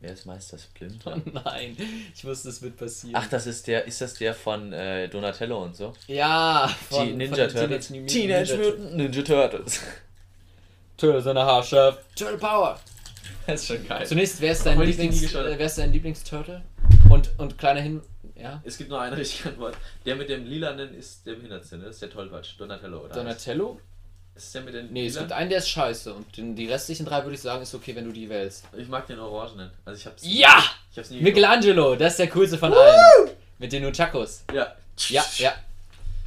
Wer 0.00 0.12
ist 0.12 0.26
Meister 0.26 0.58
Splinter? 0.58 1.16
Oh 1.16 1.30
nein, 1.44 1.76
ich 2.14 2.24
wusste, 2.24 2.48
es 2.48 2.60
wird 2.60 2.76
passieren. 2.76 3.16
Ach, 3.16 3.28
das 3.28 3.46
ist 3.46 3.66
der, 3.68 3.86
ist 3.86 4.00
das 4.00 4.14
der 4.14 4.34
von 4.34 4.72
äh, 4.72 5.08
Donatello 5.08 5.62
und 5.62 5.76
so? 5.76 5.92
Ja, 6.08 6.68
von, 6.90 7.06
Die 7.06 7.12
Ninja 7.12 7.48
von 7.48 7.58
Turtles. 7.58 7.88
Teenage, 7.88 8.12
Teenage 8.12 8.56
Mutant 8.56 8.96
Ninja 8.96 9.22
Turtles. 9.22 9.80
Turtle 10.96 11.20
seine 11.20 11.44
Haarscharf. 11.44 11.98
Turtle 12.16 12.38
Power. 12.38 12.80
Das 13.46 13.62
ist 13.62 13.66
schon 13.68 13.86
geil. 13.86 14.06
Zunächst, 14.06 14.40
wer 14.40 14.52
ist 14.52 14.66
dein, 14.66 14.80
Lieblings, 14.80 15.34
äh, 15.34 15.58
wer 15.58 15.66
ist 15.66 15.78
dein 15.78 15.92
Lieblingsturtle? 15.92 16.62
Und, 17.08 17.30
und 17.38 17.58
kleiner 17.58 17.80
Hin... 17.80 18.02
Ja? 18.42 18.60
Es 18.64 18.76
gibt 18.76 18.90
nur 18.90 19.00
eine 19.00 19.16
richtige 19.16 19.50
Antwort. 19.50 19.76
Der 20.04 20.16
mit 20.16 20.28
dem 20.28 20.44
lilanen 20.44 20.94
ist 20.94 21.26
der 21.26 21.34
Behindertste, 21.34 21.76
ne? 21.78 21.84
Das 21.84 21.94
ist 21.94 22.02
der 22.02 22.10
Tollpatsch. 22.10 22.54
Donatello, 22.58 23.00
oder? 23.04 23.14
Donatello? 23.14 23.80
Ist 24.34 24.54
der 24.54 24.62
mit 24.62 24.74
den 24.74 24.92
Nee, 24.92 25.06
es 25.06 25.18
gibt 25.18 25.30
einen, 25.30 25.50
der 25.50 25.58
ist 25.58 25.68
scheiße. 25.68 26.12
Und 26.14 26.36
den, 26.36 26.56
die 26.56 26.66
restlichen 26.66 27.04
drei 27.06 27.22
würde 27.22 27.34
ich 27.34 27.40
sagen, 27.42 27.62
ist 27.62 27.74
okay, 27.74 27.94
wenn 27.94 28.04
du 28.06 28.12
die 28.12 28.28
wählst. 28.28 28.64
Ich 28.76 28.88
mag 28.88 29.06
den 29.06 29.18
Orangenen. 29.18 29.70
Also 29.84 29.98
ich 30.00 30.06
hab's 30.06 30.22
Ja! 30.24 30.64
Ich 30.90 30.98
hab's 30.98 31.10
nie 31.10 31.20
Michelangelo, 31.20 31.94
das 31.96 32.12
ist 32.12 32.18
der 32.18 32.28
coolste 32.30 32.56
von 32.58 32.72
allen. 32.72 33.30
Mit 33.58 33.72
den 33.72 33.82
Nunchakos. 33.82 34.44
Ja. 34.52 34.74
Ja, 35.08 35.24
ja. 35.38 35.52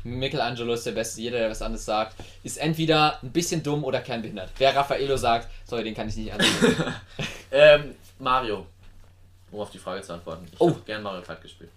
Michelangelo 0.04 0.74
ist 0.74 0.86
der 0.86 0.92
Beste. 0.92 1.20
Jeder, 1.22 1.40
der 1.40 1.50
was 1.50 1.62
anderes 1.64 1.84
sagt, 1.86 2.16
ist 2.44 2.58
entweder 2.58 3.20
ein 3.24 3.32
bisschen 3.32 3.64
dumm 3.64 3.84
oder 3.84 4.02
kernbehindert. 4.02 4.52
Wer 4.60 4.76
Raffaello 4.76 5.18
sagt, 5.18 5.48
sorry, 5.68 5.84
den 5.84 5.96
kann 5.96 6.08
ich 6.08 6.16
nicht 6.16 6.32
annehmen. 6.32 6.94
Ähm, 7.52 7.96
Mario. 8.20 8.66
Um 9.52 9.62
auf 9.62 9.70
die 9.72 9.78
Frage 9.78 10.02
zu 10.02 10.12
antworten. 10.14 10.46
Ich 10.52 10.60
Oh. 10.60 10.70
hab 10.72 10.86
gern 10.86 11.02
Mario 11.02 11.22
Kart 11.22 11.42
gespielt. 11.42 11.70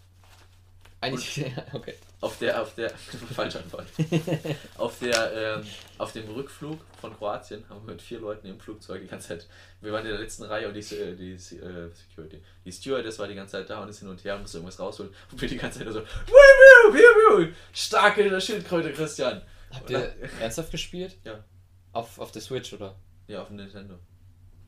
Eigentlich, 1.01 1.45
okay. 1.73 1.95
Auf 2.21 2.39
der, 2.39 2.61
auf 2.61 2.75
der, 2.75 2.91
falsche 3.35 3.61
Antwort. 3.61 3.87
auf 4.77 4.99
der, 4.99 5.59
ähm, 5.59 5.67
auf 5.97 6.13
dem 6.13 6.29
Rückflug 6.29 6.81
von 7.01 7.17
Kroatien 7.17 7.65
haben 7.69 7.87
wir 7.87 7.93
mit 7.93 8.03
vier 8.03 8.19
Leuten 8.19 8.49
im 8.49 8.59
Flugzeug 8.59 9.03
die 9.03 9.07
ganze 9.07 9.29
Zeit, 9.29 9.47
wir 9.81 9.93
waren 9.93 10.05
in 10.05 10.11
der 10.11 10.21
letzten 10.21 10.45
Reihe 10.45 10.67
und 10.67 10.75
die, 10.75 10.81
äh, 10.81 11.15
die 11.15 11.33
äh, 11.33 11.91
Security, 11.91 12.43
die 12.65 12.73
Stewardess 12.73 13.19
war 13.21 13.29
die 13.29 13.37
ganze 13.37 13.53
Zeit 13.53 13.71
da 13.71 13.81
und 13.81 13.89
ist 13.89 14.01
hin 14.01 14.09
und 14.09 14.25
her 14.25 14.35
und 14.35 14.43
musste 14.43 14.59
irgendwas 14.59 14.81
rausholen 14.81 15.15
und 15.31 15.41
wir 15.41 15.49
die 15.49 15.57
ganze 15.57 15.79
Zeit 15.79 15.93
so, 15.93 16.01
wiu, 16.01 16.35
wiu, 16.35 16.95
wiu, 16.95 17.47
wiu, 17.47 17.53
starke 17.73 18.41
Schildkröte, 18.41 18.93
Christian. 18.93 19.43
Habt 19.73 19.91
ihr 19.91 20.15
ernsthaft 20.41 20.73
gespielt? 20.73 21.17
Ja. 21.25 21.45
Auf, 21.93 22.19
auf 22.19 22.33
der 22.33 22.43
Switch, 22.43 22.73
oder? 22.73 22.97
Ja, 23.29 23.43
auf 23.43 23.49
dem 23.49 23.57
Nintendo. 23.57 23.99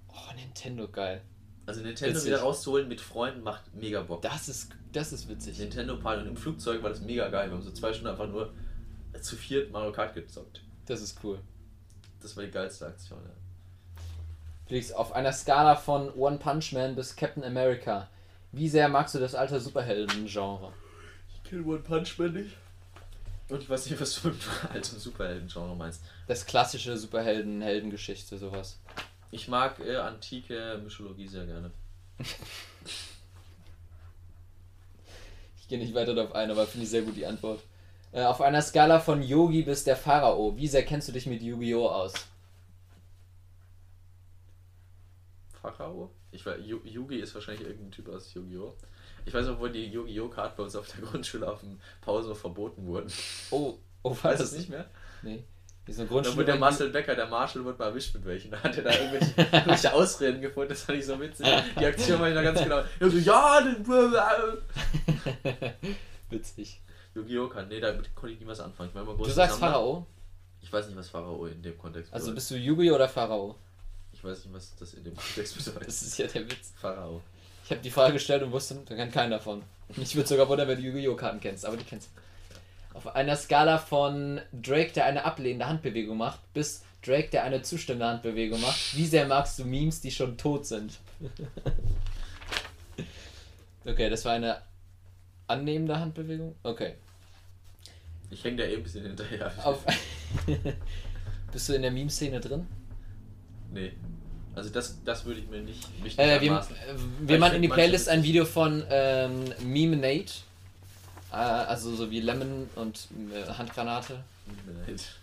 Oh, 0.08 0.34
Nintendo, 0.34 0.86
geil. 0.88 1.22
Also 1.70 1.82
Nintendo 1.82 2.16
Witzig. 2.16 2.26
wieder 2.26 2.40
rauszuholen 2.40 2.88
mit 2.88 3.00
Freunden 3.00 3.44
macht 3.44 3.72
mega 3.76 4.02
Bock. 4.02 4.22
Das 4.22 4.48
ist, 4.48 4.72
das 4.92 5.12
ist 5.12 5.28
witzig. 5.28 5.56
Nintendo 5.60 5.96
Party 5.96 6.22
und 6.22 6.26
im 6.26 6.36
Flugzeug 6.36 6.82
war 6.82 6.90
das 6.90 7.00
mega 7.00 7.28
geil. 7.28 7.48
Wir 7.48 7.56
haben 7.56 7.62
so 7.62 7.70
zwei 7.70 7.92
Stunden 7.92 8.08
einfach 8.08 8.26
nur 8.26 8.52
zu 9.20 9.36
viert 9.36 9.70
Mario 9.70 9.92
Kart 9.92 10.12
gezockt. 10.12 10.62
Das 10.86 11.00
ist 11.00 11.20
cool. 11.22 11.38
Das 12.20 12.36
war 12.36 12.42
die 12.42 12.50
geilste 12.50 12.88
Aktion, 12.88 13.20
ja. 13.22 13.30
Felix, 14.66 14.90
auf 14.90 15.12
einer 15.12 15.32
Skala 15.32 15.76
von 15.76 16.12
One 16.14 16.38
Punch 16.38 16.72
Man 16.72 16.96
bis 16.96 17.14
Captain 17.14 17.44
America, 17.44 18.08
wie 18.50 18.68
sehr 18.68 18.88
magst 18.88 19.14
du 19.14 19.20
das 19.20 19.36
alte 19.36 19.60
Superhelden-Genre? 19.60 20.72
Ich 21.32 21.48
kenne 21.48 21.64
One 21.64 21.78
Punch 21.78 22.18
Man 22.18 22.32
nicht. 22.32 22.56
Und 23.48 23.62
ich 23.62 23.70
weiß 23.70 23.88
nicht, 23.88 24.00
was 24.00 24.20
du 24.20 24.28
mit 24.28 24.38
altem 24.72 24.98
Superhelden-Genre 24.98 25.76
meinst. 25.76 26.02
Das 26.26 26.44
klassische 26.44 26.96
Superhelden-Heldengeschichte, 26.96 28.38
sowas. 28.38 28.79
Ich 29.30 29.48
mag 29.48 29.78
äh, 29.80 29.96
antike 29.96 30.80
Mythologie 30.82 31.28
sehr 31.28 31.46
gerne. 31.46 31.70
Ich 35.60 35.68
gehe 35.68 35.78
nicht 35.78 35.94
weiter 35.94 36.14
darauf 36.14 36.34
ein, 36.34 36.50
aber 36.50 36.66
finde 36.66 36.84
ich 36.84 36.90
sehr 36.90 37.02
gut 37.02 37.16
die 37.16 37.26
Antwort. 37.26 37.60
Äh, 38.12 38.24
auf 38.24 38.40
einer 38.40 38.60
Skala 38.60 38.98
von 38.98 39.22
Yogi 39.22 39.62
bis 39.62 39.84
der 39.84 39.96
Pharao, 39.96 40.56
wie 40.56 40.66
sehr 40.66 40.84
kennst 40.84 41.06
du 41.08 41.12
dich 41.12 41.26
mit 41.26 41.42
Yu-Gi-Oh! 41.42 41.88
aus? 41.88 42.12
Pharao? 45.62 46.10
Ich 46.32 46.44
weiß, 46.44 46.58
Yu- 46.64 46.84
Yugi 46.84 47.16
ist 47.20 47.34
wahrscheinlich 47.34 47.66
irgendein 47.66 47.90
Typ 47.92 48.08
aus 48.08 48.32
Yu-Gi-Oh! 48.34 48.74
Ich 49.26 49.34
weiß 49.34 49.46
noch, 49.46 49.60
wo 49.60 49.68
die 49.68 49.86
Yu-Gi-Oh! 49.86 50.28
Card 50.28 50.56
bei 50.56 50.62
uns 50.64 50.74
auf 50.74 50.88
der 50.90 51.02
Grundschule 51.06 51.48
auf 51.50 51.60
dem 51.60 51.80
Pause 52.00 52.34
verboten 52.34 52.86
wurden. 52.86 53.12
Oh, 53.50 53.78
oh, 54.02 54.10
war 54.10 54.32
Weißt 54.32 54.40
das 54.40 54.52
es 54.52 54.58
nicht 54.58 54.70
mehr? 54.70 54.88
Nee. 55.22 55.44
Die 55.91 55.95
so 55.95 56.05
Da 56.05 56.09
Grundschule. 56.09 56.36
wurde 56.36 56.45
der 56.47 56.57
Marcel 56.57 56.91
Becker, 56.91 57.16
der 57.16 57.26
Marshall, 57.26 57.64
wurde 57.64 57.76
mal 57.76 57.86
erwischt 57.86 58.14
mit 58.14 58.24
welchen. 58.24 58.53
Da 58.53 58.59
hat 58.62 58.76
er 58.76 58.84
da 58.84 58.91
irgendwelche, 58.93 59.34
irgendwelche 59.53 59.93
Ausreden 59.93 60.41
gefunden, 60.41 60.68
das 60.68 60.82
fand 60.82 60.99
ich 60.99 61.05
so 61.07 61.18
witzig. 61.20 61.45
Die 61.80 61.84
Aktion 61.84 62.20
war 62.20 62.28
ich 62.28 62.34
noch 62.36 62.45
ganz 62.45 62.62
genau. 62.62 62.80
So, 63.01 63.18
ja, 63.18 63.61
den 63.61 63.84
Witzig. 66.30 66.80
Yu-Gi-Oh! 67.16 67.49
kann. 67.49 67.66
Nee, 67.66 67.80
damit 67.80 68.14
konnte 68.14 68.34
ich 68.34 68.41
nie 68.41 68.47
was 68.47 68.61
anfangen. 68.61 68.91
Ich 68.91 68.95
war 68.95 69.03
immer 69.03 69.14
Du 69.16 69.24
sagst 69.24 69.57
Sammler. 69.59 69.72
Pharao? 69.72 70.07
Ich 70.62 70.72
weiß 70.72 70.86
nicht, 70.86 70.97
was 70.97 71.09
Pharao 71.09 71.47
in 71.47 71.61
dem 71.61 71.76
Kontext 71.76 72.12
Also 72.12 72.26
bedeutet. 72.26 72.34
bist 72.36 72.51
du 72.53 72.55
Yu-Gi-Oh! 72.57 72.95
oder 72.95 73.09
Pharao? 73.09 73.57
Ich 74.12 74.22
weiß 74.22 74.45
nicht, 74.45 74.55
was 74.55 74.74
das 74.76 74.95
in 74.95 75.03
dem 75.03 75.16
Kontext 75.16 75.57
bedeutet. 75.59 75.88
Das 75.88 76.03
ist 76.03 76.18
ja 76.18 76.28
der 76.28 76.49
Witz. 76.49 76.72
Pharao. 76.80 77.20
Ich 77.64 77.70
habe 77.72 77.80
die 77.80 77.91
Frage 77.91 78.12
gestellt 78.12 78.45
und 78.45 78.53
wusste, 78.53 78.76
da 78.86 78.95
kennt 78.95 79.12
keinen 79.12 79.32
davon. 79.32 79.62
Mich 79.97 80.14
würde 80.14 80.28
sogar 80.28 80.49
wundern, 80.49 80.68
wenn 80.68 80.76
du 80.80 80.84
Yu-Gi-Oh! 80.84 81.16
Karten 81.16 81.41
kennst, 81.41 81.66
aber 81.66 81.76
die 81.76 81.82
kennst 81.84 82.11
du. 82.14 82.20
Auf 82.95 83.14
einer 83.14 83.36
Skala 83.36 83.78
von 83.78 84.41
Drake, 84.53 84.93
der 84.93 85.07
eine 85.07 85.24
ablehnende 85.24 85.66
Handbewegung 85.66 86.16
macht, 86.16 86.41
bis 86.53 86.82
Drake, 87.03 87.28
der 87.30 87.45
eine 87.45 87.62
zustimmende 87.62 88.07
Handbewegung 88.07 88.61
macht, 88.61 88.97
wie 88.97 89.07
sehr 89.07 89.26
magst 89.26 89.59
du 89.59 89.64
Memes, 89.64 90.01
die 90.01 90.11
schon 90.11 90.36
tot 90.36 90.66
sind? 90.66 90.99
okay, 93.86 94.11
das 94.11 94.24
war 94.24 94.32
eine 94.32 94.61
annehmende 95.47 95.99
Handbewegung? 95.99 96.55
Okay. 96.62 96.95
Ich 98.30 98.45
hänge 98.45 98.59
da 98.59 98.64
eh 98.64 98.76
ein 98.76 98.82
bisschen 98.82 99.05
hinterher. 99.05 99.53
Auf 99.64 99.84
Bist 101.53 101.68
du 101.68 101.72
in 101.72 101.82
der 101.82 101.91
Meme-Szene 101.91 102.38
drin? 102.41 102.66
Nee. 103.72 103.93
Also 104.55 104.70
das, 104.70 105.03
das 105.05 105.24
würde 105.24 105.41
ich 105.41 105.49
mir 105.49 105.61
nicht, 105.62 106.03
nicht 106.03 106.18
Äh, 106.18 106.41
wir 106.41 106.53
äh, 106.53 106.64
wir 107.20 107.38
machen 107.38 107.57
in 107.57 107.62
die 107.62 107.68
Playlist 107.68 108.09
ein. 108.09 108.22
Video 108.22 108.45
von 108.45 108.84
ähm, 108.91 109.53
Meme 109.64 109.97
Nate. 109.97 110.32
Äh, 111.32 111.36
also 111.36 111.94
so 111.94 112.10
wie 112.10 112.20
Lemon 112.20 112.68
und 112.76 113.08
äh, 113.32 113.52
Handgranate. 113.52 114.22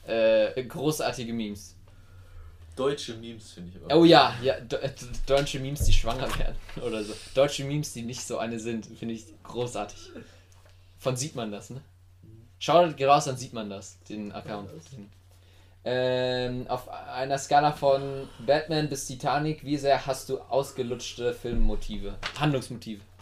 Äh, 0.06 0.64
großartige 0.64 1.34
Memes. 1.34 1.76
Deutsche 2.76 3.16
Memes 3.16 3.54
finde 3.54 3.72
ich 3.72 3.84
aber. 3.84 4.00
Oh 4.00 4.06
ja, 4.06 4.36
ja, 4.42 4.60
de 4.60 4.80
äh, 4.80 4.92
deutsche 5.26 5.60
Memes, 5.60 5.84
die 5.84 5.94
schwanger 5.94 6.30
werden 6.38 6.56
oder 6.86 7.04
so. 7.04 7.14
Deutsche 7.34 7.64
Memes, 7.64 7.94
die 7.94 8.04
nicht 8.04 8.22
so 8.22 8.38
eine 8.38 8.60
sind, 8.60 8.86
finde 8.86 9.16
ich 9.16 9.26
großartig. 9.44 10.12
Von 11.00 11.18
sieht 11.18 11.36
man 11.36 11.52
das, 11.52 11.72
ne? 11.72 11.82
Schaut 12.60 12.96
geht 12.98 13.08
raus, 13.08 13.26
dann 13.26 13.38
sieht 13.38 13.54
man 13.54 13.70
das, 13.70 14.00
den 14.04 14.32
Account. 14.32 14.70
Ähm, 15.84 16.68
auf 16.68 16.90
einer 16.90 17.38
Skala 17.38 17.72
von 17.72 18.28
Batman 18.46 18.90
bis 18.90 19.06
Titanic, 19.06 19.64
wie 19.64 19.78
sehr 19.78 20.06
hast 20.06 20.30
du 20.30 20.40
ausgelutschte 20.40 21.34
Filmmotive, 21.34 22.16
Handlungsmotive? 22.40 23.02
Ja, 23.02 23.18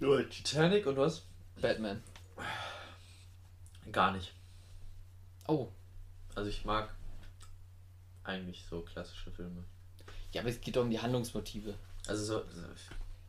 Titanic 0.00 0.86
und 0.86 0.96
was? 0.96 1.22
Batman. 1.60 2.02
Gar 3.92 4.12
nicht. 4.12 4.32
Oh, 5.48 5.68
Also 6.34 6.50
ich 6.50 6.64
mag 6.64 6.92
eigentlich 8.24 8.64
so 8.68 8.80
klassische 8.82 9.30
Filme. 9.30 9.62
ja, 10.32 10.40
aber 10.42 10.50
es 10.50 10.60
geht 10.60 10.76
doch 10.76 10.82
um 10.82 10.90
die 10.90 11.00
Handlungsmotive. 11.00 11.74
Also 12.08 12.24
so. 12.24 12.42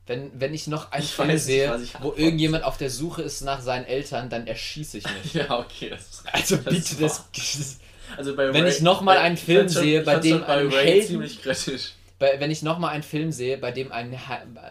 Wenn, 0.08 0.32
wenn 0.40 0.54
ich 0.54 0.68
noch 0.68 0.92
einen 0.92 1.04
Ich 1.04 1.18
nicht, 1.20 1.44
sehe, 1.44 1.82
ich 1.82 1.94
wo 2.02 2.14
irgendjemand 2.14 2.64
auf 2.64 2.78
der 2.78 2.90
Suche 2.90 3.22
ist 3.22 3.42
nach 3.42 3.62
seinen 3.62 3.86
Eltern, 3.86 4.30
dann 4.30 4.48
erschieße 4.48 4.98
ich 5.00 5.06
mich. 5.24 5.34
Ja, 5.36 5.60
okay. 5.60 5.90
Das 5.92 6.02
ist, 6.10 6.24
Also 6.34 6.56
das 6.58 6.74
bitte, 6.74 6.96
das, 7.02 7.26
das 7.32 7.80
Also 8.18 8.36
bei 8.36 8.54
Wenn 8.54 8.64
Ray- 8.64 8.72
ich 8.74 8.82
noch 8.82 9.02
mal 9.02 9.18
einen 9.18 9.38
Film 9.38 9.70
schon- 9.70 9.84
sehe, 9.84 10.02
bei 10.04 10.18
dem 10.20 10.44
ein 10.44 10.68
Ray 10.70 10.86
Helden- 10.86 11.08
ziemlich 11.08 11.42
kritisch. 11.42 11.94
Bei, 12.20 12.40
wenn 12.40 12.50
ich 12.50 12.64
nochmal 12.64 12.92
einen 12.94 13.04
Film 13.04 13.32
sehe, 13.32 13.58
bei 13.58 13.72
dem 13.72 13.92
ein 13.92 14.20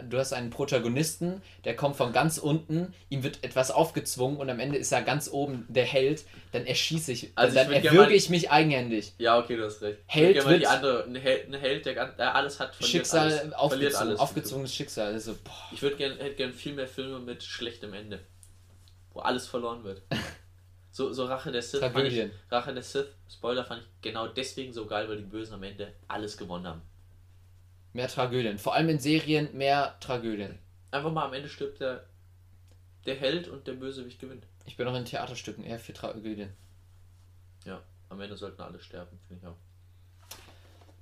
du 0.09 0.17
hast 0.17 0.33
einen 0.33 0.49
Protagonisten, 0.49 1.41
der 1.63 1.75
kommt 1.75 1.95
von 1.95 2.11
ganz 2.11 2.37
unten, 2.37 2.93
ihm 3.09 3.23
wird 3.23 3.43
etwas 3.43 3.71
aufgezwungen 3.71 4.37
und 4.37 4.49
am 4.49 4.59
Ende 4.59 4.77
ist 4.77 4.91
er 4.91 5.01
ganz 5.01 5.29
oben 5.31 5.65
der 5.69 5.85
Held, 5.85 6.25
dann 6.51 6.65
erschieße 6.65 7.11
ich, 7.11 7.31
Also 7.35 7.55
ich 7.57 7.61
dann 7.63 7.71
gerne 7.71 7.87
erwürge 7.87 8.13
ich 8.13 8.29
mich 8.29 8.51
eigenhändig. 8.51 9.13
Ja, 9.17 9.39
okay, 9.39 9.55
du 9.55 9.63
hast 9.65 9.81
recht. 9.81 9.99
Held 10.07 10.29
Ich 10.29 10.33
gerne 10.35 10.49
mal 10.49 10.55
die 10.57 10.61
wird- 10.63 10.71
andere, 10.71 11.03
ein 11.05 11.15
Held, 11.15 11.47
ein 11.47 11.59
Held 11.59 11.85
der, 11.85 12.07
der 12.11 12.35
alles 12.35 12.59
hat, 12.59 12.75
verliert 12.75 12.91
Schicksal 12.91 13.19
alles. 13.21 13.35
Verliert 13.37 13.55
aufgezwungen, 13.55 14.07
alles. 14.09 14.19
aufgezwungenes 14.19 14.75
Schicksal. 14.75 15.13
Also, 15.13 15.33
boah. 15.43 15.51
Ich 15.71 15.81
würde 15.81 15.95
gern, 15.95 16.17
hätte 16.17 16.35
gern 16.35 16.53
viel 16.53 16.73
mehr 16.73 16.87
Filme 16.87 17.19
mit 17.19 17.43
schlechtem 17.43 17.93
Ende. 17.93 18.19
Wo 19.13 19.19
alles 19.21 19.47
verloren 19.47 19.83
wird. 19.83 20.01
So, 20.89 21.13
so 21.13 21.25
Rache 21.25 21.51
der 21.51 21.61
Sith. 21.61 21.79
fand 21.79 21.95
Ich. 22.07 22.27
Rache 22.49 22.73
der 22.73 22.81
Sith, 22.81 23.05
Spoiler, 23.31 23.63
fand 23.63 23.83
ich 23.83 23.87
genau 24.01 24.27
deswegen 24.29 24.73
so 24.73 24.87
geil, 24.87 25.07
weil 25.07 25.17
die 25.17 25.25
Bösen 25.25 25.53
am 25.53 25.61
Ende 25.61 25.93
alles 26.07 26.35
gewonnen 26.37 26.65
haben. 26.65 26.81
Mehr 27.97 28.07
Tragödien. 28.07 28.59
Vor 28.59 28.75
allem 28.75 28.89
in 28.89 28.99
Serien 28.99 29.49
mehr 29.57 29.95
Tragödien. 30.01 30.59
Einfach 30.91 31.11
mal 31.11 31.25
am 31.25 31.33
Ende 31.33 31.49
stirbt 31.49 31.79
der, 31.81 32.03
der 33.07 33.15
Held 33.15 33.47
und 33.47 33.65
der 33.65 33.73
Bösewicht 33.73 34.19
gewinnt. 34.19 34.43
Ich 34.67 34.77
bin 34.77 34.87
auch 34.87 34.93
in 34.93 35.03
Theaterstücken 35.03 35.63
eher 35.63 35.79
für 35.79 35.93
Tragödien. 35.93 36.53
Ja, 37.65 37.81
am 38.09 38.21
Ende 38.21 38.37
sollten 38.37 38.61
alle 38.61 38.79
sterben, 38.79 39.17
finde 39.27 39.41
ich 39.41 39.47
auch. 39.49 39.55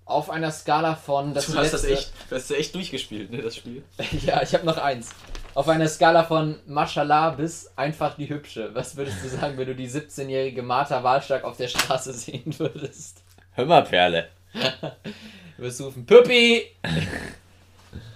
Auf 0.05 0.29
einer 0.29 0.51
Skala 0.51 0.95
von 0.95 1.33
das 1.33 1.47
du 1.47 1.57
hast 1.57 1.73
das 1.73 1.83
letzte- 1.83 1.93
echt, 1.97 2.13
du 2.29 2.35
hast 2.37 2.49
das 2.49 2.57
echt 2.57 2.75
durchgespielt, 2.75 3.29
ne, 3.29 3.41
das 3.41 3.57
Spiel. 3.57 3.83
Ja, 4.25 4.41
ich 4.41 4.53
habe 4.53 4.65
noch 4.65 4.77
eins. 4.77 5.13
Auf 5.53 5.67
einer 5.67 5.89
Skala 5.89 6.23
von 6.23 6.59
Mashallah 6.65 7.31
bis 7.31 7.75
einfach 7.75 8.15
die 8.15 8.29
Hübsche. 8.29 8.73
Was 8.73 8.95
würdest 8.95 9.21
du 9.21 9.27
sagen, 9.27 9.57
wenn 9.57 9.67
du 9.67 9.75
die 9.75 9.89
17-jährige 9.89 10.63
Martha 10.63 11.03
Wahlstark 11.03 11.43
auf 11.43 11.57
der 11.57 11.67
Straße 11.67 12.13
sehen 12.25 12.57
würdest? 12.57 13.21
Hör 13.51 13.65
mal, 13.65 13.83
Perle. 13.83 14.29
Du 15.57 15.63
wirst 15.63 15.79
rufen, 15.79 16.05
Püppi! 16.05 16.63
Komm, 16.81 16.91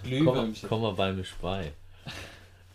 Glühwürmchen. 0.04 0.68
komm 0.68 0.82
mal 0.82 0.94
bei 0.94 1.14
mir 1.14 1.24
bei. 1.42 1.72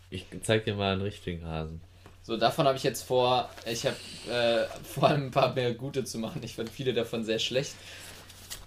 Ich 0.09 0.25
zeig 0.41 0.65
dir 0.65 0.73
mal 0.73 0.93
einen 0.93 1.01
richtigen 1.01 1.45
Hasen. 1.45 1.81
So, 2.23 2.37
davon 2.37 2.65
habe 2.65 2.75
ich 2.77 2.83
jetzt 2.83 3.03
vor, 3.03 3.47
ich 3.67 3.85
habe 3.85 3.95
äh, 4.31 4.65
vor 4.83 5.09
allem 5.09 5.27
ein 5.27 5.31
paar 5.31 5.53
mehr 5.53 5.73
gute 5.75 6.03
zu 6.03 6.17
machen. 6.17 6.41
Ich 6.43 6.55
fand 6.55 6.69
viele 6.69 6.93
davon 6.93 7.23
sehr 7.23 7.37
schlecht. 7.37 7.75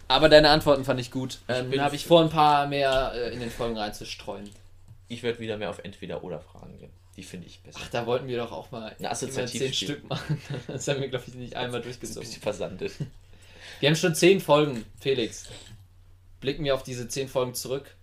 Aber 0.06 0.28
deine 0.28 0.50
Antworten 0.50 0.84
fand 0.84 1.00
ich 1.00 1.10
gut. 1.10 1.38
Ähm, 1.48 1.80
habe 1.80 1.96
ich 1.96 2.06
vor, 2.06 2.22
ein 2.22 2.30
paar 2.30 2.68
mehr 2.68 3.12
äh, 3.14 3.32
in 3.34 3.40
den 3.40 3.50
Folgen 3.50 3.76
reinzustreuen. 3.76 4.48
Ich 5.08 5.24
werde 5.24 5.40
wieder 5.40 5.56
mehr 5.56 5.70
auf 5.70 5.80
Entweder-Oder-Fragen 5.80 6.78
gehen. 6.78 6.92
Die 7.16 7.24
finde 7.24 7.48
ich 7.48 7.60
besser. 7.60 7.80
Ach, 7.82 7.88
da 7.88 8.06
wollten 8.06 8.28
wir 8.28 8.38
doch 8.38 8.52
auch 8.52 8.70
mal 8.70 8.94
zehn 8.96 9.72
Stück 9.74 10.08
machen. 10.08 10.40
Das 10.68 10.86
haben 10.86 11.00
wir, 11.00 11.08
glaube 11.08 11.24
ich, 11.26 11.34
nicht 11.34 11.56
einmal 11.56 11.80
Das 11.80 11.90
ist 11.90 11.96
ein 11.96 12.00
durchgezogen. 12.00 12.20
bisschen 12.28 12.42
versandet. 12.42 12.92
Wir 13.80 13.88
haben 13.88 13.96
schon 13.96 14.14
zehn 14.14 14.40
Folgen, 14.40 14.84
Felix. 15.00 15.48
Blicken 16.40 16.64
wir 16.64 16.74
auf 16.74 16.82
diese 16.82 17.08
zehn 17.08 17.28
Folgen 17.28 17.54
zurück. 17.54 17.96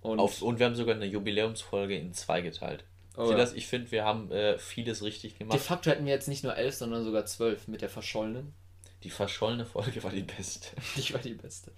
Und 0.00 0.18
Auf, 0.18 0.42
und 0.42 0.58
wir 0.58 0.66
haben 0.66 0.74
sogar 0.74 0.94
eine 0.94 1.06
Jubiläumsfolge 1.06 1.96
in 1.96 2.14
zwei 2.14 2.40
geteilt. 2.40 2.84
Oh, 3.16 3.26
Sieh 3.26 3.32
ja. 3.32 3.36
das? 3.38 3.52
Ich 3.52 3.66
finde, 3.66 3.90
wir 3.90 4.04
haben 4.04 4.30
äh, 4.30 4.58
vieles 4.58 5.02
richtig 5.02 5.32
de 5.32 5.38
gemacht. 5.40 5.60
facto 5.60 5.90
hätten 5.90 6.06
wir 6.06 6.12
jetzt 6.12 6.28
nicht 6.28 6.44
nur 6.44 6.56
elf, 6.56 6.74
sondern 6.74 7.04
sogar 7.04 7.26
zwölf 7.26 7.68
mit 7.68 7.82
der 7.82 7.90
verschollenen. 7.90 8.54
Die 9.02 9.10
verschollene 9.10 9.66
Folge 9.66 10.02
war 10.02 10.10
die 10.10 10.22
beste. 10.22 10.68
Die 10.96 11.12
war 11.12 11.20
die 11.20 11.34
beste. 11.34 11.72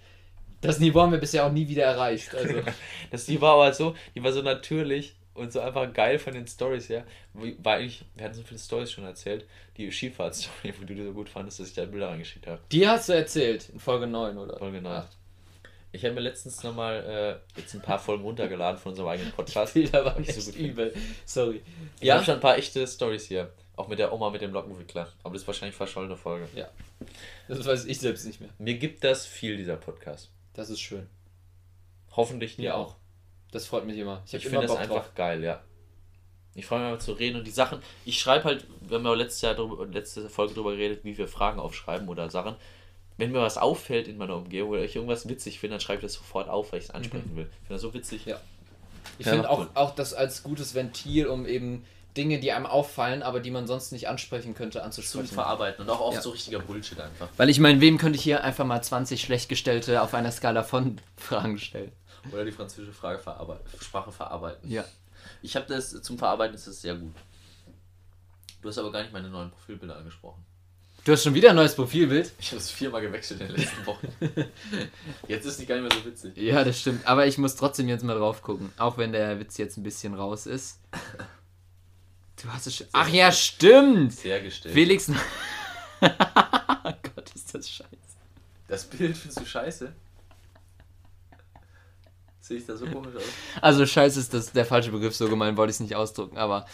Das 0.61 0.79
Niveau 0.79 1.01
haben 1.01 1.11
wir 1.11 1.19
bisher 1.19 1.45
auch 1.45 1.51
nie 1.51 1.67
wieder 1.67 1.83
erreicht. 1.83 2.33
Also, 2.33 2.61
Das, 3.11 3.25
die 3.25 3.41
war 3.41 3.55
aber 3.55 3.73
so, 3.73 3.95
die 4.15 4.23
war 4.23 4.31
so 4.31 4.41
natürlich 4.41 5.15
und 5.33 5.51
so 5.51 5.59
einfach 5.61 5.91
geil 5.93 6.19
von 6.19 6.33
den 6.33 6.47
Stories 6.47 6.89
her. 6.89 7.05
War 7.33 7.75
eigentlich, 7.75 8.05
wir 8.15 8.25
hatten 8.25 8.35
so 8.35 8.43
viele 8.43 8.59
Stories 8.59 8.91
schon 8.91 9.03
erzählt. 9.03 9.45
Die 9.77 9.91
Skifahrtstory, 9.91 10.73
wo 10.79 10.85
du 10.85 10.93
die 10.93 11.03
so 11.03 11.13
gut 11.13 11.29
fandest, 11.29 11.59
dass 11.59 11.67
ich 11.69 11.73
da 11.73 11.85
Bilder 11.85 12.09
reingeschickt 12.09 12.47
habe. 12.47 12.59
die 12.71 12.87
hast 12.87 13.09
du 13.09 13.13
erzählt 13.13 13.69
in 13.69 13.79
Folge 13.79 14.07
9, 14.07 14.37
oder? 14.37 14.57
Folge 14.57 14.81
9. 14.81 14.91
Acht. 14.93 15.17
Ich 15.91 16.03
habe 16.05 16.15
mir 16.15 16.21
letztens 16.21 16.63
nochmal 16.63 17.41
äh, 17.55 17.59
jetzt 17.59 17.75
ein 17.75 17.81
paar 17.81 17.99
Folgen 17.99 18.23
runtergeladen 18.23 18.79
von 18.79 18.91
unserem 18.91 19.09
eigenen 19.09 19.31
Podcast. 19.31 19.73
Bilder 19.75 20.03
waren 20.05 20.15
Weil 20.15 20.23
ich 20.23 20.29
echt 20.29 20.41
so 20.41 20.51
übel. 20.51 20.93
Sorry. 21.25 21.61
Ich 21.99 22.07
Ja? 22.07 22.15
habe 22.15 22.25
schon 22.25 22.33
ein 22.35 22.39
paar 22.39 22.57
echte 22.57 22.85
Stories 22.87 23.25
hier. 23.27 23.51
Auch 23.75 23.87
mit 23.87 23.97
der 23.99 24.11
Oma 24.13 24.29
mit 24.31 24.41
dem 24.41 24.51
Lockenwickler. 24.53 25.11
Aber 25.23 25.33
das 25.33 25.43
ist 25.43 25.47
wahrscheinlich 25.47 25.75
verschollene 25.75 26.15
Folge. 26.17 26.47
Ja. 26.55 26.69
Das 27.47 27.63
weiß 27.65 27.85
ich 27.85 27.99
selbst 27.99 28.25
nicht 28.25 28.39
mehr. 28.41 28.49
Mir 28.59 28.75
gibt 28.75 29.03
das 29.03 29.25
viel, 29.25 29.57
dieser 29.57 29.77
Podcast. 29.77 30.29
Das 30.53 30.69
ist 30.69 30.79
schön. 30.79 31.07
Hoffentlich 32.15 32.55
dir 32.55 32.61
Mir 32.61 32.75
auch. 32.77 32.95
Das 33.53 33.65
freut 33.67 33.85
mich 33.85 33.97
immer. 33.97 34.21
Ich, 34.25 34.33
Ich, 34.33 34.43
finde 34.43 34.57
immer 34.57 34.61
das 34.63 34.71
Bock 34.71 34.79
einfach 34.81 34.95
drauf. 34.95 35.15
geil, 35.15 35.43
ja. 35.43 35.61
Ich 36.55 36.65
freue 36.65 36.79
mich 36.81 36.91
mal 36.91 36.99
zu 36.99 37.13
reden 37.13 37.37
und 37.37 37.47
die 37.47 37.51
Sachen. 37.51 37.79
Ich 38.05 38.19
schreibe 38.19 38.43
halt, 38.45 38.65
wir 38.81 38.97
haben 38.97 39.05
ja 39.05 39.11
auch 39.11 39.15
letztes 39.15 39.41
Jahr 39.41 39.55
drüber, 39.55 39.85
letzte 39.87 40.29
Folge 40.29 40.53
drüber 40.53 40.71
geredet, 40.71 41.03
wie 41.03 41.17
wir 41.17 41.27
Fragen 41.27 41.59
aufschreiben 41.59 42.07
oder 42.09 42.29
Sachen. 42.29 42.55
Wenn 43.17 43.31
mir 43.31 43.41
was 43.41 43.57
auffällt 43.57 44.07
in 44.07 44.17
meiner 44.17 44.35
Umgebung 44.35 44.71
oder 44.71 44.83
ich 44.83 44.95
irgendwas 44.95 45.27
witzig 45.29 45.59
finde, 45.59 45.75
dann 45.75 45.81
schreibe 45.81 45.97
ich 45.99 46.03
das 46.03 46.13
sofort 46.13 46.49
auf, 46.49 46.71
weil 46.71 46.79
ich 46.79 46.85
es 46.85 46.91
ansprechen 46.91 47.35
will. 47.35 47.45
Ich 47.51 47.57
finde 47.67 47.73
das 47.73 47.81
so 47.81 47.93
witzig. 47.93 48.25
Mhm. 48.25 48.31
Ja. 48.31 48.41
Ich 49.19 49.25
Ja, 49.25 49.31
finde 49.33 49.49
auch, 49.49 49.67
auch 49.75 49.95
das 49.95 50.13
als 50.13 50.43
gutes 50.43 50.73
Ventil, 50.75 51.27
um 51.27 51.45
eben 51.45 51.85
Dinge, 52.17 52.39
die 52.39 52.51
einem 52.51 52.67
auffallen, 52.67 53.23
aber 53.23 53.39
die 53.39 53.49
man 53.51 53.65
sonst 53.65 53.91
nicht 53.91 54.07
ansprechen 54.07 54.53
könnte, 54.53 54.83
anzusprechen. 54.83 55.27
Verarbeiten 55.27 55.83
und 55.85 55.89
auch 55.89 55.99
oft 56.01 56.15
Ja. 56.15 56.21
so 56.21 56.29
richtiger 56.29 56.59
Bullshit 56.59 56.99
einfach. 56.99 57.27
Weil 57.37 57.49
ich 57.49 57.59
meine, 57.59 57.81
wem 57.81 57.97
könnte 57.97 58.17
ich 58.17 58.23
hier 58.23 58.43
einfach 58.43 58.65
mal 58.65 58.81
20 58.81 59.21
schlecht 59.21 59.49
gestellte 59.49 60.01
auf 60.03 60.13
einer 60.13 60.31
Skala 60.31 60.61
von 60.63 60.99
Fragen 61.17 61.57
stellen? 61.57 61.91
Oder 62.31 62.45
die 62.45 62.51
französische 62.51 62.93
Frage 62.93 63.19
verarbeiten, 63.19 63.65
Sprache 63.81 64.11
verarbeiten. 64.11 64.69
Ja. 64.69 64.85
Ich 65.41 65.55
habe 65.55 65.65
das 65.67 66.01
zum 66.01 66.17
Verarbeiten 66.17 66.55
ist 66.55 66.67
das 66.67 66.81
sehr 66.81 66.95
gut. 66.95 67.15
Du 68.61 68.69
hast 68.69 68.77
aber 68.77 68.91
gar 68.91 69.01
nicht 69.01 69.11
meine 69.11 69.29
neuen 69.29 69.51
Profilbilder 69.51 69.97
angesprochen. 69.97 70.43
Du 71.03 71.11
hast 71.11 71.23
schon 71.23 71.33
wieder 71.33 71.49
ein 71.49 71.57
neues 71.57 71.75
Profilbild? 71.75 72.31
Ich 72.39 72.51
habe 72.51 72.59
es 72.59 72.71
viermal 72.71 73.01
gewechselt 73.01 73.41
in 73.41 73.47
den 73.47 73.57
letzten 73.57 73.85
Wochen. 73.85 74.07
Jetzt 75.27 75.45
ist 75.45 75.59
die 75.59 75.65
gar 75.65 75.75
nicht 75.75 75.91
mehr 75.91 76.01
so 76.01 76.05
witzig. 76.05 76.37
Ja, 76.37 76.63
das 76.63 76.79
stimmt. 76.79 77.05
Aber 77.05 77.27
ich 77.27 77.37
muss 77.37 77.57
trotzdem 77.57 77.89
jetzt 77.89 78.05
mal 78.05 78.17
drauf 78.17 78.41
gucken. 78.41 78.71
Auch 78.77 78.97
wenn 78.97 79.11
der 79.11 79.37
Witz 79.37 79.57
jetzt 79.57 79.75
ein 79.75 79.83
bisschen 79.83 80.13
raus 80.13 80.45
ist. 80.45 80.79
Du 82.41 82.47
hast 82.47 82.67
es 82.67 82.75
schon. 82.77 82.87
Ach 82.93 83.09
ja, 83.09 83.33
stimmt! 83.33 84.13
Sehr 84.13 84.41
gestellt. 84.41 84.73
Felix. 84.73 85.09
oh 86.01 86.93
Gott, 87.15 87.35
ist 87.35 87.53
das 87.53 87.69
scheiße. 87.69 87.89
Das 88.69 88.85
Bild 88.85 89.17
findest 89.17 89.41
du 89.41 89.45
scheiße? 89.45 89.93
Sehe 92.43 92.57
ich 92.57 92.65
da 92.65 92.75
so 92.75 92.85
komisch 92.85 93.15
aus? 93.15 93.23
Also 93.61 93.85
scheiße 93.85 94.19
ist 94.19 94.33
das 94.33 94.51
der 94.51 94.65
falsche 94.65 94.91
Begriff, 94.91 95.15
so 95.15 95.29
gemein 95.29 95.55
wollte 95.55 95.71
ich 95.71 95.77
es 95.77 95.79
nicht 95.79 95.95
ausdrücken, 95.95 96.37
aber 96.37 96.65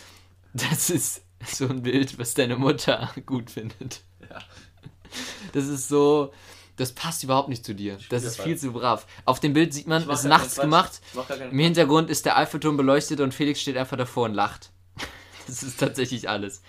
das 0.51 0.89
ist 0.89 1.21
so 1.45 1.67
ein 1.67 1.83
Bild, 1.83 2.17
was 2.17 2.33
deine 2.33 2.55
Mutter 2.55 3.11
gut 3.27 3.51
findet. 3.51 4.01
Ja. 4.27 4.39
Das 5.53 5.67
ist 5.67 5.87
so, 5.87 6.33
das 6.75 6.91
passt 6.93 7.23
überhaupt 7.23 7.49
nicht 7.49 7.63
zu 7.63 7.75
dir. 7.75 7.99
Das 8.09 8.23
ist 8.23 8.41
viel 8.41 8.57
zu 8.57 8.71
brav. 8.71 9.05
Auf 9.25 9.39
dem 9.39 9.53
Bild 9.53 9.71
sieht 9.71 9.85
man, 9.85 10.01
Ich 10.01 10.09
es 10.09 10.21
ist 10.21 10.25
nachts 10.25 10.55
gemacht. 10.55 11.01
Ich 11.13 11.51
Im 11.51 11.59
Hintergrund 11.59 12.09
ist 12.09 12.25
der 12.25 12.35
Eiffelturm 12.35 12.75
beleuchtet 12.75 13.19
und 13.19 13.35
Felix 13.35 13.61
steht 13.61 13.77
einfach 13.77 13.97
davor 13.97 14.25
und 14.25 14.33
lacht. 14.33 14.71
Das 15.45 15.63
ist 15.63 15.79
tatsächlich 15.79 16.29
alles. 16.29 16.61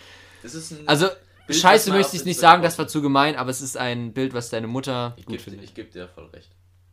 Ist. 0.42 0.74
Also, 0.86 1.08
was 1.46 1.58
scheiße 1.58 1.90
möchte 1.90 2.16
ich 2.16 2.24
nicht 2.24 2.40
sagen, 2.40 2.62
das 2.62 2.78
war 2.78 2.88
zu 2.88 3.02
gemein, 3.02 3.36
aber 3.36 3.50
es 3.50 3.60
ist 3.60 3.76
ein 3.76 4.14
Bild, 4.14 4.32
was 4.32 4.48
deine 4.48 4.68
Mutter 4.68 5.14
ich 5.18 5.26
gut 5.26 5.36
gebe 5.36 5.50
findet. 5.50 5.74
geb 5.74 5.92
dir 5.92 6.08
voll 6.08 6.26
recht. 6.28 6.50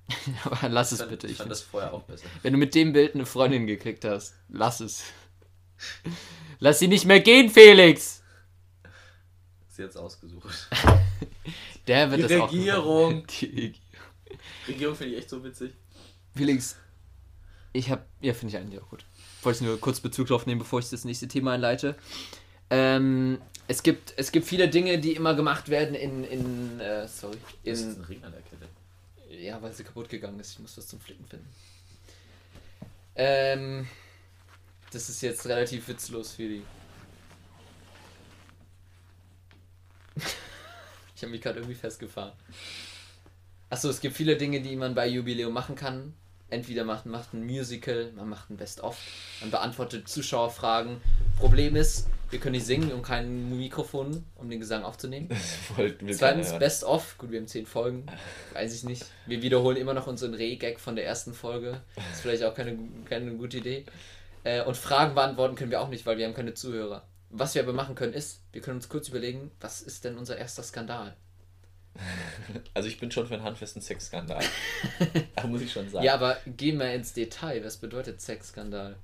Aber 0.44 0.70
lass 0.70 0.92
Ich 0.92 0.94
es 0.94 1.00
fand, 1.00 1.12
bitte. 1.12 1.28
ich 1.28 1.34
Ich 1.34 1.38
fand 1.38 1.52
das 1.52 1.62
vorher 1.62 1.94
auch 1.94 2.04
besser. 2.04 2.26
Wenn 2.42 2.54
du 2.54 2.60
mit 2.60 2.74
dem 2.76 2.94
Bild 2.94 3.16
eine 3.16 3.26
Freundin 3.26 3.68
gekriegt 3.68 4.06
hast, 4.06 4.34
lass 4.50 4.80
es. 4.80 5.04
Lass 6.60 6.80
sie 6.80 6.88
nicht 6.88 7.06
mehr 7.06 7.20
gehen, 7.20 7.52
Felix! 7.52 8.24
Ist 9.70 9.78
jetzt 9.78 9.96
ausgesucht. 9.96 10.68
Der 11.88 12.10
wird 12.10 12.24
Die 12.24 12.34
das 12.34 12.42
auch. 12.42 12.52
Regierung. 12.52 13.28
Die 13.28 13.46
Regierung. 13.46 13.74
Regierung 14.68 14.96
finde 14.96 15.14
ich 15.14 15.20
echt 15.20 15.30
so 15.30 15.44
witzig. 15.44 15.74
Felix, 16.36 16.76
ich 17.74 17.92
hab. 17.92 18.08
Ja, 18.22 18.34
finde 18.34 18.56
ich 18.56 18.60
eigentlich 18.60 18.82
auch 18.82 18.90
gut. 18.90 19.06
Wollte 19.44 19.58
ich 19.64 19.68
nur 19.68 19.80
kurz 19.80 20.00
Bezug 20.00 20.28
drauf 20.28 20.48
nehmen, 20.48 20.58
bevor 20.60 20.80
ich 20.80 20.90
das 20.90 21.06
nächste 21.06 21.28
Thema 21.28 21.54
einleite. 21.54 21.96
Ähm, 22.72 23.40
es 23.68 23.84
gibt, 23.84 24.14
es 24.18 24.32
gibt 24.32 24.48
viele 24.48 24.68
Dinge, 24.68 24.98
die 25.00 25.14
immer 25.14 25.36
gemacht 25.36 25.70
werden 25.70 25.94
in, 25.96 26.24
in 26.24 26.80
äh, 26.80 27.08
sorry, 27.08 27.38
Das 27.64 27.80
ist 27.80 27.96
in, 27.96 28.02
ein 28.02 28.06
Ring 28.06 28.24
an 28.24 28.32
der 28.32 28.42
Kette. 28.42 28.68
Ja, 29.40 29.62
weil 29.62 29.74
sie 29.74 29.84
kaputt 29.84 30.10
gegangen 30.10 30.40
ist. 30.40 30.54
Ich 30.54 30.60
muss 30.60 30.78
was 30.78 30.88
zum 30.88 31.00
Flicken 31.00 31.26
finden. 31.26 31.48
Ähm, 33.16 33.88
das 34.92 35.10
ist 35.10 35.22
jetzt 35.22 35.46
relativ 35.48 35.88
witzlos 35.88 36.34
für 36.34 36.48
die. 36.48 36.64
ich 41.16 41.22
habe 41.22 41.32
mich 41.32 41.42
gerade 41.42 41.60
irgendwie 41.60 41.76
festgefahren. 41.76 42.34
Achso, 43.70 43.90
es 43.90 44.00
gibt 44.00 44.16
viele 44.16 44.38
Dinge, 44.38 44.62
die 44.62 44.76
man 44.76 44.96
bei 44.96 45.08
Jubiläum 45.08 45.54
machen 45.54 45.76
kann. 45.76 46.14
Entweder 46.50 46.86
macht, 46.86 47.06
macht 47.06 47.34
ein 47.34 47.46
Musical, 47.46 48.14
man 48.14 48.30
macht 48.30 48.50
ein 48.50 48.56
Best-of, 48.56 48.98
man 49.42 49.52
beantwortet 49.52 50.08
Zuschauerfragen. 50.08 51.02
Problem 51.38 51.76
ist, 51.76 52.08
wir 52.30 52.40
können 52.40 52.54
nicht 52.54 52.66
singen 52.66 52.92
und 52.92 53.04
kein 53.04 53.58
Mikrofon, 53.58 54.26
um 54.36 54.50
den 54.50 54.60
Gesang 54.60 54.84
aufzunehmen. 54.84 55.30
Wir 55.78 55.98
Zweitens, 55.98 56.20
keiner 56.20 56.44
hören. 56.46 56.60
Best-of. 56.60 57.18
Gut, 57.18 57.32
wir 57.32 57.40
haben 57.40 57.48
zehn 57.48 57.66
Folgen. 57.66 58.06
Weiß 58.54 58.74
ich 58.74 58.84
nicht. 58.84 59.06
Wir 59.26 59.42
wiederholen 59.42 59.78
immer 59.78 59.94
noch 59.94 60.08
unseren 60.08 60.34
Reh-Gag 60.34 60.80
von 60.80 60.96
der 60.96 61.06
ersten 61.06 61.34
Folge. 61.34 61.82
Ist 62.12 62.22
vielleicht 62.22 62.44
auch 62.44 62.54
keine, 62.54 62.78
keine 63.06 63.32
gute 63.36 63.58
Idee. 63.58 63.86
Äh, 64.44 64.64
und 64.64 64.76
Fragen 64.76 65.16
beantworten 65.16 65.56
können 65.56 65.72
wir 65.72 65.82
auch 65.82 65.90
nicht, 65.90 66.06
weil 66.06 66.18
wir 66.18 66.26
haben 66.26 66.34
keine 66.34 66.54
Zuhörer. 66.54 67.08
Was 67.30 67.56
wir 67.56 67.64
aber 67.64 67.74
machen 67.74 67.96
können, 67.96 68.14
ist, 68.14 68.42
wir 68.52 68.62
können 68.62 68.78
uns 68.78 68.90
kurz 68.90 69.10
überlegen, 69.10 69.52
was 69.60 69.82
ist 69.82 70.06
denn 70.06 70.18
unser 70.18 70.38
erster 70.38 70.64
Skandal? 70.64 71.16
Also 72.74 72.88
ich 72.88 73.00
bin 73.00 73.10
schon 73.10 73.26
für 73.26 73.34
einen 73.34 73.44
handfesten 73.44 73.82
Sexskandal. 73.82 74.44
da 75.36 75.48
muss 75.48 75.62
ich 75.62 75.72
schon 75.72 75.90
sagen. 75.90 76.06
Ja, 76.06 76.14
aber 76.14 76.38
gehen 76.46 76.78
wir 76.78 76.94
ins 76.94 77.14
Detail. 77.14 77.64
Was 77.64 77.78
bedeutet 77.78 78.22
Sexskandal? 78.22 78.98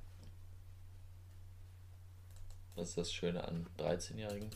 Was 2.76 2.90
ist 2.90 2.98
das 2.98 3.12
Schöne 3.12 3.44
an 3.44 3.66
13-Jährigen? 3.78 4.50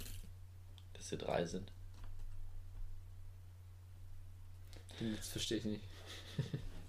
Dass 0.95 1.09
sie 1.09 1.19
drei 1.19 1.45
sind. 1.45 1.71
Das 5.16 5.29
verstehe 5.29 5.59
ich 5.59 5.64
nicht. 5.64 5.83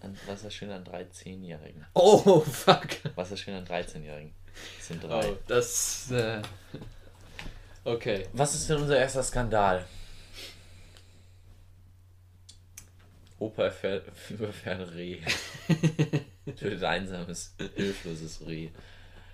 An, 0.02 0.18
was 0.26 0.38
ist 0.38 0.46
das 0.46 0.54
Schöne 0.54 0.76
an 0.76 0.84
13-Jährigen? 0.84 1.86
Oh, 1.94 2.40
fuck. 2.42 2.88
Was 3.16 3.28
ist 3.28 3.32
das 3.34 3.40
Schöne 3.42 3.58
an 3.58 3.66
13-Jährigen? 3.66 4.34
Das 4.78 4.88
sind 4.88 5.04
drei. 5.04 5.32
Oh, 5.32 5.38
das. 5.48 6.10
Äh, 6.12 6.42
okay. 7.84 8.28
Was 8.34 8.56
ist 8.56 8.70
denn 8.70 8.78
unser 8.78 8.98
erster 8.98 9.24
Skandal? 9.24 9.86
Opa 13.38 13.66
erfährt, 13.66 14.08
überfährt 14.30 14.94
Reh. 14.94 15.22
Tötet 16.46 16.84
ein 16.84 17.04
einsames, 17.04 17.56
hilfloses 17.76 18.46
Reh. 18.46 18.70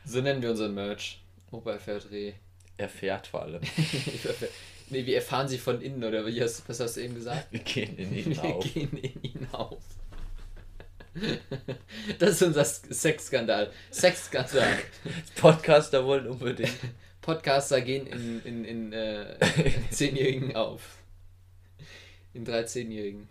So 0.03 0.21
nennen 0.21 0.41
wir 0.41 0.51
unseren 0.51 0.73
Merch. 0.75 1.24
Opa 1.55 1.73
erfährt 1.73 2.11
Reh. 2.11 2.33
Erfährt 2.77 3.27
vor 3.27 3.43
allem. 3.43 3.61
nee, 4.89 5.05
wir 5.05 5.15
erfahren 5.15 5.47
sie 5.47 5.57
von 5.57 5.81
innen, 5.81 6.03
oder 6.03 6.25
wie 6.25 6.41
hast, 6.41 6.67
was 6.67 6.79
hast 6.79 6.97
du 6.97 7.01
eben 7.01 7.15
gesagt? 7.15 7.47
Wir 7.51 7.61
gehen 7.61 7.97
in 7.97 8.13
ihn 8.13 8.35
Wir 8.35 8.43
auf. 8.43 8.73
gehen 8.73 8.97
in 8.97 9.23
ihn 9.23 9.47
auf. 9.51 9.81
Das 12.19 12.31
ist 12.31 12.41
unser 12.43 12.65
Sexskandal. 12.65 13.71
Sexskandal. 13.89 14.79
Podcaster 15.37 16.05
wollen 16.05 16.27
unbedingt. 16.27 16.75
Podcaster 17.21 17.79
gehen 17.79 18.05
in, 18.07 18.41
in, 18.43 18.65
in 18.65 18.93
äh, 18.93 19.37
Zehnjährigen 19.91 20.55
auf. 20.55 20.97
In 22.33 22.45
13-Jährigen. 22.45 23.29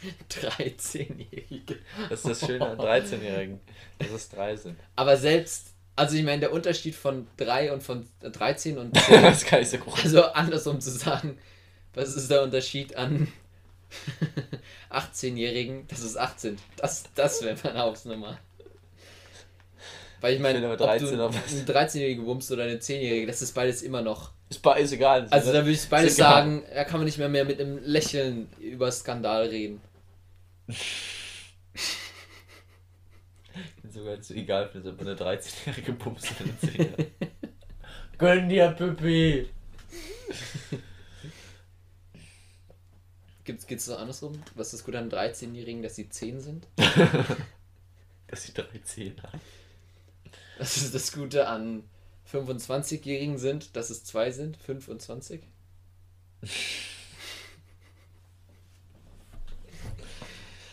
13-Jährige. 0.30 1.76
Das 2.08 2.24
ist 2.24 2.28
das 2.42 2.46
Schöne 2.46 2.66
an 2.66 2.78
13-Jährigen. 2.78 3.60
Dass 3.98 4.10
es 4.10 4.28
drei 4.28 4.56
sind. 4.56 4.78
Aber 4.96 5.16
selbst, 5.16 5.74
also 5.96 6.16
ich 6.16 6.22
meine, 6.22 6.40
der 6.40 6.52
Unterschied 6.52 6.94
von 6.94 7.26
3 7.36 7.72
und 7.72 7.82
von 7.82 8.06
13 8.22 8.78
und 8.78 8.96
10, 9.00 9.22
Das 9.22 9.42
ist 9.42 9.50
gar 9.50 9.58
nicht 9.58 9.70
so 9.70 9.78
groß. 9.78 10.04
also 10.04 10.24
andersrum 10.24 10.80
zu 10.80 10.90
sagen, 10.90 11.38
Was 11.94 12.14
ist 12.14 12.30
der 12.30 12.42
Unterschied 12.42 12.94
an 12.96 13.28
18-Jährigen? 14.90 15.86
Das 15.88 16.00
ist 16.00 16.16
18. 16.16 16.56
Das, 16.76 17.04
das 17.14 17.42
wäre 17.42 17.56
meine 17.64 17.80
Hausnummer. 17.80 18.38
Weil 20.20 20.34
ich 20.34 20.40
meine, 20.40 20.58
ob 20.58 20.62
bin 20.62 20.70
aber 20.72 20.98
13 20.98 21.16
du 21.16 21.24
eine 21.24 21.86
13-Jährige 21.86 22.24
wummst 22.26 22.50
oder 22.50 22.64
eine 22.64 22.76
10-Jährige, 22.76 23.26
das 23.26 23.40
ist 23.40 23.52
beides 23.54 23.82
immer 23.82 24.02
noch. 24.02 24.32
Ist 24.50 24.62
beides 24.62 24.92
egal. 24.92 25.26
Also 25.30 25.52
da 25.52 25.58
würde 25.58 25.72
ich 25.72 25.88
beides 25.88 26.16
sagen, 26.16 26.64
da 26.74 26.84
kann 26.84 26.98
man 26.98 27.04
nicht 27.04 27.18
mehr, 27.18 27.28
mehr 27.28 27.44
mit 27.44 27.60
einem 27.60 27.78
Lächeln 27.84 28.48
über 28.58 28.90
Skandal 28.90 29.46
reden. 29.46 29.80
Ist 30.68 31.54
sogar 33.94 34.20
zu 34.20 34.34
egal, 34.34 34.68
für 34.68 34.86
ob 34.86 35.00
eine 35.00 35.14
13-jährige 35.14 35.94
Pumps 35.94 36.30
oder 36.30 36.40
eine 36.40 36.60
10 36.60 36.94
Gönn 38.18 38.48
dir, 38.48 38.70
Pippi! 38.72 39.48
Gibt's, 43.44 43.66
geht's 43.66 43.86
so 43.86 43.96
andersrum? 43.96 44.42
Was 44.56 44.68
ist 44.68 44.80
das 44.80 44.84
gut 44.84 44.94
an 44.94 45.10
13-Jährigen, 45.10 45.82
dass 45.82 45.96
sie 45.96 46.08
10 46.08 46.40
sind? 46.40 46.68
Dass 48.26 48.42
sie 48.42 48.52
13 48.52 49.22
haben. 49.22 49.40
Was 50.58 50.76
ist 50.76 50.94
das 50.94 51.12
Gute 51.12 51.48
an 51.48 51.84
25-Jährigen 52.30 53.38
sind, 53.38 53.74
dass 53.74 53.88
es 53.88 54.04
2 54.04 54.32
sind? 54.32 54.58
25? 54.58 55.40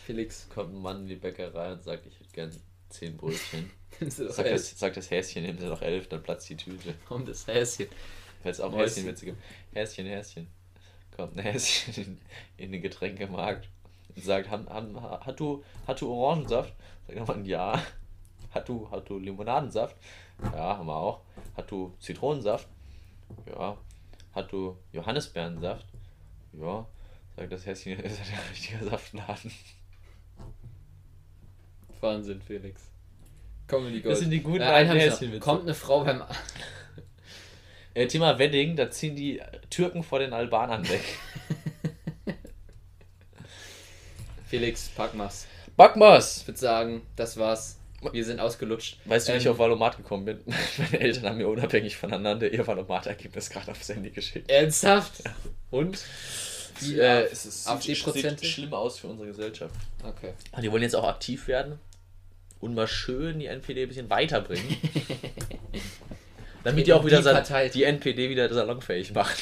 Felix, 0.06 0.48
Kommt 0.50 0.74
ein 0.74 0.82
Mann 0.82 1.02
in 1.02 1.08
die 1.08 1.16
Bäckerei 1.16 1.74
und 1.74 1.84
sagt, 1.84 2.06
ich 2.06 2.20
hätte 2.20 2.30
gern 2.32 2.52
10 2.90 3.18
Brötchen. 3.18 3.72
Sagt 4.00 4.40
elf. 4.40 4.52
das, 4.52 4.78
sagt 4.78 4.98
das 4.98 5.10
Häschen, 5.10 5.44
nehmen 5.44 5.58
sie 5.58 5.66
noch 5.68 5.82
11, 5.82 6.10
dann 6.10 6.22
platzt 6.22 6.50
die 6.50 6.58
Tüte. 6.58 6.94
um 7.10 7.26
das 7.26 7.48
Häschen. 7.48 7.88
Weil 8.44 8.52
es 8.52 8.60
auch 8.60 8.72
Häschen. 8.72 8.84
Häschenwitze 8.84 9.26
gibt. 9.26 9.38
Häschen, 9.74 10.06
Häschen. 10.06 10.48
Kommt 11.16 11.38
ein 11.38 11.44
Häschen 11.44 11.94
in, 11.96 12.22
in 12.58 12.72
den 12.72 12.82
Getränkemarkt 12.82 13.68
und 14.16 14.24
sagt, 14.24 14.50
han, 14.52 14.68
han, 14.70 15.02
hat, 15.02 15.40
du, 15.40 15.64
hat 15.88 16.02
du 16.02 16.12
Orangensaft? 16.12 16.74
Sagt 17.08 17.18
der 17.18 17.26
Mann, 17.26 17.46
ja. 17.46 17.82
Hat 18.52 18.70
du, 18.70 18.90
hat 18.92 19.10
du 19.10 19.18
Limonadensaft? 19.18 19.96
Ja, 20.44 20.78
haben 20.78 20.88
wir 20.88 20.96
auch. 20.96 21.22
Hat 21.58 21.72
du 21.72 21.96
Zitronensaft? 22.00 22.68
Ja. 23.48 23.78
Hat 24.34 24.52
du 24.52 24.78
Johannisbeerensaft? 24.92 25.88
Ja. 26.54 26.86
Sagt 27.36 27.52
das 27.52 27.66
Häschen, 27.66 28.00
ist 28.00 28.20
ja 28.20 28.26
der 28.26 28.52
richtige 28.52 28.92
Saftladen. 32.06 32.18
Wahnsinn, 32.18 32.42
Felix. 32.42 32.82
Comedy 33.68 34.02
Gold. 34.02 34.14
Das 34.14 34.20
sind 34.20 34.32
die 34.32 34.42
guten 34.42 34.62
äh, 34.62 34.66
alten 34.66 34.96
ich. 34.96 35.04
Häschenwitze. 35.04 35.40
Kommt 35.40 35.64
eine 35.64 35.74
Frau 35.74 36.04
beim... 36.04 36.24
Äh, 37.98 38.08
Thema 38.08 38.38
Wedding, 38.38 38.76
da 38.76 38.92
ziehen 38.92 39.16
die 39.16 39.42
Türken 39.70 40.04
vor 40.04 40.20
den 40.20 40.34
Albanern 40.34 40.86
weg. 40.90 41.00
Felix, 44.48 44.90
pack 44.90 45.14
mal's. 45.14 45.48
Backmas! 45.78 46.40
Ich 46.42 46.48
würde 46.48 46.60
sagen, 46.60 47.02
das 47.16 47.38
war's. 47.38 47.80
Wir 48.12 48.26
sind 48.26 48.42
ausgelutscht. 48.42 48.98
Weißt 49.06 49.30
du, 49.30 49.34
wie 49.34 49.38
ich 49.38 49.46
Ähm, 49.46 49.54
auf 49.54 49.60
Valomat 49.60 49.96
gekommen 49.96 50.26
bin? 50.26 50.40
Meine 50.78 51.00
Eltern 51.00 51.26
haben 51.26 51.38
mir 51.38 51.48
unabhängig 51.48 51.96
voneinander 51.96 52.52
ihr 52.52 52.68
Valomat-Ergebnis 52.68 53.50
gerade 53.50 53.72
aufs 53.72 53.88
Handy 53.88 54.12
geschickt. 54.12 54.52
Ernsthaft? 54.52 55.24
Und? 55.72 56.04
Wie, 56.82 57.00
Äh, 57.00 57.22
äh, 57.24 57.30
es 57.32 57.46
ist, 57.46 57.66
AfD-Prozente? 57.66 58.42
sieht 58.42 58.54
schlimm 58.54 58.74
aus 58.74 59.00
für 59.00 59.08
unsere 59.08 59.30
Gesellschaft. 59.30 59.76
Okay. 60.04 60.34
Die 60.62 60.70
wollen 60.70 60.84
jetzt 60.84 60.96
auch 60.98 61.08
aktiv 61.08 61.48
werden 61.48 61.80
und 62.66 62.74
mal 62.74 62.88
schön 62.88 63.40
die 63.40 63.46
NPD 63.46 63.84
ein 63.84 63.88
bisschen 63.88 64.10
weiterbringen. 64.10 64.78
Damit 66.64 66.88
die 66.88 66.94
auch 66.94 67.06
wieder 67.06 67.18
Die 67.20 67.24
Partei. 67.24 67.70
die 67.70 67.84
NPD 67.84 68.30
wieder 68.30 68.52
salonfähig 68.52 69.14
machen. 69.14 69.36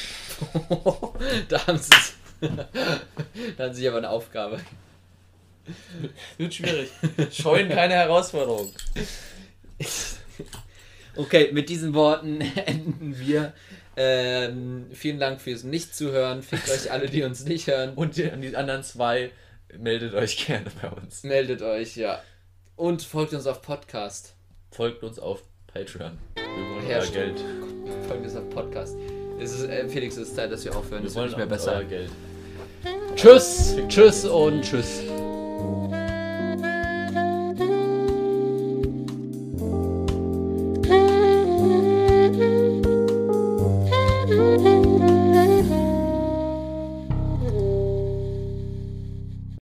da 1.48 1.66
haben 1.66 1.78
sie 1.78 1.90
Da 3.56 3.64
haben 3.64 3.74
sie 3.74 3.88
aber 3.88 3.98
eine 3.98 4.10
Aufgabe. 4.10 4.60
Wird 6.36 6.52
schwierig. 6.52 6.90
Scheuen 7.32 7.70
keine 7.70 7.94
Herausforderung. 7.94 8.72
Okay, 11.16 11.50
mit 11.52 11.68
diesen 11.68 11.94
Worten 11.94 12.40
enden 12.40 13.16
wir. 13.20 13.52
Ähm, 13.96 14.86
vielen 14.92 15.20
Dank 15.20 15.40
fürs 15.40 15.62
Nicht-Zuhören. 15.62 16.42
Fickt 16.42 16.68
euch 16.68 16.90
alle, 16.90 17.06
die 17.08 17.22
uns 17.22 17.44
nicht 17.44 17.68
hören. 17.68 17.94
Und 17.94 18.16
die, 18.16 18.28
an 18.28 18.42
die 18.42 18.56
anderen 18.56 18.82
zwei, 18.82 19.30
meldet 19.78 20.14
euch 20.14 20.44
gerne 20.44 20.66
bei 20.82 20.88
uns. 20.88 21.22
Meldet 21.22 21.62
euch, 21.62 21.96
ja. 21.96 22.20
Und 22.76 23.02
folgt 23.02 23.32
uns 23.34 23.46
auf 23.46 23.62
Podcast. 23.62 24.34
Folgt 24.70 25.02
uns 25.04 25.18
auf 25.18 25.42
Patreon. 25.72 26.18
Wir 26.34 26.44
wollen 26.44 26.88
Ja, 26.88 26.96
euer 26.96 27.02
stimmt. 27.02 27.36
Geld. 27.36 28.06
Folgt 28.08 28.24
uns 28.24 28.36
auf 28.36 28.50
Podcast. 28.50 28.96
Es 29.40 29.52
ist, 29.52 29.64
äh, 29.68 29.88
Felix, 29.88 30.16
es 30.16 30.28
ist 30.28 30.36
Zeit, 30.36 30.50
dass 30.50 30.64
wir 30.64 30.76
aufhören. 30.76 31.02
Wir 31.02 31.08
Es 31.08 31.14
wollen 31.14 31.26
nicht 31.28 31.36
mehr 31.36 31.46
besser. 31.46 31.84
Geld. 31.84 32.10
Tschüss, 33.16 33.76
tschüss 33.88 34.24
und 34.24 34.62
tschüss. 34.62 35.00